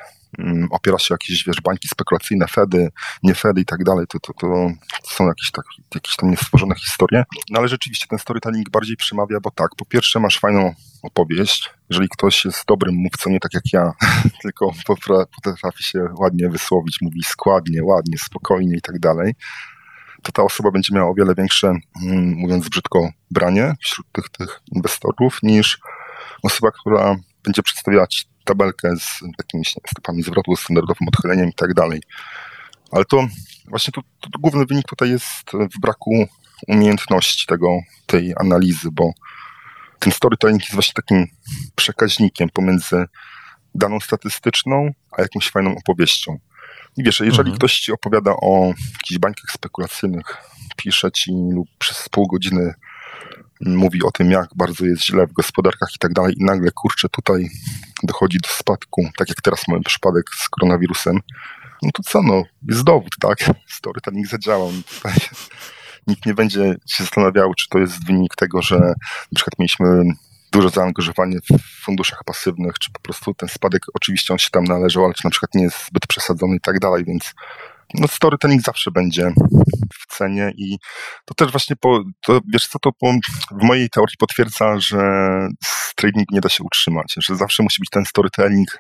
opiera 0.70 0.99
się 0.99 1.14
jakieś, 1.14 1.45
wiesz, 1.47 1.61
bańki 1.61 1.88
spekulacyjne, 1.88 2.47
Fedy, 2.49 2.88
nie 3.22 3.34
Fedy 3.34 3.61
i 3.61 3.64
tak 3.64 3.84
dalej, 3.84 4.07
to, 4.09 4.18
to, 4.20 4.32
to 4.32 4.70
są 5.05 5.26
jakieś, 5.26 5.51
tak, 5.51 5.64
jakieś 5.95 6.16
tam 6.16 6.30
niestworzone 6.30 6.74
historie. 6.74 7.24
No 7.51 7.59
ale 7.59 7.68
rzeczywiście 7.68 8.07
ten 8.11 8.18
storytelling 8.18 8.70
bardziej 8.70 8.97
przemawia, 8.97 9.41
bo 9.41 9.51
tak, 9.51 9.70
po 9.76 9.84
pierwsze 9.84 10.20
masz 10.20 10.38
fajną 10.38 10.74
opowieść, 11.03 11.70
jeżeli 11.91 12.09
ktoś 12.09 12.45
jest 12.45 12.64
dobrym 12.68 12.95
mówcą, 12.95 13.30
nie 13.30 13.41
tak 13.41 13.55
jak 13.55 13.72
ja, 13.72 13.93
tylko 14.43 14.72
potrafi 15.45 15.82
się 15.82 16.05
ładnie 16.18 16.49
wysłowić, 16.49 16.99
mówi 17.01 17.22
składnie, 17.22 17.84
ładnie, 17.84 18.18
spokojnie 18.18 18.76
i 18.76 18.80
tak 18.80 18.99
dalej, 18.99 19.34
to 20.22 20.32
ta 20.32 20.43
osoba 20.43 20.70
będzie 20.70 20.95
miała 20.95 21.11
o 21.11 21.14
wiele 21.14 21.34
większe, 21.34 21.68
mm, 22.03 22.34
mówiąc 22.36 22.68
brzydko, 22.68 23.11
branie 23.30 23.74
wśród 23.80 24.07
tych, 24.12 24.28
tych 24.28 24.61
inwestorów 24.74 25.38
niż 25.43 25.78
osoba, 26.43 26.70
która 26.70 27.16
będzie 27.45 27.62
przedstawiała 27.62 28.07
ci 28.07 28.24
tabelkę 28.51 28.97
z 28.97 29.21
jakimiś 29.39 29.75
stopami 29.87 30.23
zwrotu, 30.23 30.57
standardowym 30.57 31.09
odchyleniem 31.09 31.49
i 31.49 31.55
tak 31.55 31.75
dalej. 31.75 32.03
Ale 32.93 33.05
to 33.05 33.27
właśnie 33.69 33.93
to, 33.93 34.01
to, 34.21 34.39
główny 34.39 34.67
wynik 34.67 34.87
tutaj 34.89 35.11
jest 35.11 35.51
w 35.75 35.81
braku 35.81 36.27
umiejętności 36.69 37.47
tego, 37.47 37.69
tej 38.07 38.35
analizy, 38.37 38.89
bo 38.93 39.11
ten 39.99 40.13
storytelling 40.13 40.63
jest 40.63 40.75
właśnie 40.75 40.95
takim 40.95 41.27
przekaźnikiem 41.75 42.49
pomiędzy 42.49 43.05
daną 43.75 44.01
statystyczną, 44.01 44.91
a 45.19 45.23
jakąś 45.23 45.51
fajną 45.51 45.77
opowieścią. 45.77 46.39
I 46.97 47.03
wiesz, 47.03 47.21
jeżeli 47.21 47.51
mhm. 47.51 47.57
ktoś 47.57 47.81
ci 47.81 47.93
opowiada 47.93 48.33
o 48.43 48.73
jakichś 48.93 49.19
bańkach 49.19 49.51
spekulacyjnych, 49.51 50.37
pisze 50.77 51.13
ci 51.13 51.33
lub 51.33 51.69
przez 51.79 52.09
pół 52.09 52.27
godziny 52.27 52.75
mówi 53.61 54.03
o 54.03 54.11
tym, 54.11 54.31
jak 54.31 54.49
bardzo 54.57 54.87
jest 54.87 55.05
źle 55.05 55.27
w 55.27 55.33
gospodarkach 55.33 55.89
i 55.97 55.99
tak 55.99 56.13
dalej, 56.13 56.35
i 56.39 56.45
nagle 56.45 56.71
kurczę, 56.71 57.09
tutaj 57.09 57.49
dochodzi 58.03 58.39
do 58.39 58.49
spadku, 58.49 59.03
tak 59.17 59.29
jak 59.29 59.43
teraz 59.43 59.69
mamy 59.69 59.83
przypadek 59.83 60.25
z 60.35 60.49
koronawirusem, 60.49 61.21
no 61.83 61.91
to 61.95 62.03
co, 62.03 62.23
no, 62.23 62.43
jest 62.69 62.83
dowód, 62.83 63.13
tak? 63.21 63.39
Storytelling 63.67 64.27
zadziałał. 64.27 64.73
Tutaj 64.95 65.15
nikt 66.07 66.27
nie 66.27 66.35
będzie 66.35 66.77
się 66.89 67.05
zastanawiał, 67.05 67.55
czy 67.55 67.69
to 67.69 67.79
jest 67.79 68.07
wynik 68.07 68.37
tego, 68.37 68.63
że 68.63 68.79
na 68.79 69.35
przykład 69.35 69.59
mieliśmy 69.59 70.03
duże 70.53 70.71
zaangażowanie 70.71 71.39
w 71.41 71.85
funduszach 71.85 72.25
pasywnych, 72.25 72.79
czy 72.79 72.91
po 72.93 73.01
prostu 73.01 73.35
ten 73.35 73.49
spadek, 73.49 73.83
oczywiście 73.95 74.35
on 74.35 74.39
się 74.39 74.51
tam 74.51 74.65
należał, 74.65 75.05
ale 75.05 75.15
czy 75.15 75.25
na 75.25 75.31
przykład 75.31 75.55
nie 75.55 75.63
jest 75.63 75.87
zbyt 75.87 76.07
przesadzony 76.07 76.57
i 76.57 76.61
tak 76.61 76.79
dalej, 76.79 77.05
więc 77.05 77.35
no 77.95 78.09
storytelling 78.09 78.62
zawsze 78.62 78.91
będzie 78.91 79.32
w 79.95 80.16
cenie 80.16 80.53
i 80.57 80.78
to 81.24 81.34
też 81.34 81.51
właśnie, 81.51 81.76
po, 81.76 82.05
to, 82.22 82.41
wiesz 82.53 82.66
co, 82.66 82.78
to 82.78 82.93
po, 82.93 83.12
w 83.51 83.62
mojej 83.62 83.91
teorii 83.91 84.16
potwierdza, 84.18 84.78
że 84.78 84.99
trading 85.97 86.30
nie 86.30 86.41
da 86.41 86.49
się 86.49 86.64
utrzymać, 86.64 87.14
że 87.16 87.36
zawsze 87.36 87.62
musi 87.62 87.80
być 87.80 87.91
ten 87.91 88.05
storytelling, 88.05 88.78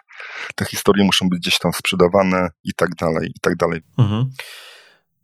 te 0.54 0.64
historie 0.64 1.04
muszą 1.04 1.28
być 1.28 1.40
gdzieś 1.40 1.58
tam 1.58 1.72
sprzedawane 1.72 2.48
i 2.64 2.74
tak 2.76 2.94
dalej, 2.94 3.28
i 3.36 3.40
tak 3.40 3.56
dalej. 3.56 3.80
Mhm. 3.98 4.30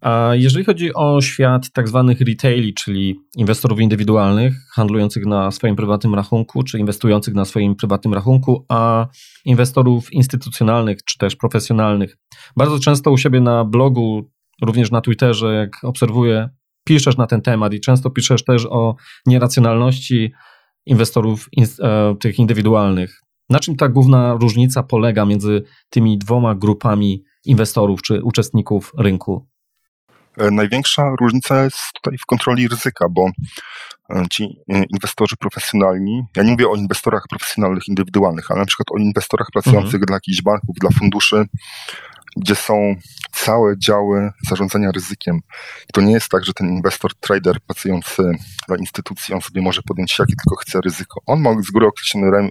A 0.07 0.35
jeżeli 0.35 0.65
chodzi 0.65 0.95
o 0.95 1.21
świat 1.21 1.73
tak 1.73 1.89
zwanych 1.89 2.21
retaili, 2.21 2.75
czyli 2.75 3.21
inwestorów 3.37 3.81
indywidualnych, 3.81 4.55
handlujących 4.75 5.27
na 5.27 5.51
swoim 5.51 5.77
prywatnym 5.77 6.15
rachunku, 6.15 6.63
czy 6.63 6.79
inwestujących 6.79 7.35
na 7.35 7.45
swoim 7.45 7.77
prywatnym 7.77 8.15
rachunku, 8.15 8.65
a 8.69 9.07
inwestorów 9.45 10.13
instytucjonalnych, 10.13 11.05
czy 11.05 11.19
też 11.19 11.37
profesjonalnych, 11.37 12.17
bardzo 12.57 12.79
często 12.79 13.11
u 13.11 13.19
siebie 13.19 13.41
na 13.41 13.65
blogu, 13.65 14.31
również 14.63 14.91
na 14.91 15.01
Twitterze, 15.01 15.55
jak 15.55 15.85
obserwuję, 15.85 16.49
piszesz 16.85 17.17
na 17.17 17.27
ten 17.27 17.43
temat 17.43 17.75
i 17.75 17.81
często 17.81 18.11
piszesz 18.11 18.45
też 18.45 18.67
o 18.67 18.95
nieracjonalności 19.27 20.33
inwestorów 20.87 21.49
e, 21.83 22.15
tych 22.21 22.39
indywidualnych. 22.39 23.21
Na 23.51 23.59
czym 23.59 23.77
ta 23.77 23.89
główna 23.89 24.35
różnica 24.41 24.83
polega 24.83 25.25
między 25.25 25.63
tymi 25.91 26.19
dwoma 26.19 26.55
grupami 26.55 27.23
inwestorów 27.45 28.03
czy 28.03 28.23
uczestników 28.23 28.93
rynku? 28.99 29.47
E, 30.39 30.51
największa 30.51 31.13
różnica 31.21 31.65
jest 31.65 31.93
tutaj 31.93 32.19
w 32.19 32.27
kontroli 32.27 32.69
ryzyka, 32.69 33.07
bo 33.11 33.31
e, 34.11 34.23
ci 34.31 34.45
e, 34.45 34.85
inwestorzy 34.91 35.37
profesjonalni, 35.37 36.23
ja 36.37 36.43
nie 36.43 36.51
mówię 36.51 36.69
o 36.69 36.77
inwestorach 36.77 37.25
profesjonalnych 37.31 37.89
indywidualnych, 37.89 38.51
ale 38.51 38.61
na 38.61 38.67
przykład 38.67 38.87
o 38.91 38.99
inwestorach 38.99 39.49
pracujących 39.53 39.95
mhm. 39.95 40.07
dla 40.07 40.17
jakichś 40.17 40.43
banków, 40.43 40.77
dla 40.81 40.91
funduszy, 40.91 41.45
gdzie 42.37 42.55
są 42.55 42.95
całe 43.33 43.79
działy 43.79 44.31
zarządzania 44.49 44.93
ryzykiem. 44.93 45.37
I 45.89 45.93
to 45.93 46.01
nie 46.01 46.13
jest 46.13 46.29
tak, 46.29 46.45
że 46.45 46.53
ten 46.53 46.69
inwestor, 46.69 47.15
trader 47.15 47.61
pracujący 47.61 48.23
dla 48.69 48.77
instytucji, 48.77 49.35
on 49.35 49.41
sobie 49.41 49.63
może 49.63 49.83
podjąć 49.83 50.19
jakie 50.19 50.35
tylko 50.45 50.57
chce 50.57 50.81
ryzyko. 50.85 51.21
On 51.27 51.41
ma 51.41 51.63
z 51.63 51.71
góry 51.71 51.87
określony 51.87 52.49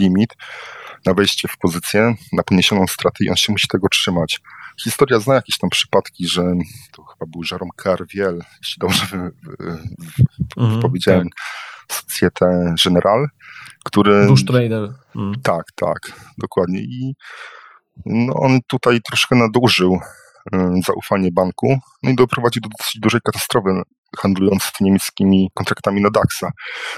limit 0.00 0.30
na 1.06 1.14
wejście 1.14 1.48
w 1.48 1.56
pozycję, 1.56 2.14
na 2.32 2.42
poniesioną 2.42 2.86
stratę 2.86 3.24
i 3.24 3.30
on 3.30 3.36
się 3.36 3.52
musi 3.52 3.68
tego 3.68 3.88
trzymać. 3.88 4.40
Historia 4.80 5.20
zna 5.20 5.34
jakieś 5.34 5.58
tam 5.58 5.70
przypadki, 5.70 6.28
że 6.28 6.42
to 6.92 7.04
chyba 7.04 7.30
był 7.30 7.42
Jerome 7.50 7.70
Carviel, 7.82 8.42
jeśli 8.62 8.80
dobrze 8.80 9.06
wy, 9.06 9.30
wy, 9.58 9.78
mm, 10.56 10.80
powiedziałem, 10.80 11.28
tak. 11.28 11.96
Societe 11.96 12.74
General, 12.84 13.26
który... 13.84 14.26
Bush 14.26 14.44
Trader. 14.44 14.94
Mm. 15.16 15.34
Tak, 15.42 15.64
tak, 15.74 15.98
dokładnie. 16.38 16.80
I 16.80 17.14
no, 18.06 18.34
on 18.34 18.58
tutaj 18.68 19.00
troszkę 19.00 19.36
nadużył 19.36 20.00
zaufanie 20.86 21.32
banku, 21.32 21.78
no 22.02 22.10
i 22.10 22.14
doprowadził 22.14 22.62
do 22.62 22.68
dosyć 22.78 23.00
dużej 23.00 23.20
katastrofy, 23.20 23.82
handlując 24.18 24.72
niemieckimi 24.80 25.50
kontraktami 25.54 26.00
na 26.00 26.10
DAX-a. 26.10 26.50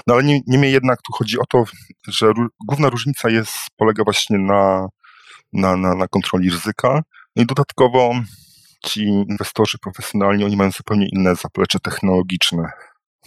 No 0.07 0.13
ale 0.13 0.23
niemniej 0.47 0.71
jednak 0.71 0.99
tu 1.01 1.13
chodzi 1.13 1.39
o 1.39 1.43
to, 1.49 1.63
że 2.07 2.31
główna 2.67 2.89
różnica 2.89 3.29
jest, 3.29 3.57
polega 3.77 4.03
właśnie 4.03 4.37
na, 4.37 4.87
na, 5.53 5.77
na, 5.77 5.95
na 5.95 6.07
kontroli 6.07 6.49
ryzyka, 6.49 7.01
i 7.37 7.45
dodatkowo 7.45 8.13
ci 8.85 9.03
inwestorzy 9.03 9.77
profesjonalni, 9.77 10.43
oni 10.43 10.57
mają 10.57 10.71
zupełnie 10.71 11.07
inne 11.09 11.35
zaplecze 11.35 11.79
technologiczne, 11.79 12.71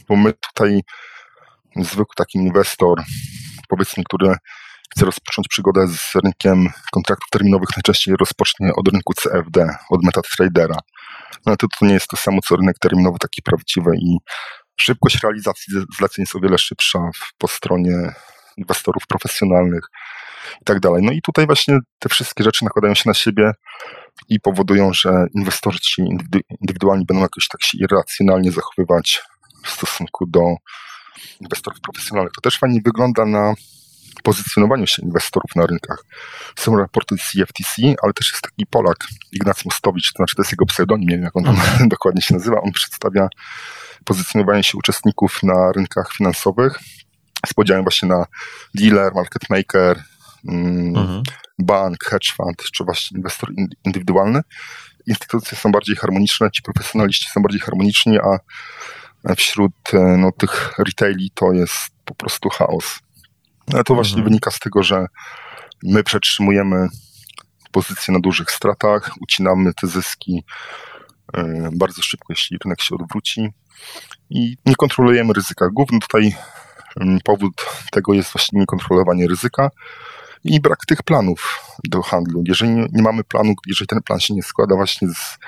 bo 0.08 0.16
my 0.16 0.32
tutaj, 0.32 0.80
zwykły 1.76 2.14
taki 2.16 2.38
inwestor, 2.38 3.02
powiedzmy, 3.68 4.04
który 4.04 4.34
chce 4.92 5.04
rozpocząć 5.04 5.48
przygodę 5.48 5.88
z 5.88 6.14
rynkiem 6.24 6.68
kontraktów 6.92 7.28
terminowych, 7.30 7.68
najczęściej 7.76 8.14
rozpocznie 8.20 8.72
od 8.76 8.88
rynku 8.88 9.14
CFD, 9.14 9.68
od 9.90 10.04
MetaTradera. 10.04 10.76
No 11.46 11.56
to, 11.56 11.66
to 11.78 11.86
nie 11.86 11.94
jest 11.94 12.08
to 12.08 12.16
samo, 12.16 12.38
co 12.44 12.56
rynek 12.56 12.76
terminowy 12.78 13.18
taki 13.18 13.42
prawdziwy 13.42 13.90
i 13.96 14.18
szybkość 14.80 15.22
realizacji 15.22 15.74
zleceń 15.98 16.22
jest 16.22 16.36
o 16.36 16.40
wiele 16.40 16.58
szybsza 16.58 16.98
po 17.38 17.48
stronie 17.48 18.14
inwestorów 18.56 19.06
profesjonalnych 19.06 19.84
i 20.60 20.64
tak 20.64 20.80
dalej. 20.80 21.02
No 21.02 21.12
i 21.12 21.22
tutaj 21.22 21.46
właśnie 21.46 21.78
te 21.98 22.08
wszystkie 22.08 22.44
rzeczy 22.44 22.64
nakładają 22.64 22.94
się 22.94 23.02
na 23.06 23.14
siebie 23.14 23.52
i 24.28 24.40
powodują, 24.40 24.92
że 24.92 25.26
inwestorzy 25.34 25.78
ci 25.80 26.02
indywidualni 26.60 27.04
będą 27.04 27.22
jakoś 27.22 27.48
tak 27.48 27.62
się 27.62 27.78
irracjonalnie 27.78 28.52
zachowywać 28.52 29.22
w 29.64 29.70
stosunku 29.70 30.26
do 30.26 30.40
inwestorów 31.40 31.80
profesjonalnych. 31.80 32.32
To 32.32 32.40
też 32.40 32.58
fajnie 32.58 32.80
wygląda 32.84 33.24
na 33.24 33.54
pozycjonowaniu 34.22 34.86
się 34.86 35.02
inwestorów 35.02 35.56
na 35.56 35.66
rynkach. 35.66 36.04
Są 36.58 36.76
raporty 36.76 37.16
z 37.18 37.32
CFTC, 37.32 37.82
ale 38.02 38.12
też 38.12 38.30
jest 38.32 38.42
taki 38.42 38.66
Polak, 38.66 38.96
Ignacy 39.32 39.62
Mostowicz, 39.64 40.12
to 40.12 40.16
znaczy 40.16 40.34
to 40.36 40.42
jest 40.42 40.52
jego 40.52 40.66
pseudonim, 40.66 41.08
nie 41.08 41.16
wiem 41.16 41.24
jak 41.24 41.36
on 41.36 41.44
tam 41.44 41.54
mhm. 41.54 41.88
dokładnie 41.96 42.22
się 42.22 42.34
nazywa. 42.34 42.60
On 42.60 42.72
przedstawia 42.72 43.28
pozycjonowanie 44.04 44.62
się 44.62 44.78
uczestników 44.78 45.42
na 45.42 45.72
rynkach 45.72 46.12
finansowych 46.12 46.80
z 47.46 47.54
podziałem 47.54 47.84
właśnie 47.84 48.08
na 48.08 48.24
dealer, 48.74 49.14
market 49.14 49.50
maker, 49.50 50.02
mhm. 50.48 51.22
bank, 51.58 52.04
hedge 52.04 52.34
fund, 52.36 52.62
czy 52.72 52.84
właśnie 52.84 53.16
inwestor 53.16 53.50
indywidualny. 53.84 54.40
Instytucje 55.06 55.58
są 55.58 55.72
bardziej 55.72 55.96
harmoniczne, 55.96 56.50
ci 56.50 56.62
profesjonaliści 56.62 57.30
są 57.30 57.42
bardziej 57.42 57.60
harmoniczni, 57.60 58.18
a 58.18 58.38
wśród 59.36 59.72
e, 59.92 59.98
no, 59.98 60.32
tych 60.32 60.78
retaili 60.78 61.30
to 61.34 61.52
jest 61.52 61.90
po 62.04 62.14
prostu 62.14 62.48
chaos. 62.48 62.98
No, 63.68 63.84
to 63.84 63.94
właśnie 63.94 64.16
mhm. 64.16 64.24
wynika 64.24 64.50
z 64.50 64.58
tego, 64.58 64.82
że 64.82 65.06
my 65.82 66.04
przetrzymujemy 66.04 66.88
pozycję 67.72 68.14
na 68.14 68.20
dużych 68.20 68.50
stratach, 68.50 69.10
ucinamy 69.20 69.74
te 69.74 69.86
zyski 69.86 70.44
e, 71.34 71.68
bardzo 71.72 72.02
szybko, 72.02 72.32
jeśli 72.32 72.58
rynek 72.64 72.80
się 72.80 72.94
odwróci 72.94 73.48
i 74.30 74.56
nie 74.66 74.76
kontrolujemy 74.76 75.32
ryzyka. 75.32 75.68
Główny 75.72 75.98
tutaj 76.00 76.34
mm, 77.00 77.18
powód 77.24 77.66
tego 77.90 78.14
jest 78.14 78.32
właśnie 78.32 78.60
niekontrolowanie 78.60 79.28
ryzyka 79.28 79.70
i 80.44 80.60
brak 80.60 80.86
tych 80.86 81.02
planów 81.02 81.60
do 81.88 82.02
handlu. 82.02 82.42
Jeżeli 82.48 82.70
nie 82.72 83.02
mamy 83.02 83.24
planu, 83.24 83.54
jeżeli 83.66 83.86
ten 83.86 84.02
plan 84.02 84.20
się 84.20 84.34
nie 84.34 84.42
składa 84.42 84.74
właśnie 84.74 85.08
z, 85.08 85.38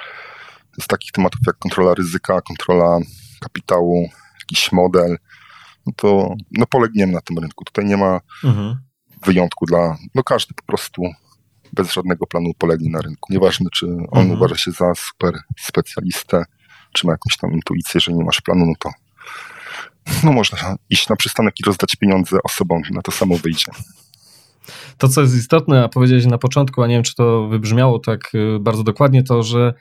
z 0.82 0.86
takich 0.86 1.12
tematów 1.12 1.40
jak 1.46 1.58
kontrola 1.58 1.94
ryzyka, 1.94 2.40
kontrola 2.40 2.98
kapitału, 3.40 4.08
jakiś 4.40 4.72
model, 4.72 5.16
no 5.86 5.92
to 5.96 6.34
no 6.50 6.66
polegniemy 6.66 7.12
na 7.12 7.20
tym 7.20 7.38
rynku. 7.38 7.64
Tutaj 7.64 7.84
nie 7.84 7.96
ma 7.96 8.20
mhm. 8.44 8.76
wyjątku 9.26 9.66
dla, 9.66 9.96
no 10.14 10.22
każdy 10.22 10.54
po 10.54 10.62
prostu 10.62 11.02
bez 11.72 11.92
żadnego 11.92 12.26
planu 12.26 12.50
polegnie 12.58 12.90
na 12.90 13.00
rynku. 13.00 13.32
Nieważne, 13.32 13.66
czy 13.72 13.86
on 13.86 14.22
mhm. 14.22 14.30
uważa 14.30 14.56
się 14.56 14.70
za 14.70 14.94
super 14.94 15.34
specjalistę, 15.58 16.44
czy 16.92 17.06
ma 17.06 17.12
jakąś 17.12 17.36
tam 17.36 17.52
intuicję, 17.52 17.92
jeżeli 17.94 18.16
nie 18.16 18.24
masz 18.24 18.40
planu, 18.40 18.66
no 18.66 18.72
to 18.78 18.90
no 20.24 20.32
można 20.32 20.76
iść 20.90 21.08
na 21.08 21.16
przystanek 21.16 21.60
i 21.60 21.64
rozdać 21.64 21.96
pieniądze 21.96 22.38
osobom, 22.44 22.82
na 22.90 23.02
to 23.02 23.12
samo 23.12 23.36
wyjdzie. 23.36 23.72
To, 24.98 25.08
co 25.08 25.20
jest 25.20 25.36
istotne, 25.36 25.84
a 25.84 25.88
powiedziałeś 25.88 26.26
na 26.26 26.38
początku, 26.38 26.82
a 26.82 26.86
nie 26.86 26.94
wiem, 26.94 27.02
czy 27.02 27.14
to 27.14 27.48
wybrzmiało 27.48 27.98
tak 27.98 28.34
y, 28.34 28.58
bardzo 28.60 28.82
dokładnie, 28.82 29.22
to, 29.22 29.42
że 29.42 29.74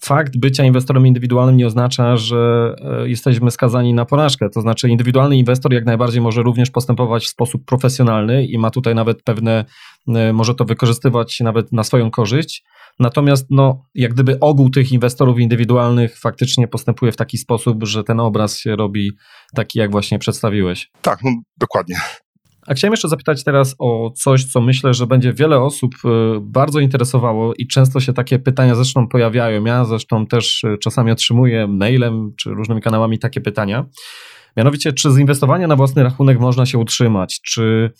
fakt 0.00 0.36
bycia 0.38 0.64
inwestorem 0.64 1.06
indywidualnym 1.06 1.56
nie 1.56 1.66
oznacza, 1.66 2.16
że 2.16 2.74
e, 3.02 3.08
jesteśmy 3.08 3.50
skazani 3.50 3.94
na 3.94 4.04
porażkę. 4.04 4.48
To 4.50 4.60
znaczy, 4.60 4.88
indywidualny 4.88 5.36
inwestor 5.36 5.72
jak 5.72 5.84
najbardziej 5.84 6.20
może 6.20 6.42
również 6.42 6.70
postępować 6.70 7.24
w 7.24 7.28
sposób 7.28 7.64
profesjonalny 7.64 8.46
i 8.46 8.58
ma 8.58 8.70
tutaj 8.70 8.94
nawet 8.94 9.22
pewne, 9.22 9.64
e, 10.08 10.32
może 10.32 10.54
to 10.54 10.64
wykorzystywać 10.64 11.40
nawet 11.40 11.72
na 11.72 11.84
swoją 11.84 12.10
korzyść. 12.10 12.64
Natomiast, 12.98 13.46
no, 13.50 13.82
jak 13.94 14.14
gdyby 14.14 14.40
ogół 14.40 14.70
tych 14.70 14.92
inwestorów 14.92 15.38
indywidualnych 15.38 16.18
faktycznie 16.18 16.68
postępuje 16.68 17.12
w 17.12 17.16
taki 17.16 17.38
sposób, 17.38 17.84
że 17.84 18.04
ten 18.04 18.20
obraz 18.20 18.58
się 18.58 18.76
robi 18.76 19.12
taki, 19.54 19.78
jak 19.78 19.90
właśnie 19.90 20.18
przedstawiłeś. 20.18 20.90
Tak, 21.02 21.18
no, 21.24 21.30
dokładnie. 21.58 21.96
A 22.66 22.74
chciałem 22.74 22.92
jeszcze 22.92 23.08
zapytać 23.08 23.44
teraz 23.44 23.74
o 23.78 24.10
coś, 24.10 24.44
co 24.44 24.60
myślę, 24.60 24.94
że 24.94 25.06
będzie 25.06 25.32
wiele 25.32 25.60
osób 25.60 25.94
y, 25.94 26.08
bardzo 26.40 26.80
interesowało 26.80 27.54
i 27.54 27.66
często 27.66 28.00
się 28.00 28.12
takie 28.12 28.38
pytania 28.38 28.74
zresztą 28.74 29.08
pojawiają. 29.08 29.64
Ja 29.64 29.84
zresztą 29.84 30.26
też 30.26 30.64
y, 30.64 30.78
czasami 30.78 31.10
otrzymuję 31.12 31.66
mailem 31.66 32.32
czy 32.36 32.50
różnymi 32.50 32.80
kanałami 32.80 33.18
takie 33.18 33.40
pytania. 33.40 33.86
Mianowicie, 34.56 34.92
czy 34.92 35.10
z 35.10 35.18
inwestowania 35.18 35.66
na 35.66 35.76
własny 35.76 36.02
rachunek 36.02 36.40
można 36.40 36.66
się 36.66 36.78
utrzymać? 36.78 37.40
Czy 37.40 37.90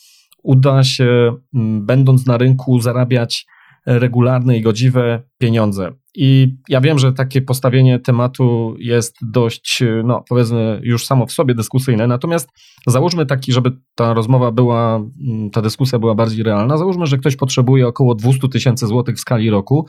uda 0.42 0.84
się, 0.84 1.36
mm, 1.54 1.86
będąc 1.86 2.26
na 2.26 2.36
rynku, 2.36 2.80
zarabiać 2.80 3.46
regularne 3.86 4.56
i 4.56 4.62
godziwe 4.62 5.22
pieniądze. 5.38 5.92
I 6.18 6.56
ja 6.68 6.80
wiem, 6.80 6.98
że 6.98 7.12
takie 7.12 7.42
postawienie 7.42 7.98
tematu 7.98 8.76
jest 8.78 9.16
dość, 9.22 9.82
no 10.04 10.24
powiedzmy, 10.28 10.80
już 10.82 11.06
samo 11.06 11.26
w 11.26 11.32
sobie 11.32 11.54
dyskusyjne, 11.54 12.06
natomiast 12.06 12.48
załóżmy 12.86 13.26
taki, 13.26 13.52
żeby 13.52 13.72
ta 13.94 14.14
rozmowa 14.14 14.52
była, 14.52 14.96
mm, 14.96 15.50
ta 15.50 15.62
dyskusja 15.62 15.98
była 15.98 16.14
bardziej 16.14 16.44
realna, 16.44 16.78
załóżmy, 16.78 17.06
że 17.06 17.18
ktoś 17.18 17.36
potrzebuje 17.36 17.86
około 17.86 18.14
200 18.14 18.48
tysięcy 18.48 18.86
złotych 18.86 19.16
w 19.16 19.20
skali 19.20 19.50
roku, 19.50 19.86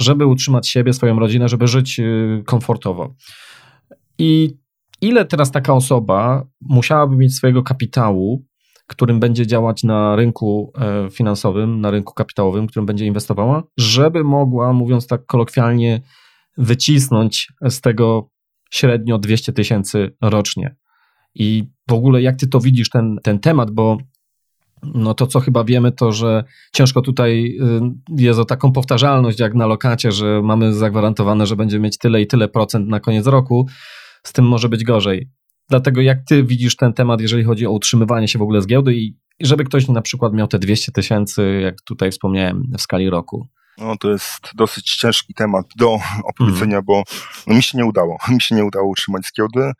żeby 0.00 0.26
utrzymać 0.26 0.68
siebie, 0.68 0.92
swoją 0.92 1.18
rodzinę, 1.18 1.48
żeby 1.48 1.68
żyć 1.68 2.00
y, 2.00 2.42
komfortowo. 2.46 3.14
I 4.18 4.56
ile 5.00 5.24
teraz 5.24 5.50
taka 5.50 5.72
osoba 5.72 6.46
musiałaby 6.60 7.16
mieć 7.16 7.34
swojego 7.34 7.62
kapitału, 7.62 8.44
którym 8.88 9.20
będzie 9.20 9.46
działać 9.46 9.84
na 9.84 10.16
rynku 10.16 10.72
e, 10.78 11.10
finansowym, 11.10 11.80
na 11.80 11.90
rynku 11.90 12.14
kapitałowym, 12.14 12.66
którym 12.66 12.86
będzie 12.86 13.06
inwestowała, 13.06 13.62
żeby 13.76 14.24
mogła, 14.24 14.72
mówiąc 14.72 15.06
tak 15.06 15.26
kolokwialnie, 15.26 16.00
wycisnąć 16.58 17.52
z 17.68 17.80
tego 17.80 18.30
średnio 18.70 19.18
200 19.18 19.52
tysięcy 19.52 20.16
rocznie. 20.22 20.76
I 21.34 21.64
w 21.88 21.92
ogóle 21.92 22.22
jak 22.22 22.36
ty 22.36 22.48
to 22.48 22.60
widzisz, 22.60 22.90
ten, 22.90 23.16
ten 23.22 23.38
temat, 23.38 23.70
bo 23.70 23.98
no 24.82 25.14
to 25.14 25.26
co 25.26 25.40
chyba 25.40 25.64
wiemy, 25.64 25.92
to 25.92 26.12
że 26.12 26.44
ciężko 26.72 27.02
tutaj 27.02 27.56
y, 27.60 28.22
jest 28.22 28.40
o 28.40 28.44
taką 28.44 28.72
powtarzalność 28.72 29.40
jak 29.40 29.54
na 29.54 29.66
lokacie, 29.66 30.12
że 30.12 30.42
mamy 30.42 30.74
zagwarantowane, 30.74 31.46
że 31.46 31.56
będzie 31.56 31.78
mieć 31.78 31.98
tyle 31.98 32.22
i 32.22 32.26
tyle 32.26 32.48
procent 32.48 32.88
na 32.88 33.00
koniec 33.00 33.26
roku. 33.26 33.66
Z 34.22 34.32
tym 34.32 34.44
może 34.44 34.68
być 34.68 34.84
gorzej. 34.84 35.30
Dlatego 35.68 36.00
jak 36.00 36.18
ty 36.24 36.44
widzisz 36.44 36.76
ten 36.76 36.92
temat, 36.92 37.20
jeżeli 37.20 37.44
chodzi 37.44 37.66
o 37.66 37.70
utrzymywanie 37.70 38.28
się 38.28 38.38
w 38.38 38.42
ogóle 38.42 38.62
z 38.62 38.66
giełdy 38.66 38.94
i 38.94 39.16
żeby 39.40 39.64
ktoś 39.64 39.88
na 39.88 40.02
przykład 40.02 40.32
miał 40.32 40.48
te 40.48 40.58
200 40.58 40.92
tysięcy, 40.92 41.60
jak 41.62 41.80
tutaj 41.80 42.10
wspomniałem, 42.10 42.62
w 42.78 42.82
skali 42.82 43.10
roku? 43.10 43.48
No, 43.78 43.96
to 43.96 44.10
jest 44.10 44.50
dosyć 44.54 44.96
ciężki 44.96 45.34
temat 45.34 45.66
do 45.76 45.98
opowiedzenia, 46.24 46.76
mm. 46.76 46.84
bo 46.84 47.02
no, 47.46 47.54
mi 47.54 47.62
się 47.62 47.78
nie 47.78 47.84
udało. 47.84 48.18
Mi 48.28 48.40
się 48.40 48.54
nie 48.54 48.64
udało 48.64 48.88
utrzymać 48.88 49.26
z 49.26 49.32
giełdy, 49.36 49.72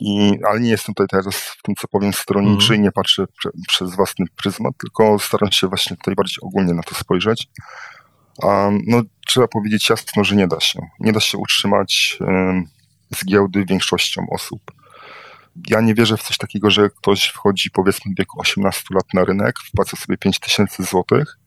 i, 0.00 0.38
ale 0.48 0.60
nie 0.60 0.70
jestem 0.70 0.94
tutaj 0.94 1.06
teraz 1.10 1.36
w 1.36 1.62
tym, 1.62 1.74
co 1.74 1.88
powiem, 1.88 2.12
stronniczy 2.12 2.66
mm. 2.66 2.80
i 2.80 2.84
nie 2.84 2.92
patrzę 2.92 3.26
prze, 3.38 3.50
przez 3.68 3.96
własny 3.96 4.26
pryzmat, 4.36 4.74
tylko 4.80 5.18
staram 5.18 5.52
się 5.52 5.68
właśnie 5.68 5.96
tutaj 5.96 6.14
bardziej 6.14 6.38
ogólnie 6.42 6.74
na 6.74 6.82
to 6.82 6.94
spojrzeć. 6.94 7.48
Um, 8.42 8.80
no, 8.86 9.02
trzeba 9.26 9.48
powiedzieć 9.48 9.90
jasno, 9.90 10.24
że 10.24 10.36
nie 10.36 10.48
da 10.48 10.60
się. 10.60 10.80
Nie 11.00 11.12
da 11.12 11.20
się 11.20 11.38
utrzymać 11.38 12.18
z 13.14 13.24
giełdy 13.24 13.64
większością 13.64 14.26
osób. 14.30 14.60
Ja 15.68 15.80
nie 15.80 15.94
wierzę 15.94 16.16
w 16.16 16.22
coś 16.22 16.38
takiego, 16.38 16.70
że 16.70 16.90
ktoś 16.90 17.24
wchodzi 17.24 17.70
powiedzmy 17.70 18.12
w 18.14 18.18
wieku 18.18 18.40
18 18.40 18.84
lat 18.90 19.04
na 19.14 19.24
rynek, 19.24 19.58
wpłaca 19.58 19.96
sobie 19.96 20.18
5000 20.18 20.82
złotych 20.82 21.38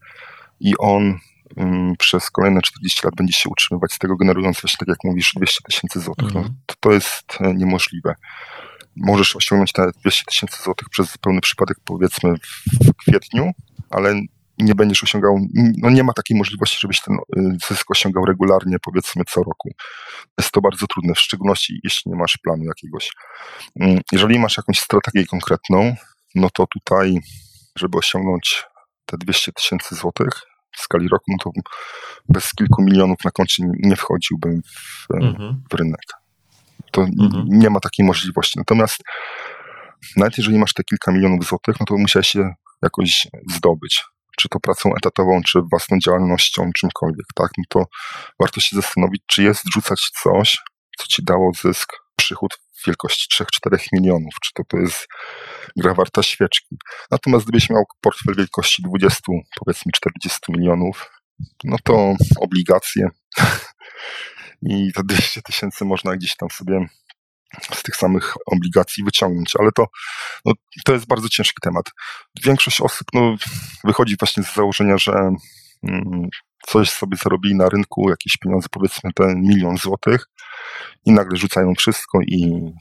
i 0.60 0.78
on 0.78 1.20
przez 2.00 2.32
kolejne 2.32 2.62
40 2.62 3.02
lat 3.04 3.16
będzie 3.16 3.34
się 3.34 3.50
utrzymywać 3.50 3.94
z 3.94 4.00
tego, 4.00 4.16
generując 4.16 4.62
właśnie, 4.62 4.78
tak 4.78 4.88
jak 4.88 5.04
mówisz, 5.04 5.34
200 5.36 5.62
tysięcy 5.64 6.00
złotych. 6.00 6.34
No, 6.34 6.40
mhm. 6.40 6.56
to, 6.66 6.76
to 6.80 6.92
jest 6.92 7.38
e, 7.40 7.54
niemożliwe. 7.54 8.16
Możesz 8.96 9.36
osiągnąć 9.36 9.72
te 9.72 9.92
200 10.02 10.24
tysięcy 10.26 10.64
złotych 10.64 10.90
przez 10.90 11.12
zupełny 11.12 11.42
przypadek, 11.42 11.78
powiedzmy 11.86 12.34
w 12.84 12.94
kwietniu, 12.94 13.52
ale 13.90 14.22
nie 14.60 14.76
będziesz 14.76 15.04
osiągał, 15.04 15.40
no 15.78 15.90
nie 15.90 16.04
ma 16.04 16.14
takiej 16.14 16.38
możliwości, 16.38 16.78
żebyś 16.80 17.02
ten 17.02 17.16
y, 17.16 17.58
zysk 17.68 17.92
osiągał 17.92 18.26
regularnie, 18.26 18.78
powiedzmy 18.82 19.24
co 19.28 19.44
roku. 19.44 19.70
Jest 20.38 20.52
to 20.52 20.62
bardzo 20.62 20.88
trudne, 20.88 21.14
w 21.14 21.20
szczególności 21.20 21.80
jeśli 21.84 22.12
nie 22.12 22.18
masz 22.18 22.38
planu 22.38 22.64
jakiegoś. 22.64 23.12
Mm, 23.80 24.00
jeżeli 24.12 24.40
masz 24.40 24.58
jakąś 24.58 24.80
strategię 24.80 25.26
konkretną, 25.26 25.96
no 26.36 26.50
to 26.54 26.66
tutaj, 26.68 27.18
żeby 27.78 27.98
osiągnąć 27.98 28.64
te 29.06 29.18
200 29.18 29.52
tysięcy 29.52 29.96
złotych 29.96 30.30
w 30.78 30.82
skali 30.82 31.08
roku, 31.08 31.26
no 31.28 31.38
to 31.44 31.52
bez 32.30 32.54
kilku 32.54 32.84
milionów 32.84 33.18
na 33.26 33.32
koncie 33.32 33.64
nie 33.80 33.96
wchodziłbym 33.96 34.62
w, 34.66 35.14
mhm. 35.14 35.64
w 35.72 35.74
rynek. 35.74 36.06
To 36.92 37.02
mhm. 37.02 37.46
nie 37.48 37.70
ma 37.70 37.80
takiej 37.80 38.06
możliwości. 38.06 38.60
Natomiast 38.60 39.04
nawet 40.16 40.38
jeżeli 40.38 40.60
masz 40.60 40.74
te 40.74 40.84
kilka 40.84 41.12
milionów 41.12 41.46
złotych, 41.46 41.76
no 41.80 41.86
to 41.86 41.98
musiałeś 41.98 42.28
się 42.28 42.54
jakoś 42.82 43.28
zdobyć 43.52 44.04
czy 44.40 44.50
to 44.50 44.60
pracą 44.60 44.90
etatową, 44.98 45.42
czy 45.42 45.62
własną 45.72 45.98
działalnością, 46.00 46.72
czymkolwiek, 46.76 47.26
tak, 47.36 47.52
no 47.58 47.64
to 47.70 47.84
warto 48.40 48.62
się 48.62 48.76
zastanowić, 48.76 49.22
czy 49.28 49.44
jest 49.44 49.64
rzucać 49.74 50.10
coś, 50.24 50.58
co 50.98 51.08
ci 51.08 51.24
dało 51.24 51.52
zysk, 51.54 51.94
przychód 52.16 52.58
w 52.74 52.88
wielkości 52.88 53.44
3-4 53.70 53.78
milionów, 53.94 54.34
czy 54.44 54.52
to, 54.54 54.64
to 54.68 54.78
jest 54.78 55.08
gra 55.78 55.94
warta 55.94 56.24
świeczki. 56.24 56.78
Natomiast 57.12 57.46
gdybyś 57.46 57.70
miał 57.70 57.84
portfel 58.02 58.36
wielkości 58.36 58.84
20, 58.84 59.20
powiedzmy 59.66 59.92
40 59.96 60.40
milionów, 60.50 61.12
no 61.64 61.78
to 61.84 62.14
obligacje 62.40 63.10
i 64.62 64.92
te 64.94 65.04
200 65.04 65.42
tysięcy 65.42 65.86
można 65.86 66.16
gdzieś 66.16 66.36
tam 66.36 66.50
sobie 66.50 66.86
z 67.74 67.84
tych 67.84 67.96
samych 67.96 68.34
obligacji 68.46 69.04
wyciągnąć, 69.04 69.54
ale 69.60 69.72
to, 69.72 69.86
no, 70.46 70.54
to 70.86 70.94
jest 70.94 71.08
bardzo 71.08 71.30
ciężki 71.30 71.58
temat. 71.62 71.86
Większość 72.44 72.82
osób 72.82 73.08
no, 73.14 73.36
wychodzi 73.84 74.16
właśnie 74.20 74.44
z 74.44 74.54
założenia, 74.56 74.98
że 74.98 75.14
mm, 75.84 76.30
coś 76.68 76.90
sobie 76.90 77.18
zarobili 77.18 77.56
na 77.56 77.70
rynku, 77.70 78.10
jakieś 78.10 78.38
pieniądze, 78.38 78.68
powiedzmy 78.72 79.14
ten 79.14 79.42
milion 79.42 79.78
złotych 79.78 80.26
i 81.06 81.12
nagle 81.12 81.38
rzucają 81.38 81.74
wszystko 81.78 82.20
i 82.22 82.72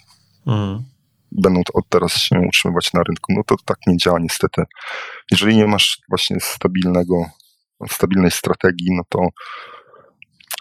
mm. 0.47 0.85
będą 1.33 1.63
to 1.65 1.73
od 1.73 1.89
teraz 1.89 2.17
się 2.17 2.41
utrzymywać 2.49 2.93
na 2.93 3.03
rynku. 3.03 3.33
No 3.37 3.43
to 3.47 3.57
tak 3.65 3.79
nie 3.87 3.97
działa 3.97 4.19
niestety. 4.19 4.63
Jeżeli 5.31 5.57
nie 5.57 5.67
masz 5.67 5.99
właśnie 6.09 6.41
stabilnego, 6.41 7.15
stabilnej 7.91 8.31
strategii, 8.31 8.89
no 8.97 9.03
to 9.09 9.29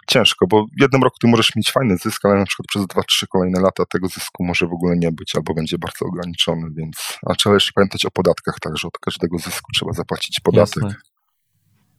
ciężko, 0.09 0.47
bo 0.47 0.65
w 0.77 0.81
jednym 0.81 1.03
roku 1.03 1.15
ty 1.21 1.27
możesz 1.27 1.55
mieć 1.55 1.71
fajny 1.71 1.97
zysk, 1.97 2.25
ale 2.25 2.35
na 2.35 2.45
przykład 2.45 2.67
przez 2.67 2.83
2-3 2.83 3.27
kolejne 3.29 3.61
lata 3.61 3.83
tego 3.85 4.07
zysku 4.07 4.43
może 4.43 4.67
w 4.67 4.73
ogóle 4.73 4.95
nie 4.97 5.11
być, 5.11 5.35
albo 5.35 5.53
będzie 5.53 5.77
bardzo 5.77 6.05
ograniczony, 6.05 6.67
więc 6.77 7.19
a 7.29 7.35
trzeba 7.35 7.55
jeszcze 7.55 7.71
pamiętać 7.75 8.05
o 8.05 8.11
podatkach 8.11 8.55
także, 8.61 8.87
od 8.87 8.97
każdego 8.97 9.37
zysku 9.37 9.71
trzeba 9.75 9.93
zapłacić 9.93 10.39
podatek. 10.39 10.83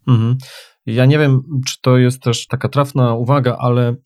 Mhm. 0.08 0.36
Ja 0.86 1.06
nie 1.06 1.18
wiem, 1.18 1.42
czy 1.66 1.76
to 1.80 1.98
jest 1.98 2.22
też 2.22 2.46
taka 2.46 2.68
trafna 2.68 3.14
uwaga, 3.14 3.56
ale 3.60 3.96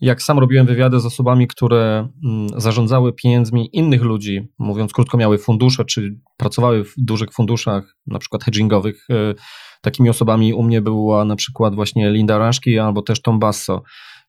jak 0.00 0.22
sam 0.22 0.38
robiłem 0.38 0.66
wywiady 0.66 1.00
z 1.00 1.06
osobami, 1.06 1.48
które 1.48 2.08
mm, 2.24 2.48
zarządzały 2.60 3.12
pieniędzmi 3.12 3.68
innych 3.72 4.02
ludzi, 4.02 4.48
mówiąc 4.58 4.92
krótko, 4.92 5.16
miały 5.16 5.38
fundusze, 5.38 5.84
czy 5.84 6.20
pracowały 6.36 6.84
w 6.84 6.94
dużych 6.96 7.32
funduszach, 7.32 7.96
na 8.06 8.18
przykład 8.18 8.44
hedgingowych, 8.44 9.06
y, 9.10 9.34
Takimi 9.82 10.08
osobami 10.08 10.54
u 10.54 10.62
mnie 10.62 10.82
była 10.82 11.24
na 11.24 11.36
przykład 11.36 11.74
właśnie 11.74 12.10
Linda 12.10 12.38
Raszki 12.38 12.78
albo 12.78 13.02
też 13.02 13.22
Tom 13.22 13.38
Basso. 13.38 13.82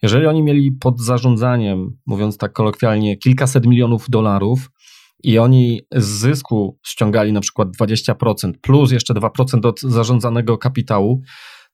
Jeżeli 0.03 0.25
oni 0.25 0.43
mieli 0.43 0.71
pod 0.71 1.01
zarządzaniem, 1.01 1.97
mówiąc 2.07 2.37
tak 2.37 2.53
kolokwialnie, 2.53 3.17
kilkaset 3.17 3.65
milionów 3.65 4.05
dolarów 4.09 4.69
i 5.23 5.39
oni 5.39 5.81
z 5.95 6.05
zysku 6.05 6.79
ściągali 6.85 7.33
na 7.33 7.41
przykład 7.41 7.69
20% 7.81 8.51
plus 8.61 8.91
jeszcze 8.91 9.13
2% 9.13 9.65
od 9.67 9.81
zarządzanego 9.81 10.57
kapitału, 10.57 11.21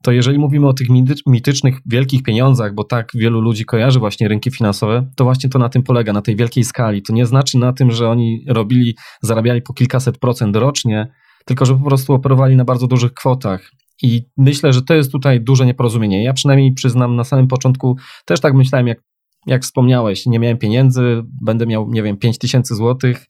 to 0.04 0.12
jeżeli 0.12 0.40
mówimy 0.40 0.68
o 0.68 0.74
tych 0.74 0.88
mitycznych 1.28 1.80
wielkich 1.86 2.24
pieniądzach, 2.24 2.74
bo 2.74 2.84
tak 2.84 3.12
wielu 3.16 3.42
ludzi 3.42 3.66
kojarzy 3.66 4.00
właśnie 4.00 4.28
rynki 4.28 4.52
finansowe, 4.52 5.10
to 5.16 5.24
właśnie 5.24 5.50
to 5.50 5.60
na 5.60 5.70
tym 5.70 5.84
polega, 5.84 6.14
na 6.14 6.22
tej 6.22 6.36
wielkiej 6.36 6.64
skali. 6.64 7.02
To 7.02 7.14
nie 7.14 7.26
znaczy 7.26 7.58
na 7.58 7.74
tym, 7.74 7.92
że 7.92 8.10
oni 8.10 8.46
robili, 8.48 8.96
zarabiali 9.22 9.62
po 9.62 9.74
kilkaset 9.74 10.18
procent 10.18 10.56
rocznie, 10.56 11.08
tylko 11.46 11.66
że 11.66 11.76
po 11.76 11.86
prostu 11.86 12.14
operowali 12.14 12.56
na 12.56 12.66
bardzo 12.66 12.88
dużych 12.88 13.14
kwotach. 13.14 13.72
I 14.02 14.22
myślę, 14.38 14.74
że 14.74 14.82
to 14.82 14.94
jest 14.94 15.12
tutaj 15.12 15.42
duże 15.42 15.66
nieporozumienie. 15.66 16.24
Ja 16.24 16.34
przynajmniej 16.34 16.74
przyznam, 16.74 17.16
na 17.16 17.24
samym 17.24 17.48
początku 17.48 17.98
też 18.26 18.40
tak 18.40 18.54
myślałem, 18.54 18.88
jak, 18.88 19.02
jak 19.46 19.64
wspomniałeś, 19.64 20.26
nie 20.26 20.40
miałem 20.40 20.58
pieniędzy, 20.58 21.24
będę 21.42 21.66
miał, 21.66 21.90
nie 21.92 22.04
wiem, 22.04 22.18
5 22.18 22.38
tysięcy 22.38 22.76
złotych 22.76 23.26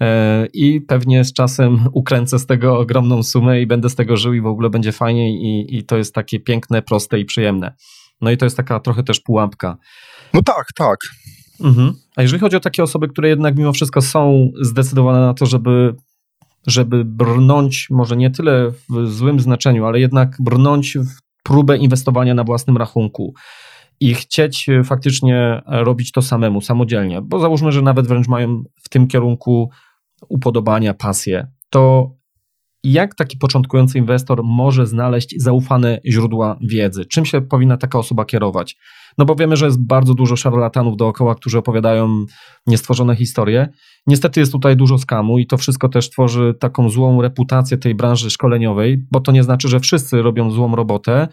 e, 0.00 0.46
i 0.52 0.80
pewnie 0.80 1.24
z 1.24 1.32
czasem 1.32 1.88
ukręcę 1.92 2.38
z 2.38 2.46
tego 2.46 2.78
ogromną 2.78 3.22
sumę 3.22 3.60
i 3.60 3.66
będę 3.66 3.90
z 3.90 3.94
tego 3.94 4.16
żył 4.16 4.34
i 4.34 4.40
w 4.40 4.46
ogóle 4.46 4.70
będzie 4.70 4.92
fajnie 4.92 5.32
i, 5.32 5.76
i 5.76 5.84
to 5.84 5.96
jest 5.96 6.14
takie 6.14 6.40
piękne, 6.40 6.82
proste 6.82 7.20
i 7.20 7.24
przyjemne. 7.24 7.74
No 8.20 8.30
i 8.30 8.36
to 8.36 8.46
jest 8.46 8.56
taka 8.56 8.80
trochę 8.80 9.02
też 9.02 9.20
pułapka. 9.20 9.76
No 10.34 10.42
tak, 10.42 10.66
tak. 10.76 10.96
Mhm. 11.60 11.92
A 12.16 12.22
jeżeli 12.22 12.40
chodzi 12.40 12.56
o 12.56 12.60
takie 12.60 12.82
osoby, 12.82 13.08
które 13.08 13.28
jednak 13.28 13.56
mimo 13.56 13.72
wszystko 13.72 14.02
są 14.02 14.50
zdecydowane 14.60 15.20
na 15.20 15.34
to, 15.34 15.46
żeby 15.46 15.94
żeby 16.66 17.04
brnąć, 17.04 17.86
może 17.90 18.16
nie 18.16 18.30
tyle 18.30 18.70
w 18.88 19.06
złym 19.06 19.40
znaczeniu, 19.40 19.86
ale 19.86 20.00
jednak 20.00 20.36
brnąć 20.40 20.98
w 20.98 21.42
próbę 21.42 21.76
inwestowania 21.76 22.34
na 22.34 22.44
własnym 22.44 22.76
rachunku 22.76 23.34
i 24.00 24.14
chcieć 24.14 24.66
faktycznie 24.84 25.62
robić 25.66 26.12
to 26.12 26.22
samemu, 26.22 26.60
samodzielnie, 26.60 27.22
bo 27.22 27.38
załóżmy, 27.38 27.72
że 27.72 27.82
nawet 27.82 28.06
wręcz 28.06 28.28
mają 28.28 28.62
w 28.82 28.88
tym 28.88 29.08
kierunku 29.08 29.70
upodobania, 30.28 30.94
pasję, 30.94 31.46
to 31.70 32.10
jak 32.84 33.14
taki 33.14 33.38
początkujący 33.38 33.98
inwestor 33.98 34.40
może 34.44 34.86
znaleźć 34.86 35.34
zaufane 35.38 36.00
źródła 36.06 36.58
wiedzy? 36.70 37.04
Czym 37.04 37.24
się 37.24 37.40
powinna 37.40 37.76
taka 37.76 37.98
osoba 37.98 38.24
kierować? 38.24 38.76
No 39.18 39.24
bo 39.24 39.34
wiemy, 39.34 39.56
że 39.56 39.66
jest 39.66 39.86
bardzo 39.86 40.14
dużo 40.14 40.36
szarlatanów 40.36 40.96
dookoła, 40.96 41.34
którzy 41.34 41.58
opowiadają 41.58 42.24
niestworzone 42.66 43.16
historie. 43.16 43.68
Niestety 44.06 44.40
jest 44.40 44.52
tutaj 44.52 44.76
dużo 44.76 44.98
skamu 44.98 45.38
i 45.38 45.46
to 45.46 45.56
wszystko 45.56 45.88
też 45.88 46.10
tworzy 46.10 46.54
taką 46.60 46.90
złą 46.90 47.22
reputację 47.22 47.78
tej 47.78 47.94
branży 47.94 48.30
szkoleniowej, 48.30 49.06
bo 49.12 49.20
to 49.20 49.32
nie 49.32 49.42
znaczy, 49.42 49.68
że 49.68 49.80
wszyscy 49.80 50.22
robią 50.22 50.50
złą 50.50 50.76
robotę, 50.76 51.28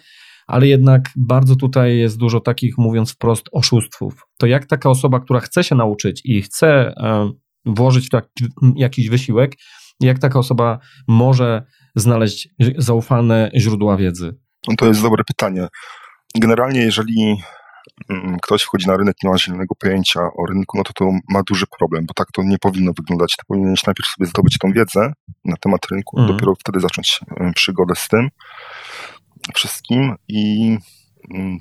ale 0.47 0.67
jednak 0.67 1.09
bardzo 1.15 1.55
tutaj 1.55 1.97
jest 1.97 2.17
dużo 2.17 2.39
takich, 2.39 2.77
mówiąc 2.77 3.11
wprost, 3.11 3.45
oszustwów. 3.51 4.13
To 4.37 4.47
jak 4.47 4.65
taka 4.65 4.89
osoba, 4.89 5.19
która 5.19 5.39
chce 5.39 5.63
się 5.63 5.75
nauczyć 5.75 6.21
i 6.25 6.41
chce 6.41 6.67
e, 6.97 7.31
włożyć 7.65 8.07
w 8.07 8.09
taki, 8.09 8.45
jakiś 8.75 9.09
wysiłek, 9.09 9.55
jak 9.99 10.19
taka 10.19 10.39
osoba 10.39 10.79
może 11.07 11.65
znaleźć 11.95 12.49
zaufane 12.77 13.51
źródła 13.55 13.97
wiedzy? 13.97 14.35
No 14.67 14.75
to 14.75 14.85
jest 14.85 15.01
dobre 15.01 15.23
pytanie. 15.23 15.67
Generalnie, 16.35 16.79
jeżeli 16.79 17.37
mm, 18.09 18.37
ktoś 18.41 18.63
wchodzi 18.63 18.87
na 18.87 18.97
rynek, 18.97 19.15
nie 19.23 19.29
ma 19.29 19.37
zielonego 19.37 19.75
pojęcia 19.75 20.19
o 20.19 20.45
rynku, 20.49 20.77
no 20.77 20.83
to 20.83 20.93
to 20.93 21.11
ma 21.29 21.43
duży 21.43 21.65
problem, 21.79 22.05
bo 22.05 22.13
tak 22.13 22.27
to 22.33 22.43
nie 22.43 22.57
powinno 22.57 22.91
wyglądać. 22.97 23.35
To 23.35 23.43
powinieneś 23.47 23.85
najpierw 23.85 24.09
sobie 24.09 24.29
zdobyć 24.29 24.57
tą 24.57 24.71
wiedzę 24.71 25.13
na 25.45 25.55
temat 25.57 25.81
rynku, 25.91 26.19
mm. 26.19 26.31
dopiero 26.31 26.53
wtedy 26.59 26.79
zacząć 26.79 27.19
e, 27.37 27.51
przygodę 27.55 27.95
z 27.95 28.07
tym 28.07 28.29
wszystkim 29.55 30.15
i 30.27 30.77
mm, 31.33 31.57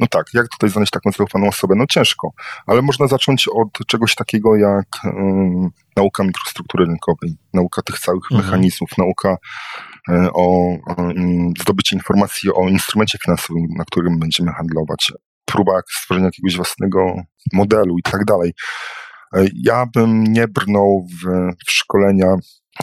no 0.00 0.06
tak, 0.06 0.26
jak 0.34 0.48
tutaj 0.48 0.70
znaleźć 0.70 0.92
taką 0.92 1.10
zaufaną 1.12 1.48
osobę? 1.48 1.74
No 1.76 1.86
ciężko, 1.86 2.30
ale 2.66 2.82
można 2.82 3.06
zacząć 3.06 3.48
od 3.48 3.86
czegoś 3.86 4.14
takiego 4.14 4.56
jak 4.56 4.86
um, 5.04 5.70
nauka 5.96 6.24
mikrostruktury 6.24 6.84
rynkowej, 6.84 7.36
nauka 7.54 7.82
tych 7.82 7.98
całych 7.98 8.24
mhm. 8.32 8.44
mechanizmów, 8.44 8.90
nauka 8.98 9.36
um, 10.08 10.28
o 10.34 10.76
um, 10.96 11.52
zdobycie 11.60 11.96
informacji 11.96 12.50
o 12.52 12.68
instrumencie 12.68 13.18
finansowym, 13.24 13.66
na 13.76 13.84
którym 13.84 14.18
będziemy 14.18 14.52
handlować, 14.52 15.12
próba 15.44 15.80
stworzenia 16.00 16.26
jakiegoś 16.26 16.56
własnego 16.56 17.14
modelu 17.52 17.98
i 17.98 18.02
tak 18.02 18.24
dalej. 18.24 18.52
E, 19.36 19.44
ja 19.54 19.86
bym 19.94 20.24
nie 20.24 20.48
brnął 20.48 21.06
w, 21.10 21.26
w 21.66 21.72
szkolenia, 21.72 22.34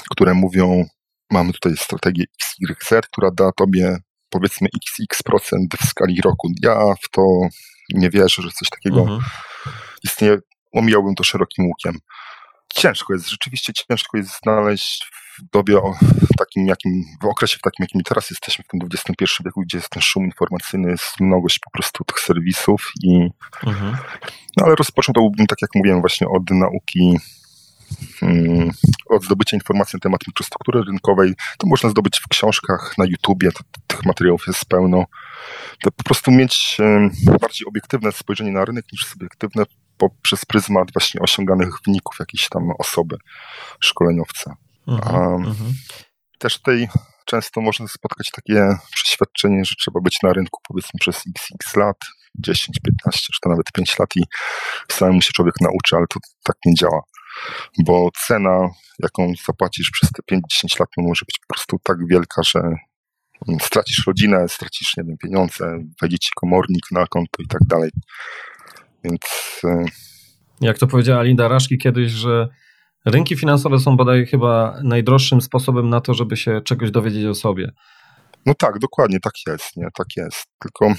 które 0.10 0.34
mówią, 0.34 0.86
mamy 1.32 1.54
tutaj 1.54 1.78
strategię 1.78 2.26
XYZ, 2.70 3.02
która 3.12 3.30
da 3.32 3.52
tobie 3.52 3.98
powiedzmy 4.30 4.68
xx 4.76 5.24
procent 5.24 5.76
w 5.82 5.86
skali 5.86 6.22
roku. 6.22 6.52
Ja 6.64 6.80
w 7.04 7.10
to 7.12 7.22
nie 7.94 8.10
wierzę, 8.10 8.42
że 8.42 8.50
coś 8.52 8.70
takiego 8.70 9.02
mhm. 9.02 9.20
istnieje. 10.04 10.38
Omijałbym 10.74 11.16
to 11.16 11.24
szerokim 11.24 11.66
łukiem. 11.66 12.00
ciężko 12.74 13.14
jest, 13.14 13.30
rzeczywiście 13.30 13.74
ciężko 13.74 14.18
jest 14.18 14.40
znaleźć 14.44 15.06
w 15.40 15.50
dobie 15.54 15.82
takim, 16.38 16.68
jakim, 16.68 17.04
w 17.22 17.26
okresie 17.26 17.58
w 17.58 17.62
takim, 17.62 17.84
jakim 17.84 18.02
teraz 18.04 18.30
jesteśmy, 18.30 18.64
w 18.64 18.68
tym 18.68 18.80
XXI 18.94 19.44
wieku, 19.46 19.62
gdzie 19.62 19.78
jest 19.78 19.90
ten 19.90 20.02
szum 20.02 20.26
informacyjny, 20.26 20.92
jest 20.92 21.20
mnogość 21.20 21.60
po 21.60 21.72
prostu 21.72 22.04
tych 22.04 22.20
serwisów 22.20 22.92
i 23.04 23.30
mhm. 23.68 23.98
no 24.58 24.66
ale 24.66 24.76
rozpocząłbym, 24.76 25.48
tak 25.48 25.62
jak 25.62 25.72
mówiłem, 25.76 26.00
właśnie 26.02 26.28
od 26.28 26.52
nauki 26.52 27.18
od 29.10 29.24
zdobycia 29.24 29.58
informacji 29.58 29.98
na 29.98 30.00
temat 30.00 30.22
infrastruktury 30.28 30.84
rynkowej, 30.84 31.34
to 31.58 31.68
można 31.68 31.90
zdobyć 31.90 32.20
w 32.20 32.28
książkach, 32.28 32.98
na 32.98 33.06
YouTubie, 33.06 33.52
to, 33.52 33.60
tych 33.88 34.06
materiałów 34.06 34.48
jest 34.48 34.66
pełno. 34.66 35.06
To 35.84 35.92
po 35.92 36.04
prostu 36.04 36.32
mieć 36.32 36.78
bardziej 37.42 37.68
obiektywne 37.68 38.12
spojrzenie 38.12 38.52
na 38.52 38.66
rynek 38.66 38.86
niż 38.94 39.06
subiektywne 39.06 39.64
poprzez 39.98 40.46
pryzmat 40.46 40.94
właśnie 40.94 41.22
osiąganych 41.22 41.70
wyników 41.86 42.16
jakiejś 42.20 42.50
tam 42.50 42.64
osoby, 42.80 43.18
szkoleniowca. 43.80 44.56
Mhm, 44.88 45.34
mhm. 45.34 45.74
Też 46.40 46.58
tutaj 46.58 46.90
często 47.26 47.62
można 47.62 47.88
spotkać 47.88 48.32
takie 48.32 48.78
przeświadczenie, 48.94 49.66
że 49.66 49.76
trzeba 49.76 50.00
być 50.02 50.18
na 50.24 50.34
rynku 50.34 50.62
powiedzmy 50.68 50.98
przez 51.00 51.24
xx 51.36 51.76
lat, 51.76 51.98
10, 52.40 52.78
15 52.86 53.20
czy 53.34 53.40
to 53.42 53.50
nawet 53.50 53.66
5 53.74 54.00
lat 54.00 54.10
i 54.16 54.24
samemu 54.92 55.22
się 55.22 55.32
człowiek 55.32 55.56
nauczy, 55.62 55.96
ale 55.96 56.08
to 56.08 56.20
tak 56.44 56.56
nie 56.66 56.74
działa. 56.74 57.02
Bo 57.86 58.10
cena, 58.28 58.70
jaką 59.00 59.34
zapłacisz 59.46 59.90
przez 59.92 60.12
te 60.12 60.36
5-10 60.36 60.80
lat, 60.80 60.90
może 60.98 61.26
być 61.26 61.40
po 61.48 61.54
prostu 61.54 61.78
tak 61.84 61.98
wielka, 62.08 62.44
że 62.44 62.62
stracisz 63.62 64.08
rodzinę, 64.08 64.48
stracisz, 64.50 64.98
nie 64.98 65.04
wiem, 65.04 65.18
pieniądze, 65.18 65.80
wejdzie 66.02 66.20
ci 66.20 66.30
komornik 66.36 66.92
na 66.92 67.08
konto 67.08 67.44
i 67.44 67.48
tak 67.48 67.62
dalej. 67.68 67.90
Więc. 69.04 69.22
E, 69.64 69.86
Jak 70.62 70.78
to 70.78 70.88
powiedziała 70.88 71.24
Linda 71.24 71.48
Raszki 71.48 71.78
kiedyś, 71.78 72.12
że 72.12 72.48
rynki 73.06 73.38
finansowe 73.38 73.80
są 73.80 73.98
bodaj 73.98 74.26
chyba 74.26 74.80
najdroższym 74.84 75.42
sposobem 75.42 75.90
na 75.90 76.02
to, 76.02 76.14
żeby 76.14 76.38
się 76.38 76.62
czegoś 76.62 76.92
dowiedzieć 76.92 77.26
o 77.26 77.36
sobie. 77.36 77.72
No 78.46 78.54
tak, 78.54 78.80
dokładnie, 78.80 79.20
tak 79.20 79.34
jest, 79.48 79.78
nie? 79.78 79.88
Tak 79.98 80.08
jest. 80.18 80.46
Tylko, 80.60 80.94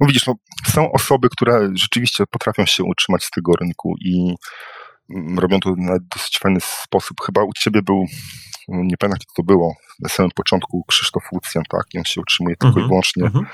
no 0.00 0.06
widzisz, 0.06 0.26
no, 0.26 0.34
są 0.66 0.92
osoby, 0.92 1.28
które 1.28 1.70
rzeczywiście 1.74 2.24
potrafią 2.30 2.66
się 2.66 2.84
utrzymać 2.84 3.24
z 3.24 3.30
tego 3.30 3.52
rynku 3.60 3.94
i 4.04 4.20
mm, 4.22 4.34
robią 5.36 5.60
to 5.60 5.74
na 5.76 5.98
dosyć 6.14 6.38
fajny 6.38 6.60
sposób. 6.60 7.16
Chyba 7.26 7.42
u 7.42 7.52
ciebie 7.52 7.82
był 7.82 8.06
nie 8.70 8.96
pamiętam 8.96 9.18
jak 9.20 9.36
to 9.36 9.42
było, 9.42 9.74
na 10.00 10.08
samym 10.08 10.30
początku 10.30 10.84
Krzysztof 10.88 11.22
Łucjan, 11.32 11.64
tak, 11.68 11.84
i 11.94 11.98
on 11.98 12.04
się 12.04 12.20
utrzymuje 12.20 12.56
tylko 12.56 12.72
mm 12.72 12.82
-hmm, 12.82 12.86
i 12.86 12.88
wyłącznie 12.88 13.22
mm 13.22 13.32
-hmm. 13.32 13.46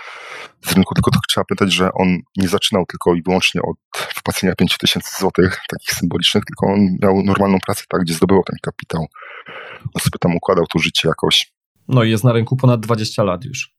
z 0.68 0.72
rynku, 0.72 0.94
tylko 0.94 1.10
to 1.10 1.18
trzeba 1.28 1.44
pamiętać, 1.44 1.72
że 1.72 1.90
on 1.92 2.18
nie 2.36 2.48
zaczynał 2.48 2.86
tylko 2.86 3.14
i 3.14 3.22
wyłącznie 3.22 3.62
od 3.62 3.76
wpłacenia 3.92 4.54
5000 4.54 5.10
złotych, 5.20 5.60
takich 5.68 5.90
symbolicznych, 5.90 6.44
tylko 6.44 6.66
on 6.66 6.96
miał 7.02 7.22
normalną 7.22 7.58
pracę, 7.66 7.84
tak, 7.88 8.00
gdzie 8.00 8.14
zdobywał 8.14 8.44
ten 8.44 8.56
kapitał. 8.62 9.06
On 9.94 10.00
sobie 10.00 10.18
tam 10.20 10.36
układał 10.36 10.66
to 10.66 10.78
życie 10.78 11.08
jakoś. 11.08 11.52
No 11.88 12.04
i 12.04 12.10
jest 12.10 12.24
na 12.24 12.32
rynku 12.32 12.56
ponad 12.56 12.80
20 12.80 13.22
lat 13.22 13.44
już. 13.44 13.74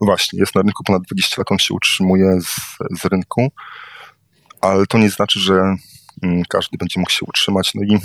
Właśnie, 0.00 0.38
jest 0.38 0.54
na 0.54 0.62
rynku 0.62 0.84
ponad 0.84 1.02
20 1.02 1.34
lat, 1.38 1.52
on 1.52 1.58
się 1.58 1.74
utrzymuje 1.74 2.40
z, 2.40 2.56
z 3.00 3.04
rynku, 3.04 3.48
ale 4.60 4.86
to 4.86 4.98
nie 4.98 5.10
znaczy, 5.10 5.40
że 5.40 5.76
każdy 6.48 6.78
będzie 6.78 7.00
mógł 7.00 7.10
się 7.10 7.26
utrzymać. 7.26 7.74
No 7.74 7.82
i 7.82 7.98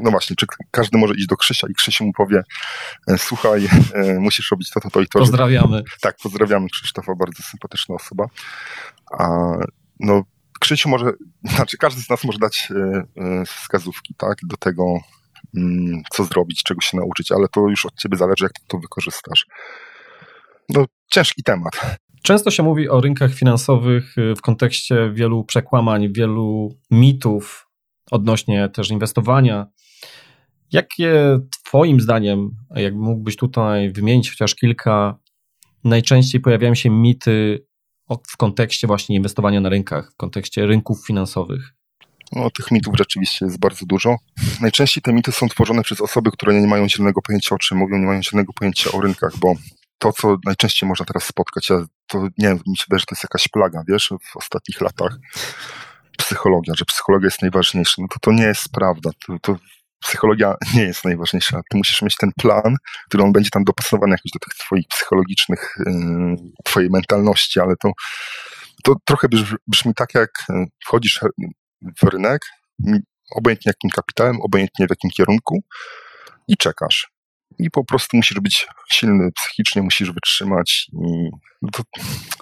no 0.00 0.10
właśnie, 0.10 0.36
czy 0.36 0.46
każdy 0.70 0.98
może 0.98 1.14
iść 1.14 1.26
do 1.26 1.36
Krzysia 1.36 1.66
i 1.70 1.74
Krzysiu 1.74 2.04
mu 2.04 2.12
powie, 2.12 2.42
e, 3.08 3.18
słuchaj, 3.18 3.68
e, 3.94 4.20
musisz 4.20 4.50
robić 4.50 4.70
to, 4.70 4.80
to, 4.80 4.90
to 4.90 5.00
i 5.00 5.06
to. 5.06 5.18
Pozdrawiamy. 5.18 5.82
Tak, 6.00 6.16
pozdrawiamy 6.22 6.68
Krzysztofa, 6.68 7.14
bardzo 7.14 7.42
sympatyczna 7.42 7.94
osoba. 7.94 8.26
A, 9.18 9.28
no, 10.00 10.22
Krzysiu 10.60 10.88
może, 10.88 11.12
znaczy 11.44 11.76
każdy 11.76 12.02
z 12.02 12.08
nas 12.08 12.24
może 12.24 12.38
dać 12.38 12.68
e, 13.16 13.44
wskazówki, 13.46 14.14
tak, 14.18 14.38
do 14.42 14.56
tego, 14.56 14.84
mm, 15.56 16.02
co 16.10 16.24
zrobić, 16.24 16.62
czego 16.62 16.80
się 16.80 16.96
nauczyć, 16.96 17.32
ale 17.32 17.48
to 17.48 17.60
już 17.60 17.86
od 17.86 17.94
ciebie 17.94 18.16
zależy, 18.16 18.44
jak 18.44 18.52
to 18.68 18.78
wykorzystasz. 18.78 19.46
No, 20.68 20.84
ciężki 21.10 21.42
temat. 21.42 21.98
Często 22.22 22.50
się 22.50 22.62
mówi 22.62 22.88
o 22.88 23.00
rynkach 23.00 23.34
finansowych 23.34 24.14
w 24.36 24.40
kontekście 24.40 25.10
wielu 25.14 25.44
przekłamań, 25.44 26.12
wielu 26.12 26.78
mitów 26.90 27.68
odnośnie 28.10 28.68
też 28.68 28.90
inwestowania, 28.90 29.66
Jakie 30.72 31.40
Twoim 31.64 32.00
zdaniem, 32.00 32.50
jak 32.74 32.94
mógłbyś 32.94 33.36
tutaj 33.36 33.92
wymienić 33.92 34.30
chociaż 34.30 34.54
kilka, 34.54 35.18
najczęściej 35.84 36.40
pojawiają 36.40 36.74
się 36.74 36.90
mity 36.90 37.66
w 38.28 38.36
kontekście 38.36 38.86
właśnie 38.86 39.16
inwestowania 39.16 39.60
na 39.60 39.68
rynkach, 39.68 40.12
w 40.12 40.16
kontekście 40.16 40.66
rynków 40.66 41.06
finansowych? 41.06 41.74
No, 42.32 42.50
tych 42.50 42.70
mitów 42.70 42.94
rzeczywiście 42.98 43.44
jest 43.44 43.58
bardzo 43.58 43.86
dużo. 43.86 44.16
Najczęściej 44.60 45.02
te 45.02 45.12
mity 45.12 45.32
są 45.32 45.48
tworzone 45.48 45.82
przez 45.82 46.00
osoby, 46.00 46.30
które 46.30 46.60
nie 46.60 46.66
mają 46.66 46.88
zielonego 46.88 47.22
pojęcia 47.22 47.54
o 47.54 47.58
czym 47.58 47.78
mówią, 47.78 47.98
nie 47.98 48.06
mają 48.06 48.22
zielonego 48.22 48.52
pojęcia 48.52 48.92
o 48.92 49.00
rynkach, 49.00 49.36
bo 49.36 49.54
to, 49.98 50.12
co 50.12 50.36
najczęściej 50.44 50.88
można 50.88 51.06
teraz 51.06 51.24
spotkać, 51.24 51.70
ja 51.70 51.84
to 52.12 52.18
nie 52.38 52.48
wiem, 52.48 52.60
mi 52.66 52.76
się 52.76 52.84
wydaje, 52.88 53.00
że 53.00 53.06
to 53.06 53.14
jest 53.14 53.24
jakaś 53.24 53.48
plaga, 53.48 53.82
wiesz, 53.88 54.12
w 54.32 54.36
ostatnich 54.36 54.80
latach. 54.80 55.16
Psychologia, 56.18 56.74
że 56.76 56.84
psychologia 56.84 57.26
jest 57.26 57.42
najważniejsza. 57.42 57.94
No 57.98 58.08
to 58.08 58.18
to 58.20 58.32
nie 58.32 58.44
jest 58.44 58.68
prawda. 58.72 59.10
To, 59.26 59.38
to 59.42 59.56
psychologia 60.00 60.54
nie 60.74 60.82
jest 60.82 61.04
najważniejsza. 61.04 61.60
Ty 61.70 61.76
musisz 61.76 62.02
mieć 62.02 62.16
ten 62.16 62.30
plan, 62.40 62.76
który 63.08 63.22
on 63.22 63.32
będzie 63.32 63.50
tam 63.50 63.64
dopasowany 63.64 64.10
jakoś 64.10 64.30
do 64.34 64.38
tych 64.38 64.54
twoich 64.54 64.86
psychologicznych, 64.88 65.74
yy, 65.86 66.36
twojej 66.64 66.90
mentalności, 66.90 67.60
ale 67.60 67.74
to, 67.82 67.92
to 68.84 68.94
trochę 69.04 69.28
brzmi 69.66 69.94
tak, 69.94 70.14
jak 70.14 70.30
yy, 70.48 70.66
wchodzisz 70.84 71.20
w 72.02 72.08
rynek, 72.08 72.42
obojętnie 73.36 73.70
jakim 73.70 73.90
kapitałem, 73.90 74.40
obojętnie 74.40 74.86
w 74.86 74.90
jakim 74.90 75.10
kierunku 75.10 75.62
i 76.48 76.56
czekasz. 76.56 77.11
I 77.58 77.70
po 77.70 77.84
prostu 77.84 78.16
musisz 78.16 78.40
być 78.40 78.66
silny 78.92 79.30
psychicznie, 79.32 79.82
musisz 79.82 80.12
wytrzymać 80.12 80.86
i 80.92 81.30
to, 81.72 81.82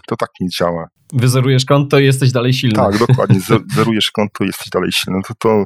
to 0.06 0.16
tak 0.16 0.30
nie 0.40 0.48
działa. 0.48 0.88
Wyzerujesz 1.12 1.64
konto 1.64 1.98
i 1.98 2.04
jesteś 2.04 2.32
dalej 2.32 2.52
silny. 2.52 2.76
Tak, 2.76 2.98
dokładnie. 2.98 3.40
Zerujesz 3.76 4.10
konto 4.10 4.44
i 4.44 4.46
jesteś 4.46 4.68
dalej 4.68 4.92
silny. 4.92 5.20
To, 5.28 5.34
to 5.34 5.64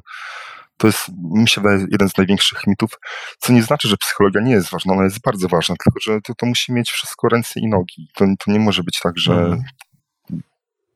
to 0.76 0.86
jest, 0.86 1.08
mi 1.22 1.48
się 1.48 1.60
wydaje, 1.60 1.86
jeden 1.90 2.08
z 2.08 2.16
największych 2.16 2.66
mitów, 2.66 2.90
co 3.38 3.52
nie 3.52 3.62
znaczy, 3.62 3.88
że 3.88 3.96
psychologia 3.96 4.40
nie 4.40 4.52
jest 4.52 4.70
ważna, 4.70 4.92
ona 4.92 5.04
jest 5.04 5.20
bardzo 5.20 5.48
ważna, 5.48 5.74
tylko 5.84 6.00
że 6.00 6.20
to, 6.20 6.34
to 6.34 6.46
musi 6.46 6.72
mieć 6.72 6.90
wszystko 6.90 7.28
ręce 7.28 7.60
i 7.60 7.68
nogi. 7.68 8.08
To, 8.14 8.24
to 8.44 8.52
nie 8.52 8.58
może 8.58 8.82
być 8.82 9.00
tak, 9.00 9.18
że 9.18 9.32
mhm. 9.32 9.62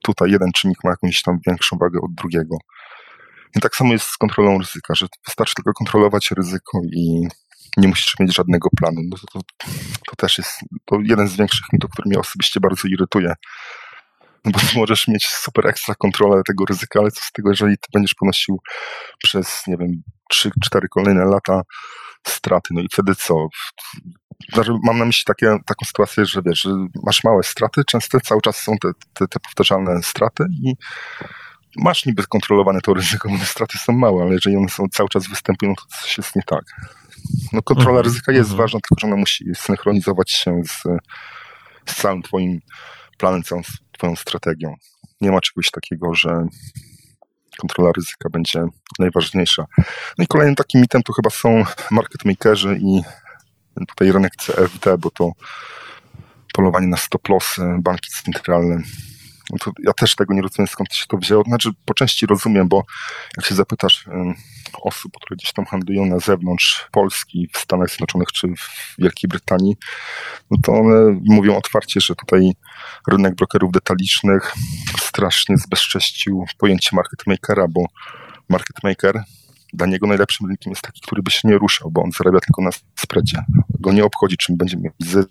tutaj 0.03 0.31
jeden 0.31 0.53
czynnik 0.53 0.85
ma 0.85 0.91
jakąś 0.91 1.23
tam 1.23 1.39
większą 1.47 1.79
wagę 1.79 2.01
od 2.01 2.15
drugiego. 2.15 2.57
I 3.57 3.61
tak 3.61 3.77
samo 3.77 3.93
jest 3.93 4.07
z 4.07 4.17
kontrolą 4.17 4.59
ryzyka, 4.59 4.95
że 4.95 5.07
wystarczy 5.27 5.55
tylko 5.55 5.73
kontrolować 5.73 6.31
ryzyko 6.31 6.81
i 6.93 7.29
nie 7.77 7.89
musisz 7.89 8.15
mieć 8.21 8.35
żadnego 8.35 8.69
planu. 8.79 9.01
No 9.11 9.17
to, 9.17 9.27
to, 9.27 9.41
to 10.11 10.17
też 10.17 10.39
jest 10.39 10.51
to 10.85 10.99
jeden 11.03 11.29
z 11.29 11.37
większych 11.37 11.67
mitów, 11.73 11.91
który 11.91 12.09
mnie 12.09 12.19
osobiście 12.19 12.61
bardzo 12.61 12.89
irytuje 12.89 13.35
no 14.45 14.51
bo 14.53 14.59
możesz 14.81 15.09
mieć 15.09 15.27
super 15.27 15.67
ekstra 15.67 15.95
kontrolę 15.95 16.43
tego 16.47 16.65
ryzyka, 16.65 17.01
ale 17.01 17.11
co 17.11 17.25
z 17.25 17.33
tego, 17.33 17.51
jeżeli 17.51 17.79
ty 17.79 17.89
będziesz 17.93 18.15
ponosił 18.15 18.61
przez, 19.19 19.63
nie 19.67 19.77
wiem, 19.77 20.03
3-4 20.35 20.51
kolejne 20.91 21.25
lata 21.25 21.63
straty, 22.27 22.69
no 22.75 22.81
i 22.81 22.87
wtedy 22.93 23.15
co? 23.15 23.49
Znaczy, 24.53 24.73
mam 24.85 24.99
na 24.99 25.05
myśli 25.05 25.25
takie, 25.25 25.47
taką 25.67 25.85
sytuację, 25.87 26.27
że 26.27 26.43
wiesz, 26.47 26.59
że 26.59 26.71
masz 27.07 27.25
małe 27.25 27.43
straty, 27.43 27.83
często 27.87 28.21
cały 28.21 28.41
czas 28.41 28.57
są 28.57 28.73
te, 28.83 28.89
te, 29.15 29.29
te 29.29 29.41
powtarzalne 29.41 30.03
straty 30.03 30.45
i 30.63 30.75
masz 31.77 32.07
niby 32.07 32.27
kontrolowane 32.27 32.81
to 32.81 32.95
ryzyko, 32.95 33.29
bo 33.29 33.45
straty 33.45 33.79
są 33.79 33.93
małe, 33.93 34.23
ale 34.23 34.33
jeżeli 34.33 34.57
one 34.57 34.69
są 34.69 34.85
cały 34.93 35.09
czas 35.09 35.29
występują, 35.29 35.75
to 35.75 35.83
coś 36.01 36.19
jest 36.19 36.37
nie 36.37 36.43
tak. 36.43 36.65
No 37.53 37.63
kontrola 37.63 37.99
mhm, 37.99 38.05
ryzyka 38.05 38.33
jest 38.33 38.51
mhm. 38.51 38.59
ważna, 38.59 38.81
tylko 38.81 39.01
że 39.01 39.07
ona 39.07 39.17
musi 39.17 39.45
synchronizować 39.55 40.31
się 40.31 40.61
z, 40.65 40.83
z 41.93 41.97
całym 41.97 42.23
twoim 42.23 42.61
planem, 43.19 43.43
całą 43.43 43.63
Twoją 43.99 44.17
strategią. 44.17 44.75
Nie 45.21 45.31
ma 45.31 45.41
czegoś 45.41 45.71
takiego, 45.71 46.15
że 46.15 46.47
kontrola 47.61 47.93
ryzyka 47.97 48.29
będzie 48.31 48.65
najważniejsza. 48.99 49.65
No 50.19 50.25
i 50.25 50.27
kolejnym 50.27 50.55
takim 50.57 50.81
mitem 50.81 51.03
to 51.03 51.13
chyba 51.13 51.31
są 51.31 51.65
market 51.91 52.25
makerzy 52.25 52.79
i 52.83 53.03
tutaj 53.89 54.13
rynek 54.13 54.37
CFD, 54.37 54.99
bo 54.99 55.11
to 55.11 55.33
polowanie 56.53 56.87
na 56.87 56.97
stop 56.97 57.29
lossy, 57.29 57.63
banki 57.81 58.11
centralne. 58.25 58.83
Ja 59.85 59.93
też 59.93 60.17
tego 60.17 60.35
nie 60.35 60.43
rozumiem, 60.43 60.69
skąd 60.69 60.95
się 60.95 61.07
to 61.09 61.17
wzięło. 61.17 61.43
Znaczy, 61.43 61.71
po 61.85 61.95
części 61.95 62.27
rozumiem, 62.27 62.69
bo 62.69 62.83
jak 63.37 63.47
się 63.47 63.55
zapytasz 63.55 64.05
osób, 64.83 65.13
które 65.17 65.37
gdzieś 65.37 65.53
tam 65.53 65.65
handlują 65.65 66.07
na 66.07 66.19
zewnątrz 66.19 66.89
Polski, 66.93 67.49
w 67.53 67.59
Stanach 67.59 67.89
Zjednoczonych 67.89 68.33
czy 68.33 68.49
w 68.49 68.95
Wielkiej 68.99 69.29
Brytanii, 69.29 69.77
no 70.51 70.59
to 70.63 70.73
one 70.73 71.21
mówią 71.25 71.57
otwarcie, 71.57 72.01
że 72.01 72.15
tutaj 72.15 72.53
rynek 73.09 73.35
brokerów 73.35 73.73
detalicznych 73.73 74.55
strasznie 75.01 75.57
zbezcześcił 75.57 76.45
pojęcie 76.59 76.97
market 76.97 77.27
makera, 77.27 77.69
bo 77.69 77.85
market 78.49 78.77
maker 78.83 79.23
dla 79.73 79.87
niego 79.87 80.07
najlepszym 80.07 80.49
rynkiem 80.49 80.71
jest 80.71 80.83
taki, 80.83 81.01
który 81.01 81.23
by 81.23 81.31
się 81.31 81.49
nie 81.49 81.59
ruszał, 81.59 81.91
bo 81.91 82.03
on 82.03 82.13
zarabia 82.13 82.41
tylko 82.41 82.63
na 82.63 82.71
spreadzie. 82.99 83.43
Go 83.81 83.93
nie 83.93 84.05
obchodzi, 84.05 84.37
czym 84.37 84.57
będzie 84.57 84.77
miał 84.77 84.93
zysk 84.99 85.29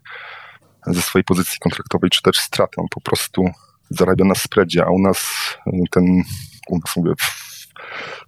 ze 0.88 1.02
swojej 1.02 1.24
pozycji 1.24 1.60
kontraktowej, 1.60 2.10
czy 2.10 2.22
też 2.22 2.38
stratę. 2.38 2.82
On 2.82 2.88
po 2.92 3.02
prostu 3.02 3.46
zarabia 3.90 4.26
na 4.26 4.36
spreadzie, 4.36 4.86
a 4.86 4.90
u 4.90 5.00
nas 5.00 5.18
ten, 5.92 6.24
u 6.70 6.80
nas 6.80 6.96
mówię, 6.96 7.12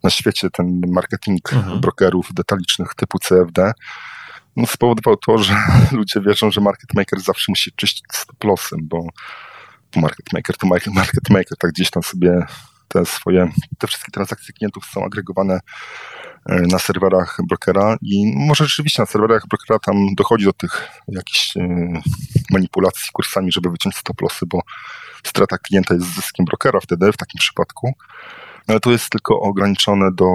na 0.04 0.10
świecie 0.10 0.50
ten 0.50 0.82
marketing 0.88 1.54
mhm. 1.54 1.82
brokerów 1.82 2.34
detalicznych 2.34 2.96
typu 2.96 3.20
CFD 3.20 3.74
no, 4.56 4.66
spowodował 4.66 5.18
to, 5.18 5.38
że 5.38 5.54
ludzie 5.92 6.22
wierzą, 6.22 6.52
że 6.52 6.62
market 6.62 6.94
maker 6.94 7.20
zawsze 7.20 7.46
musi 7.52 7.72
czyścić 7.72 8.06
stop 8.14 8.44
lossem, 8.44 8.80
bo 8.84 9.08
market 9.96 10.34
maker 10.34 10.58
to 10.58 10.68
market 10.68 11.30
maker, 11.30 11.58
tak 11.60 11.72
gdzieś 11.72 11.90
tam 11.90 12.04
sobie 12.04 12.46
te 12.88 13.06
swoje, 13.06 13.52
te 13.78 13.88
wszystkie 13.88 14.12
transakcje 14.12 14.54
klientów 14.54 14.86
są 14.86 15.06
agregowane 15.06 15.60
e, 16.46 16.62
na 16.62 16.80
serwerach 16.80 17.38
brokera 17.48 17.98
i 18.02 18.34
może 18.36 18.66
rzeczywiście 18.66 19.02
na 19.02 19.06
serwerach 19.06 19.48
brokera 19.48 19.80
tam 19.80 20.16
dochodzi 20.16 20.46
do 20.46 20.54
tych 20.54 20.90
jakichś 21.08 21.58
e, 21.58 21.62
manipulacji 22.52 23.10
kursami, 23.14 23.52
żeby 23.52 23.70
wyciąć 23.70 23.96
stop 23.96 24.22
lossy, 24.22 24.46
bo 24.46 24.62
strata 25.24 25.58
klienta 25.58 25.94
jest 25.94 26.16
zyskiem 26.16 26.46
brokera 26.46 26.80
wtedy 26.80 27.12
w 27.12 27.18
takim 27.18 27.40
przypadku, 27.40 27.94
ale 28.68 28.80
to 28.80 28.92
jest 28.92 29.10
tylko 29.10 29.40
ograniczone 29.40 30.10
do 30.14 30.26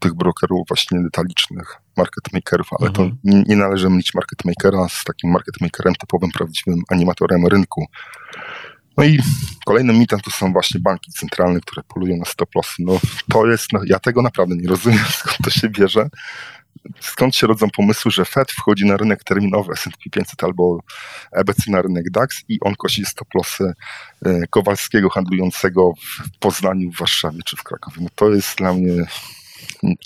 tych 0.00 0.14
brokerów 0.14 0.68
właśnie 0.68 1.02
detalicznych, 1.02 1.76
market 1.96 2.32
makerów, 2.32 2.68
ale 2.78 2.88
mhm. 2.88 3.10
to 3.10 3.16
nie, 3.24 3.42
nie, 3.46 3.56
należy 3.56 3.90
mylić 3.90 4.14
market 4.14 4.44
makera 4.44 4.88
z 4.88 5.04
takim 5.04 5.30
market 5.30 5.60
makerem 5.60 5.94
typowym, 5.94 6.30
prawdziwym 6.30 6.82
animatorem 6.88 7.46
rynku. 7.46 7.86
No 8.96 9.04
i 9.04 9.18
kolejnym 9.66 9.98
mitem 9.98 10.20
to 10.20 10.30
są 10.30 10.52
właśnie 10.52 10.80
banki 10.80 11.12
centralne, 11.12 11.60
które 11.60 11.82
polują 11.82 12.16
na 12.16 12.24
stop 12.24 12.54
lossy. 12.54 12.74
No 12.78 13.00
to 13.32 13.46
jest, 13.46 13.72
no, 13.72 13.80
ja 13.86 13.98
tego 13.98 14.22
naprawdę 14.22 14.56
nie 14.56 14.68
rozumiem, 14.68 15.04
skąd 15.18 15.38
to 15.44 15.50
się 15.50 15.68
bierze. 15.68 16.08
Skąd 17.00 17.36
się 17.36 17.46
rodzą 17.46 17.70
pomysły, 17.70 18.10
że 18.10 18.24
Fed 18.24 18.52
wchodzi 18.52 18.86
na 18.86 18.96
rynek 18.96 19.24
terminowy 19.24 19.72
S&P 19.72 20.10
500 20.10 20.44
albo 20.44 20.80
EBC 21.32 21.70
na 21.70 21.82
rynek 21.82 22.10
DAX 22.10 22.44
i 22.48 22.58
on 22.60 22.74
kosi 22.74 23.04
stop 23.04 23.34
lossy 23.34 23.72
e, 24.26 24.46
Kowalskiego 24.50 25.10
handlującego 25.10 25.92
w 25.94 26.38
Poznaniu, 26.38 26.90
w 26.90 26.98
Warszawie 26.98 27.38
czy 27.44 27.56
w 27.56 27.62
Krakowie. 27.62 27.96
No 28.00 28.08
to 28.14 28.30
jest 28.30 28.58
dla 28.58 28.72
mnie 28.72 29.04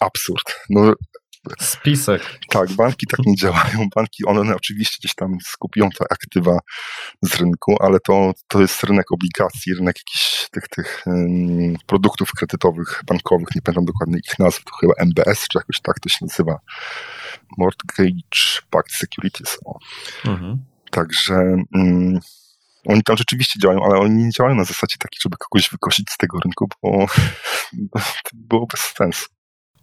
absurd. 0.01 0.55
No, 0.71 0.93
Spisek. 1.61 2.39
Tak, 2.49 2.73
banki 2.73 3.07
tak 3.07 3.27
nie 3.27 3.37
działają. 3.37 3.89
Banki, 3.97 4.25
one 4.25 4.57
oczywiście 4.57 4.97
gdzieś 5.01 5.15
tam 5.15 5.39
skupią 5.45 5.91
te 5.91 6.05
aktywa 6.11 6.59
z 7.23 7.35
rynku, 7.37 7.77
ale 7.81 7.99
to, 8.01 8.33
to 8.49 8.61
jest 8.61 8.85
rynek 8.85 9.13
obligacji, 9.13 9.75
rynek 9.75 9.97
jakichś 9.99 10.49
tych, 10.51 10.69
tych 10.69 11.03
um, 11.07 11.77
produktów 11.87 12.31
kredytowych, 12.33 13.03
bankowych, 13.07 13.49
nie 13.55 13.63
pamiętam 13.63 13.85
dokładnie 13.85 14.19
ich 14.19 14.39
nazw, 14.39 14.65
to 14.65 14.71
chyba 14.81 14.93
MBS, 14.99 15.49
czy 15.49 15.59
jakoś 15.59 15.81
tak 15.83 16.01
to 16.01 16.09
się 16.09 16.19
nazywa. 16.21 16.59
Mortgage 17.59 18.63
Backed 18.71 18.93
Securities. 18.93 19.59
Mhm. 20.25 20.65
Także 20.91 21.35
um, 21.75 22.21
oni 22.87 23.03
tam 23.03 23.17
rzeczywiście 23.17 23.61
działają, 23.61 23.85
ale 23.85 23.99
oni 23.99 24.25
nie 24.25 24.31
działają 24.31 24.57
na 24.57 24.65
zasadzie 24.65 24.97
takiej, 24.99 25.19
żeby 25.23 25.37
kogoś 25.37 25.71
wykosić 25.71 26.11
z 26.11 26.17
tego 26.17 26.39
rynku, 26.45 26.69
bo 26.83 27.07
to 28.25 28.31
było 28.33 28.67
bez 28.67 28.81
sensu. 28.81 29.34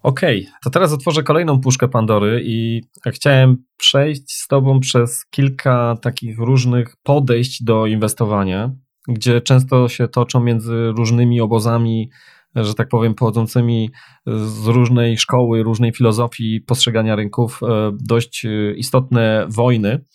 Okej, 0.04 0.42
okay, 0.42 0.54
to 0.64 0.70
teraz 0.70 0.94
otworzę 0.94 1.24
kolejną 1.24 1.62
puszkę 1.62 1.88
Pandory 1.88 2.42
i 2.46 2.82
chciałem 3.08 3.58
przejść 3.78 4.32
z 4.32 4.48
Tobą 4.48 4.80
przez 4.80 5.26
kilka 5.26 5.98
takich 6.02 6.40
różnych 6.40 6.96
podejść 7.04 7.64
do 7.64 7.86
inwestowania, 7.86 8.72
gdzie 9.08 9.42
często 9.42 9.90
się 9.90 10.08
toczą 10.08 10.44
między 10.44 10.92
różnymi 10.98 11.42
obozami, 11.42 12.10
że 12.56 12.74
tak 12.74 12.88
powiem, 12.88 13.16
pochodzącymi 13.16 13.90
z 14.26 14.68
różnej 14.68 15.18
szkoły, 15.18 15.64
różnej 15.64 15.92
filozofii 15.92 16.62
postrzegania 16.62 17.16
rynków, 17.16 17.60
e, 17.64 17.92
dość 18.00 18.46
e, 18.46 18.74
istotne 18.74 19.46
wojny. 19.50 20.06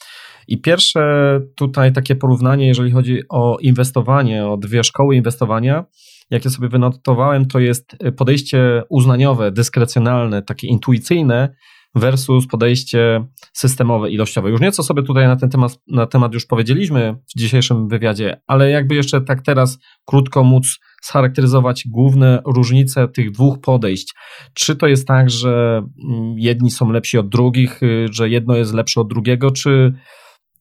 I 0.49 0.61
pierwsze 0.61 1.41
tutaj 1.57 1.93
takie 1.93 2.17
porównanie, 2.17 2.67
jeżeli 2.67 2.91
chodzi 2.91 3.21
o 3.29 3.59
inwestowanie, 3.61 4.47
o 4.47 4.57
dwie 4.57 4.85
szkoły 4.85 5.17
inwestowania, 5.17 5.85
jakie 6.31 6.51
sobie 6.51 6.69
wynotowałem, 6.69 7.47
to 7.47 7.59
jest 7.59 7.97
podejście 8.17 8.83
uznaniowe, 8.89 9.53
dyskrecjonalne, 9.53 10.43
takie 10.43 10.67
intuicyjne 10.67 11.55
versus 11.97 12.47
podejście 12.47 13.27
systemowe, 13.53 14.11
ilościowe. 14.11 14.51
Już 14.51 14.61
nieco 14.61 14.83
sobie 14.83 15.03
tutaj 15.03 15.27
na 15.27 15.37
ten 15.37 15.51
temat, 15.51 15.79
na 15.89 16.07
temat 16.07 16.35
już 16.35 16.47
powiedzieliśmy 16.47 17.17
w 17.29 17.39
dzisiejszym 17.39 17.89
wywiadzie, 17.89 18.41
ale 18.47 18.71
jakby 18.71 18.95
jeszcze 18.95 19.21
tak 19.21 19.43
teraz 19.43 19.79
krótko 20.05 20.45
móc 20.45 20.79
scharakteryzować 21.03 21.85
główne 21.89 22.43
różnice 22.47 23.09
tych 23.09 23.31
dwóch 23.31 23.61
podejść. 23.61 24.15
Czy 24.55 24.77
to 24.77 24.87
jest 24.87 25.09
tak, 25.09 25.31
że 25.31 25.83
mm, 26.09 26.39
jedni 26.39 26.71
są 26.71 26.91
lepsi 26.91 27.19
od 27.19 27.29
drugich, 27.29 27.83
y, 27.83 28.07
że 28.11 28.29
jedno 28.29 28.57
jest 28.57 28.75
lepsze 28.75 29.01
od 29.01 29.09
drugiego, 29.09 29.51
czy 29.51 29.93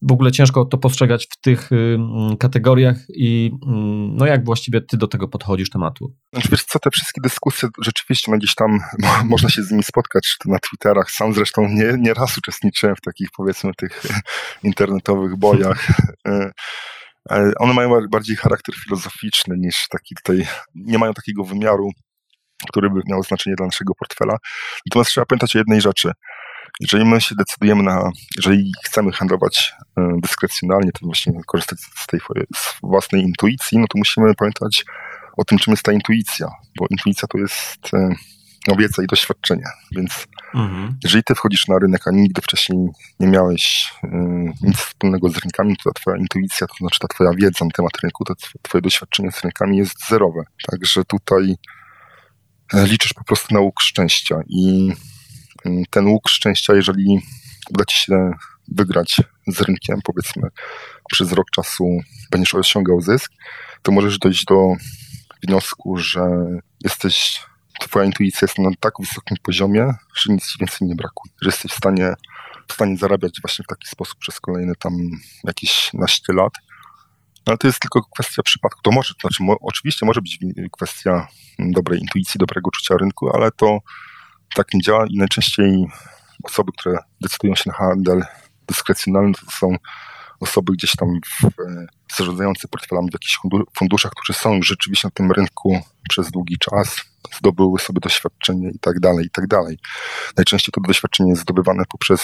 w 0.10 0.12
ogóle 0.12 0.32
ciężko 0.32 0.66
to 0.66 0.78
postrzegać 0.78 1.28
w 1.32 1.42
tych 1.42 1.72
y, 1.72 1.98
kategoriach 2.40 2.96
i 3.10 3.52
no 4.16 4.26
jak 4.26 4.46
właściwie 4.46 4.82
ty 4.82 4.98
do 4.98 5.08
tego 5.08 5.28
podchodzisz 5.28 5.70
tematu? 5.70 6.16
Znaczy 6.34 6.50
wiesz 6.52 6.64
co, 6.64 6.80
te 6.80 6.90
wszystkie 6.92 7.22
dyskusje 7.22 7.70
rzeczywiście 7.82 8.32
no 8.32 8.38
gdzieś 8.38 8.56
tam 8.56 8.80
można 9.24 9.50
się 9.50 9.64
z 9.64 9.72
nimi 9.72 9.84
spotkać, 9.84 10.38
na 10.46 10.58
Twitterach. 10.60 11.12
Sam 11.12 11.34
zresztą 11.34 11.68
nie, 11.70 11.96
nie 12.00 12.14
raz 12.14 12.38
uczestniczyłem 12.38 12.96
w 12.96 13.02
takich 13.02 13.28
powiedzmy 13.38 13.72
tych 13.78 14.04
internetowych 14.64 15.36
bojach. 15.36 15.88
E, 17.32 17.52
one 17.60 17.74
mają 17.74 18.08
bardziej 18.12 18.36
charakter 18.36 18.76
filozoficzny 18.76 19.56
niż 19.58 19.88
taki 19.90 20.16
tutaj, 20.16 20.48
nie 20.76 20.98
mają 20.98 21.14
takiego 21.14 21.44
wymiaru, 21.44 21.90
który 22.70 22.90
by 22.90 23.02
miał 23.08 23.24
znaczenie 23.24 23.56
dla 23.56 23.66
naszego 23.66 23.94
portfela. 24.00 24.38
Natomiast 24.86 25.12
trzeba 25.12 25.26
pamiętać 25.26 25.56
o 25.56 25.60
jednej 25.60 25.82
rzeczy– 25.82 26.12
jeżeli 26.80 27.06
my 27.06 27.22
się 27.22 27.36
decydujemy 27.36 27.84
na, 27.84 28.12
jeżeli 28.38 28.72
chcemy 28.84 29.12
handlować 29.12 29.74
e, 29.98 30.18
dyskrecjonalnie, 30.22 30.92
to 30.92 31.06
właśnie 31.06 31.34
korzystać 31.46 31.80
z 31.80 32.08
tej 32.08 32.20
z 32.56 32.80
własnej 32.84 33.22
intuicji, 33.22 33.78
no 33.78 33.86
to 33.88 33.98
musimy 33.98 34.36
pamiętać 34.36 34.86
o 35.38 35.46
tym, 35.46 35.58
czym 35.58 35.72
jest 35.72 35.84
ta 35.84 35.92
intuicja, 35.92 36.48
bo 36.80 36.86
intuicja 36.90 37.28
to 37.28 37.38
jest 37.38 37.94
e, 37.94 38.10
no, 38.68 38.76
wiedza 38.76 39.04
i 39.04 39.08
doświadczenie, 39.08 39.66
więc 39.92 40.28
mhm. 40.56 40.98
jeżeli 41.04 41.24
ty 41.24 41.36
wchodzisz 41.36 41.68
na 41.68 41.80
rynek, 41.80 42.08
a 42.08 42.12
nigdy 42.12 42.42
wcześniej 42.42 42.80
nie 43.20 43.28
miałeś 43.28 43.94
y, 44.04 44.08
nic 44.62 44.78
wspólnego 44.78 45.30
z 45.30 45.38
rynkami, 45.38 45.78
to 45.78 45.84
ta 45.90 46.00
twoja 46.00 46.18
intuicja, 46.18 46.68
to 46.68 46.74
znaczy 46.78 47.00
ta 47.00 47.08
twoja 47.08 47.32
wiedza 47.38 47.66
na 47.66 47.72
temat 47.72 47.92
rynku, 48.04 48.26
to 48.26 48.34
twoje 48.62 48.82
doświadczenie 48.82 49.32
z 49.32 49.42
rynkami 49.42 49.78
jest 49.78 50.08
zerowe. 50.10 50.44
Także 50.72 51.04
tutaj 51.04 51.56
liczysz 52.74 53.14
po 53.14 53.24
prostu 53.24 53.54
na 53.54 53.60
łuk 53.60 53.82
szczęścia 53.82 54.36
i 54.48 54.92
ten 55.90 56.08
łuk 56.08 56.30
szczęścia, 56.30 56.76
jeżeli 56.76 57.20
uda 57.70 57.86
ci 57.86 57.98
się 57.98 58.32
wygrać 58.68 59.22
z 59.48 59.62
rynkiem, 59.62 60.00
powiedzmy, 60.04 60.50
przez 61.12 61.32
rok 61.32 61.48
czasu 61.56 61.98
będziesz 62.32 62.56
osiągał 62.56 63.02
zysk, 63.02 63.32
to 63.82 63.92
możesz 63.92 64.20
dojść 64.20 64.46
do 64.46 64.74
wniosku, 65.44 65.98
że 65.98 66.22
jesteś, 66.84 67.42
twoja 67.80 68.06
intuicja 68.06 68.40
jest 68.42 68.60
na 68.60 68.70
tak 68.80 68.94
wysokim 69.00 69.38
poziomie, 69.44 69.94
że 70.16 70.34
nic 70.34 70.48
ci 70.48 70.60
więcej 70.60 70.88
nie 70.88 70.96
brakuje, 70.96 71.34
że 71.42 71.50
jesteś 71.50 71.72
w 71.72 71.76
stanie, 71.76 72.14
w 72.68 72.74
stanie 72.74 72.98
zarabiać 72.98 73.42
właśnie 73.42 73.64
w 73.64 73.68
taki 73.68 73.88
sposób 73.88 74.20
przez 74.20 74.40
kolejne 74.40 74.74
tam 74.76 74.94
jakieś 75.44 75.94
naście 75.94 76.34
lat. 76.34 76.54
Ale 77.46 77.58
to 77.58 77.68
jest 77.68 77.80
tylko 77.80 78.02
kwestia 78.14 78.44
przypadku. 78.44 78.82
To 78.82 78.92
może, 78.92 79.14
znaczy, 79.22 79.44
mo, 79.44 79.58
oczywiście 79.62 80.06
może 80.06 80.22
być 80.22 80.40
kwestia 80.72 81.28
dobrej 81.60 82.00
intuicji, 82.00 82.38
dobrego 82.38 82.72
czucia 82.72 82.98
rynku, 82.98 83.30
ale 83.36 83.52
to 83.52 83.80
tak 84.56 84.68
nie 84.74 84.82
działa 84.82 85.06
i 85.10 85.18
najczęściej 85.18 85.86
osoby, 86.44 86.72
które 86.78 86.98
decydują 87.22 87.56
się 87.56 87.64
na 87.68 87.74
handel 87.74 88.22
dyskrecjonalny, 88.68 89.34
to 89.34 89.52
są 89.52 89.76
osoby 90.40 90.74
gdzieś 90.74 90.96
tam 90.96 91.10
w, 91.26 91.50
zarządzające 92.18 92.68
portfelami 92.68 93.10
w 93.10 93.14
jakichś 93.14 93.40
funduszach, 93.78 94.12
którzy 94.12 94.40
są 94.40 94.54
już 94.54 94.68
rzeczywiście 94.68 95.08
na 95.08 95.12
tym 95.12 95.32
rynku 95.32 95.82
przez 96.10 96.32
długi 96.32 96.58
czas, 96.60 97.02
zdobyły 97.38 97.80
sobie 97.80 98.00
doświadczenie 98.00 98.70
i 98.70 98.80
tak 98.80 99.00
dalej, 99.00 99.26
i 99.26 99.30
tak 99.30 99.48
dalej. 99.48 99.78
Najczęściej 100.38 100.74
to 100.74 100.82
doświadczenie 100.82 101.30
jest 101.30 101.42
zdobywane 101.42 101.84
poprzez 101.92 102.22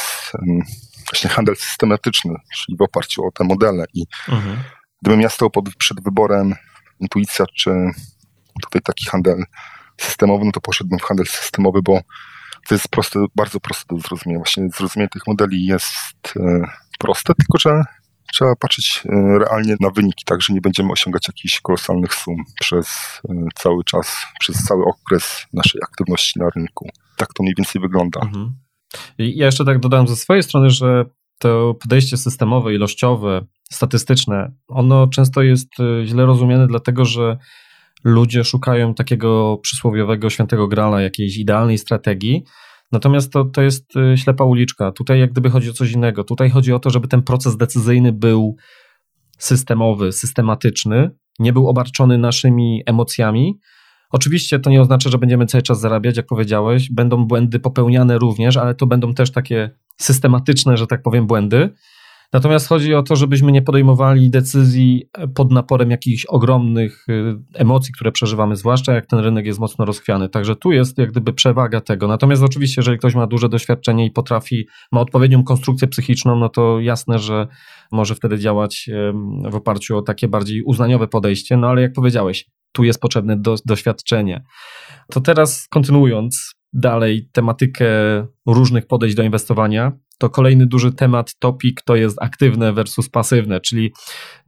właśnie 1.09 1.29
handel 1.29 1.55
systematyczny, 1.55 2.35
czyli 2.55 2.77
w 2.77 2.81
oparciu 2.81 3.25
o 3.25 3.31
te 3.31 3.43
modele 3.43 3.85
i 3.93 4.03
mhm. 4.29 4.57
gdybym 5.01 5.21
ja 5.21 5.29
stał 5.29 5.49
pod, 5.49 5.75
przed 5.75 6.03
wyborem 6.03 6.55
intuicja 6.99 7.45
czy 7.55 7.69
tutaj 8.61 8.81
taki 8.81 9.05
handel 9.05 9.43
systemowy, 10.01 10.45
no 10.45 10.51
to 10.51 10.61
poszedłbym 10.61 10.99
w 10.99 11.03
handel 11.03 11.25
systemowy, 11.25 11.81
bo 11.81 12.01
to 12.67 12.75
jest 12.75 12.87
proste, 12.87 13.25
bardzo 13.35 13.59
proste 13.59 13.95
do 13.95 14.01
zrozumienia. 14.01 14.39
Właśnie 14.39 14.69
zrozumienie 14.69 15.09
tych 15.09 15.27
modeli 15.27 15.65
jest 15.65 16.33
e, 16.35 16.61
proste, 16.99 17.33
tylko 17.35 17.59
że 17.59 17.83
trzeba 18.33 18.55
patrzeć 18.55 19.03
e, 19.05 19.39
realnie 19.39 19.75
na 19.79 19.89
wyniki, 19.89 20.23
tak, 20.25 20.41
że 20.41 20.53
nie 20.53 20.61
będziemy 20.61 20.91
osiągać 20.91 21.27
jakichś 21.27 21.61
kolosalnych 21.61 22.13
sum 22.13 22.35
przez 22.59 22.87
e, 23.29 23.33
cały 23.55 23.83
czas, 23.83 24.25
przez 24.39 24.63
cały 24.63 24.85
okres 24.85 25.45
naszej 25.53 25.81
aktywności 25.83 26.39
na 26.39 26.49
rynku. 26.55 26.89
Tak 27.17 27.33
to 27.33 27.43
mniej 27.43 27.55
więcej 27.57 27.81
wygląda. 27.81 28.21
Mhm. 28.21 28.55
Ja 29.17 29.45
jeszcze 29.45 29.65
tak 29.65 29.79
dodam 29.79 30.07
ze 30.07 30.15
swojej 30.15 30.43
strony, 30.43 30.69
że 30.69 31.05
to 31.39 31.75
podejście 31.81 32.17
systemowe, 32.17 32.73
ilościowe, 32.73 33.45
statystyczne, 33.71 34.51
ono 34.67 35.07
często 35.07 35.41
jest 35.41 35.69
źle 36.05 36.25
rozumiane, 36.25 36.67
dlatego 36.67 37.05
że 37.05 37.37
ludzie 38.03 38.43
szukają 38.43 38.93
takiego 38.93 39.57
przysłowiowego 39.61 40.29
świętego 40.29 40.67
grala, 40.67 41.01
jakiejś 41.01 41.37
idealnej 41.37 41.77
strategii. 41.77 42.43
Natomiast 42.91 43.33
to, 43.33 43.45
to 43.45 43.61
jest 43.61 43.95
y, 43.95 44.17
ślepa 44.17 44.43
uliczka. 44.43 44.91
Tutaj 44.91 45.19
jak 45.19 45.31
gdyby 45.31 45.49
chodzi 45.49 45.69
o 45.69 45.73
coś 45.73 45.91
innego. 45.91 46.23
Tutaj 46.23 46.49
chodzi 46.49 46.73
o 46.73 46.79
to, 46.79 46.89
żeby 46.89 47.07
ten 47.07 47.21
proces 47.23 47.57
decyzyjny 47.57 48.11
był 48.11 48.55
systemowy, 49.37 50.11
systematyczny, 50.11 51.11
nie 51.39 51.53
był 51.53 51.67
obarczony 51.67 52.17
naszymi 52.17 52.83
emocjami, 52.85 53.59
Oczywiście 54.11 54.59
to 54.59 54.69
nie 54.69 54.81
oznacza, 54.81 55.09
że 55.09 55.17
będziemy 55.17 55.45
cały 55.45 55.61
czas 55.61 55.79
zarabiać, 55.79 56.17
jak 56.17 56.25
powiedziałeś. 56.25 56.91
Będą 56.91 57.25
błędy 57.25 57.59
popełniane 57.59 58.17
również, 58.17 58.57
ale 58.57 58.75
to 58.75 58.87
będą 58.87 59.13
też 59.13 59.31
takie 59.31 59.69
systematyczne, 59.97 60.77
że 60.77 60.87
tak 60.87 61.01
powiem, 61.01 61.27
błędy. 61.27 61.69
Natomiast 62.33 62.67
chodzi 62.67 62.93
o 62.93 63.03
to, 63.03 63.15
żebyśmy 63.15 63.51
nie 63.51 63.61
podejmowali 63.61 64.29
decyzji 64.29 65.09
pod 65.35 65.51
naporem 65.51 65.91
jakichś 65.91 66.25
ogromnych 66.25 67.05
y, 67.09 67.35
emocji, 67.53 67.93
które 67.93 68.11
przeżywamy, 68.11 68.55
zwłaszcza 68.55 68.93
jak 68.93 69.05
ten 69.05 69.19
rynek 69.19 69.45
jest 69.45 69.59
mocno 69.59 69.85
rozchwiany. 69.85 70.29
Także 70.29 70.55
tu 70.55 70.71
jest 70.71 70.97
jak 70.97 71.11
gdyby 71.11 71.33
przewaga 71.33 71.81
tego. 71.81 72.07
Natomiast 72.07 72.43
oczywiście, 72.43 72.81
jeżeli 72.81 72.97
ktoś 72.97 73.15
ma 73.15 73.27
duże 73.27 73.49
doświadczenie 73.49 74.05
i 74.05 74.11
potrafi, 74.11 74.67
ma 74.91 75.01
odpowiednią 75.01 75.43
konstrukcję 75.43 75.87
psychiczną, 75.87 76.35
no 76.35 76.49
to 76.49 76.79
jasne, 76.79 77.19
że 77.19 77.47
może 77.91 78.15
wtedy 78.15 78.39
działać 78.39 78.89
w 79.49 79.55
oparciu 79.55 79.97
o 79.97 80.01
takie 80.01 80.27
bardziej 80.27 80.63
uznaniowe 80.63 81.07
podejście. 81.07 81.57
No 81.57 81.67
ale 81.67 81.81
jak 81.81 81.93
powiedziałeś, 81.93 82.45
tu 82.71 82.83
jest 82.83 83.01
potrzebne 83.01 83.37
do, 83.37 83.55
doświadczenie. 83.65 84.43
To 85.11 85.21
teraz 85.21 85.67
kontynuując 85.69 86.60
dalej 86.73 87.29
tematykę 87.31 87.87
różnych 88.45 88.87
podejść 88.87 89.15
do 89.15 89.23
inwestowania, 89.23 89.91
to 90.21 90.29
kolejny 90.29 90.65
duży 90.65 90.91
temat, 90.91 91.35
topik 91.39 91.81
to 91.81 91.95
jest 91.95 92.17
aktywne 92.21 92.73
versus 92.73 93.09
pasywne, 93.09 93.61
czyli 93.61 93.93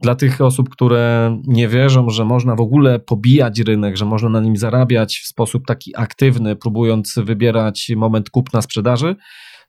dla 0.00 0.14
tych 0.14 0.40
osób, 0.40 0.68
które 0.68 1.36
nie 1.46 1.68
wierzą, 1.68 2.10
że 2.10 2.24
można 2.24 2.56
w 2.56 2.60
ogóle 2.60 2.98
pobijać 2.98 3.60
rynek, 3.60 3.96
że 3.96 4.04
można 4.04 4.28
na 4.28 4.40
nim 4.40 4.56
zarabiać 4.56 5.18
w 5.18 5.26
sposób 5.26 5.66
taki 5.66 5.92
aktywny, 5.96 6.56
próbując 6.56 7.14
wybierać 7.16 7.92
moment 7.96 8.30
kupna 8.30 8.62
sprzedaży, 8.62 9.16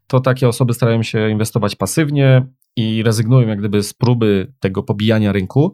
to 0.07 0.19
takie 0.19 0.47
osoby 0.47 0.73
starają 0.73 1.03
się 1.03 1.29
inwestować 1.29 1.75
pasywnie 1.75 2.47
i 2.75 3.03
rezygnują 3.03 3.47
jak 3.47 3.59
gdyby 3.59 3.83
z 3.83 3.93
próby 3.93 4.53
tego 4.59 4.83
pobijania 4.83 5.31
rynku. 5.31 5.73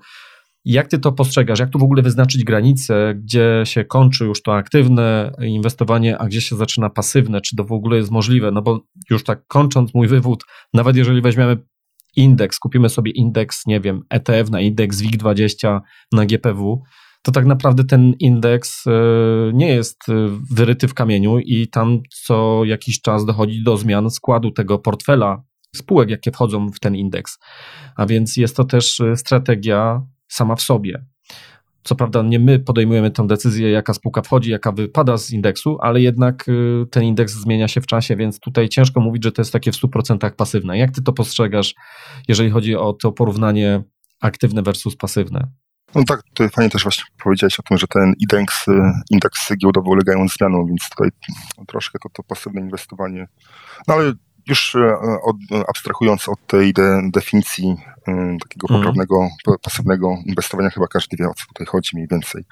Jak 0.65 0.87
ty 0.87 0.99
to 0.99 1.11
postrzegasz? 1.11 1.59
Jak 1.59 1.69
tu 1.69 1.79
w 1.79 1.83
ogóle 1.83 2.01
wyznaczyć 2.01 2.43
granice, 2.43 3.13
gdzie 3.15 3.61
się 3.65 3.85
kończy 3.85 4.25
już 4.25 4.41
to 4.41 4.55
aktywne 4.55 5.31
inwestowanie, 5.41 6.17
a 6.17 6.25
gdzie 6.25 6.41
się 6.41 6.55
zaczyna 6.55 6.89
pasywne? 6.89 7.41
Czy 7.41 7.55
to 7.55 7.63
w 7.63 7.71
ogóle 7.71 7.97
jest 7.97 8.11
możliwe? 8.11 8.51
No 8.51 8.61
bo 8.61 8.79
już 9.09 9.23
tak 9.23 9.47
kończąc 9.47 9.93
mój 9.93 10.07
wywód, 10.07 10.43
nawet 10.73 10.95
jeżeli 10.95 11.21
weźmiemy 11.21 11.57
indeks, 12.15 12.59
kupimy 12.59 12.89
sobie 12.89 13.11
indeks, 13.11 13.65
nie 13.65 13.79
wiem, 13.79 14.01
ETF 14.09 14.49
na 14.49 14.61
indeks 14.61 15.01
WIG20 15.01 15.79
na 16.11 16.25
GPW, 16.25 16.83
to 17.23 17.31
tak 17.31 17.45
naprawdę 17.45 17.83
ten 17.83 18.13
indeks 18.19 18.87
e, 18.87 18.91
nie 19.53 19.67
jest 19.67 20.09
e, 20.09 20.13
wyryty 20.51 20.87
w 20.87 20.93
kamieniu 20.93 21.39
i 21.39 21.67
tam 21.67 21.99
co 22.25 22.65
jakiś 22.65 23.01
czas 23.01 23.25
dochodzi 23.25 23.63
do 23.63 23.77
zmian 23.77 24.09
składu 24.09 24.51
tego 24.51 24.79
portfela 24.79 25.43
spółek, 25.75 26.09
jakie 26.09 26.31
wchodzą 26.31 26.69
w 26.69 26.79
ten 26.79 26.95
indeks. 26.95 27.37
A 27.95 28.05
więc 28.05 28.37
jest 28.37 28.55
to 28.55 28.63
też 28.63 28.99
e, 28.99 29.15
strategia 29.15 30.01
sama 30.31 30.55
w 30.55 30.61
sobie. 30.61 31.05
Co 31.83 31.95
prawda 31.95 32.21
nie 32.21 32.39
my 32.39 32.59
podejmujemy 32.59 33.11
tę 33.11 33.27
decyzję, 33.27 33.71
jaka 33.71 33.93
spółka 33.93 34.21
wchodzi, 34.21 34.51
jaka 34.51 34.71
wypada 34.71 35.17
z 35.17 35.31
indeksu, 35.31 35.77
ale 35.81 36.01
jednak 36.01 36.47
y, 36.47 36.85
ten 36.91 37.03
indeks 37.03 37.33
zmienia 37.33 37.67
się 37.67 37.81
w 37.81 37.85
czasie, 37.85 38.15
więc 38.15 38.39
tutaj 38.39 38.69
ciężko 38.69 38.99
mówić, 38.99 39.23
że 39.23 39.31
to 39.31 39.41
jest 39.41 39.53
takie 39.53 39.71
w 39.71 39.75
100% 39.75 40.31
pasywne. 40.31 40.77
Jak 40.77 40.91
ty 40.91 41.01
to 41.03 41.13
postrzegasz, 41.13 41.75
jeżeli 42.27 42.49
chodzi 42.49 42.75
o 42.75 42.93
to 42.93 43.11
porównanie 43.11 43.83
aktywne 44.19 44.61
versus 44.61 44.95
pasywne? 44.95 45.47
No 45.95 46.03
tak, 46.07 46.23
tutaj 46.23 46.49
fajnie 46.49 46.69
też 46.69 46.83
właśnie 46.83 47.03
powiedziałeś 47.23 47.59
o 47.59 47.63
tym, 47.63 47.77
że 47.77 47.87
ten 47.87 48.13
indeks, 48.19 48.67
y, 48.67 48.81
indeks 49.11 49.53
giełdowy 49.61 49.89
ulegają 49.89 50.27
zmianom, 50.27 50.67
więc 50.67 50.89
tutaj 50.89 51.09
troszkę 51.67 51.99
to, 51.99 52.09
to 52.09 52.23
pasywne 52.23 52.61
inwestowanie, 52.61 53.27
no 53.87 53.93
ale 53.93 54.13
już 54.51 54.75
e, 54.75 54.97
od, 55.23 55.35
abstrahując 55.67 56.29
od 56.29 56.47
tej 56.47 56.73
de, 56.73 57.01
definicji 57.13 57.75
e, 58.07 58.37
takiego 58.43 58.67
mhm. 58.69 58.79
poprawnego, 58.79 59.29
pasywnego 59.61 60.15
inwestowania, 60.25 60.69
chyba 60.69 60.87
każdy 60.87 61.17
wie 61.17 61.29
o 61.29 61.33
co 61.33 61.45
tutaj 61.47 61.67
chodzi 61.67 61.89
mniej 61.93 62.07
więcej. 62.11 62.43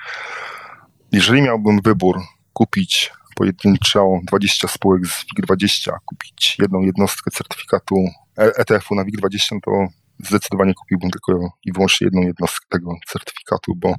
Jeżeli 1.12 1.42
miałbym 1.42 1.82
wybór 1.82 2.20
kupić 2.54 3.12
pojedynczo 3.36 4.20
20 4.28 4.68
spółek 4.68 5.08
z 5.08 5.26
WIG20, 5.26 5.92
kupić 6.06 6.58
jedną 6.60 6.82
jednostkę 6.82 7.32
certyfikatu 7.32 7.96
ETF-u 8.38 8.96
na 8.96 9.04
WIG20, 9.04 9.58
to 9.66 9.72
zdecydowanie 10.20 10.74
kupiłbym 10.74 11.10
tylko 11.10 11.52
i 11.66 11.72
wyłącznie 11.72 12.06
jedną 12.06 12.22
jednostkę 12.22 12.66
tego 12.70 12.92
certyfikatu, 13.08 13.74
bo 13.76 13.94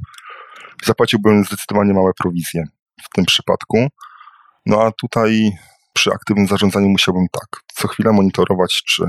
zapłaciłbym 0.85 1.45
zdecydowanie 1.45 1.95
małe 1.95 2.13
prowizje 2.19 2.65
w 3.03 3.09
tym 3.15 3.25
przypadku. 3.25 3.89
No 4.67 4.83
a 4.83 4.93
tutaj 4.93 5.53
przy 6.01 6.13
aktywnym 6.13 6.47
zarządzaniu 6.47 6.89
musiałbym 6.89 7.27
tak, 7.33 7.61
co 7.75 7.89
chwilę 7.89 8.13
monitorować, 8.13 8.83
czy 8.87 9.05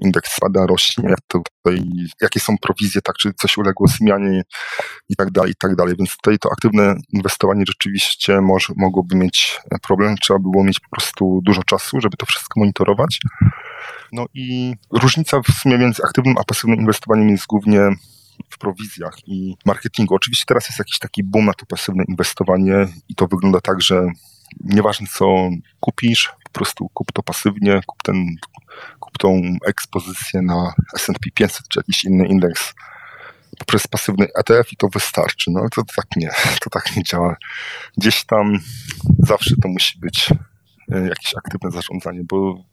indeks 0.00 0.32
spada, 0.32 0.66
rośnie, 0.66 1.14
tutaj, 1.28 1.82
jakie 2.20 2.40
są 2.40 2.58
prowizje, 2.58 3.00
tak, 3.02 3.16
czy 3.16 3.32
coś 3.40 3.56
uległo 3.58 3.86
zmianie 3.86 4.42
i 5.08 5.16
tak 5.16 5.30
dalej, 5.30 5.52
i 5.52 5.54
tak 5.58 5.76
dalej. 5.76 5.94
Więc 5.98 6.16
tutaj 6.16 6.38
to 6.38 6.48
aktywne 6.52 6.94
inwestowanie 7.12 7.64
rzeczywiście 7.66 8.40
może, 8.40 8.74
mogłoby 8.76 9.16
mieć 9.16 9.60
problem. 9.82 10.16
Trzeba 10.16 10.38
by 10.38 10.50
było 10.50 10.64
mieć 10.64 10.80
po 10.80 10.88
prostu 10.90 11.40
dużo 11.42 11.62
czasu, 11.62 12.00
żeby 12.00 12.16
to 12.16 12.26
wszystko 12.26 12.60
monitorować. 12.60 13.20
No 14.12 14.26
i 14.34 14.74
różnica 14.90 15.40
w 15.40 15.52
sumie 15.52 15.78
między 15.78 16.02
aktywnym 16.02 16.34
a 16.38 16.44
pasywnym 16.44 16.80
inwestowaniem 16.80 17.28
jest 17.28 17.46
głównie 17.46 17.80
w 18.50 18.58
prowizjach 18.58 19.14
i 19.26 19.54
marketingu. 19.66 20.14
Oczywiście 20.14 20.44
teraz 20.48 20.68
jest 20.68 20.78
jakiś 20.78 20.98
taki 20.98 21.22
boom 21.24 21.46
na 21.46 21.52
to 21.54 21.66
pasywne 21.66 22.04
inwestowanie 22.08 22.88
i 23.08 23.14
to 23.14 23.26
wygląda 23.26 23.60
tak, 23.60 23.82
że 23.82 24.06
nieważne 24.60 25.06
co 25.06 25.48
kupisz, 25.80 26.32
po 26.44 26.50
prostu 26.50 26.88
kup 26.94 27.12
to 27.12 27.22
pasywnie, 27.22 27.80
kup, 27.86 28.02
ten, 28.02 28.26
kup 29.00 29.18
tą 29.18 29.42
ekspozycję 29.66 30.42
na 30.42 30.74
S&P 30.96 31.30
500 31.34 31.68
czy 31.68 31.80
jakiś 31.80 32.04
inny 32.04 32.28
indeks 32.28 32.74
poprzez 33.58 33.86
pasywny 33.86 34.26
ETF 34.34 34.72
i 34.72 34.76
to 34.76 34.88
wystarczy. 34.88 35.50
No 35.50 35.60
to, 35.60 35.84
to 35.84 35.92
tak 35.96 36.06
nie, 36.16 36.30
to 36.64 36.70
tak 36.70 36.96
nie 36.96 37.02
działa. 37.02 37.36
Gdzieś 37.96 38.24
tam 38.24 38.58
zawsze 39.18 39.54
to 39.62 39.68
musi 39.68 39.98
być 39.98 40.30
e, 40.92 41.08
jakieś 41.08 41.34
aktywne 41.36 41.70
zarządzanie, 41.70 42.20
bo 42.24 42.64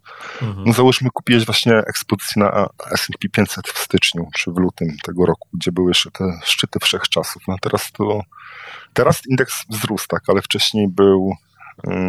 mhm. 0.42 0.64
no 0.68 0.74
załóżmy 0.74 1.10
kupiłeś 1.14 1.46
właśnie 1.46 1.74
ekspozycję 1.74 2.44
na 2.44 2.70
S&P 2.92 3.30
500 3.30 3.68
w 3.68 3.78
styczniu 3.78 4.28
czy 4.36 4.52
w 4.52 4.58
lutym 4.58 4.98
tego 5.04 5.26
roku, 5.26 5.48
gdzie 5.54 5.72
były 5.72 5.92
jeszcze 5.92 6.12
te 6.12 6.40
szczyty 6.44 6.80
wszechczasów. 6.80 7.44
No 7.48 7.56
teraz 7.62 7.92
to 7.92 8.22
teraz 8.94 9.22
indeks 9.30 9.66
wzrósł, 9.70 10.08
tak, 10.08 10.24
ale 10.28 10.42
wcześniej 10.42 10.88
był 10.88 11.36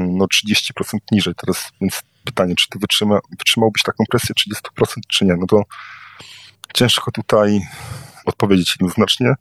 no 0.08 0.24
30% 0.24 0.98
niżej 1.12 1.34
teraz, 1.34 1.72
więc 1.80 2.02
pytanie, 2.24 2.54
czy 2.54 2.68
ty 2.68 2.78
wytrzyma, 2.78 3.18
wytrzymałbyś 3.38 3.82
taką 3.82 4.04
presję 4.10 4.34
30% 4.78 4.86
czy 5.08 5.24
nie, 5.24 5.36
no 5.36 5.46
to 5.46 5.62
ciężko 6.74 7.10
tutaj 7.10 7.60
odpowiedzieć 8.24 8.76
jednoznacznie. 8.80 9.34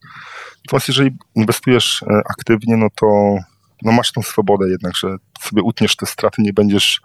Natomiast 0.65 0.87
jeżeli 0.87 1.11
inwestujesz 1.35 2.03
e, 2.03 2.21
aktywnie, 2.29 2.77
no 2.77 2.87
to 2.95 3.35
no 3.81 3.91
masz 3.91 4.11
tą 4.11 4.21
swobodę 4.21 4.69
jednak, 4.69 4.97
że 4.97 5.15
sobie 5.41 5.61
utniesz 5.61 5.95
te 5.95 6.05
straty, 6.05 6.41
nie 6.41 6.53
będziesz 6.53 7.01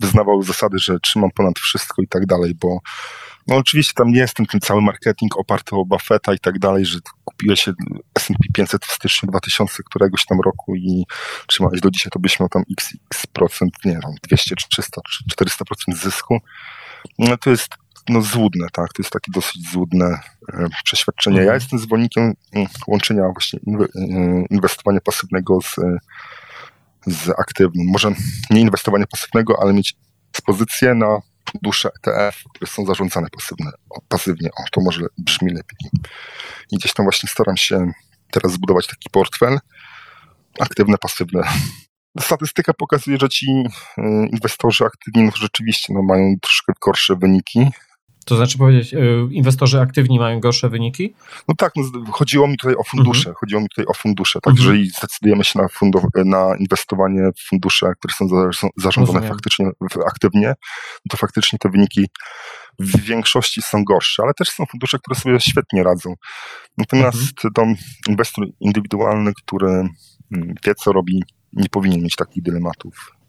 wyznawał 0.00 0.42
zasady, 0.42 0.78
że 0.78 1.00
trzymam 1.00 1.30
ponad 1.30 1.58
wszystko 1.58 2.02
i 2.02 2.08
tak 2.08 2.26
dalej, 2.26 2.54
bo 2.54 2.78
no 3.46 3.56
oczywiście 3.56 3.92
tam 3.96 4.12
nie 4.12 4.20
jest 4.20 4.34
ten, 4.34 4.46
ten 4.46 4.60
cały 4.60 4.82
marketing 4.82 5.36
oparty 5.38 5.76
o 5.76 5.84
Buffetta 5.84 6.34
i 6.34 6.38
tak 6.38 6.58
dalej, 6.58 6.86
że 6.86 6.98
kupiłeś 7.24 7.60
się 7.60 7.72
S&P 8.14 8.38
500 8.54 8.84
w 8.84 8.92
styczniu 8.92 9.28
2000 9.30 9.82
któregoś 9.82 10.24
tam 10.26 10.40
roku 10.40 10.76
i 10.76 11.04
trzymałeś 11.46 11.80
do 11.80 11.90
dzisiaj, 11.90 12.10
to 12.10 12.18
byś 12.18 12.40
miał 12.40 12.48
tam 12.48 12.62
x, 12.72 12.92
x 13.14 13.26
procent, 13.26 13.72
nie 13.84 13.92
wiem, 13.92 14.14
200 14.28 14.56
czy 14.56 14.68
300 14.68 15.00
czy 15.10 15.24
400 15.30 15.64
procent 15.64 15.98
zysku. 15.98 16.38
No 17.18 17.36
to 17.36 17.50
jest 17.50 17.68
no 18.08 18.22
złudne, 18.22 18.66
tak, 18.72 18.92
to 18.92 19.02
jest 19.02 19.12
takie 19.12 19.32
dosyć 19.32 19.70
złudne 19.70 20.20
e, 20.52 20.66
przeświadczenie. 20.84 21.36
Ja 21.36 21.42
mhm. 21.42 21.60
jestem 21.60 21.78
zwolennikiem 21.78 22.34
mm, 22.52 22.68
łączenia 22.86 23.22
właśnie 23.22 23.60
inwe, 23.66 23.84
e, 23.84 24.44
inwestowania 24.50 25.00
pasywnego 25.00 25.58
z, 25.60 25.76
z 27.06 27.28
aktywnym. 27.28 27.86
Może 27.86 28.12
nie 28.50 28.60
inwestowania 28.60 29.06
pasywnego, 29.06 29.62
ale 29.62 29.72
mieć 29.72 29.96
ekspozycję 30.32 30.94
na 30.94 31.20
fundusze 31.52 31.88
ETF, 31.88 32.42
które 32.54 32.70
są 32.70 32.84
zarządzane 32.84 33.28
pasywne, 33.30 33.70
pasywnie. 34.08 34.48
O, 34.48 34.62
to 34.72 34.80
może 34.80 35.00
brzmi 35.18 35.48
lepiej. 35.48 35.90
I 36.72 36.76
gdzieś 36.76 36.92
tam 36.92 37.06
właśnie 37.06 37.28
staram 37.28 37.56
się 37.56 37.92
teraz 38.30 38.52
zbudować 38.52 38.86
taki 38.86 39.10
portfel. 39.10 39.58
Aktywne, 40.60 40.98
pasywne. 40.98 41.42
Statystyka 42.20 42.72
pokazuje, 42.74 43.16
że 43.20 43.28
ci 43.28 43.46
y, 43.50 44.02
inwestorzy 44.32 44.84
aktywni 44.84 45.22
no, 45.22 45.30
rzeczywiście 45.36 45.92
no, 45.94 46.02
mają 46.02 46.34
troszkę 46.42 46.72
gorsze 46.80 47.16
wyniki 47.16 47.70
to 48.24 48.36
znaczy 48.36 48.58
powiedzieć, 48.58 48.94
e, 48.94 48.98
inwestorzy 49.30 49.80
aktywni 49.80 50.18
mają 50.18 50.40
gorsze 50.40 50.68
wyniki? 50.68 51.14
No 51.48 51.54
tak, 51.58 51.72
no, 51.76 52.12
chodziło 52.12 52.48
mi 52.48 52.56
tutaj 52.56 52.74
o 52.76 52.84
fundusze. 52.84 53.20
Mhm. 53.20 53.36
Chodziło 53.40 53.60
mi 53.60 53.68
tutaj 53.68 53.84
o 53.86 53.94
fundusze. 53.94 54.40
Tak, 54.40 54.50
mhm. 54.50 54.68
jeżeli 54.68 54.90
zdecydujemy 54.90 55.44
się 55.44 55.58
na, 55.58 55.66
na 56.24 56.56
inwestowanie 56.56 57.22
w 57.36 57.48
fundusze, 57.48 57.92
które 57.98 58.14
są 58.14 58.26
zarządzane 58.76 59.18
Rozumiem. 59.18 59.28
faktycznie 59.28 59.70
aktywnie, 60.06 60.54
to 61.10 61.16
faktycznie 61.16 61.58
te 61.58 61.68
wyniki 61.68 62.06
w 62.78 63.00
większości 63.00 63.62
są 63.62 63.84
gorsze, 63.84 64.22
ale 64.22 64.34
też 64.34 64.50
są 64.50 64.66
fundusze, 64.66 64.98
które 64.98 65.20
sobie 65.20 65.40
świetnie 65.40 65.82
radzą. 65.82 66.14
Natomiast 66.78 67.44
mhm. 67.44 67.52
to 67.54 67.62
inwestor 68.10 68.44
indywidualny, 68.60 69.32
który 69.34 69.68
mm, 69.68 70.54
wie, 70.66 70.74
co 70.74 70.92
robi, 70.92 71.22
nie 71.52 71.68
powinien 71.68 72.02
mieć 72.02 72.16
takich 72.16 72.42
dylematów. 72.42 73.19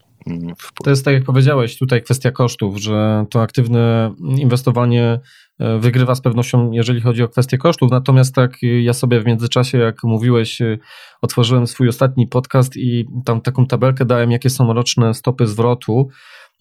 To 0.83 0.89
jest 0.89 1.05
tak 1.05 1.13
jak 1.13 1.23
powiedziałeś, 1.23 1.77
tutaj 1.77 2.03
kwestia 2.03 2.31
kosztów, 2.31 2.77
że 2.77 3.25
to 3.29 3.41
aktywne 3.41 4.13
inwestowanie 4.37 5.19
e, 5.59 5.79
wygrywa 5.79 6.15
z 6.15 6.21
pewnością, 6.21 6.71
jeżeli 6.71 7.01
chodzi 7.01 7.23
o 7.23 7.27
kwestię 7.27 7.57
kosztów. 7.57 7.91
Natomiast 7.91 8.35
tak 8.35 8.57
ja 8.81 8.93
sobie 8.93 9.21
w 9.21 9.25
międzyczasie, 9.25 9.77
jak 9.77 10.03
mówiłeś, 10.03 10.61
e, 10.61 10.77
otworzyłem 11.21 11.67
swój 11.67 11.87
ostatni 11.87 12.27
podcast 12.27 12.77
i 12.77 13.05
tam 13.25 13.41
taką 13.41 13.65
tabelkę 13.65 14.05
dałem, 14.05 14.31
jakie 14.31 14.49
są 14.49 14.73
roczne 14.73 15.13
stopy 15.13 15.47
zwrotu 15.47 16.07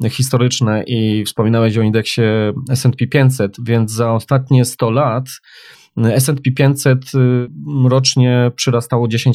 historyczne 0.08 0.84
i 0.86 1.24
wspominałeś 1.24 1.78
o 1.78 1.82
indeksie 1.82 2.22
S&P 2.70 3.06
500, 3.06 3.56
więc 3.64 3.92
za 3.92 4.12
ostatnie 4.12 4.64
100 4.64 4.90
lat 4.90 5.24
S&P 5.96 6.52
500 6.52 6.98
rocznie 7.84 8.50
przyrastało 8.56 9.08
10%, 9.08 9.32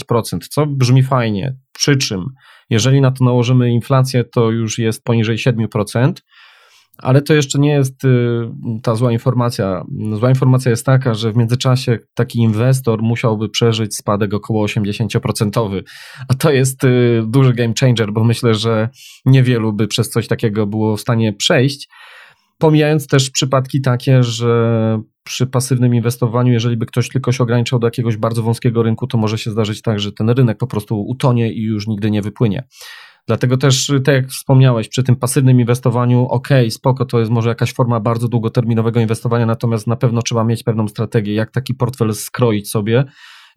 co 0.50 0.66
brzmi 0.66 1.04
fajnie. 1.04 1.56
Przy 1.74 1.96
czym, 1.96 2.26
jeżeli 2.70 3.02
na 3.02 3.12
to 3.12 3.26
nałożymy 3.26 3.72
inflację, 3.72 4.24
to 4.24 4.52
już 4.52 4.80
jest 4.80 5.04
poniżej 5.04 5.38
7%. 5.38 6.14
Ale 6.98 7.22
to 7.22 7.34
jeszcze 7.34 7.60
nie 7.60 7.70
jest 7.70 8.04
y, 8.04 8.08
ta 8.84 8.96
zła 8.96 9.12
informacja. 9.12 9.86
Zła 10.14 10.30
informacja 10.30 10.70
jest 10.70 10.86
taka, 10.86 11.14
że 11.14 11.32
w 11.32 11.36
międzyczasie 11.36 12.00
taki 12.14 12.40
inwestor 12.40 13.02
musiałby 13.02 13.50
przeżyć 13.50 13.96
spadek 13.96 14.34
około 14.34 14.66
80%. 14.66 15.82
A 16.28 16.34
to 16.34 16.52
jest 16.52 16.84
y, 16.84 17.24
duży 17.28 17.54
game 17.54 17.74
changer, 17.80 18.14
bo 18.14 18.24
myślę, 18.24 18.54
że 18.54 18.90
niewielu 19.26 19.74
by 19.74 19.88
przez 19.88 20.10
coś 20.10 20.28
takiego 20.28 20.68
było 20.68 20.98
w 20.98 21.02
stanie 21.02 21.34
przejść. 21.34 21.88
Pomijając 22.58 23.08
też 23.08 23.30
przypadki 23.30 23.82
takie, 23.82 24.24
że 24.24 25.00
przy 25.26 25.48
pasywnym 25.48 25.96
inwestowaniu, 25.96 26.54
jeżeli 26.54 26.78
by 26.78 26.86
ktoś 26.86 27.10
tylko 27.10 27.32
się 27.32 27.44
ograniczał 27.44 27.80
do 27.80 27.88
jakiegoś 27.88 28.18
bardzo 28.18 28.44
wąskiego 28.44 28.84
rynku, 28.84 29.08
to 29.08 29.18
może 29.18 29.38
się 29.38 29.52
zdarzyć 29.52 29.82
tak, 29.82 30.00
że 30.00 30.12
ten 30.12 30.30
rynek 30.30 30.58
po 30.58 30.68
prostu 30.68 31.02
utonie 31.02 31.54
i 31.54 31.62
już 31.62 31.88
nigdy 31.88 32.12
nie 32.12 32.22
wypłynie. 32.22 32.68
Dlatego 33.28 33.58
też, 33.58 33.92
tak 34.06 34.16
jak 34.16 34.28
wspomniałeś, 34.28 34.90
przy 34.90 35.04
tym 35.04 35.16
pasywnym 35.16 35.60
inwestowaniu, 35.60 36.28
ok, 36.28 36.48
spoko, 36.70 37.06
to 37.06 37.20
jest 37.20 37.32
może 37.32 37.50
jakaś 37.50 37.74
forma 37.74 38.00
bardzo 38.00 38.28
długoterminowego 38.28 39.00
inwestowania, 39.00 39.46
natomiast 39.46 39.88
na 39.88 39.96
pewno 39.96 40.22
trzeba 40.22 40.44
mieć 40.44 40.64
pewną 40.64 40.88
strategię, 40.88 41.34
jak 41.34 41.52
taki 41.52 41.74
portfel 41.74 42.14
skroić 42.14 42.70
sobie, 42.70 43.04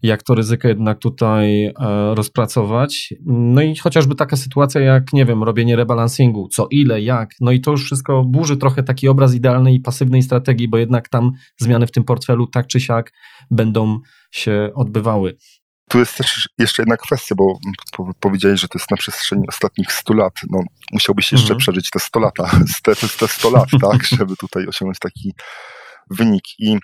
jak 0.03 0.23
to 0.23 0.35
ryzyko 0.35 0.67
jednak 0.67 0.99
tutaj 0.99 1.65
e, 1.65 1.73
rozpracować. 2.15 3.13
No 3.25 3.61
i 3.61 3.75
chociażby 3.75 4.15
taka 4.15 4.35
sytuacja 4.35 4.81
jak, 4.81 5.13
nie 5.13 5.25
wiem, 5.25 5.43
robienie 5.43 5.75
rebalansingu, 5.75 6.47
co 6.47 6.67
ile, 6.71 7.01
jak, 7.01 7.29
no 7.41 7.51
i 7.51 7.61
to 7.61 7.71
już 7.71 7.85
wszystko 7.85 8.23
burzy 8.23 8.57
trochę 8.57 8.83
taki 8.83 9.07
obraz 9.07 9.35
idealnej 9.35 9.75
i 9.75 9.79
pasywnej 9.79 10.21
strategii, 10.21 10.67
bo 10.67 10.77
jednak 10.77 11.09
tam 11.09 11.31
zmiany 11.57 11.87
w 11.87 11.91
tym 11.91 12.03
portfelu 12.03 12.47
tak 12.47 12.67
czy 12.67 12.79
siak 12.79 13.13
będą 13.51 13.99
się 14.31 14.71
odbywały. 14.75 15.37
Tu 15.89 15.99
jest 15.99 16.17
też 16.17 16.49
jeszcze 16.57 16.81
jedna 16.81 16.97
kwestia, 16.97 17.35
bo 17.35 17.59
powiedziałeś, 18.19 18.59
że 18.59 18.67
to 18.67 18.79
jest 18.79 18.91
na 18.91 18.97
przestrzeni 18.97 19.43
ostatnich 19.47 19.91
100 19.91 20.13
lat. 20.13 20.33
No, 20.49 20.59
musiałbyś 20.91 21.31
jeszcze 21.31 21.45
mhm. 21.45 21.59
przeżyć 21.59 21.89
te 21.89 21.99
100 21.99 22.19
lata, 22.19 22.51
te, 22.83 22.95
te 22.95 23.27
100 23.27 23.49
lat, 23.49 23.69
tak, 23.81 24.03
żeby 24.03 24.35
tutaj 24.35 24.67
osiągnąć 24.67 24.99
taki 24.99 25.33
wynik. 26.09 26.43
I 26.59 26.77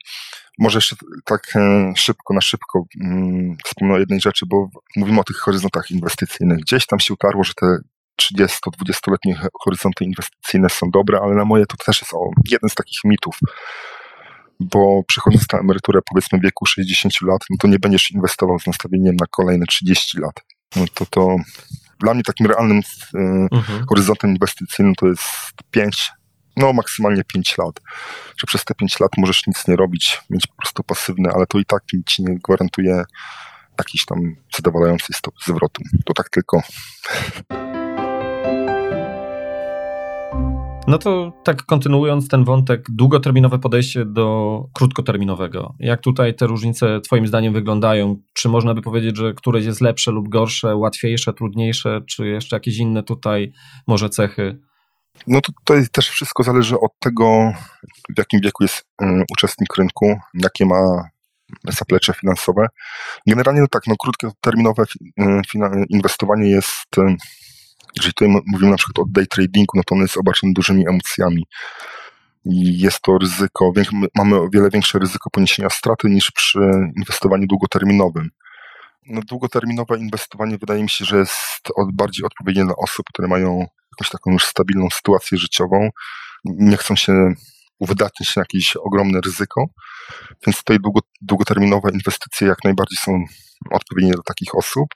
może 0.59 0.77
jeszcze 0.77 0.95
tak 1.25 1.55
e, 1.55 1.93
szybko, 1.95 2.33
na 2.33 2.41
szybko 2.41 2.85
mm, 3.01 3.57
wspomnę 3.65 3.95
o 3.95 3.99
jednej 3.99 4.21
rzeczy, 4.21 4.45
bo 4.45 4.69
mówimy 4.95 5.19
o 5.19 5.23
tych 5.23 5.37
horyzontach 5.37 5.91
inwestycyjnych. 5.91 6.59
Gdzieś 6.59 6.85
tam 6.85 6.99
się 6.99 7.13
utarło, 7.13 7.43
że 7.43 7.53
te 7.53 7.77
30-20-letnie 8.21 9.39
horyzonty 9.61 10.03
inwestycyjne 10.03 10.69
są 10.69 10.91
dobre, 10.91 11.19
ale 11.23 11.35
na 11.35 11.45
moje 11.45 11.65
to 11.65 11.77
też 11.85 12.01
jest 12.01 12.13
jeden 12.51 12.69
z 12.69 12.75
takich 12.75 12.99
mitów 13.05 13.39
bo 14.59 15.03
przychodząc 15.07 15.45
na 15.53 15.59
emeryturę 15.59 15.99
powiedzmy 16.11 16.39
w 16.39 16.41
wieku 16.41 16.65
60 16.65 17.13
lat, 17.21 17.41
no 17.49 17.57
to 17.59 17.67
nie 17.67 17.79
będziesz 17.79 18.11
inwestował 18.11 18.59
z 18.59 18.67
nastawieniem 18.67 19.15
na 19.15 19.25
kolejne 19.31 19.65
30 19.65 20.19
lat. 20.19 20.33
No 20.75 20.85
to 20.93 21.05
to 21.05 21.35
dla 21.99 22.13
mnie 22.13 22.23
takim 22.23 22.45
realnym 22.47 22.77
y, 22.77 23.17
mhm. 23.51 23.85
horyzontem 23.89 24.29
inwestycyjnym 24.29 24.95
to 24.95 25.07
jest 25.07 25.23
5, 25.71 26.11
no 26.57 26.73
maksymalnie 26.73 27.23
5 27.23 27.57
lat. 27.57 27.81
Że 28.37 28.47
przez 28.47 28.65
te 28.65 28.75
5 28.75 28.99
lat 28.99 29.11
możesz 29.17 29.47
nic 29.47 29.67
nie 29.67 29.75
robić, 29.75 30.21
mieć 30.29 30.47
po 30.47 30.55
prostu 30.55 30.83
pasywne, 30.83 31.29
ale 31.35 31.47
to 31.47 31.59
i 31.59 31.65
tak 31.65 31.83
ci 32.05 32.23
nie 32.23 32.39
gwarantuje 32.43 33.03
jakiejś 33.79 34.05
tam 34.05 34.19
zadowalającej 34.55 35.15
stopy 35.15 35.37
zwrotu. 35.45 35.83
To 36.05 36.13
tak 36.13 36.29
tylko. 36.29 36.61
No 40.87 40.97
to 40.97 41.33
tak 41.43 41.63
kontynuując 41.65 42.27
ten 42.27 42.43
wątek, 42.43 42.85
długoterminowe 42.89 43.59
podejście 43.59 44.05
do 44.05 44.59
krótkoterminowego. 44.73 45.75
Jak 45.79 46.01
tutaj 46.01 46.35
te 46.35 46.47
różnice 46.47 47.01
Twoim 47.01 47.27
zdaniem 47.27 47.53
wyglądają? 47.53 48.21
Czy 48.33 48.49
można 48.49 48.73
by 48.73 48.81
powiedzieć, 48.81 49.17
że 49.17 49.33
któreś 49.33 49.65
jest 49.65 49.81
lepsze 49.81 50.11
lub 50.11 50.29
gorsze, 50.29 50.75
łatwiejsze, 50.75 51.33
trudniejsze, 51.33 52.01
czy 52.07 52.27
jeszcze 52.27 52.55
jakieś 52.55 52.77
inne 52.77 53.03
tutaj 53.03 53.51
może 53.87 54.09
cechy? 54.09 54.59
No 55.27 55.41
to 55.41 55.51
tutaj 55.51 55.87
też 55.91 56.09
wszystko 56.09 56.43
zależy 56.43 56.79
od 56.79 56.91
tego, 56.99 57.53
w 58.15 58.17
jakim 58.17 58.41
wieku 58.41 58.63
jest 58.63 58.85
y, 59.01 59.05
uczestnik 59.31 59.77
rynku, 59.77 60.19
jakie 60.33 60.65
ma 60.65 61.09
zaplecze 61.63 62.13
finansowe. 62.13 62.67
Generalnie 63.27 63.61
no 63.61 63.67
tak, 63.67 63.83
no 63.87 63.95
krótkoterminowe 63.99 64.83
y, 64.83 65.23
inwestowanie 65.89 66.49
jest 66.49 66.97
y, 66.97 67.15
jeżeli 67.97 68.13
tutaj 68.13 68.41
mówimy 68.47 68.71
na 68.71 68.77
przykład 68.77 68.99
o 68.99 69.09
day 69.09 69.27
tradingu, 69.27 69.77
no 69.77 69.83
to 69.85 69.95
on 69.95 70.01
jest 70.01 70.17
obarczony 70.17 70.53
dużymi 70.53 70.87
emocjami. 70.87 71.45
I 72.45 72.79
jest 72.79 73.01
to 73.01 73.17
ryzyko, 73.17 73.71
mamy 74.15 74.35
o 74.35 74.49
wiele 74.53 74.69
większe 74.69 74.99
ryzyko 74.99 75.29
poniesienia 75.29 75.69
straty 75.69 76.09
niż 76.09 76.31
przy 76.31 76.59
inwestowaniu 76.97 77.47
długoterminowym. 77.47 78.29
No, 79.07 79.21
długoterminowe 79.21 79.97
inwestowanie 79.97 80.57
wydaje 80.57 80.83
mi 80.83 80.89
się, 80.89 81.05
że 81.05 81.17
jest 81.17 81.61
bardziej 81.93 82.25
odpowiednie 82.25 82.65
dla 82.65 82.75
osób, 82.75 83.05
które 83.09 83.27
mają 83.27 83.67
jakąś 83.95 84.09
taką 84.09 84.31
już 84.31 84.45
stabilną 84.45 84.87
sytuację 84.89 85.37
życiową, 85.37 85.89
nie 86.45 86.77
chcą 86.77 86.95
się 86.95 87.33
uwydatnić 87.79 88.35
na 88.35 88.41
jakieś 88.41 88.75
ogromne 88.75 89.21
ryzyko, 89.25 89.65
więc 90.47 90.57
tutaj 90.57 90.77
długo, 90.79 91.01
długoterminowe 91.21 91.89
inwestycje 91.93 92.47
jak 92.47 92.63
najbardziej 92.63 92.97
są 92.97 93.23
odpowiednie 93.71 94.11
do 94.11 94.23
takich 94.23 94.55
osób. 94.55 94.87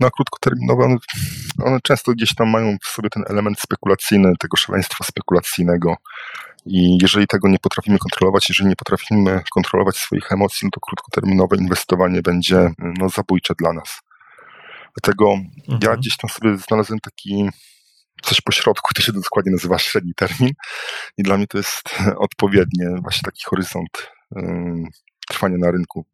No 0.00 0.06
a 0.06 0.10
krótkoterminowe, 0.10 0.84
one, 0.84 0.96
one 1.64 1.78
często 1.82 2.12
gdzieś 2.12 2.34
tam 2.34 2.50
mają 2.50 2.76
w 2.82 2.86
sobie 2.86 3.10
ten 3.10 3.24
element 3.28 3.60
spekulacyjny, 3.60 4.32
tego 4.38 4.56
szaleństwa 4.56 5.04
spekulacyjnego. 5.04 5.96
I 6.66 6.98
jeżeli 7.02 7.26
tego 7.26 7.48
nie 7.48 7.58
potrafimy 7.58 7.98
kontrolować, 7.98 8.48
jeżeli 8.48 8.68
nie 8.68 8.76
potrafimy 8.76 9.42
kontrolować 9.54 9.96
swoich 9.96 10.32
emocji, 10.32 10.60
no 10.62 10.70
to 10.72 10.80
krótkoterminowe 10.80 11.56
inwestowanie 11.56 12.22
będzie 12.22 12.70
no, 12.78 13.08
zabójcze 13.08 13.54
dla 13.58 13.72
nas. 13.72 14.00
Dlatego 14.96 15.32
mhm. 15.32 15.78
ja 15.82 15.96
gdzieś 15.96 16.16
tam 16.16 16.30
sobie 16.30 16.56
znalazłem 16.56 17.00
taki 17.00 17.48
coś 18.22 18.40
po 18.40 18.52
środku, 18.52 18.94
to 18.94 19.02
się 19.02 19.12
dokładnie 19.12 19.52
nazywa 19.52 19.78
średni 19.78 20.12
termin 20.16 20.50
i 21.18 21.22
dla 21.22 21.36
mnie 21.36 21.46
to 21.46 21.58
jest 21.58 21.94
odpowiednie 22.18 22.86
właśnie 23.02 23.22
taki 23.24 23.44
horyzont 23.44 24.12
trwania 25.28 25.58
na 25.58 25.70
rynku 25.70 26.06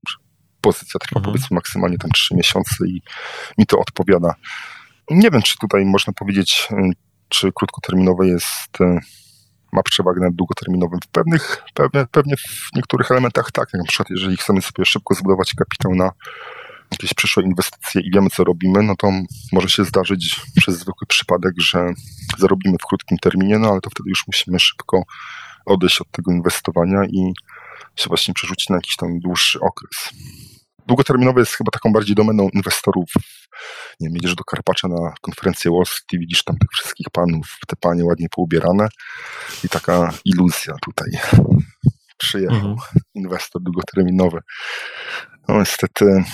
pozycja 0.60 1.00
trwa 1.00 1.20
mhm. 1.20 1.24
powiedzmy 1.24 1.54
maksymalnie 1.54 1.98
tam 1.98 2.10
3 2.10 2.34
miesiące 2.34 2.86
i 2.86 3.02
mi 3.58 3.66
to 3.66 3.78
odpowiada. 3.78 4.34
Nie 5.10 5.30
wiem, 5.30 5.42
czy 5.42 5.58
tutaj 5.58 5.84
można 5.84 6.12
powiedzieć, 6.12 6.68
czy 7.28 7.52
krótkoterminowe 7.52 8.26
jest, 8.26 8.80
y, 8.80 8.98
ma 9.72 9.82
przewagę 9.82 10.20
nad 10.20 10.34
długoterminowym. 10.34 11.00
W 11.04 11.08
pewnych, 11.08 11.62
pewnie, 11.74 12.06
pewnie 12.10 12.36
w 12.36 12.68
niektórych 12.76 13.10
elementach 13.10 13.52
tak, 13.52 13.68
jak 13.72 13.82
na 13.82 13.88
przykład 13.88 14.10
jeżeli 14.10 14.36
chcemy 14.36 14.62
sobie 14.62 14.84
szybko 14.84 15.14
zbudować 15.14 15.54
kapitał 15.54 15.94
na 15.94 16.10
jakieś 16.93 17.14
przyszłe 17.14 17.43
inwestycje 17.43 18.02
i 18.02 18.10
wiemy, 18.10 18.31
co 18.31 18.44
robimy, 18.44 18.82
no 18.82 18.97
to 18.97 19.10
może 19.52 19.69
się 19.69 19.85
zdarzyć 19.85 20.40
przez 20.56 20.78
zwykły 20.78 21.06
przypadek, 21.06 21.55
że 21.59 21.93
zarobimy 22.39 22.77
w 22.82 22.86
krótkim 22.86 23.19
terminie, 23.19 23.59
no 23.59 23.69
ale 23.69 23.81
to 23.81 23.90
wtedy 23.90 24.10
już 24.10 24.27
musimy 24.27 24.60
szybko 24.60 25.02
odejść 25.66 26.01
od 26.01 26.10
tego 26.10 26.32
inwestowania 26.32 27.05
i 27.05 27.32
się 27.97 28.09
właśnie 28.09 28.35
przerzucić 28.35 28.69
na 28.69 28.77
jakiś 28.77 28.97
tam 28.97 29.20
dłuższy 29.20 29.60
okres. 29.60 30.10
Długoterminowe 30.86 31.40
jest 31.40 31.52
chyba 31.52 31.70
taką 31.70 31.93
bardziej 31.93 32.16
domeną 32.16 32.48
inwestorów. 32.48 33.12
Nie 34.01 34.09
wiem, 34.09 34.14
jedziesz 34.14 34.35
do 34.35 34.44
Karpacza 34.44 34.89
na 34.89 35.14
konferencję 35.20 35.70
Wall 35.70 35.86
Street 35.86 36.12
i 36.12 36.19
widzisz 36.19 36.44
tam 36.44 36.59
tych 36.59 36.70
wszystkich 36.70 37.06
panów, 37.12 37.59
te 37.69 37.77
panie 37.77 38.05
ładnie 38.05 38.28
poubierane 38.31 38.89
i 39.64 39.69
taka 39.69 40.12
iluzja 40.24 40.74
tutaj. 40.82 41.10
Przyjechał 42.19 42.56
mhm. 42.56 42.77
inwestor 43.14 43.62
długoterminowy. 43.62 44.40
No 45.48 45.59
niestety 45.59 46.24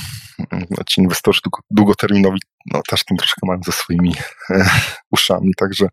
no, 0.52 0.84
ci 0.86 1.00
inwestorzy 1.00 1.40
długoterminowi 1.70 2.38
no, 2.72 2.80
też 2.88 3.04
tam 3.04 3.18
troszkę 3.18 3.40
mają 3.46 3.60
ze 3.64 3.72
swoimi 3.72 4.14
uszami, 5.10 5.52
także 5.56 5.88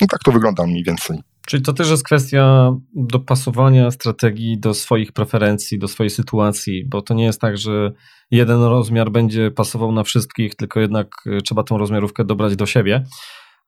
no, 0.00 0.06
tak 0.06 0.20
to 0.24 0.32
wygląda 0.32 0.66
mniej 0.66 0.84
więcej. 0.84 1.18
Czyli 1.46 1.62
to 1.62 1.72
też 1.72 1.90
jest 1.90 2.04
kwestia 2.04 2.72
dopasowania 2.94 3.90
strategii 3.90 4.60
do 4.60 4.74
swoich 4.74 5.12
preferencji, 5.12 5.78
do 5.78 5.88
swojej 5.88 6.10
sytuacji, 6.10 6.84
bo 6.88 7.02
to 7.02 7.14
nie 7.14 7.24
jest 7.24 7.40
tak, 7.40 7.58
że 7.58 7.92
jeden 8.30 8.62
rozmiar 8.62 9.10
będzie 9.10 9.50
pasował 9.50 9.92
na 9.92 10.04
wszystkich, 10.04 10.54
tylko 10.54 10.80
jednak 10.80 11.08
e, 11.26 11.40
trzeba 11.40 11.62
tą 11.62 11.78
rozmiarówkę 11.78 12.24
dobrać 12.24 12.56
do 12.56 12.66
siebie. 12.66 13.04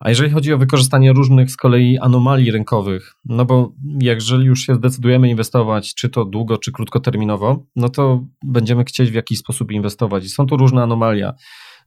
A 0.02 0.08
jeżeli 0.08 0.30
chodzi 0.30 0.52
o 0.52 0.58
wykorzystanie 0.58 1.12
różnych 1.12 1.50
z 1.50 1.56
kolei 1.56 1.98
anomalii 1.98 2.50
rynkowych, 2.50 3.14
no 3.24 3.44
bo 3.44 3.72
jeżeli 4.00 4.44
już 4.44 4.60
się 4.60 4.74
zdecydujemy 4.74 5.28
inwestować, 5.30 5.94
czy 5.94 6.08
to 6.08 6.24
długo, 6.24 6.58
czy 6.58 6.72
krótkoterminowo, 6.72 7.64
no 7.76 7.88
to 7.88 8.24
będziemy 8.44 8.84
chcieć 8.84 9.10
w 9.10 9.14
jakiś 9.14 9.38
sposób 9.38 9.72
inwestować. 9.72 10.24
I 10.24 10.28
są 10.28 10.46
tu 10.46 10.56
różne 10.56 10.82
anomalia. 10.82 11.32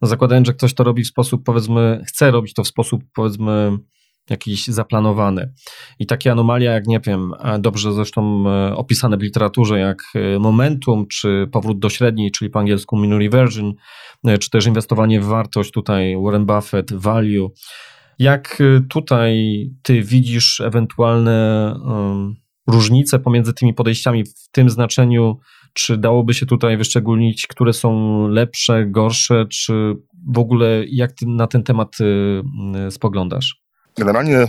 zakładając, 0.02 0.48
że 0.48 0.54
ktoś 0.54 0.74
to 0.74 0.84
robi 0.84 1.04
w 1.04 1.08
sposób, 1.08 1.44
powiedzmy, 1.44 2.02
chce 2.08 2.32
robić 2.32 2.54
to 2.54 2.64
w 2.64 2.68
sposób, 2.68 3.04
powiedzmy, 3.16 3.78
jakiś 4.30 4.68
zaplanowany. 4.68 5.54
I 6.00 6.06
takie 6.06 6.32
anomalia, 6.32 6.72
jak 6.72 6.88
nie 6.88 7.00
wiem, 7.00 7.32
dobrze 7.60 7.94
zresztą 7.94 8.50
e, 8.50 8.76
opisane 8.76 9.18
w 9.18 9.22
literaturze, 9.22 9.80
jak 9.80 10.04
e, 10.16 10.40
momentum, 10.40 11.08
czy 11.08 11.48
powrót 11.52 11.80
do 11.80 11.90
średniej, 11.90 12.32
czyli 12.32 12.52
po 12.52 12.60
angielsku 12.60 12.98
mean 12.98 13.20
reversion, 13.20 13.74
e, 14.28 14.38
czy 14.38 14.50
też 14.50 14.66
inwestowanie 14.66 15.22
w 15.22 15.26
wartość, 15.26 15.72
tutaj 15.72 16.16
Warren 16.24 16.46
Buffett, 16.46 16.94
value. 16.94 17.50
Jak 18.20 18.58
tutaj 18.90 19.66
ty 19.84 20.02
widzisz 20.02 20.62
ewentualne 20.62 21.74
um, 21.86 22.36
różnice 22.68 23.20
pomiędzy 23.20 23.54
tymi 23.54 23.74
podejściami 23.74 24.24
w 24.26 24.52
tym 24.52 24.70
znaczeniu, 24.70 25.40
czy 25.74 25.98
dałoby 25.98 26.34
się 26.34 26.46
tutaj 26.46 26.78
wyszczególnić, 26.78 27.48
które 27.48 27.74
są 27.74 28.22
lepsze, 28.28 28.86
gorsze, 28.86 29.46
czy 29.46 29.94
w 30.34 30.40
ogóle 30.40 30.84
jak 30.88 31.12
ty 31.12 31.26
na 31.28 31.48
ten 31.48 31.64
temat 31.64 31.96
y, 32.88 32.92
spoglądasz? 32.92 33.62
Generalnie 33.98 34.48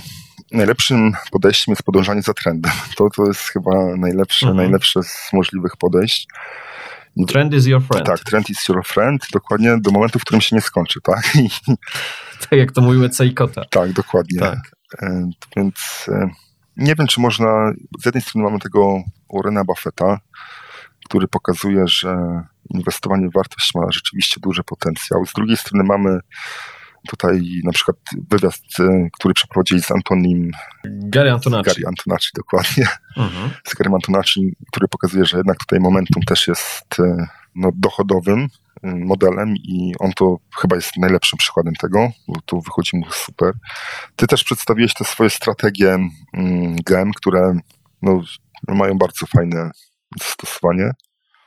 najlepszym 0.53 1.13
podejściem 1.33 1.73
jest 1.73 1.83
podążanie 1.83 2.23
za 2.23 2.35
trendem. 2.35 2.73
To, 2.97 3.09
to 3.17 3.27
jest 3.27 3.41
chyba 3.41 3.97
najlepsze, 3.97 4.47
mhm. 4.47 4.57
najlepsze 4.57 5.03
z 5.03 5.31
możliwych 5.33 5.77
podejść. 5.77 6.29
Trend 7.25 7.55
is 7.55 7.67
your 7.67 7.83
friend. 7.83 8.07
Tak, 8.07 8.21
trend 8.21 8.51
is 8.51 8.69
your 8.69 8.87
friend, 8.87 9.27
dokładnie 9.33 9.77
do 9.81 9.91
momentu, 9.91 10.19
w 10.19 10.23
którym 10.23 10.41
się 10.41 10.57
nie 10.57 10.63
skończy, 10.63 11.01
tak? 11.03 11.33
tak 12.51 12.53
jak 12.53 12.73
to 12.73 12.81
mówiły 12.81 13.09
Cejkota. 13.09 13.63
Tak, 13.71 13.93
dokładnie. 13.93 14.41
Tak. 14.41 14.59
E, 15.03 15.31
więc 15.57 16.07
e, 16.09 16.29
nie 16.77 16.95
wiem, 16.95 17.07
czy 17.07 17.21
można, 17.21 17.73
z 18.03 18.05
jednej 18.05 18.23
strony 18.23 18.45
mamy 18.45 18.59
tego 18.59 19.03
Warrena 19.35 19.65
Buffetta, 19.65 20.19
który 21.05 21.29
pokazuje, 21.29 21.89
że 21.89 22.43
inwestowanie 22.71 23.29
w 23.29 23.33
wartość 23.33 23.75
ma 23.75 23.83
rzeczywiście 23.91 24.41
duży 24.41 24.65
potencjał. 24.65 25.27
Z 25.27 25.33
drugiej 25.33 25.57
strony 25.57 25.85
mamy 25.85 26.21
tutaj 27.07 27.61
na 27.65 27.73
przykład 27.73 27.97
wywiad, 28.31 28.61
e, 28.81 29.09
który 29.13 29.35
przeprowadzili 29.35 29.83
z 29.83 29.91
Antonim 29.91 30.51
Gary 30.85 31.33
Antonacci. 31.33 31.71
Gary 31.71 31.87
Antonacci, 31.87 32.31
dokładnie. 32.35 32.87
Mhm. 33.17 33.51
Z 33.69 33.75
Gary 33.75 33.91
Antonacci, 33.95 34.57
który 34.69 34.89
pokazuje, 34.89 35.25
że 35.25 35.37
jednak 35.37 35.59
tutaj 35.59 35.81
momentum 35.81 36.23
też 36.23 36.49
jest 36.49 36.87
e, 36.99 37.27
no, 37.55 37.71
dochodowym 37.75 38.49
e, 38.83 38.95
modelem 38.95 39.55
i 39.57 39.95
on 39.99 40.13
to 40.13 40.37
chyba 40.61 40.77
jest 40.77 40.97
najlepszym 40.97 41.39
przykładem 41.39 41.75
tego, 41.75 42.11
bo 42.29 42.41
tu 42.47 42.61
wychodzi 42.61 42.97
mu 42.97 43.11
super. 43.11 43.53
Ty 44.17 44.27
też 44.27 44.45
przedstawiłeś 44.45 44.95
te 44.95 45.05
swoje 45.05 45.31
strategie 45.31 45.99
mm, 46.35 46.77
GEM, 46.77 47.11
które 47.17 47.59
no, 48.03 48.23
mają 48.69 48.99
bardzo 48.99 49.27
fajne 49.27 49.71
zastosowanie. 50.23 50.91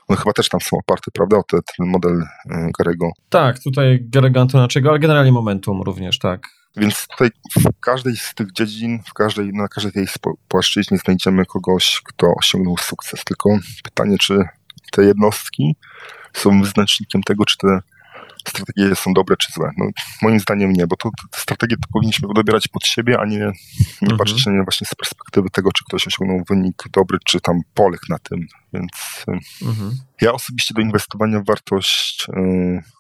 One 0.10 0.18
chyba 0.18 0.34
też 0.34 0.50
tam 0.50 0.62
są 0.62 0.78
oparte, 0.78 1.12
prawda, 1.14 1.38
o 1.38 1.44
ten, 1.44 1.60
ten 1.78 1.88
model 1.88 2.22
e, 2.50 2.70
Garego. 2.80 3.10
Tak, 3.30 3.60
tutaj 3.60 4.00
Garego 4.02 4.42
Antonaczego, 4.42 4.90
ale 4.90 5.00
generalnie 5.00 5.32
Momentum 5.32 5.82
również, 5.82 6.20
tak. 6.20 6.48
Więc 6.78 7.08
tutaj 7.08 7.30
w 7.60 7.80
każdej 7.80 8.18
z 8.18 8.34
tych 8.34 8.52
dziedzin, 8.52 9.00
w 9.08 9.14
każdej, 9.14 9.54
na 9.54 9.68
każdej 9.68 9.94
tej 9.94 10.08
płaszczyźnie 10.48 10.98
znajdziemy 10.98 11.46
kogoś, 11.46 12.02
kto 12.06 12.34
osiągnął 12.38 12.78
sukces. 12.78 13.24
Tylko 13.24 13.50
pytanie, 13.84 14.18
czy 14.18 14.40
te 14.92 15.04
jednostki 15.04 15.76
są 16.34 16.62
wyznacznikiem 16.62 17.24
tego, 17.24 17.46
czy 17.46 17.58
te 17.58 17.80
strategie 18.48 18.96
są 18.96 19.14
dobre 19.14 19.36
czy 19.38 19.54
złe. 19.54 19.72
No, 19.78 19.86
moim 20.22 20.40
zdaniem 20.40 20.74
nie, 20.74 20.88
bo 20.88 20.96
to, 20.96 21.10
te 21.32 21.40
strategie 21.40 21.76
to 21.76 21.88
powinniśmy 21.94 22.28
dobierać 22.36 22.68
pod 22.68 22.86
siebie, 22.86 23.20
a 23.20 23.26
nie, 23.26 23.38
nie 23.38 23.46
mhm. 24.02 24.18
patrzeć 24.18 24.46
na 24.46 24.52
nie 24.52 24.64
właśnie 24.64 24.88
z 24.88 24.96
perspektywy 24.96 25.50
tego, 25.50 25.72
czy 25.72 25.84
ktoś 25.88 26.08
osiągnął 26.08 26.44
wynik 26.50 26.84
dobry, 26.94 27.18
czy 27.26 27.42
tam 27.42 27.62
poległ 27.74 28.04
na 28.10 28.20
tym. 28.20 28.48
Więc 28.74 29.26
y, 29.30 29.66
mhm. 29.66 29.92
ja 30.22 30.34
osobiście 30.34 30.74
do 30.74 30.82
inwestowania 30.82 31.40
w 31.40 31.46
wartość 31.46 32.28
y, 32.30 33.00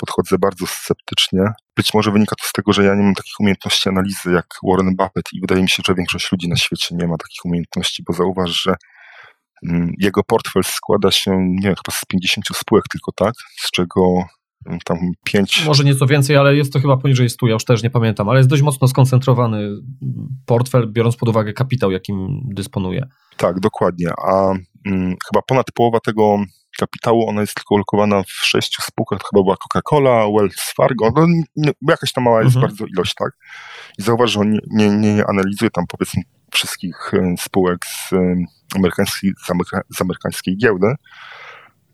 podchodzę 0.00 0.38
bardzo 0.38 0.66
sceptycznie. 0.66 1.40
Być 1.76 1.94
może 1.94 2.12
wynika 2.12 2.36
to 2.36 2.48
z 2.48 2.52
tego, 2.52 2.72
że 2.72 2.84
ja 2.84 2.94
nie 2.94 3.02
mam 3.02 3.14
takich 3.14 3.40
umiejętności 3.40 3.88
analizy 3.88 4.32
jak 4.32 4.46
Warren 4.62 4.96
Buffett 4.96 5.32
i 5.32 5.40
wydaje 5.40 5.62
mi 5.62 5.68
się, 5.68 5.82
że 5.86 5.94
większość 5.94 6.32
ludzi 6.32 6.48
na 6.48 6.56
świecie 6.56 6.96
nie 6.96 7.06
ma 7.06 7.16
takich 7.16 7.44
umiejętności, 7.44 8.02
bo 8.06 8.12
zauważ, 8.12 8.50
że 8.62 8.74
mm, 9.68 9.92
jego 9.98 10.24
portfel 10.24 10.64
składa 10.64 11.10
się, 11.10 11.30
nie 11.30 11.68
wiem, 11.68 11.74
chyba 11.76 11.96
z 11.98 12.04
50 12.04 12.46
spółek 12.54 12.84
tylko, 12.92 13.12
tak? 13.12 13.34
Z 13.56 13.70
czego 13.70 14.24
tam 14.84 14.98
pięć. 15.24 15.64
Może 15.66 15.84
nieco 15.84 16.06
więcej, 16.06 16.36
ale 16.36 16.56
jest 16.56 16.72
to 16.72 16.80
chyba 16.80 16.96
poniżej 16.96 17.30
100, 17.30 17.46
ja 17.46 17.52
już 17.52 17.64
też 17.64 17.82
nie 17.82 17.90
pamiętam, 17.90 18.28
ale 18.28 18.38
jest 18.38 18.50
dość 18.50 18.62
mocno 18.62 18.88
skoncentrowany 18.88 19.68
portfel, 20.46 20.92
biorąc 20.92 21.16
pod 21.16 21.28
uwagę 21.28 21.52
kapitał, 21.52 21.90
jakim 21.90 22.40
dysponuje. 22.54 23.06
Tak, 23.36 23.60
dokładnie. 23.60 24.08
A 24.26 24.52
mm, 24.86 25.16
chyba 25.28 25.42
ponad 25.46 25.66
połowa 25.74 26.00
tego 26.00 26.38
kapitału, 26.78 27.28
ona 27.28 27.40
jest 27.40 27.54
tylko 27.54 27.74
ulokowana 27.74 28.22
w 28.22 28.30
sześciu 28.30 28.82
spółkach, 28.82 29.20
chyba 29.30 29.42
była 29.42 29.56
Coca-Cola, 29.56 30.36
Wells 30.36 30.72
Fargo, 30.76 31.10
no, 31.16 31.26
nie, 31.56 31.72
jakaś 31.88 32.12
tam 32.12 32.24
mała 32.24 32.42
jest 32.42 32.56
mhm. 32.56 32.70
bardzo 32.70 32.86
ilość, 32.86 33.14
tak? 33.14 33.30
I 33.98 34.02
zauważ, 34.02 34.30
że 34.30 34.40
on 34.40 34.50
nie, 34.50 34.60
nie, 34.70 35.14
nie 35.14 35.24
analizuje 35.26 35.70
tam 35.70 35.84
powiedzmy 35.88 36.22
wszystkich 36.52 37.14
e, 37.14 37.34
spółek 37.38 37.78
z, 37.86 38.12
e, 38.12 38.36
amerykańskiej, 38.76 39.32
z, 39.46 39.50
ameryka, 39.50 39.80
z 39.96 40.02
amerykańskiej 40.02 40.56
giełdy, 40.56 40.94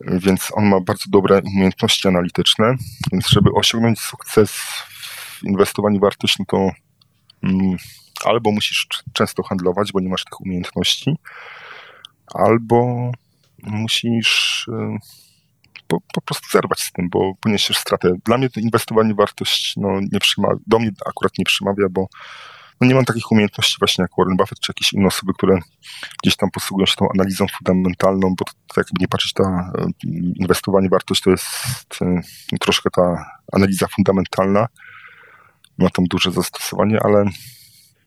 więc 0.01 0.49
on 0.55 0.67
ma 0.67 0.81
bardzo 0.81 1.05
dobre 1.09 1.41
umiejętności 1.55 2.09
analityczne, 2.09 2.75
więc 3.13 3.29
żeby 3.29 3.51
osiągnąć 3.55 4.01
sukces 4.01 4.51
w 4.51 5.45
inwestowaniu 5.45 6.01
w 6.01 6.39
no 6.39 6.45
to 6.49 6.71
mm, 7.43 7.77
albo 8.25 8.53
musisz 8.53 8.87
często 9.13 9.43
handlować, 9.43 9.93
bo 9.93 10.01
nie 10.01 10.09
masz 10.09 10.25
tych 10.25 10.41
umiejętności, 10.41 11.17
albo 12.35 13.11
musisz 13.63 14.67
y, 14.69 14.99
po, 15.87 16.01
po, 16.15 16.21
prostu 16.21 16.49
zerwać 16.51 16.81
z 16.81 16.93
tym, 16.93 17.09
bo 17.11 17.35
poniesiesz 17.41 17.79
stratę. 17.79 18.13
Dla 18.25 18.39
mnie 18.39 18.51
to 18.51 18.61
inwestowanie 18.61 19.15
w 19.15 19.17
wartość 19.17 19.75
no, 19.77 20.01
nie 20.13 20.21
przymawia, 20.21 20.57
do 20.67 20.79
mnie 20.79 20.91
akurat 21.07 21.33
nie 21.39 21.45
przemawia, 21.45 21.87
bo 21.91 22.07
no 22.81 22.87
nie 22.87 22.95
mam 22.95 23.05
takich 23.05 23.33
umiejętności 23.33 23.77
właśnie 23.79 24.03
jak 24.03 24.11
Warren 24.19 24.37
Buffett 24.37 24.61
czy 24.61 24.71
jakieś 24.71 24.93
inne 24.93 25.07
osoby, 25.07 25.33
które 25.39 25.59
gdzieś 26.23 26.37
tam 26.37 26.51
posługują 26.51 26.87
się 26.87 26.95
tą 26.97 27.09
analizą 27.15 27.47
fundamentalną, 27.59 28.35
bo 28.39 28.45
to, 28.45 28.53
tak 28.75 28.77
jakby 28.77 29.01
nie 29.01 29.09
patrzeć, 29.09 29.33
ta 29.33 29.73
e, 29.79 29.87
inwestowanie 30.37 30.89
wartość 30.89 31.23
to 31.23 31.31
jest 31.31 31.47
e, 32.03 32.21
troszkę 32.61 32.91
ta 32.91 33.25
analiza 33.53 33.87
fundamentalna. 33.97 34.67
Ma 35.79 35.91
tam 35.91 36.05
duże 36.05 36.31
zastosowanie, 36.31 37.01
ale 37.03 37.25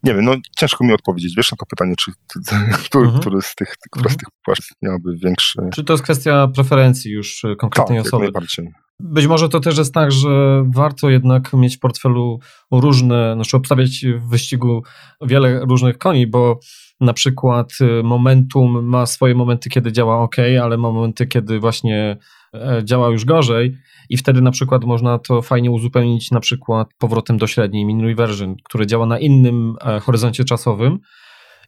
nie 0.03 0.13
wiem, 0.13 0.25
no 0.25 0.35
ciężko 0.57 0.83
mi 0.83 0.93
odpowiedzieć, 0.93 1.33
wiesz 1.37 1.51
na 1.51 1.57
to 1.57 1.65
pytanie, 1.65 1.95
czy, 1.95 2.11
który, 2.85 3.05
mhm. 3.05 3.21
który 3.21 3.41
z 3.41 3.55
tych, 3.55 3.75
która 3.91 4.03
mhm. 4.03 4.13
z 4.13 4.17
tych 4.17 4.29
płaszczyzn 4.45 4.73
miałaby 4.81 5.17
większy... 5.23 5.59
Czy 5.73 5.83
to 5.83 5.93
jest 5.93 6.03
kwestia 6.03 6.47
preferencji 6.47 7.11
już 7.11 7.45
e, 7.45 7.55
konkretnej 7.55 7.97
tak, 7.97 8.07
osoby? 8.07 8.25
Jak 8.25 8.33
najbardziej. 8.33 8.73
Być 8.99 9.27
może 9.27 9.49
to 9.49 9.59
też 9.59 9.77
jest 9.77 9.93
tak, 9.93 10.11
że 10.11 10.63
warto 10.67 11.09
jednak 11.09 11.53
mieć 11.53 11.77
w 11.77 11.79
portfelu 11.79 12.39
różne, 12.71 13.33
znaczy 13.35 13.57
obstawiać 13.57 14.05
w 14.19 14.29
wyścigu 14.29 14.83
wiele 15.21 15.59
różnych 15.59 15.97
koni, 15.97 16.27
bo 16.27 16.59
na 17.01 17.13
przykład 17.13 17.71
y, 17.81 18.03
momentum 18.03 18.85
ma 18.85 19.05
swoje 19.05 19.35
momenty, 19.35 19.69
kiedy 19.69 19.91
działa 19.91 20.21
ok, 20.21 20.35
ale 20.63 20.77
ma 20.77 20.91
momenty, 20.91 21.27
kiedy 21.27 21.59
właśnie 21.59 22.17
e, 22.53 22.81
działa 22.83 23.09
już 23.09 23.25
gorzej. 23.25 23.77
I 24.09 24.17
wtedy 24.17 24.41
na 24.41 24.51
przykład 24.51 24.83
można 24.83 25.19
to 25.19 25.41
fajnie 25.41 25.71
uzupełnić 25.71 26.31
na 26.31 26.39
przykład 26.39 26.89
powrotem 26.97 27.37
do 27.37 27.47
średniej, 27.47 27.85
mean 27.85 28.01
reversion, 28.01 28.55
który 28.63 28.87
działa 28.87 29.05
na 29.05 29.19
innym 29.19 29.75
e, 29.85 29.99
horyzoncie 29.99 30.43
czasowym, 30.43 30.99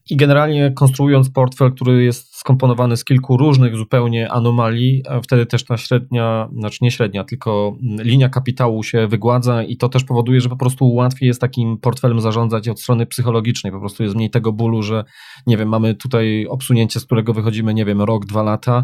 i 0.10 0.15
generalnie 0.15 0.72
konstruując 0.72 1.30
portfel, 1.30 1.72
który 1.72 2.03
jest 2.03 2.36
skomponowany 2.36 2.98
z 2.98 3.06
kilku 3.06 3.38
różnych 3.38 3.76
zupełnie 3.76 4.32
anomalii, 4.32 5.03
wtedy 5.23 5.45
też 5.45 5.65
ta 5.65 5.78
średnia, 5.78 6.49
znaczy 6.60 6.78
nie 6.82 6.91
średnia, 6.91 7.23
tylko 7.23 7.76
linia 7.82 8.30
kapitału 8.30 8.84
się 8.84 9.07
wygładza 9.07 9.64
i 9.64 9.78
to 9.78 9.90
też 9.90 10.03
powoduje, 10.03 10.41
że 10.41 10.49
po 10.49 10.57
prostu 10.57 10.94
łatwiej 10.94 11.28
jest 11.28 11.41
takim 11.41 11.78
portfelem 11.78 12.22
zarządzać 12.22 12.69
od 12.69 12.82
strony 12.82 13.06
psychologicznej. 13.06 13.73
Po 13.73 13.80
prostu 13.80 14.03
jest 14.03 14.15
mniej 14.15 14.30
tego 14.30 14.52
bólu, 14.52 14.84
że 14.84 15.03
nie 15.48 15.57
wiem, 15.57 15.69
mamy 15.69 15.95
tutaj 15.95 16.45
obsunięcie, 16.49 16.99
z 16.99 17.06
którego 17.06 17.34
wychodzimy, 17.34 17.73
nie 17.73 17.86
wiem, 17.86 18.02
rok, 18.02 18.26
dwa 18.26 18.44
lata, 18.44 18.84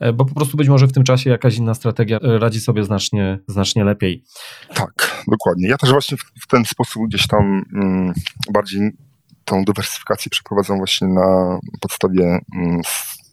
e, 0.00 0.12
bo 0.12 0.24
po 0.24 0.34
prostu 0.34 0.56
być 0.56 0.68
może 0.68 0.86
w 0.86 0.92
tym 0.92 1.04
czasie 1.04 1.30
jakaś 1.30 1.56
inna 1.56 1.74
strategia 1.74 2.18
radzi 2.22 2.60
sobie 2.60 2.84
znacznie, 2.84 3.38
znacznie 3.48 3.84
lepiej. 3.84 4.24
Tak, 4.74 5.24
dokładnie. 5.30 5.68
Ja 5.68 5.76
też 5.76 5.90
właśnie 5.90 6.16
w, 6.16 6.46
ten 6.46 6.64
sposób 6.64 7.02
gdzieś 7.08 7.26
tam 7.26 7.64
mm, 7.74 8.12
bardziej 8.52 8.90
tą 9.44 9.64
dywersyfikację 9.64 10.30
przeprowadzą 10.30 10.76
właśnie 10.76 11.08
na 11.08 11.58
podstawie 11.80 12.38
mm, 12.56 12.80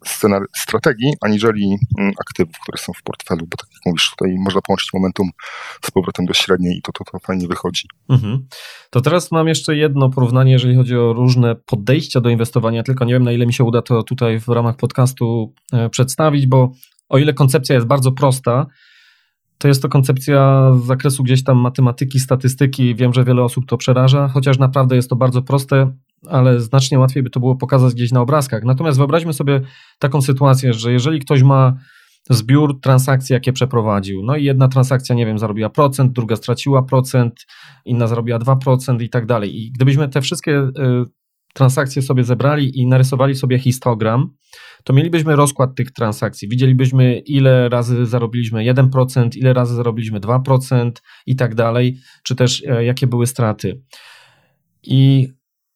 scenar- 0.06 0.46
strategii, 0.56 1.14
aniżeli 1.22 1.78
mm, 2.00 2.12
aktywów, 2.20 2.56
które 2.64 2.78
są 2.78 2.94
w 2.94 3.04
portfelu, 3.04 3.48
bo 3.48 3.58
tak 3.58 3.68
jak 3.74 3.82
mówisz, 3.86 4.10
tutaj 4.10 4.36
można 4.40 4.62
połączyć 4.62 4.94
momentum 4.94 5.30
z 5.86 5.92
powrotem 5.92 6.26
do 6.26 6.34
średniej 6.34 6.78
i 6.78 6.82
to, 6.82 6.92
to, 6.92 7.04
to 7.04 7.20
fajnie 7.20 7.48
wychodzi. 7.48 7.88
Mhm. 8.10 8.48
To 8.90 9.02
teraz 9.02 9.32
mam 9.32 9.48
jeszcze 9.48 9.76
jedno 9.76 10.10
porównanie, 10.10 10.52
jeżeli 10.52 10.76
chodzi 10.76 10.98
o 10.98 11.14
różne 11.14 11.56
podejścia 11.56 12.22
do 12.22 12.30
inwestowania, 12.30 12.84
tylko 12.84 13.06
nie 13.06 13.14
wiem 13.14 13.24
na 13.24 13.32
ile 13.32 13.46
mi 13.46 13.54
się 13.54 13.64
uda 13.64 13.82
to 13.82 14.04
tutaj 14.04 14.40
w 14.40 14.48
ramach 14.48 14.76
podcastu 14.76 15.54
e, 15.74 15.90
przedstawić, 15.90 16.48
bo 16.48 16.72
o 17.10 17.18
ile 17.18 17.34
koncepcja 17.34 17.76
jest 17.76 17.88
bardzo 17.88 18.12
prosta, 18.12 18.66
to 19.62 19.68
jest 19.68 19.82
to 19.82 19.90
koncepcja 19.90 20.72
z 20.84 20.86
zakresu 20.86 21.24
gdzieś 21.24 21.44
tam 21.44 21.58
matematyki, 21.58 22.20
statystyki. 22.20 22.96
Wiem, 22.96 23.14
że 23.14 23.24
wiele 23.24 23.44
osób 23.44 23.66
to 23.66 23.78
przeraża, 23.78 24.28
chociaż 24.28 24.60
naprawdę 24.60 24.96
jest 24.96 25.10
to 25.10 25.16
bardzo 25.16 25.42
proste, 25.42 25.92
ale 26.30 26.60
znacznie 26.60 27.00
łatwiej 27.00 27.24
by 27.24 27.30
to 27.30 27.40
było 27.40 27.56
pokazać 27.56 27.94
gdzieś 27.94 28.12
na 28.12 28.22
obrazkach. 28.22 28.64
Natomiast 28.64 28.98
wyobraźmy 28.98 29.34
sobie 29.34 29.62
taką 30.00 30.22
sytuację, 30.22 30.74
że 30.74 30.92
jeżeli 30.92 31.20
ktoś 31.20 31.44
ma 31.44 31.74
zbiór 32.30 32.82
transakcji, 32.82 33.34
jakie 33.34 33.54
przeprowadził. 33.54 34.24
No 34.24 34.36
i 34.36 34.44
jedna 34.44 34.68
transakcja, 34.68 35.16
nie 35.16 35.26
wiem, 35.26 35.40
zarobiła 35.40 35.70
procent, 35.70 36.14
druga 36.14 36.36
straciła 36.36 36.84
procent, 36.84 37.46
inna 37.86 38.08
zarobiła 38.08 38.40
2% 38.40 39.02
i 39.02 39.10
tak 39.10 39.26
dalej. 39.26 39.62
I 39.62 39.72
gdybyśmy 39.72 40.10
te 40.10 40.22
wszystkie 40.22 40.60
y, 40.60 40.72
transakcje 41.54 42.02
sobie 42.02 42.24
zebrali 42.24 42.80
i 42.80 42.88
narysowali 42.88 43.36
sobie 43.36 43.60
histogram, 43.60 44.34
to 44.84 44.94
mielibyśmy 44.94 45.36
rozkład 45.36 45.76
tych 45.76 45.92
transakcji. 45.92 46.50
Widzielibyśmy, 46.50 47.20
ile 47.20 47.70
razy 47.70 48.06
zarobiliśmy 48.06 48.74
1%, 48.74 49.30
ile 49.36 49.54
razy 49.54 49.76
zarobiliśmy 49.76 50.20
2% 50.20 50.92
i 51.26 51.36
tak 51.36 51.56
dalej, 51.56 51.98
czy 52.24 52.36
też 52.36 52.64
e, 52.68 52.86
jakie 52.86 53.08
były 53.08 53.28
straty. 53.28 53.82
I 54.84 55.28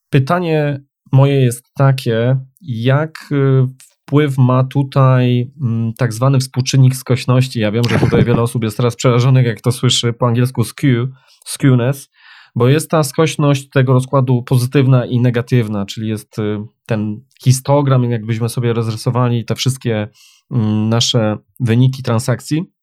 pytanie 0.10 0.80
moje 1.12 1.42
jest 1.42 1.66
takie, 1.78 2.40
jak 2.62 3.20
e, 3.32 3.68
wpływ 4.06 4.38
ma 4.38 4.64
tutaj 4.64 5.52
mm, 5.62 5.94
tak 5.94 6.14
zwany 6.14 6.40
współczynnik 6.40 6.96
skośności. 6.96 7.60
Ja 7.60 7.72
wiem, 7.72 7.84
że 7.90 8.00
tutaj 8.00 8.24
wiele 8.24 8.42
osób 8.42 8.64
jest 8.64 8.78
teraz 8.78 8.96
przerażonych, 8.96 9.46
jak 9.46 9.62
to 9.62 9.72
słyszy 9.72 10.14
po 10.14 10.28
angielsku 10.28 10.64
skew, 10.64 11.10
skewness, 11.46 12.10
bo 12.56 12.68
jest 12.68 12.91
ta 12.91 13.03
skośność 13.03 13.69
tego 13.69 13.94
rozkładu 13.94 14.44
pozytywna 14.44 15.06
i 15.06 15.19
negatywna, 15.19 15.86
czyli 15.86 16.07
jest 16.07 16.40
y, 16.40 16.57
ten 16.86 17.22
histogram, 17.44 18.11
jakbyśmy 18.11 18.49
sobie 18.49 18.73
rozrysowali 18.73 19.45
te 19.45 19.56
wszystkie 19.56 20.07
mm, 20.52 20.90
nasze 20.90 21.38
wyniki 21.60 22.03
transakcji, 22.03 22.76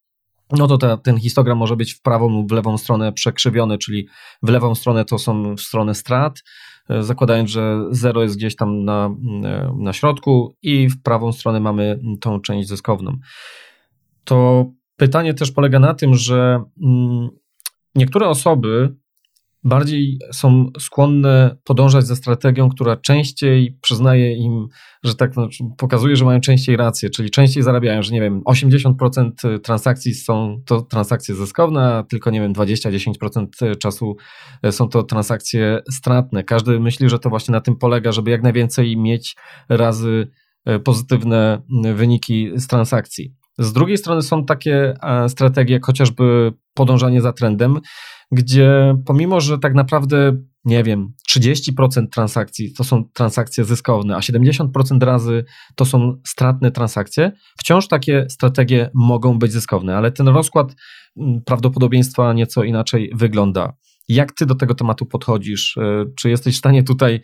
no 0.59 0.67
to 0.67 0.79
ta, 0.79 0.97
ten 0.97 1.19
histogram 1.19 1.59
może 1.59 1.77
być 1.77 1.95
w 1.95 2.03
prawą 2.03 2.29
lub 2.29 2.49
w 2.49 2.53
lewą 2.53 2.79
stronę 2.79 3.13
przekrzywiony, 3.13 3.79
czyli 3.79 4.09
w 4.43 4.49
lewą 4.49 4.75
stronę 4.75 5.05
to 5.05 5.19
są 5.19 5.57
strony 5.57 5.95
strat, 5.95 6.43
y, 6.91 7.03
zakładając, 7.03 7.51
że 7.51 7.85
zero 7.91 8.23
jest 8.23 8.37
gdzieś 8.37 8.57
tam 8.57 8.85
na, 8.85 9.15
y, 9.77 9.83
na 9.83 9.93
środku 9.93 10.57
i 10.63 10.89
w 10.89 11.03
prawą 11.03 11.33
stronę 11.33 11.61
mamy 11.61 12.01
tą 12.21 12.41
część 12.41 12.69
zyskowną. 12.69 13.19
To 14.25 14.67
pytanie 14.97 15.35
też 15.35 15.51
polega 15.53 15.79
na 15.79 15.95
tym, 15.95 16.15
że 16.15 16.65
mm, 16.83 17.29
niektóre 17.95 18.29
osoby 18.29 19.02
bardziej 19.65 20.19
są 20.33 20.71
skłonne 20.79 21.57
podążać 21.65 22.07
za 22.07 22.17
strategią, 22.17 22.69
która 22.69 22.97
częściej 22.97 23.79
przyznaje 23.83 24.37
im, 24.37 24.69
że 25.05 25.15
tak 25.15 25.35
znaczy 25.35 25.65
pokazuje, 25.79 26.17
że 26.17 26.25
mają 26.25 26.41
częściej 26.41 26.77
rację, 26.77 27.11
czyli 27.11 27.31
częściej 27.31 27.63
zarabiają, 27.63 28.03
że 28.03 28.13
nie 28.13 28.21
wiem, 28.21 28.43
80% 28.43 29.61
transakcji 29.61 30.15
są 30.15 30.63
to 30.67 30.83
transakcje 30.83 31.35
zyskowne, 31.35 31.95
a 31.95 32.03
tylko 32.03 32.31
nie 32.31 32.41
wiem, 32.41 32.53
20-10% 32.53 33.79
czasu 33.79 34.17
są 34.71 34.89
to 34.89 35.03
transakcje 35.03 35.83
stratne. 35.91 36.45
Każdy 36.45 36.81
myśli, 36.81 37.09
że 37.09 37.19
to 37.19 37.31
właśnie 37.31 37.53
na 37.53 37.61
tym 37.61 37.77
polega, 37.77 38.13
żeby 38.13 38.31
jak 38.31 38.43
najwięcej 38.43 38.97
mieć 38.97 39.37
razy 39.69 40.31
e, 40.65 40.79
pozytywne 40.79 41.63
wyniki 41.95 42.51
z 42.55 42.67
transakcji. 42.67 43.35
Z 43.59 43.73
drugiej 43.73 43.99
strony 43.99 44.23
są 44.23 44.45
takie 44.45 44.95
e, 45.03 45.29
strategie, 45.29 45.75
jak 45.75 45.87
chociażby 45.87 46.53
podążanie 46.75 47.21
za 47.21 47.33
trendem, 47.33 47.81
gdzie 48.33 48.97
pomimo, 49.07 49.41
że 49.41 49.59
tak 49.59 49.75
naprawdę, 49.75 50.37
nie 50.65 50.83
wiem, 50.83 51.13
30% 51.31 52.09
transakcji 52.13 52.73
to 52.73 52.85
są 52.85 53.05
transakcje 53.13 53.65
zyskowne, 53.65 54.17
a 54.17 54.19
70% 54.19 55.03
razy 55.03 55.45
to 55.77 55.85
są 55.85 56.21
stratne 56.27 56.71
transakcje, 56.71 57.33
wciąż 57.59 57.89
takie 57.89 58.27
strategie 58.29 58.91
mogą 58.95 59.39
być 59.39 59.53
zyskowne, 59.53 59.97
ale 59.97 60.13
ten 60.13 60.29
rozkład 60.29 60.75
mm, 61.17 61.41
prawdopodobieństwa 61.43 62.33
nieco 62.33 62.65
inaczej 62.65 63.13
wygląda. 63.15 63.73
Jak 64.09 64.33
ty 64.33 64.47
do 64.47 64.55
tego 64.55 64.75
tematu 64.75 65.07
podchodzisz? 65.07 65.77
E, 65.77 66.05
czy 66.17 66.31
jesteś 66.31 66.55
w 66.55 66.59
stanie 66.59 66.83
tutaj 66.83 67.21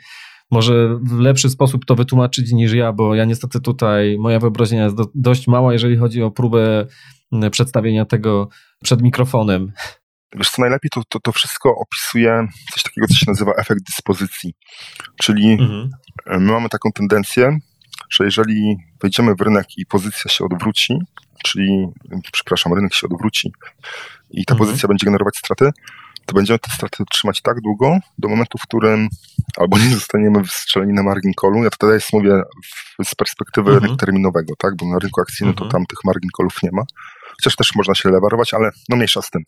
może 0.51 0.99
w 1.03 1.19
lepszy 1.19 1.51
sposób 1.51 1.85
to 1.85 1.95
wytłumaczyć 1.95 2.53
niż 2.53 2.73
ja, 2.73 2.93
bo 2.93 3.15
ja 3.15 3.25
niestety 3.25 3.61
tutaj, 3.61 4.19
moja 4.19 4.41
wyobraźnia 4.41 4.85
jest 4.85 4.97
do, 4.97 5.07
dość 5.15 5.47
mała, 5.49 5.73
jeżeli 5.73 5.97
chodzi 5.97 6.23
o 6.23 6.31
próbę 6.31 6.87
mm, 7.33 7.51
przedstawienia 7.51 8.05
tego 8.05 8.49
przed 8.83 9.03
mikrofonem. 9.03 9.73
Wiesz 10.35 10.51
co, 10.51 10.63
najlepiej 10.63 10.91
to, 10.91 11.03
to, 11.09 11.21
to 11.21 11.33
wszystko 11.33 11.75
opisuje 11.77 12.49
coś 12.73 12.83
takiego, 12.83 13.07
co 13.07 13.15
się 13.15 13.25
nazywa 13.29 13.53
efekt 13.53 13.81
dyspozycji. 13.87 14.55
Czyli 15.23 15.53
mhm. 15.53 15.91
My 16.27 16.53
mamy 16.53 16.69
taką 16.69 16.93
tendencję, 16.93 17.59
że 18.11 18.25
jeżeli 18.25 18.77
wejdziemy 19.03 19.35
w 19.35 19.41
rynek 19.41 19.67
i 19.77 19.87
pozycja 19.87 20.31
się 20.31 20.45
odwróci, 20.45 20.99
czyli, 21.45 21.87
przepraszam, 22.33 22.73
rynek 22.75 22.95
się 22.95 23.07
odwróci 23.07 23.53
i 24.31 24.45
ta 24.45 24.55
mhm. 24.55 24.69
pozycja 24.69 24.89
będzie 24.89 25.05
generować 25.05 25.37
straty, 25.37 25.71
to 26.27 26.35
będziemy 26.35 26.59
te 26.59 26.71
straty 26.71 27.05
trzymać 27.11 27.43
tak 27.43 27.61
długo, 27.61 27.99
do 28.19 28.29
momentu, 28.29 28.59
w 28.59 28.63
którym 28.63 29.09
albo 29.57 29.79
nie 29.79 29.95
zostaniemy 29.95 30.43
wystrzeleni 30.43 30.93
na 30.93 31.03
margin 31.03 31.33
callu. 31.41 31.65
Ja 31.65 31.71
to 31.71 31.77
teraz 31.77 32.13
mówię 32.13 32.43
z 33.05 33.15
perspektywy 33.15 33.71
mhm. 33.71 33.83
rynku 33.83 33.97
terminowego, 33.97 34.55
tak? 34.59 34.77
bo 34.77 34.87
na 34.87 34.99
rynku 34.99 35.21
akcyjnym 35.21 35.53
mhm. 35.53 35.71
to 35.71 35.73
tam 35.73 35.87
tych 35.87 35.99
margin 36.05 36.31
callów 36.37 36.63
nie 36.63 36.71
ma. 36.73 36.83
Chociaż 37.31 37.57
też 37.57 37.75
można 37.75 37.95
się 37.95 38.11
lewarować, 38.11 38.55
ale 38.55 38.71
no 38.89 38.97
mniejsza 38.97 39.23
z 39.23 39.31
tym. 39.31 39.43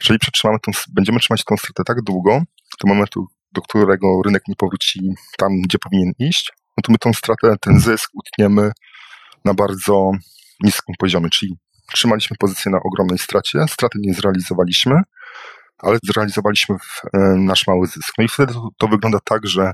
Jeżeli 0.00 0.18
przetrzymamy 0.18 0.58
tą, 0.60 0.72
będziemy 0.88 1.20
trzymać 1.20 1.44
tą 1.44 1.56
stratę 1.56 1.82
tak 1.86 2.02
długo, 2.02 2.42
do 2.84 2.88
momentu, 2.88 3.26
do 3.52 3.62
którego 3.62 4.22
rynek 4.24 4.42
nie 4.48 4.56
powróci 4.56 5.00
tam, 5.38 5.52
gdzie 5.64 5.78
powinien 5.78 6.12
iść, 6.18 6.52
no 6.76 6.82
to 6.82 6.92
my 6.92 6.98
tą 6.98 7.12
stratę, 7.12 7.54
ten 7.60 7.80
zysk 7.80 8.10
utniemy 8.14 8.72
na 9.44 9.54
bardzo 9.54 10.10
niskim 10.64 10.94
poziomie, 10.98 11.30
czyli 11.30 11.56
trzymaliśmy 11.92 12.36
pozycję 12.36 12.72
na 12.72 12.78
ogromnej 12.82 13.18
stracie, 13.18 13.58
straty 13.68 13.98
nie 14.02 14.14
zrealizowaliśmy, 14.14 15.00
ale 15.78 15.98
zrealizowaliśmy 16.02 16.76
e, 17.14 17.18
nasz 17.20 17.66
mały 17.66 17.86
zysk. 17.86 18.14
No 18.18 18.24
i 18.24 18.28
wtedy 18.28 18.52
to, 18.52 18.68
to 18.78 18.88
wygląda 18.88 19.18
tak, 19.24 19.46
że 19.46 19.72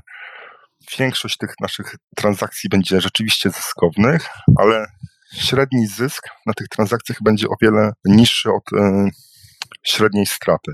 większość 0.99 1.37
tych 1.37 1.53
naszych 1.61 1.95
transakcji 2.15 2.69
będzie 2.69 3.01
rzeczywiście 3.01 3.49
zyskownych, 3.49 4.29
ale 4.57 4.85
średni 5.33 5.87
zysk 5.87 6.27
na 6.45 6.53
tych 6.53 6.67
transakcjach 6.67 7.17
będzie 7.23 7.47
o 7.47 7.55
wiele 7.61 7.91
niższy 8.05 8.49
od 8.51 8.73
e, 8.73 9.09
średniej 9.83 10.25
straty, 10.25 10.71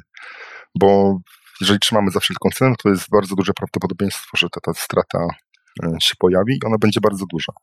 bo 0.79 1.17
jeżeli 1.61 1.79
trzymamy 1.79 2.11
za 2.11 2.19
wszelką 2.19 2.49
cenę, 2.49 2.75
to 2.83 2.89
jest 2.89 3.09
bardzo 3.11 3.35
duże 3.35 3.53
prawdopodobieństwo, 3.53 4.37
że 4.37 4.47
ta, 4.49 4.61
ta 4.61 4.73
strata 4.73 5.27
e, 5.83 5.97
się 6.01 6.13
pojawi 6.19 6.53
i 6.53 6.65
ona 6.65 6.77
będzie 6.77 7.01
bardzo 7.01 7.25
duża. 7.29 7.53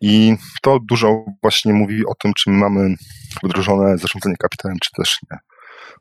I 0.00 0.36
to 0.62 0.78
dużo 0.88 1.24
właśnie 1.42 1.72
mówi 1.72 2.06
o 2.06 2.14
tym, 2.22 2.32
czy 2.34 2.50
mamy 2.50 2.94
wdrożone 3.42 3.98
zarządzanie 3.98 4.36
kapitałem, 4.36 4.76
czy 4.82 4.90
też 4.96 5.18
nie. 5.30 5.38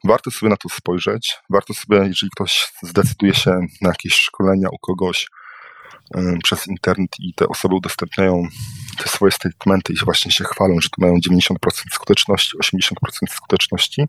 Warto 0.03 0.31
sobie 0.31 0.49
na 0.49 0.57
to 0.57 0.69
spojrzeć. 0.69 1.37
Warto 1.49 1.73
sobie, 1.73 1.97
jeżeli 2.07 2.29
ktoś 2.35 2.71
zdecyduje 2.83 3.33
się 3.33 3.51
na 3.81 3.89
jakieś 3.89 4.13
szkolenia 4.13 4.67
u 4.71 4.77
kogoś 4.77 5.27
przez 6.43 6.67
internet 6.67 7.09
i 7.19 7.33
te 7.33 7.47
osoby 7.47 7.75
udostępniają 7.75 8.47
te 8.97 9.09
swoje 9.09 9.31
statementy 9.31 9.93
i 9.93 9.95
właśnie 10.05 10.31
się 10.31 10.43
chwalą, 10.43 10.75
że 10.81 10.89
tu 10.89 11.01
mają 11.01 11.13
90% 11.29 11.55
skuteczności, 11.91 12.57
80% 12.57 12.91
skuteczności, 13.29 14.03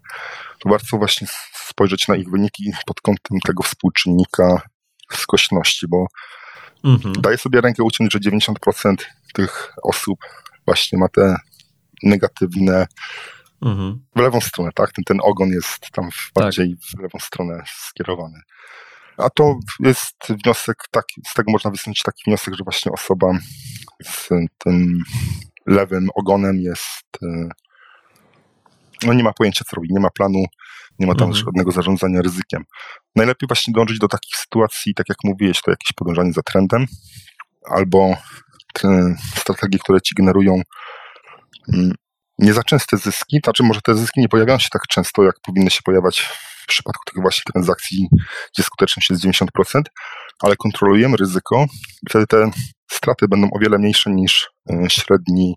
to 0.59 0.69
warto 0.69 0.97
właśnie 0.99 1.27
spojrzeć 1.55 2.09
na 2.09 2.17
ich 2.17 2.31
wyniki 2.31 2.73
pod 2.87 3.01
kątem 3.01 3.41
tego 3.41 3.63
współczynnika 3.63 4.63
skośności, 5.13 5.87
bo 5.89 6.07
mhm. 6.85 7.15
daje 7.19 7.39
sobie 7.39 7.61
rękę 7.61 7.83
uciąć, 7.83 8.13
że 8.13 8.19
90% 8.19 8.95
tych 9.35 9.73
osób 9.83 10.19
właśnie 10.67 10.99
ma 10.99 11.09
te 11.09 11.37
negatywne 12.03 12.87
mhm. 13.63 14.05
w 14.17 14.21
lewą 14.21 14.41
stronę, 14.41 14.71
tak? 14.75 14.93
Ten, 14.93 15.05
ten 15.05 15.19
ogon 15.23 15.49
jest 15.49 15.91
tam 15.93 16.09
bardziej 16.35 16.77
tak. 16.77 16.99
w 16.99 17.03
lewą 17.03 17.19
stronę 17.21 17.63
skierowany. 17.67 18.41
A 19.19 19.31
to 19.31 19.59
jest 19.81 20.17
wniosek 20.29 20.77
taki, 20.91 21.21
z 21.27 21.35
tego 21.35 21.53
można 21.53 21.71
wysnuć 21.71 22.03
taki 22.03 22.23
wniosek, 22.27 22.55
że 22.55 22.65
właśnie 22.65 22.93
osoba 22.93 23.33
z 24.03 24.29
tym 24.59 25.03
lewym 25.67 26.09
ogonem 26.15 26.61
jest, 26.61 27.19
e, 27.23 27.49
no 29.03 29.13
nie 29.13 29.25
ma 29.25 29.33
pojęcia 29.33 29.65
co 29.65 29.77
robi, 29.77 29.89
nie 29.91 30.01
ma 30.01 30.11
planu, 30.11 30.45
nie 30.99 31.07
ma 31.07 31.15
tam 31.15 31.29
mhm. 31.29 31.45
żadnego 31.45 31.73
zarządzania 31.73 32.23
ryzykiem. 32.23 32.65
Najlepiej 33.17 33.47
właśnie 33.47 33.73
dążyć 33.73 33.99
do 33.99 34.09
takich 34.09 34.37
sytuacji, 34.37 34.95
tak 34.95 35.09
jak 35.09 35.19
mówiłeś, 35.25 35.63
to 35.63 35.71
jakieś 35.71 35.93
podążanie 35.97 36.33
za 36.33 36.43
trendem, 36.43 36.87
albo 37.71 38.17
strategie, 39.37 39.79
które 39.79 40.01
ci 40.01 40.15
generują 40.15 40.63
mm, 41.73 41.95
nie 42.39 42.53
za 42.53 42.63
częste 42.63 42.97
zyski, 42.97 43.41
znaczy 43.45 43.63
może 43.63 43.81
te 43.81 43.95
zyski 43.95 44.21
nie 44.21 44.29
pojawiają 44.29 44.59
się 44.59 44.69
tak 44.73 44.83
często, 44.87 45.23
jak 45.23 45.35
powinny 45.41 45.71
się 45.71 45.81
pojawiać 45.85 46.29
w 46.65 46.67
przypadku 46.67 47.03
tych 47.05 47.23
właśnie 47.23 47.43
transakcji, 47.53 48.09
gdzie 48.55 48.63
skuteczność 48.63 49.11
jest 49.11 49.25
90%, 49.25 49.83
ale 50.43 50.57
kontrolujemy 50.57 51.17
ryzyko 51.17 51.67
i 52.03 52.11
wtedy 52.11 52.27
te 52.27 52.51
straty 52.91 53.29
będą 53.29 53.49
o 53.57 53.59
wiele 53.59 53.79
mniejsze 53.79 54.11
niż 54.11 54.51
e, 54.71 54.91
średni 54.91 55.55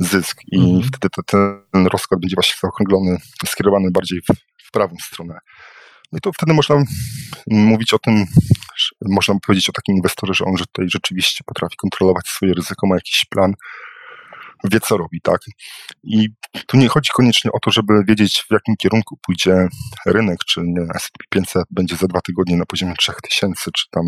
zysk 0.00 0.40
i 0.52 0.58
mhm. 0.58 0.82
wtedy 0.82 1.08
ten 1.26 1.86
rozkład 1.86 2.20
będzie 2.20 2.36
właśnie 2.36 2.54
zaokrąglony, 2.62 3.16
skierowany 3.46 3.90
bardziej 3.90 4.20
w, 4.20 4.34
w 4.68 4.70
prawą 4.70 4.94
stronę. 5.02 5.38
No 6.12 6.18
i 6.18 6.20
to 6.20 6.32
wtedy 6.32 6.54
można 6.54 6.76
mówić 7.46 7.94
o 7.94 7.98
tym, 7.98 8.24
można 9.08 9.34
powiedzieć 9.46 9.68
o 9.68 9.72
takim 9.72 9.96
inwestorze, 9.96 10.34
że 10.34 10.44
on 10.44 10.56
że 10.56 10.64
tutaj 10.66 10.86
rzeczywiście 10.88 11.44
potrafi 11.46 11.76
kontrolować 11.76 12.26
swoje 12.26 12.54
ryzyko, 12.54 12.86
ma 12.86 12.94
jakiś 12.94 13.24
plan, 13.30 13.54
wie 14.64 14.80
co 14.80 14.96
robi, 14.96 15.20
tak? 15.22 15.40
I 16.04 16.28
tu 16.66 16.76
nie 16.76 16.88
chodzi 16.88 17.10
koniecznie 17.14 17.52
o 17.52 17.58
to, 17.60 17.70
żeby 17.70 18.04
wiedzieć 18.08 18.44
w 18.48 18.52
jakim 18.52 18.76
kierunku 18.76 19.18
pójdzie 19.26 19.68
rynek, 20.06 20.38
czy 20.46 20.60
S&P 20.94 21.24
500 21.30 21.64
będzie 21.70 21.96
za 21.96 22.06
dwa 22.06 22.20
tygodnie 22.20 22.56
na 22.56 22.66
poziomie 22.66 22.94
3000, 22.98 23.70
czy 23.76 23.90
tam 23.90 24.04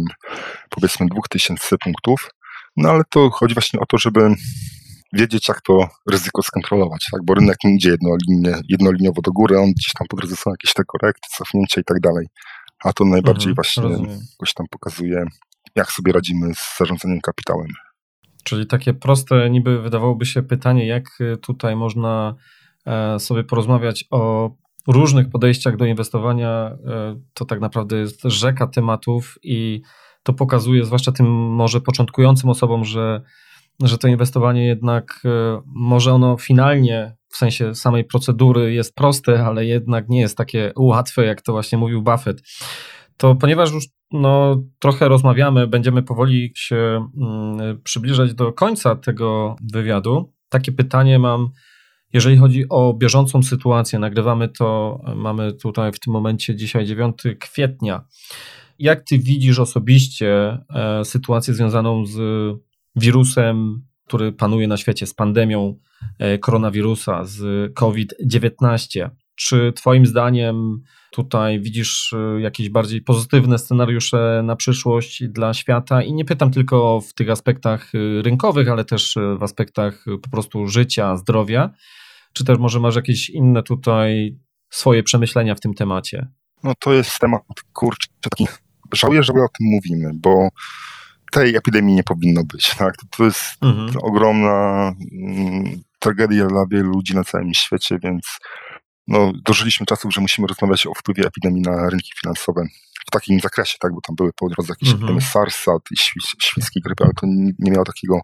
powiedzmy 0.71 1.07
2000 1.07 1.79
punktów, 1.79 2.31
no 2.77 2.91
ale 2.91 3.03
to 3.11 3.31
chodzi 3.31 3.55
właśnie 3.55 3.81
o 3.81 3.87
to, 3.87 3.99
żeby 3.99 4.35
wiedzieć, 5.13 5.49
jak 5.49 5.61
to 5.63 5.89
ryzyko 6.11 6.43
skontrolować, 6.43 7.07
tak? 7.13 7.21
bo 7.25 7.35
rynek 7.35 7.57
nie 7.65 7.75
idzie 7.75 7.91
jednolinie, 7.91 8.61
jednoliniowo 8.69 9.23
do 9.23 9.33
góry, 9.33 9.59
on 9.59 9.73
gdzieś 9.73 9.93
tam 9.99 10.07
po 10.09 10.17
drodze 10.17 10.37
są 10.37 10.51
jakieś 10.51 10.73
te 10.75 10.85
korekty, 10.85 11.29
cofnięcia 11.37 11.81
i 11.81 11.85
tak 11.85 12.01
dalej. 12.01 12.27
A 12.85 12.93
to 12.93 13.05
najbardziej 13.05 13.51
mhm, 13.51 13.55
właśnie 13.55 13.83
rozumiem. 13.83 14.21
jakoś 14.33 14.55
tam 14.55 14.67
pokazuje, 14.71 15.25
jak 15.77 15.93
sobie 15.93 16.13
radzimy 16.13 16.55
z 16.55 16.79
zarządzaniem 16.79 17.21
kapitałem. 17.21 17.69
Czyli 18.51 18.67
takie 18.67 18.95
proste, 18.95 19.51
niby 19.51 19.83
wydawałoby 19.83 20.27
się 20.27 20.43
pytanie, 20.43 20.87
jak 20.87 21.19
tutaj 21.43 21.77
można 21.77 22.35
e, 22.87 23.19
sobie 23.19 23.45
porozmawiać 23.45 24.05
o 24.11 24.51
różnych 24.87 25.31
podejściach 25.31 25.77
do 25.77 25.85
inwestowania. 25.85 26.49
E, 26.49 27.21
to 27.35 27.45
tak 27.45 27.61
naprawdę 27.61 27.97
jest 27.97 28.23
rzeka 28.25 28.67
tematów 28.67 29.39
i 29.43 29.83
to 30.23 30.33
pokazuje, 30.33 30.85
zwłaszcza 30.85 31.13
tym 31.13 31.27
może 31.33 31.81
początkującym 31.81 32.51
osobom, 32.51 32.85
że, 32.85 33.23
że 33.83 33.99
to 33.99 34.09
inwestowanie 34.09 34.67
jednak 34.67 35.21
e, 35.25 35.61
może 35.67 36.13
ono 36.13 36.37
finalnie 36.37 37.17
w 37.29 37.37
sensie 37.37 37.75
samej 37.75 38.05
procedury 38.05 38.75
jest 38.75 38.95
proste, 38.95 39.45
ale 39.45 39.67
jednak 39.67 40.09
nie 40.09 40.21
jest 40.21 40.37
takie 40.37 40.73
łatwe, 40.77 41.25
jak 41.25 41.43
to 41.43 41.53
właśnie 41.53 41.79
mówił 41.79 42.03
Buffett. 42.03 42.43
To 43.21 43.35
ponieważ 43.35 43.73
już 43.73 43.85
no, 44.13 44.63
trochę 44.79 45.09
rozmawiamy, 45.09 45.67
będziemy 45.67 46.03
powoli 46.03 46.53
się 46.57 47.09
mm, 47.17 47.81
przybliżać 47.83 48.35
do 48.35 48.53
końca 48.53 48.97
tego 48.97 49.57
wywiadu. 49.73 50.33
Takie 50.49 50.73
pytanie 50.73 51.19
mam, 51.19 51.49
jeżeli 52.13 52.37
chodzi 52.37 52.65
o 52.69 52.95
bieżącą 52.95 53.43
sytuację. 53.43 53.99
Nagrywamy 53.99 54.49
to, 54.49 55.01
mamy 55.17 55.53
tutaj 55.53 55.93
w 55.93 56.01
tym 56.01 56.13
momencie 56.13 56.57
dzisiaj 56.57 56.87
9 56.87 57.23
kwietnia. 57.41 58.05
Jak 58.79 59.05
ty 59.05 59.19
widzisz 59.19 59.59
osobiście 59.59 60.59
e, 60.75 61.05
sytuację 61.05 61.55
związaną 61.55 62.07
z 62.07 62.19
wirusem, 62.97 63.83
który 64.07 64.33
panuje 64.33 64.69
na 64.69 64.77
świecie, 64.77 65.07
z 65.07 65.15
pandemią 65.15 65.79
e, 66.19 66.39
koronawirusa, 66.39 67.25
z 67.25 67.73
COVID-19? 67.75 69.11
Czy 69.43 69.73
Twoim 69.73 70.07
zdaniem 70.07 70.83
tutaj 71.11 71.61
widzisz 71.61 72.13
e, 72.13 72.41
jakieś 72.41 72.69
bardziej 72.69 73.03
pozytywne 73.03 73.59
scenariusze 73.59 74.43
na 74.45 74.57
przyszłość 74.57 75.25
dla 75.29 75.55
świata? 75.55 76.03
I 76.03 76.13
nie 76.13 76.25
pytam 76.25 76.51
tylko 76.51 77.01
w 77.01 77.15
tych 77.15 77.31
aspektach 77.31 77.93
rynkowych, 78.23 78.69
ale 78.69 78.85
też 78.85 79.15
w 79.39 79.43
aspektach 79.43 80.05
po 80.23 80.31
prostu 80.31 80.67
życia, 80.69 81.17
zdrowia. 81.17 81.71
Czy 82.33 82.45
też 82.45 82.59
może 82.59 82.81
masz 82.81 82.97
jakieś 82.97 83.31
inne 83.31 83.63
tutaj 83.63 84.39
swoje 84.71 85.03
przemyślenia 85.03 85.55
w 85.55 85.61
tym 85.61 85.75
temacie? 85.75 86.29
No 86.65 86.73
to 86.79 86.93
jest 86.93 87.19
temat, 87.19 87.43
kurczę, 87.73 88.09
taki 88.21 88.47
żałuję, 88.93 89.23
że 89.23 89.33
my 89.33 89.41
o 89.43 89.49
tym 89.59 89.67
mówimy, 89.67 90.11
bo 90.15 90.49
tej 91.31 91.57
epidemii 91.57 91.95
nie 91.95 92.03
powinno 92.03 92.45
być. 92.45 92.75
Tak? 92.75 92.95
To 93.17 93.25
jest 93.25 93.57
mhm. 93.63 93.91
ogromna 94.03 94.93
mm, 95.13 95.83
tragedia 95.99 96.47
dla 96.47 96.67
wielu 96.71 96.91
ludzi 96.91 97.15
na 97.15 97.25
całym 97.25 97.55
świecie, 97.55 97.99
więc 98.03 98.39
no, 99.11 99.33
dożyliśmy 99.45 99.87
czasów, 99.87 100.15
że 100.15 100.21
musimy 100.21 100.47
rozmawiać 100.47 100.87
o 100.87 100.95
wpływie 100.95 101.27
epidemii 101.27 101.63
na 101.63 101.91
rynki 101.91 102.11
finansowe 102.21 102.67
w 103.07 103.11
takim 103.11 103.41
zakresie, 103.41 103.77
tak, 103.81 103.93
bo 103.95 104.01
tam 104.01 104.17
były 104.17 104.31
po 104.37 104.49
drodze 104.49 104.73
jakieś 104.73 104.89
mhm. 104.89 105.05
epidemie 105.05 105.21
SARS-a, 105.33 105.73
świń, 105.99 106.23
świńskiej 106.43 106.83
grypy, 106.83 107.05
ale 107.05 107.13
to 107.21 107.27
nie, 107.27 107.53
nie 107.59 107.71
miało 107.71 107.85
takiego 107.85 108.21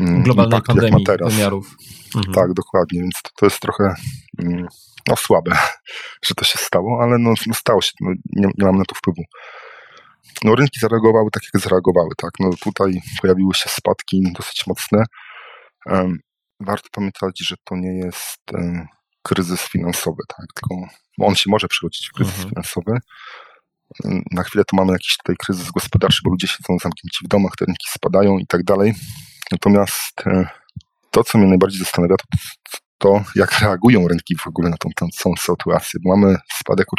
mm, 0.00 0.22
globalnej 0.22 0.62
pandemii 0.62 1.06
wymiarów. 1.20 1.76
Mhm. 2.16 2.34
Tak, 2.34 2.52
dokładnie, 2.52 3.00
więc 3.00 3.22
to, 3.22 3.30
to 3.36 3.46
jest 3.46 3.60
trochę 3.60 3.94
mm, 4.38 4.66
no, 5.08 5.16
słabe, 5.16 5.56
że 6.26 6.34
to 6.34 6.44
się 6.44 6.58
stało, 6.58 7.02
ale 7.02 7.18
no, 7.18 7.34
no 7.46 7.54
stało 7.54 7.82
się, 7.82 7.90
no, 8.00 8.10
nie, 8.32 8.46
nie 8.58 8.66
mam 8.66 8.78
na 8.78 8.84
to 8.84 8.94
wpływu 8.94 9.22
no 10.44 10.54
rynki 10.54 10.80
zareagowały 10.80 11.30
tak, 11.30 11.42
jak 11.54 11.62
zareagowały, 11.62 12.10
tak. 12.16 12.30
No 12.40 12.50
tutaj 12.60 13.00
pojawiły 13.20 13.54
się 13.54 13.68
spadki 13.68 14.22
dosyć 14.36 14.66
mocne. 14.66 15.04
Warto 16.60 16.88
pamiętać, 16.92 17.38
że 17.48 17.56
to 17.64 17.76
nie 17.76 17.98
jest 17.98 18.40
kryzys 19.24 19.60
finansowy, 19.60 20.22
tak, 20.28 20.46
tylko 20.54 20.74
on 21.20 21.34
się 21.34 21.50
może 21.50 21.68
przerodzić 21.68 22.08
w 22.08 22.12
kryzys 22.12 22.34
mhm. 22.34 22.48
finansowy. 22.48 22.98
Na 24.30 24.42
chwilę 24.42 24.64
to 24.64 24.76
mamy 24.76 24.92
jakiś 24.92 25.16
tutaj 25.16 25.36
kryzys 25.36 25.70
gospodarczy, 25.70 26.20
bo 26.24 26.30
ludzie 26.30 26.46
siedzą 26.46 26.78
zamknięci 26.82 27.24
w 27.24 27.28
domach, 27.28 27.52
te 27.58 27.64
rynki 27.64 27.86
spadają 27.90 28.38
i 28.38 28.46
tak 28.46 28.64
dalej. 28.64 28.94
Natomiast 29.52 30.26
e, 30.26 30.46
to, 31.10 31.24
co 31.24 31.38
mnie 31.38 31.46
najbardziej 31.46 31.80
zastanawia, 31.80 32.16
to 32.16 32.24
to, 32.98 33.24
jak 33.34 33.60
reagują 33.60 34.08
rynki 34.08 34.36
w 34.36 34.46
ogóle 34.46 34.70
na 34.70 34.76
tą, 34.76 34.88
tą 34.96 35.06
całą 35.08 35.36
sytuację. 35.36 36.00
Bo 36.04 36.16
mamy 36.16 36.36
spadek 36.60 36.86
o 36.92 36.96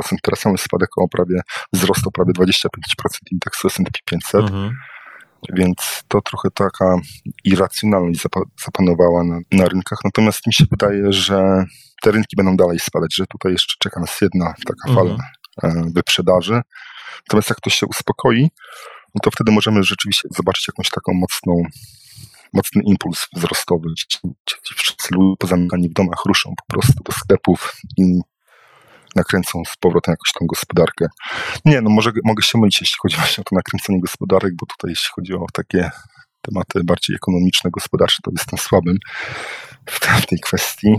30%, 0.00 0.16
teraz 0.22 0.44
mamy 0.44 0.58
spadek 0.58 0.88
o 0.98 1.08
prawie, 1.08 1.40
wzrost 1.72 2.06
o 2.06 2.10
prawie 2.10 2.32
25% 2.32 2.56
indeksu 3.32 3.68
S&P 3.68 3.90
500. 4.04 4.40
Mhm. 4.40 4.76
Więc 5.52 6.02
to 6.08 6.20
trochę 6.20 6.48
taka 6.50 6.96
irracjonalność 7.44 8.20
zapanowała 8.64 9.24
na, 9.24 9.38
na, 9.52 9.64
rynkach. 9.64 9.98
Natomiast 10.04 10.46
mi 10.46 10.52
się 10.52 10.64
wydaje, 10.70 11.12
że 11.12 11.64
te 12.02 12.10
rynki 12.10 12.36
będą 12.36 12.56
dalej 12.56 12.78
spadać, 12.78 13.14
że 13.16 13.26
tutaj 13.26 13.52
jeszcze 13.52 13.74
czeka 13.78 14.00
nas 14.00 14.20
jedna 14.20 14.54
taka 14.66 14.94
fala 14.94 15.16
mhm. 15.62 15.92
wyprzedaży. 15.92 16.60
Natomiast 17.26 17.50
jak 17.50 17.60
to 17.60 17.70
się 17.70 17.86
uspokoi, 17.86 18.50
no 19.14 19.20
to 19.22 19.30
wtedy 19.30 19.52
możemy 19.52 19.82
rzeczywiście 19.82 20.28
zobaczyć 20.36 20.68
jakąś 20.68 20.90
taką 20.90 21.12
mocną 21.14 21.62
mocny 22.52 22.82
impuls 22.82 23.26
wzrostowy. 23.36 23.88
Wszyscy 24.76 25.14
ludzie 25.14 25.36
pozamykani 25.38 25.88
w 25.88 25.92
domach 25.92 26.24
ruszą 26.26 26.54
po 26.56 26.74
prostu 26.74 27.02
do 27.04 27.12
sklepów 27.12 27.76
i 27.96 28.20
nakręcą 29.16 29.62
z 29.66 29.76
powrotem 29.76 30.12
jakąś 30.12 30.32
tą 30.32 30.46
gospodarkę. 30.46 31.06
Nie, 31.64 31.80
no 31.80 31.90
może 31.90 32.12
mogę 32.24 32.42
się 32.42 32.58
mylić, 32.58 32.80
jeśli 32.80 32.96
chodzi 33.02 33.16
właśnie 33.16 33.42
o 33.42 33.44
to 33.44 33.56
nakręcenie 33.56 34.00
gospodarek, 34.00 34.54
bo 34.60 34.66
tutaj 34.66 34.90
jeśli 34.90 35.08
chodzi 35.14 35.34
o 35.34 35.46
takie 35.52 35.90
tematy 36.42 36.84
bardziej 36.84 37.16
ekonomiczne, 37.16 37.70
gospodarcze, 37.70 38.18
to 38.22 38.30
jestem 38.30 38.58
słabym 38.58 38.98
w, 39.86 40.00
w 40.00 40.26
tej 40.26 40.40
kwestii, 40.40 40.96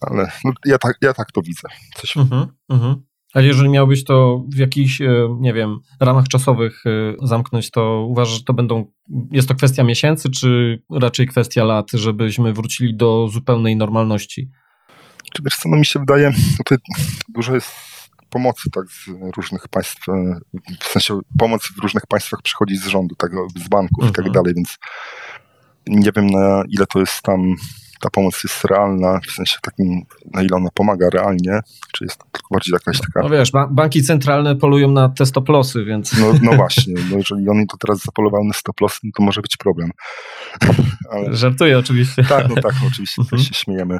ale 0.00 0.30
no, 0.44 0.52
ja, 0.64 0.78
tak, 0.78 0.98
ja 1.02 1.14
tak 1.14 1.32
to 1.32 1.42
widzę. 1.42 1.68
Coś... 1.94 2.16
Mhm, 2.16 2.46
mhm. 2.68 3.02
Ale 3.34 3.46
jeżeli 3.46 3.68
miałbyś 3.68 4.04
to 4.04 4.44
w 4.54 4.58
jakichś, 4.58 5.00
e, 5.00 5.28
nie 5.40 5.52
wiem, 5.52 5.78
ramach 6.00 6.28
czasowych 6.28 6.84
e, 6.86 6.90
zamknąć, 7.26 7.70
to 7.70 8.06
uważasz, 8.08 8.34
że 8.34 8.44
to 8.44 8.54
będą, 8.54 8.92
jest 9.32 9.48
to 9.48 9.54
kwestia 9.54 9.84
miesięcy, 9.84 10.30
czy 10.30 10.82
raczej 10.90 11.26
kwestia 11.26 11.64
lat, 11.64 11.90
żebyśmy 11.92 12.52
wrócili 12.52 12.96
do 12.96 13.28
zupełnej 13.28 13.76
normalności? 13.76 14.50
Czy 15.36 15.42
wiesz 15.42 15.56
co, 15.56 15.68
no 15.68 15.76
mi 15.76 15.86
się 15.86 15.98
wydaje, 15.98 16.32
tutaj 16.58 16.78
dużo 17.28 17.54
jest 17.54 17.72
pomocy 18.30 18.70
tak 18.70 18.84
z 18.86 19.08
różnych 19.36 19.68
państw, 19.68 20.08
e, 20.08 20.38
w 20.80 20.84
sensie 20.84 21.20
pomoc 21.38 21.62
w 21.62 21.78
różnych 21.78 22.06
państwach 22.06 22.42
przychodzi 22.42 22.76
z 22.76 22.86
rządu, 22.86 23.14
tak, 23.14 23.30
z 23.56 23.68
banków 23.68 24.04
mhm. 24.04 24.10
i 24.10 24.14
tak 24.14 24.26
mhm. 24.26 24.32
dalej, 24.32 24.54
więc 24.54 24.78
nie 25.86 26.12
wiem 26.16 26.26
na 26.26 26.62
ile 26.68 26.86
to 26.86 27.00
jest 27.00 27.22
tam 27.22 27.54
ta 28.00 28.10
pomoc 28.10 28.44
jest 28.44 28.64
realna, 28.64 29.20
w 29.26 29.30
sensie 29.30 29.58
takim, 29.62 30.02
na 30.34 30.42
ile 30.42 30.56
ona 30.56 30.68
pomaga 30.74 31.10
realnie, 31.10 31.60
czy 31.92 32.04
jest 32.04 32.18
to 32.18 32.26
bardziej 32.50 32.72
jakaś 32.72 33.00
taka... 33.00 33.22
No 33.22 33.30
wiesz, 33.30 33.50
ba 33.50 33.66
banki 33.66 34.02
centralne 34.02 34.56
polują 34.56 34.90
na 34.90 35.08
te 35.08 35.26
stoplosy, 35.26 35.84
więc... 35.84 36.18
No, 36.18 36.32
no 36.42 36.52
właśnie, 36.62 36.94
no 37.10 37.16
jeżeli 37.16 37.48
oni 37.48 37.66
to 37.66 37.76
teraz 37.76 38.02
zapolowały 38.02 38.44
na 38.44 38.52
stoplosy, 38.52 38.98
no 39.04 39.10
to 39.16 39.22
może 39.22 39.40
być 39.40 39.56
problem. 39.56 39.90
Ale... 41.12 41.36
Żartuję 41.36 41.78
oczywiście. 41.78 42.24
Tak, 42.24 42.48
no 42.48 42.54
tak, 42.54 42.74
oczywiście, 42.86 43.22
mhm. 43.22 43.42
się 43.42 43.54
śmiejemy. 43.54 43.98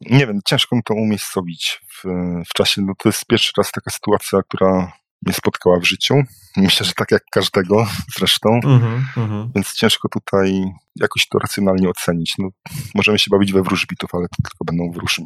Nie 0.00 0.26
wiem, 0.26 0.40
ciężko 0.44 0.76
mi 0.76 0.82
to 0.82 0.94
umiejscowić 0.94 1.80
w, 1.88 2.04
w 2.50 2.52
czasie, 2.54 2.82
no 2.82 2.92
to 2.98 3.08
jest 3.08 3.26
pierwszy 3.26 3.52
raz 3.56 3.72
taka 3.72 3.90
sytuacja, 3.90 4.40
która 4.48 4.92
mnie 5.22 5.34
spotkała 5.34 5.80
w 5.80 5.86
życiu. 5.86 6.14
Myślę, 6.56 6.86
że 6.86 6.92
tak 6.92 7.10
jak 7.10 7.22
każdego 7.32 7.86
zresztą, 8.18 8.60
mm 8.64 8.80
-hmm. 9.16 9.48
więc 9.54 9.74
ciężko 9.74 10.08
tutaj 10.08 10.64
jakoś 10.96 11.28
to 11.28 11.38
racjonalnie 11.38 11.88
ocenić. 11.88 12.34
No, 12.38 12.48
możemy 12.94 13.18
się 13.18 13.28
bawić 13.30 13.52
we 13.52 13.62
wróżbitów, 13.62 14.14
ale 14.14 14.28
to 14.28 14.36
tylko 14.42 14.64
będą 14.64 14.90
wróżby. 14.90 15.24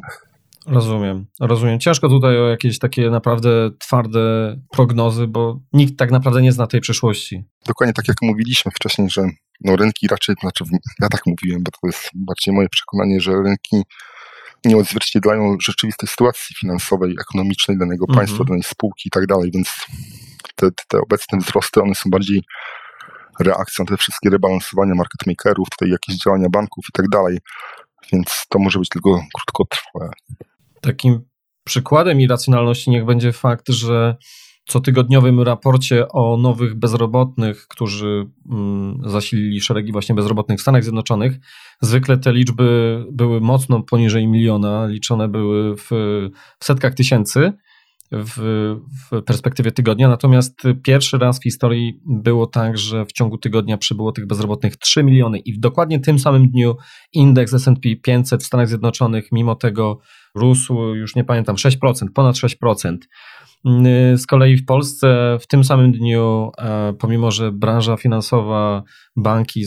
Rozumiem, 0.67 1.25
rozumiem. 1.39 1.79
Ciężko 1.79 2.09
tutaj 2.09 2.37
o 2.37 2.47
jakieś 2.47 2.79
takie 2.79 3.09
naprawdę 3.09 3.69
twarde 3.79 4.55
prognozy, 4.71 5.27
bo 5.27 5.59
nikt 5.73 5.97
tak 5.97 6.11
naprawdę 6.11 6.41
nie 6.41 6.51
zna 6.51 6.67
tej 6.67 6.81
przyszłości. 6.81 7.43
Dokładnie 7.67 7.93
tak 7.93 8.07
jak 8.07 8.17
mówiliśmy 8.21 8.71
wcześniej, 8.71 9.09
że 9.09 9.21
no 9.61 9.75
rynki 9.75 10.07
raczej, 10.07 10.35
znaczy 10.41 10.63
ja 11.01 11.09
tak 11.09 11.21
mówiłem, 11.25 11.63
bo 11.63 11.71
to 11.71 11.87
jest 11.87 12.09
bardziej 12.15 12.53
moje 12.53 12.69
przekonanie, 12.69 13.21
że 13.21 13.31
rynki 13.31 13.83
nie 14.65 14.77
odzwierciedlają 14.77 15.57
rzeczywistej 15.61 16.09
sytuacji 16.09 16.55
finansowej, 16.55 17.15
ekonomicznej 17.21 17.77
danego 17.77 18.05
mhm. 18.09 18.17
państwa, 18.17 18.43
danej 18.43 18.63
spółki 18.63 19.07
i 19.07 19.11
tak 19.11 19.25
dalej, 19.25 19.51
więc 19.53 19.85
te, 20.55 20.69
te 20.87 21.01
obecne 21.01 21.39
wzrosty, 21.39 21.81
one 21.81 21.95
są 21.95 22.09
bardziej 22.09 22.43
reakcją 23.39 23.85
te 23.85 23.97
wszystkie 23.97 24.29
rebalansowania 24.29 24.95
market 24.95 25.27
makerów, 25.27 25.67
tutaj 25.69 25.89
jakieś 25.89 26.17
działania 26.17 26.47
banków 26.49 26.85
i 26.89 26.91
tak 26.93 27.09
dalej, 27.09 27.37
więc 28.13 28.45
to 28.49 28.59
może 28.59 28.79
być 28.79 28.89
tylko 28.89 29.23
krótkotrwałe. 29.33 30.09
Takim 30.81 31.21
przykładem 31.63 32.21
irracjonalności 32.21 32.89
niech 32.89 33.05
będzie 33.05 33.31
fakt, 33.31 33.69
że 33.69 34.15
cotygodniowym 34.67 35.39
raporcie 35.39 36.07
o 36.09 36.37
nowych 36.37 36.75
bezrobotnych, 36.75 37.67
którzy 37.67 38.25
mm, 38.51 39.01
zasilili 39.05 39.61
szeregi 39.61 39.91
właśnie 39.91 40.15
bezrobotnych 40.15 40.59
w 40.59 40.61
Stanach 40.61 40.83
Zjednoczonych, 40.83 41.39
zwykle 41.81 42.17
te 42.17 42.33
liczby 42.33 43.05
były 43.11 43.41
mocno 43.41 43.83
poniżej 43.83 44.27
miliona, 44.27 44.85
liczone 44.87 45.27
były 45.27 45.75
w, 45.77 45.87
w 46.59 46.65
setkach 46.65 46.93
tysięcy. 46.93 47.53
w, 48.11 48.35
w, 49.11 49.21
perspektywie 49.21 49.71
tygodnia. 49.71 50.09
Natomiast 50.09 50.61
pierwszy 50.83 51.17
raz 51.17 51.39
w 51.39 51.43
historii 51.43 52.01
było 52.05 52.47
tak, 52.47 52.77
że 52.77 53.05
w 53.05 53.11
ciągu 53.11 53.37
tygodnia 53.37 53.77
przybyło 53.77 54.11
tych 54.11 54.27
bezrobotnych 54.27 54.77
3 54.77 55.03
miliony 55.03 55.39
i 55.39 55.53
w 55.53 55.59
dokładnie 55.59 55.99
tym 55.99 56.19
samym 56.19 56.49
dniu 56.49 56.75
indeks 57.13 57.53
SP 57.65 57.85
500 58.03 58.43
w 58.43 58.45
Stanach 58.45 58.67
Zjednoczonych 58.67 59.27
mimo 59.31 59.55
tego 59.55 59.99
rósł, 60.35 60.95
już 60.95 61.15
nie 61.15 61.23
pamiętam, 61.23 61.55
6%, 61.55 61.77
ponad 62.13 62.35
6%. 62.35 62.97
Y, 63.65 64.17
z 64.17 64.27
kolei 64.27 64.57
w 64.57 64.65
Polsce 64.65 65.37
w 65.41 65.47
tym 65.47 65.63
samym 65.63 65.91
dniu, 65.91 66.51
e, 66.57 66.93
pomimo 66.93 67.31
że 67.31 67.51
branża 67.51 67.97
finansowa, 67.97 68.83
banki 69.15 69.65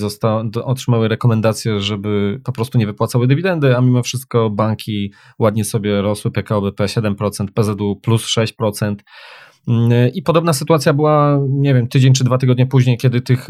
otrzymały 0.64 1.08
rekomendację, 1.08 1.80
żeby 1.80 2.40
po 2.44 2.52
prostu 2.52 2.78
nie 2.78 2.86
wypłacały 2.86 3.26
dywidendy, 3.26 3.76
a 3.76 3.80
mimo 3.80 4.02
wszystko 4.02 4.50
banki 4.50 5.12
ładnie 5.38 5.64
sobie 5.64 6.02
rosły, 6.02 6.30
PKO 6.30 6.60
BP 6.60 6.84
7%, 6.84 7.46
PZU 7.54 7.96
plus 7.96 8.26
6%. 8.26 8.96
I 10.14 10.22
podobna 10.22 10.52
sytuacja 10.52 10.92
była, 10.92 11.40
nie 11.48 11.74
wiem, 11.74 11.88
tydzień 11.88 12.12
czy 12.12 12.24
dwa 12.24 12.38
tygodnie 12.38 12.66
później, 12.66 12.98
kiedy 12.98 13.20
tych 13.20 13.48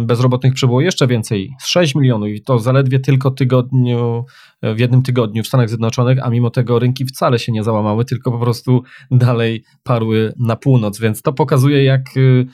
bezrobotnych 0.00 0.54
przybyło 0.54 0.80
jeszcze 0.80 1.06
więcej, 1.06 1.50
z 1.60 1.66
6 1.66 1.94
milionów 1.94 2.28
i 2.28 2.42
to 2.42 2.58
zaledwie 2.58 3.00
tylko 3.00 3.30
tygodniu, 3.30 4.24
w 4.62 4.78
jednym 4.78 5.02
tygodniu 5.02 5.42
w 5.42 5.46
Stanach 5.46 5.68
Zjednoczonych, 5.68 6.18
a 6.22 6.30
mimo 6.30 6.50
tego 6.50 6.78
rynki 6.78 7.04
wcale 7.04 7.38
się 7.38 7.52
nie 7.52 7.62
załamały, 7.62 8.04
tylko 8.04 8.32
po 8.32 8.38
prostu 8.38 8.82
dalej 9.10 9.64
parły 9.82 10.32
na 10.38 10.56
północ, 10.56 11.00
więc 11.00 11.22
to 11.22 11.32
pokazuje 11.32 11.84
jak, 11.84 12.16
y, 12.16 12.46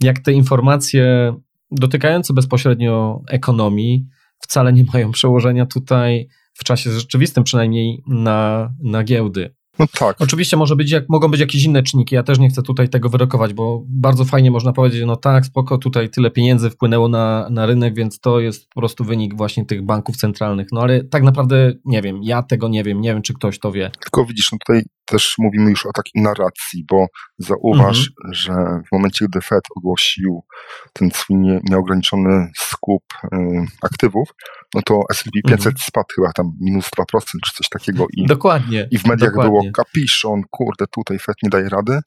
jak 0.00 0.18
te 0.18 0.32
informacje 0.32 1.34
dotykające 1.70 2.34
bezpośrednio 2.34 3.22
ekonomii 3.30 4.06
wcale 4.38 4.72
nie 4.72 4.84
mają 4.92 5.10
przełożenia 5.10 5.66
tutaj 5.66 6.28
w 6.54 6.64
czasie 6.64 6.90
rzeczywistym 6.90 7.44
przynajmniej 7.44 8.02
na, 8.06 8.70
na 8.82 9.04
giełdy. 9.04 9.54
No 9.78 9.86
tak. 9.98 10.16
Oczywiście 10.20 10.56
może 10.56 10.76
być, 10.76 10.90
jak, 10.90 11.04
mogą 11.08 11.28
być 11.28 11.40
jakieś 11.40 11.64
inne 11.64 11.82
czynniki, 11.82 12.14
ja 12.14 12.22
też 12.22 12.38
nie 12.38 12.48
chcę 12.48 12.62
tutaj 12.62 12.88
tego 12.88 13.08
wyrokować, 13.08 13.54
bo 13.54 13.82
bardzo 13.86 14.24
fajnie 14.24 14.50
można 14.50 14.72
powiedzieć, 14.72 15.02
no 15.06 15.16
tak, 15.16 15.46
spoko, 15.46 15.78
tutaj 15.78 16.10
tyle 16.10 16.30
pieniędzy 16.30 16.70
wpłynęło 16.70 17.08
na, 17.08 17.48
na 17.50 17.66
rynek, 17.66 17.94
więc 17.94 18.20
to 18.20 18.40
jest 18.40 18.68
po 18.68 18.80
prostu 18.80 19.04
wynik 19.04 19.36
właśnie 19.36 19.66
tych 19.66 19.84
banków 19.84 20.16
centralnych, 20.16 20.68
no 20.72 20.80
ale 20.80 21.04
tak 21.04 21.22
naprawdę 21.22 21.72
nie 21.84 22.02
wiem, 22.02 22.22
ja 22.22 22.42
tego 22.42 22.68
nie 22.68 22.84
wiem, 22.84 23.00
nie 23.00 23.12
wiem, 23.12 23.22
czy 23.22 23.34
ktoś 23.34 23.58
to 23.58 23.72
wie. 23.72 23.90
Tylko 24.00 24.24
widzisz, 24.24 24.52
no 24.52 24.58
tutaj 24.66 24.82
też 25.04 25.34
mówimy 25.38 25.70
już 25.70 25.86
o 25.86 25.92
takiej 25.92 26.22
narracji, 26.22 26.84
bo 26.90 27.06
zauważ, 27.38 27.98
mhm. 27.98 28.34
że 28.34 28.52
w 28.88 28.92
momencie, 28.92 29.26
gdy 29.28 29.40
Fed 29.40 29.62
ogłosił 29.76 30.44
ten 30.92 31.10
swój 31.10 31.36
nie, 31.36 31.60
nieograniczony 31.70 32.50
skup 32.56 33.02
y, 33.24 33.36
aktywów, 33.82 34.28
no 34.74 34.82
to 34.82 35.00
S&P 35.10 35.30
500 35.48 35.66
mhm. 35.66 35.74
spadł 35.78 36.06
chyba 36.14 36.32
tam 36.32 36.52
minus 36.60 36.90
2% 36.98 37.20
czy 37.44 37.54
coś 37.54 37.68
takiego. 37.68 38.06
I, 38.16 38.26
Dokładnie. 38.26 38.88
I 38.90 38.98
w 38.98 39.06
mediach 39.06 39.30
Dokładnie. 39.30 39.50
było 39.50 39.72
kapiszon, 39.72 40.42
kurde, 40.50 40.84
tutaj 40.86 41.18
Fed 41.18 41.36
nie 41.42 41.50
daje 41.50 41.68
rady, 41.68 41.98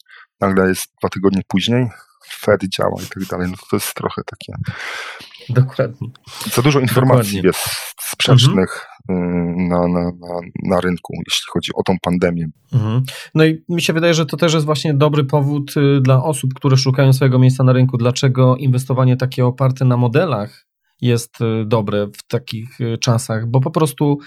nagle 0.41 0.69
jest 0.69 0.93
dwa 1.01 1.09
tygodnie 1.09 1.41
później, 1.47 1.89
Fed 2.29 2.61
działa 2.67 3.01
i 3.01 3.05
tak 3.05 3.25
dalej. 3.25 3.47
No 3.51 3.57
to 3.69 3.75
jest 3.75 3.93
trochę 3.93 4.21
takie... 4.25 4.53
Dokładnie. 5.49 6.07
Za 6.53 6.61
dużo 6.61 6.79
informacji 6.79 7.41
Dokładnie. 7.41 7.49
jest 7.49 7.87
sprzecznych 8.01 8.85
mhm. 9.09 9.67
na, 9.67 9.87
na, 9.87 10.03
na, 10.05 10.39
na 10.63 10.81
rynku, 10.81 11.13
jeśli 11.27 11.45
chodzi 11.53 11.71
o 11.75 11.83
tą 11.83 11.95
pandemię. 12.01 12.47
Mhm. 12.73 13.03
No 13.35 13.45
i 13.45 13.63
mi 13.69 13.81
się 13.81 13.93
wydaje, 13.93 14.13
że 14.13 14.25
to 14.25 14.37
też 14.37 14.53
jest 14.53 14.65
właśnie 14.65 14.93
dobry 14.93 15.23
powód 15.23 15.77
y, 15.77 16.01
dla 16.01 16.23
osób, 16.23 16.53
które 16.53 16.77
szukają 16.77 17.13
swojego 17.13 17.39
miejsca 17.39 17.63
na 17.63 17.73
rynku, 17.73 17.97
dlaczego 17.97 18.55
inwestowanie 18.55 19.17
takie 19.17 19.45
oparte 19.45 19.85
na 19.85 19.97
modelach 19.97 20.67
jest 21.01 21.41
y, 21.41 21.65
dobre 21.65 22.07
w 22.07 22.27
takich 22.27 22.81
y, 22.81 22.97
czasach, 22.97 23.45
bo 23.45 23.61
po 23.61 23.71
prostu 23.71 24.19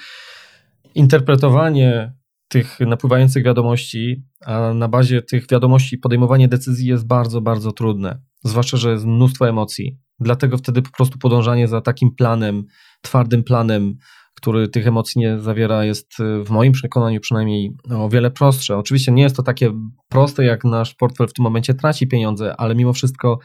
interpretowanie 0.95 2.13
tych 2.51 2.81
napływających 2.81 3.45
wiadomości, 3.45 4.25
a 4.47 4.75
na 4.75 4.89
bazie 4.89 5.23
tych 5.23 5.49
wiadomości 5.51 5.99
podejmowanie 5.99 6.49
decyzji 6.49 6.89
jest 6.89 7.07
bardzo, 7.07 7.41
bardzo 7.41 7.73
trudne. 7.73 8.21
Zwłaszcza, 8.45 8.77
że 8.77 8.91
jest 8.93 9.05
mnóstwo 9.05 9.49
emocji. 9.49 9.99
Dlatego 10.21 10.59
wtedy 10.59 10.83
po 10.83 10.91
prostu 10.91 11.19
podążanie 11.19 11.69
za 11.69 11.81
takim 11.81 12.15
planem, 12.15 12.65
twardym 13.03 13.45
planem, 13.45 13.97
który 14.41 14.69
tych 14.69 14.87
emocji 14.87 15.21
nie 15.21 15.39
zawiera, 15.39 15.85
jest 15.85 16.21
y, 16.21 16.45
w 16.45 16.51
moim 16.51 16.73
przekonaniu 16.73 17.21
przynajmniej 17.21 17.73
o 17.91 18.09
wiele 18.09 18.31
prostsze. 18.31 18.77
Oczywiście 18.77 19.13
nie 19.13 19.23
jest 19.23 19.37
to 19.37 19.43
takie 19.43 19.73
proste, 20.09 20.45
jak 20.45 20.65
nasz 20.65 20.95
portfel 20.95 21.29
w 21.29 21.33
tym 21.33 21.43
momencie 21.43 21.75
traci 21.75 22.09
pieniądze, 22.09 22.55
ale 22.59 22.75
mimo 22.75 22.93
wszystko 22.93 23.39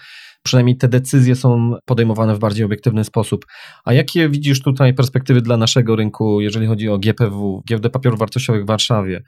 przynajmniej 0.44 0.78
te 0.78 0.88
decyzje 0.88 1.36
są 1.36 1.74
podejmowane 1.86 2.36
w 2.36 2.40
bardziej 2.40 2.66
obiektywny 2.66 3.04
sposób. 3.04 3.46
A 3.86 3.94
jakie 3.94 4.30
widzisz 4.30 4.62
tutaj 4.62 4.94
perspektywy 4.94 5.42
dla 5.42 5.58
naszego 5.58 5.96
rynku, 5.96 6.42
jeżeli 6.42 6.68
chodzi 6.68 6.90
o 6.90 6.98
GPW, 6.98 7.64
Giełdę 7.68 7.90
Papierów 7.90 8.20
Wartościowych 8.20 8.64
w 8.64 8.68
Warszawie? 8.68 9.24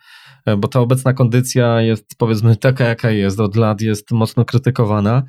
E, 0.46 0.58
bo 0.58 0.68
ta 0.68 0.80
obecna 0.80 1.14
kondycja 1.14 1.82
jest 1.82 2.06
powiedzmy 2.18 2.56
taka, 2.68 2.86
jaka 2.86 3.12
jest, 3.12 3.40
od 3.40 3.56
lat 3.56 3.82
jest 3.82 4.12
mocno 4.12 4.46
krytykowana. 4.46 5.24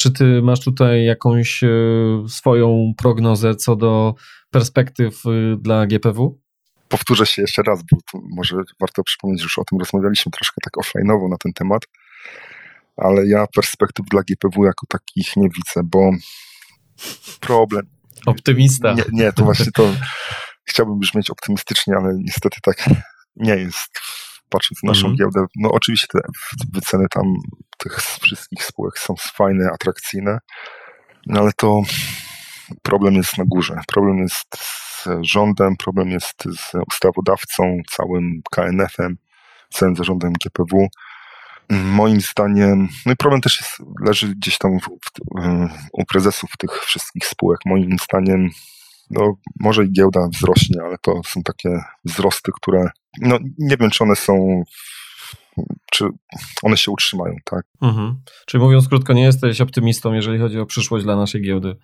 Czy 0.00 0.12
ty 0.12 0.42
masz 0.42 0.60
tutaj 0.60 1.04
jakąś 1.04 1.64
e, 1.64 1.68
swoją 2.28 2.92
prognozę 2.96 3.54
co 3.54 3.76
do 3.76 4.14
perspektyw 4.50 5.22
e, 5.26 5.56
dla 5.56 5.86
GPW? 5.86 6.38
Powtórzę 6.88 7.26
się 7.26 7.42
jeszcze 7.42 7.62
raz, 7.62 7.80
bo 7.82 8.20
może 8.36 8.56
warto 8.80 9.02
przypomnieć, 9.02 9.40
że 9.40 9.44
już 9.44 9.58
o 9.58 9.64
tym 9.64 9.78
rozmawialiśmy 9.78 10.32
troszkę 10.32 10.56
tak 10.64 10.84
offline'owo 10.84 11.28
na 11.30 11.36
ten 11.36 11.52
temat 11.52 11.82
ale 12.98 13.26
ja 13.26 13.46
perspektyw 13.46 14.06
dla 14.06 14.22
GPW 14.22 14.64
jako 14.64 14.86
takich 14.86 15.36
nie 15.36 15.48
widzę, 15.48 15.80
bo 15.84 16.10
problem. 17.40 17.86
Optymista. 18.26 18.92
Nie, 18.92 19.04
nie 19.12 19.32
to 19.32 19.44
właśnie 19.44 19.72
to 19.72 19.94
chciałbym 20.64 20.98
brzmieć 20.98 21.30
optymistycznie, 21.30 21.94
ale 21.96 22.14
niestety 22.14 22.58
tak 22.62 22.90
nie 23.36 23.56
jest. 23.56 24.00
Patrząc 24.48 24.82
na 24.82 24.90
naszą 24.90 25.06
mm. 25.06 25.16
giełdę, 25.16 25.44
no 25.56 25.70
oczywiście 25.70 26.06
te 26.12 26.20
wyceny 26.72 27.06
tam 27.10 27.24
tych 27.78 28.00
wszystkich 28.22 28.64
spółek 28.64 28.98
są 28.98 29.14
fajne, 29.18 29.70
atrakcyjne, 29.74 30.38
no 31.26 31.40
ale 31.40 31.50
to 31.56 31.82
problem 32.82 33.14
jest 33.14 33.38
na 33.38 33.44
górze. 33.46 33.80
Problem 33.88 34.18
jest 34.18 34.56
z 34.56 35.08
rządem, 35.22 35.76
problem 35.76 36.10
jest 36.10 36.44
z 36.44 36.72
ustawodawcą, 36.88 37.76
całym 37.90 38.40
KNF-em, 38.50 39.16
całym 39.70 39.96
zarządem 39.96 40.32
GPW 40.32 40.88
Moim 41.70 42.20
zdaniem, 42.20 42.88
no 43.06 43.12
i 43.12 43.16
problem 43.16 43.40
też 43.40 43.60
jest, 43.60 43.72
leży 44.06 44.28
gdzieś 44.28 44.58
tam 44.58 44.80
w, 44.80 44.84
w, 44.84 44.88
u 45.92 46.04
prezesów 46.04 46.50
tych 46.58 46.84
wszystkich 46.84 47.26
spółek. 47.26 47.60
Moim 47.66 47.96
zdaniem, 48.04 48.48
no 49.10 49.34
może 49.60 49.84
i 49.84 49.92
giełda 49.92 50.28
wzrośnie, 50.28 50.82
ale 50.82 50.96
to 51.02 51.20
są 51.26 51.42
takie 51.42 51.80
wzrosty, 52.04 52.52
które, 52.54 52.90
no 53.20 53.38
nie 53.58 53.76
wiem, 53.76 53.90
czy 53.90 54.04
one 54.04 54.16
są 54.16 54.62
czy 55.92 56.04
one 56.62 56.76
się 56.76 56.90
utrzymają, 56.90 57.34
tak? 57.44 57.64
Mhm. 57.82 58.20
Czyli 58.46 58.62
mówiąc 58.62 58.88
krótko, 58.88 59.12
nie 59.12 59.22
jesteś 59.22 59.60
optymistą, 59.60 60.12
jeżeli 60.12 60.38
chodzi 60.38 60.58
o 60.60 60.66
przyszłość 60.66 61.04
dla 61.04 61.16
naszej 61.16 61.42
giełdy? 61.42 61.76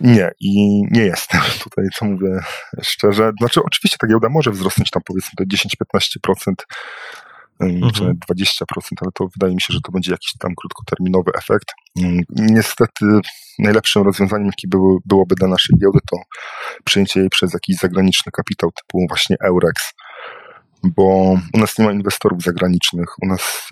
Nie, 0.00 0.30
i 0.40 0.82
nie 0.90 1.02
jestem. 1.02 1.40
Tutaj 1.64 1.84
to 1.98 2.04
mówię 2.04 2.40
szczerze. 2.82 3.32
Znaczy, 3.38 3.60
oczywiście 3.64 3.96
ta 4.00 4.06
giełda 4.06 4.28
może 4.28 4.50
wzrosnąć 4.50 4.90
tam 4.90 5.02
powiedzmy 5.06 5.30
te 5.36 5.44
10-15% 5.44 6.54
mhm. 7.60 7.92
czy 7.92 8.04
20%, 8.04 8.14
ale 9.00 9.12
to 9.14 9.28
wydaje 9.28 9.54
mi 9.54 9.60
się, 9.60 9.74
że 9.74 9.80
to 9.80 9.92
będzie 9.92 10.12
jakiś 10.12 10.32
tam 10.38 10.52
krótkoterminowy 10.56 11.30
efekt. 11.38 11.68
Niestety 12.30 13.06
najlepszym 13.58 14.02
rozwiązaniem, 14.02 14.46
jakie 14.46 14.68
było, 14.68 14.98
byłoby 15.04 15.34
dla 15.34 15.48
naszej 15.48 15.78
giełdy, 15.80 15.98
to 16.10 16.16
przyjęcie 16.84 17.20
jej 17.20 17.28
przez 17.28 17.54
jakiś 17.54 17.76
zagraniczny 17.76 18.32
kapitał 18.32 18.70
typu 18.70 19.06
właśnie 19.08 19.36
Eurex, 19.44 19.92
bo 20.84 21.36
u 21.54 21.58
nas 21.58 21.78
nie 21.78 21.84
ma 21.84 21.92
inwestorów 21.92 22.42
zagranicznych. 22.42 23.08
U 23.22 23.26
nas 23.26 23.68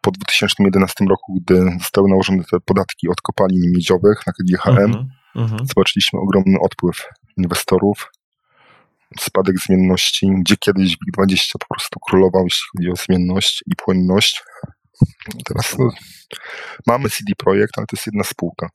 po 0.00 0.10
2011 0.10 1.04
roku, 1.04 1.40
gdy 1.40 1.62
zostały 1.78 2.08
nałożone 2.08 2.44
te 2.50 2.60
podatki 2.60 3.08
od 3.08 3.20
kopalin 3.20 3.72
miedziowych 3.76 4.26
na 4.26 4.32
KGHM, 4.32 5.08
mhm. 5.36 5.66
zobaczyliśmy 5.66 6.20
ogromny 6.20 6.60
odpływ 6.60 7.08
inwestorów 7.36 8.10
spadek 9.20 9.56
zmienności, 9.66 10.26
gdzie 10.40 10.56
kiedyś 10.56 10.92
WIG20 10.92 11.52
po 11.52 11.74
prostu 11.74 12.00
królował, 12.00 12.44
jeśli 12.44 12.62
chodzi 12.76 12.90
o 12.90 13.04
zmienność 13.04 13.64
i 13.66 13.76
płynność. 13.76 14.42
Teraz 15.44 15.78
no, 15.78 15.88
mamy 16.86 17.10
CD 17.10 17.32
Projekt, 17.38 17.78
ale 17.78 17.86
to 17.86 17.96
jest 17.96 18.06
jedna 18.06 18.24
spółka. 18.24 18.68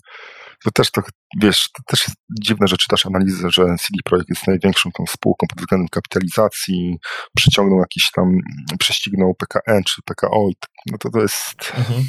To 0.63 0.71
też 0.71 0.91
to, 0.91 1.01
wiesz, 1.41 1.69
to 1.73 1.83
też 1.87 2.07
jest 2.07 2.17
dziwne, 2.41 2.67
że 2.67 2.77
czytasz 2.77 3.05
analizę, 3.05 3.51
że 3.51 3.63
CD 3.63 3.99
Projekt 4.05 4.29
jest 4.29 4.47
największą 4.47 4.91
tą 4.91 5.05
spółką 5.07 5.47
pod 5.47 5.59
względem 5.59 5.87
kapitalizacji, 5.87 6.97
przyciągnął 7.35 7.79
jakiś 7.79 8.11
tam, 8.11 8.37
prześcignął 8.79 9.35
PKN 9.35 9.83
czy 9.83 10.01
PKO, 10.05 10.49
no 10.91 10.97
to 10.97 11.09
to 11.09 11.19
jest 11.19 11.73
mhm. 11.77 12.03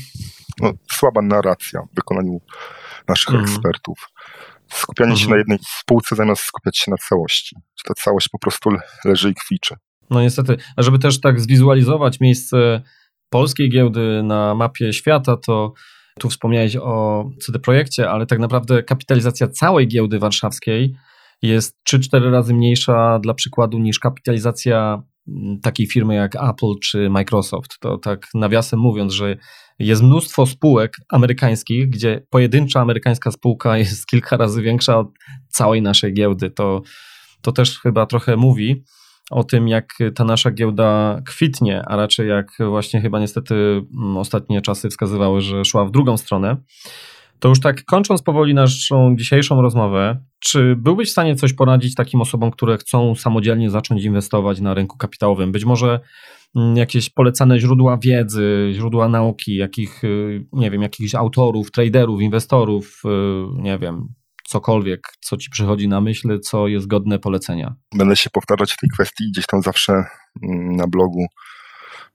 no, 0.60 0.72
słaba 0.92 1.22
narracja 1.22 1.80
w 1.92 1.94
wykonaniu 1.94 2.40
naszych 3.08 3.34
mhm. 3.34 3.44
ekspertów 3.44 4.08
skupianie 4.72 5.10
mhm. 5.10 5.24
się 5.24 5.30
na 5.30 5.36
jednej 5.36 5.58
spółce 5.80 6.16
zamiast 6.16 6.42
skupiać 6.42 6.78
się 6.78 6.90
na 6.90 6.96
całości. 6.96 7.56
Ta 7.86 7.94
całość 7.94 8.28
po 8.28 8.38
prostu 8.38 8.70
leży 9.04 9.30
i 9.30 9.34
kwiczy. 9.34 9.74
No 10.10 10.22
niestety, 10.22 10.56
a 10.76 10.82
żeby 10.82 10.98
też 10.98 11.20
tak 11.20 11.40
zwizualizować 11.40 12.20
miejsce 12.20 12.82
polskiej 13.30 13.70
giełdy 13.70 14.22
na 14.22 14.54
mapie 14.54 14.92
świata, 14.92 15.36
to 15.36 15.72
tu 16.18 16.28
wspomniałeś 16.28 16.76
o 16.76 17.24
CD 17.40 17.58
Projekcie, 17.58 18.10
ale 18.10 18.26
tak 18.26 18.38
naprawdę 18.38 18.82
kapitalizacja 18.82 19.48
całej 19.48 19.88
giełdy 19.88 20.18
warszawskiej 20.18 20.96
jest 21.42 21.76
3-4 21.92 22.30
razy 22.30 22.54
mniejsza 22.54 23.18
dla 23.18 23.34
przykładu 23.34 23.78
niż 23.78 23.98
kapitalizacja 23.98 25.02
takiej 25.62 25.86
firmy 25.86 26.14
jak 26.14 26.36
Apple 26.36 26.78
czy 26.82 27.10
Microsoft. 27.10 27.78
To 27.80 27.98
tak 27.98 28.28
nawiasem 28.34 28.80
mówiąc, 28.80 29.12
że 29.12 29.36
jest 29.78 30.02
mnóstwo 30.02 30.46
spółek 30.46 30.96
amerykańskich, 31.08 31.90
gdzie 31.90 32.26
pojedyncza 32.30 32.80
amerykańska 32.80 33.30
spółka 33.30 33.78
jest 33.78 34.06
kilka 34.06 34.36
razy 34.36 34.62
większa 34.62 34.98
od 34.98 35.08
całej 35.48 35.82
naszej 35.82 36.14
giełdy. 36.14 36.50
To, 36.50 36.82
to 37.42 37.52
też 37.52 37.80
chyba 37.80 38.06
trochę 38.06 38.36
mówi 38.36 38.84
o 39.30 39.44
tym, 39.44 39.68
jak 39.68 39.94
ta 40.14 40.24
nasza 40.24 40.50
giełda 40.50 41.20
kwitnie, 41.26 41.82
a 41.86 41.96
raczej 41.96 42.28
jak 42.28 42.46
właśnie 42.68 43.00
chyba 43.00 43.20
niestety 43.20 43.82
ostatnie 44.16 44.62
czasy 44.62 44.88
wskazywały, 44.88 45.40
że 45.40 45.64
szła 45.64 45.84
w 45.84 45.90
drugą 45.90 46.16
stronę. 46.16 46.56
To 47.44 47.48
już 47.48 47.60
tak 47.60 47.84
kończąc 47.84 48.22
powoli 48.22 48.54
naszą 48.54 49.16
dzisiejszą 49.16 49.62
rozmowę, 49.62 50.24
czy 50.40 50.76
byłbyś 50.76 51.08
w 51.08 51.12
stanie 51.12 51.36
coś 51.36 51.52
poradzić 51.52 51.94
takim 51.94 52.20
osobom, 52.20 52.50
które 52.50 52.76
chcą 52.76 53.14
samodzielnie 53.14 53.70
zacząć 53.70 54.04
inwestować 54.04 54.60
na 54.60 54.74
rynku 54.74 54.98
kapitałowym? 54.98 55.52
Być 55.52 55.64
może 55.64 56.00
mm, 56.56 56.76
jakieś 56.76 57.10
polecane 57.10 57.60
źródła 57.60 57.98
wiedzy, 58.02 58.70
źródła 58.74 59.08
nauki, 59.08 59.56
jakich, 59.56 60.04
y, 60.04 60.46
nie 60.52 60.70
wiem, 60.70 60.82
jakichś 60.82 61.14
autorów, 61.14 61.70
traderów, 61.70 62.20
inwestorów, 62.20 63.02
y, 63.04 63.08
nie 63.62 63.78
wiem, 63.78 64.08
cokolwiek, 64.48 65.00
co 65.20 65.36
ci 65.36 65.50
przychodzi 65.50 65.88
na 65.88 66.00
myśl, 66.00 66.40
co 66.40 66.68
jest 66.68 66.86
godne 66.86 67.18
polecenia. 67.18 67.74
Będę 67.94 68.16
się 68.16 68.30
powtarzać 68.30 68.72
w 68.72 68.78
tej 68.80 68.90
kwestii 68.90 69.24
gdzieś 69.32 69.46
tam 69.46 69.62
zawsze 69.62 69.92
mm, 69.92 70.76
na 70.76 70.86
blogu 70.86 71.26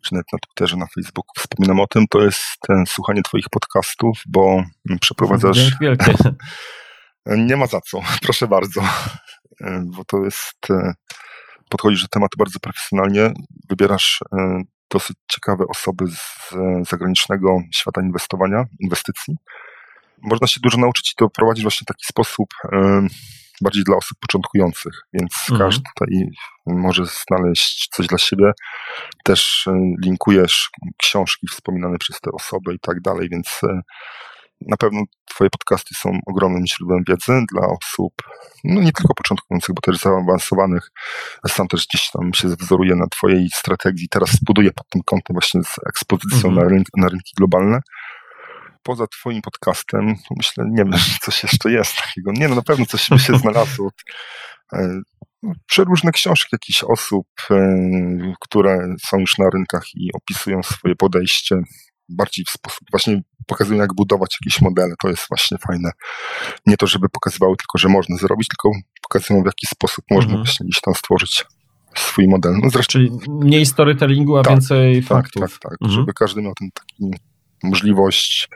czy 0.06 0.14
nawet 0.14 0.28
na 0.34 0.40
Twitterze, 0.40 0.78
na 0.78 0.88
Facebooku 0.96 1.34
wspominam 1.38 1.80
o 1.80 1.88
tym, 1.88 2.06
to 2.10 2.22
jest 2.22 2.58
ten 2.68 2.86
słuchanie 2.86 3.22
Twoich 3.22 3.50
podcastów, 3.52 4.22
bo 4.28 4.64
przeprowadzasz. 5.02 5.80
Wielkie. 5.82 6.14
Nie 7.48 7.58
ma 7.58 7.68
za 7.68 7.82
co, 7.82 8.00
proszę 8.26 8.48
bardzo, 8.48 8.82
bo 9.86 10.06
to 10.06 10.24
jest. 10.24 10.70
E, 10.70 10.94
podchodzisz 11.70 12.02
do 12.02 12.08
tematu 12.08 12.38
bardzo 12.38 12.60
profesjonalnie, 12.60 13.34
wybierasz 13.70 14.20
e, 14.34 14.62
dosyć 14.90 15.18
ciekawe 15.28 15.66
osoby 15.70 16.06
z 16.08 16.56
zagranicznego 16.90 17.62
świata 17.76 18.02
inwestowania, 18.02 18.66
inwestycji. 18.80 19.36
Można 20.22 20.48
się 20.48 20.60
dużo 20.64 20.78
nauczyć 20.78 21.12
i 21.12 21.16
to 21.18 21.30
prowadzić 21.30 21.64
właśnie 21.64 21.86
w 21.86 21.88
taki 21.88 22.06
sposób 22.06 22.50
e, 22.72 23.08
bardziej 23.62 23.84
dla 23.84 23.96
osób 23.98 24.18
początkujących, 24.20 24.94
więc 25.14 25.32
mhm. 25.52 25.60
każdy 25.60 25.84
tutaj 25.96 26.30
może 26.66 27.04
znaleźć 27.06 27.88
coś 27.92 28.08
dla 28.08 28.18
siebie. 28.18 28.52
Też 29.24 29.68
e, 29.68 29.72
linkujesz 30.04 30.70
książki 30.98 31.48
wspominane 31.48 31.98
przez 31.98 32.20
te 32.20 32.32
osoby 32.32 32.74
i 32.74 32.80
tak 32.80 33.02
dalej, 33.02 33.30
więc 33.32 33.60
e, 33.64 33.82
na 34.62 34.78
pewno 34.78 35.02
Twoje 35.30 35.50
podcasty 35.50 35.96
są 35.96 36.20
ogromnym 36.26 36.68
źródłem 36.68 37.04
wiedzy 37.08 37.46
dla 37.54 37.68
osób, 37.68 38.14
no 38.64 38.82
nie 38.82 38.92
tylko 38.92 39.14
początkujących, 39.14 39.76
bo 39.76 39.82
też 39.82 39.98
zaawansowanych. 39.98 40.92
Sam 41.48 41.68
też 41.68 41.88
gdzieś 41.88 42.12
tam 42.12 42.34
się 42.34 42.48
wzoruję 42.48 42.96
na 42.96 43.08
Twojej 43.08 43.50
strategii. 43.50 44.08
Teraz 44.10 44.30
buduję 44.42 44.72
pod 44.72 44.90
tym 44.90 45.02
kątem 45.06 45.34
właśnie 45.34 45.64
z 45.64 45.76
ekspozycją 45.90 46.50
mhm. 46.50 46.56
na, 46.56 46.64
rynki, 46.64 46.92
na 46.98 47.08
rynki 47.08 47.34
globalne 47.38 47.82
poza 48.90 49.08
twoim 49.08 49.42
podcastem, 49.42 50.16
myślę, 50.38 50.66
nie 50.70 50.84
wiem, 50.84 50.94
coś 51.26 51.44
jeszcze 51.44 51.72
jest 51.72 51.96
takiego. 51.96 52.32
Nie 52.32 52.48
no, 52.48 52.56
na 52.56 52.62
pewno 52.62 52.86
coś 52.86 53.10
by 53.10 53.20
się 53.20 53.38
znalazło. 53.44 53.92
E, 54.74 55.02
przeróżne 55.66 56.12
książki 56.12 56.48
jakichś 56.52 56.84
osób, 56.84 57.28
e, 57.52 58.34
które 58.40 58.96
są 59.06 59.20
już 59.20 59.38
na 59.38 59.50
rynkach 59.50 59.84
i 59.96 60.10
opisują 60.14 60.64
swoje 60.64 60.96
podejście 60.96 61.56
bardziej 62.10 62.46
w 62.46 62.50
sposób, 62.50 62.80
właśnie 62.92 63.22
pokazują 63.48 63.80
jak 63.82 63.94
budować 63.94 64.38
jakieś 64.42 64.62
modele, 64.62 64.94
to 65.02 65.10
jest 65.10 65.26
właśnie 65.30 65.58
fajne. 65.58 65.92
Nie 66.66 66.78
to, 66.78 66.88
żeby 66.88 67.10
pokazywały 67.10 67.56
tylko, 67.58 67.78
że 67.78 67.90
można 67.90 68.18
zrobić, 68.18 68.48
tylko 68.48 68.72
pokazują 69.02 69.42
w 69.42 69.46
jaki 69.46 69.68
sposób 69.68 70.06
można 70.12 70.30
mhm. 70.30 70.46
właśnie 70.46 70.66
gdzieś 70.66 70.82
tam 70.82 70.94
stworzyć 70.94 71.46
swój 71.96 72.28
model. 72.28 72.54
No 72.64 72.70
zresztą, 72.70 72.92
Czyli 72.92 73.12
mniej 73.28 73.66
storytellingu, 73.66 74.38
a 74.38 74.44
tak, 74.44 74.54
więcej 74.54 75.02
tak, 75.02 75.08
faktów. 75.08 75.42
Tak, 75.42 75.60
tak, 75.60 75.82
mhm. 75.82 75.92
żeby 75.92 76.14
każdy 76.14 76.42
miał 76.42 76.54
ten 76.54 76.70
taki 76.72 77.29
możliwość 77.64 78.50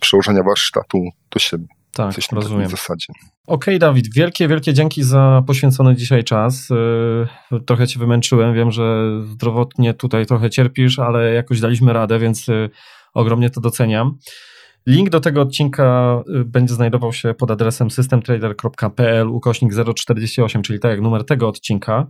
przełożenia 0.00 0.42
warsztatu 0.42 1.04
do 1.30 1.38
siebie. 1.38 1.66
Tak, 1.96 2.14
Coś 2.14 2.32
rozumiem. 2.32 2.68
W 2.68 2.70
zasadzie. 2.70 3.06
Okej, 3.46 3.76
okay, 3.76 3.78
Dawid, 3.78 4.14
wielkie, 4.14 4.48
wielkie 4.48 4.74
dzięki 4.74 5.02
za 5.02 5.42
poświęcony 5.46 5.96
dzisiaj 5.96 6.24
czas. 6.24 6.70
Y, 6.70 7.60
trochę 7.66 7.86
cię 7.86 7.98
wymęczyłem, 7.98 8.54
wiem, 8.54 8.70
że 8.70 9.10
zdrowotnie 9.24 9.94
tutaj 9.94 10.26
trochę 10.26 10.50
cierpisz, 10.50 10.98
ale 10.98 11.32
jakoś 11.34 11.60
daliśmy 11.60 11.92
radę, 11.92 12.18
więc 12.18 12.48
y, 12.48 12.70
ogromnie 13.14 13.50
to 13.50 13.60
doceniam. 13.60 14.18
Link 14.88 15.10
do 15.10 15.20
tego 15.20 15.40
odcinka 15.42 16.22
y, 16.40 16.44
będzie 16.44 16.74
znajdował 16.74 17.12
się 17.12 17.34
pod 17.34 17.50
adresem 17.50 17.90
systemtrader.pl 17.90 19.28
ukośnik 19.28 19.72
048, 19.94 20.62
czyli 20.62 20.78
tak 20.80 20.90
jak 20.90 21.00
numer 21.00 21.24
tego 21.24 21.48
odcinka. 21.48 22.06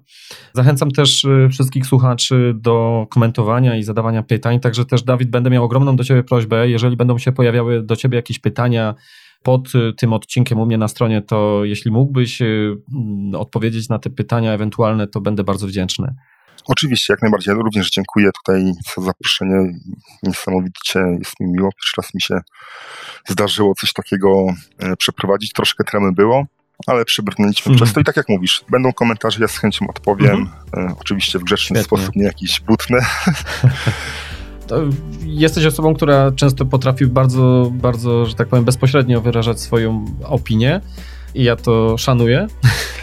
Zachęcam 0.53 0.91
też 0.91 1.25
y, 1.25 1.49
wszystkich 1.51 1.87
słuchaczy 1.87 2.55
do 2.57 3.07
komentowania 3.11 3.77
i 3.77 3.83
zadawania 3.83 4.23
pytań, 4.23 4.61
także 4.61 4.85
też 4.85 5.03
Dawid 5.03 5.31
będę 5.31 5.51
miał 5.51 5.65
ogromną 5.65 5.97
do 5.97 6.05
Ciebie 6.05 6.23
prośbę, 6.23 6.69
jeżeli 6.69 6.97
będą 6.97 7.19
się 7.19 7.33
pojawiały 7.33 7.83
do 7.83 7.97
Ciebie 7.97 8.17
jakieś 8.17 8.39
pytania 8.39 8.95
pod 9.43 9.75
y, 9.75 9.93
tym 9.93 10.13
odcinkiem 10.13 10.61
u 10.61 10.67
mnie 10.67 10.79
na 10.79 10.89
stronie, 10.89 11.23
to 11.23 11.65
jeśli 11.65 11.91
mógłbyś 11.91 12.43
mm, 12.43 13.35
odpowiedzieć 13.35 13.89
na 13.89 13.99
te 13.99 14.11
pytania 14.11 14.53
ewentualne, 14.53 15.07
to 15.07 15.21
będę 15.21 15.45
bardzo 15.45 15.67
wdzięczny. 15.67 16.15
Oczywiście, 16.69 17.13
jak 17.13 17.23
najbardziej. 17.23 17.55
Ja 17.55 17.63
również 17.63 17.91
dziękuję 17.91 18.31
tutaj 18.33 18.73
za 18.97 19.03
zaproszenie. 19.03 19.73
Niesamowicie 20.23 21.01
jest 21.19 21.41
mi 21.41 21.47
miło. 21.47 21.71
Pierwszy 21.73 21.95
raz 21.97 22.15
mi 22.15 22.21
się 22.21 22.41
zdarzyło 23.29 23.75
coś 23.75 23.93
takiego 23.93 24.47
e, 24.79 24.97
przeprowadzić. 24.97 25.53
Troszkę 25.53 25.85
tremy 25.85 26.13
było, 26.13 26.47
ale 26.87 27.05
przebrnęliśmy 27.05 27.71
mm. 27.71 27.77
przez 27.77 27.93
to 27.93 28.01
i 28.01 28.05
tak 28.05 28.17
jak 28.17 28.29
mówisz, 28.29 28.65
będą 28.71 28.93
komentarze, 28.93 29.41
ja 29.41 29.49
z 29.49 29.59
chęcią 29.59 29.87
odpowiem. 29.89 30.49
Mm. 30.77 30.95
Oczywiście 31.01 31.39
w 31.39 31.45
grzeczny 31.45 31.65
Świetnie. 31.65 31.85
sposób, 31.85 32.17
nie 32.17 32.25
jakiś 32.25 32.61
butny. 32.61 32.99
Jesteś 35.25 35.65
osobą, 35.65 35.95
która 35.95 36.33
często 36.33 36.65
potrafi 36.65 37.07
bardzo, 37.07 37.71
bardzo, 37.73 38.27
że 38.27 38.35
tak 38.35 38.49
powiem, 38.49 38.65
bezpośrednio 38.65 39.21
wyrażać 39.21 39.61
swoją 39.61 40.05
opinię 40.25 40.81
i 41.35 41.45
ja 41.45 41.57
to 41.57 41.99
szanuję. 41.99 42.47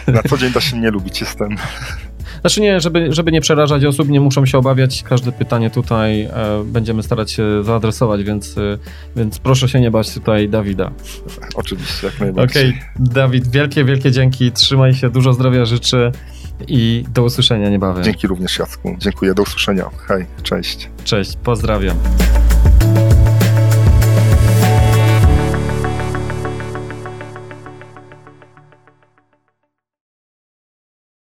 Na 0.06 0.22
co 0.22 0.38
dzień 0.38 0.52
da 0.52 0.60
się 0.60 0.78
nie 0.80 0.90
lubić, 0.90 1.20
jestem. 1.20 1.56
Znaczy 2.40 2.60
nie, 2.60 2.80
żeby, 2.80 3.12
żeby 3.12 3.32
nie 3.32 3.40
przerażać 3.40 3.84
osób, 3.84 4.08
nie 4.08 4.20
muszą 4.20 4.46
się 4.46 4.58
obawiać. 4.58 5.02
Każde 5.02 5.32
pytanie 5.32 5.70
tutaj 5.70 6.22
e, 6.22 6.30
będziemy 6.64 7.02
starać 7.02 7.32
się 7.32 7.64
zaadresować, 7.64 8.24
więc, 8.24 8.58
e, 8.58 8.78
więc 9.16 9.38
proszę 9.38 9.68
się 9.68 9.80
nie 9.80 9.90
bać 9.90 10.14
tutaj 10.14 10.48
Dawida. 10.48 10.90
Oczywiście, 11.54 12.06
jak 12.06 12.20
najbardziej. 12.20 12.62
Okej, 12.62 12.80
okay. 12.80 13.14
Dawid, 13.14 13.48
wielkie, 13.48 13.84
wielkie 13.84 14.10
dzięki. 14.10 14.52
Trzymaj 14.52 14.94
się, 14.94 15.10
dużo 15.10 15.32
zdrowia 15.32 15.64
życzę 15.64 16.12
i 16.68 17.04
do 17.14 17.24
usłyszenia 17.24 17.70
niebawem. 17.70 18.04
Dzięki 18.04 18.26
również 18.26 18.58
Jacku. 18.58 18.96
Dziękuję, 18.98 19.34
do 19.34 19.42
usłyszenia. 19.42 19.90
Hej, 20.08 20.26
cześć. 20.42 20.90
Cześć, 21.04 21.36
pozdrawiam. 21.36 21.96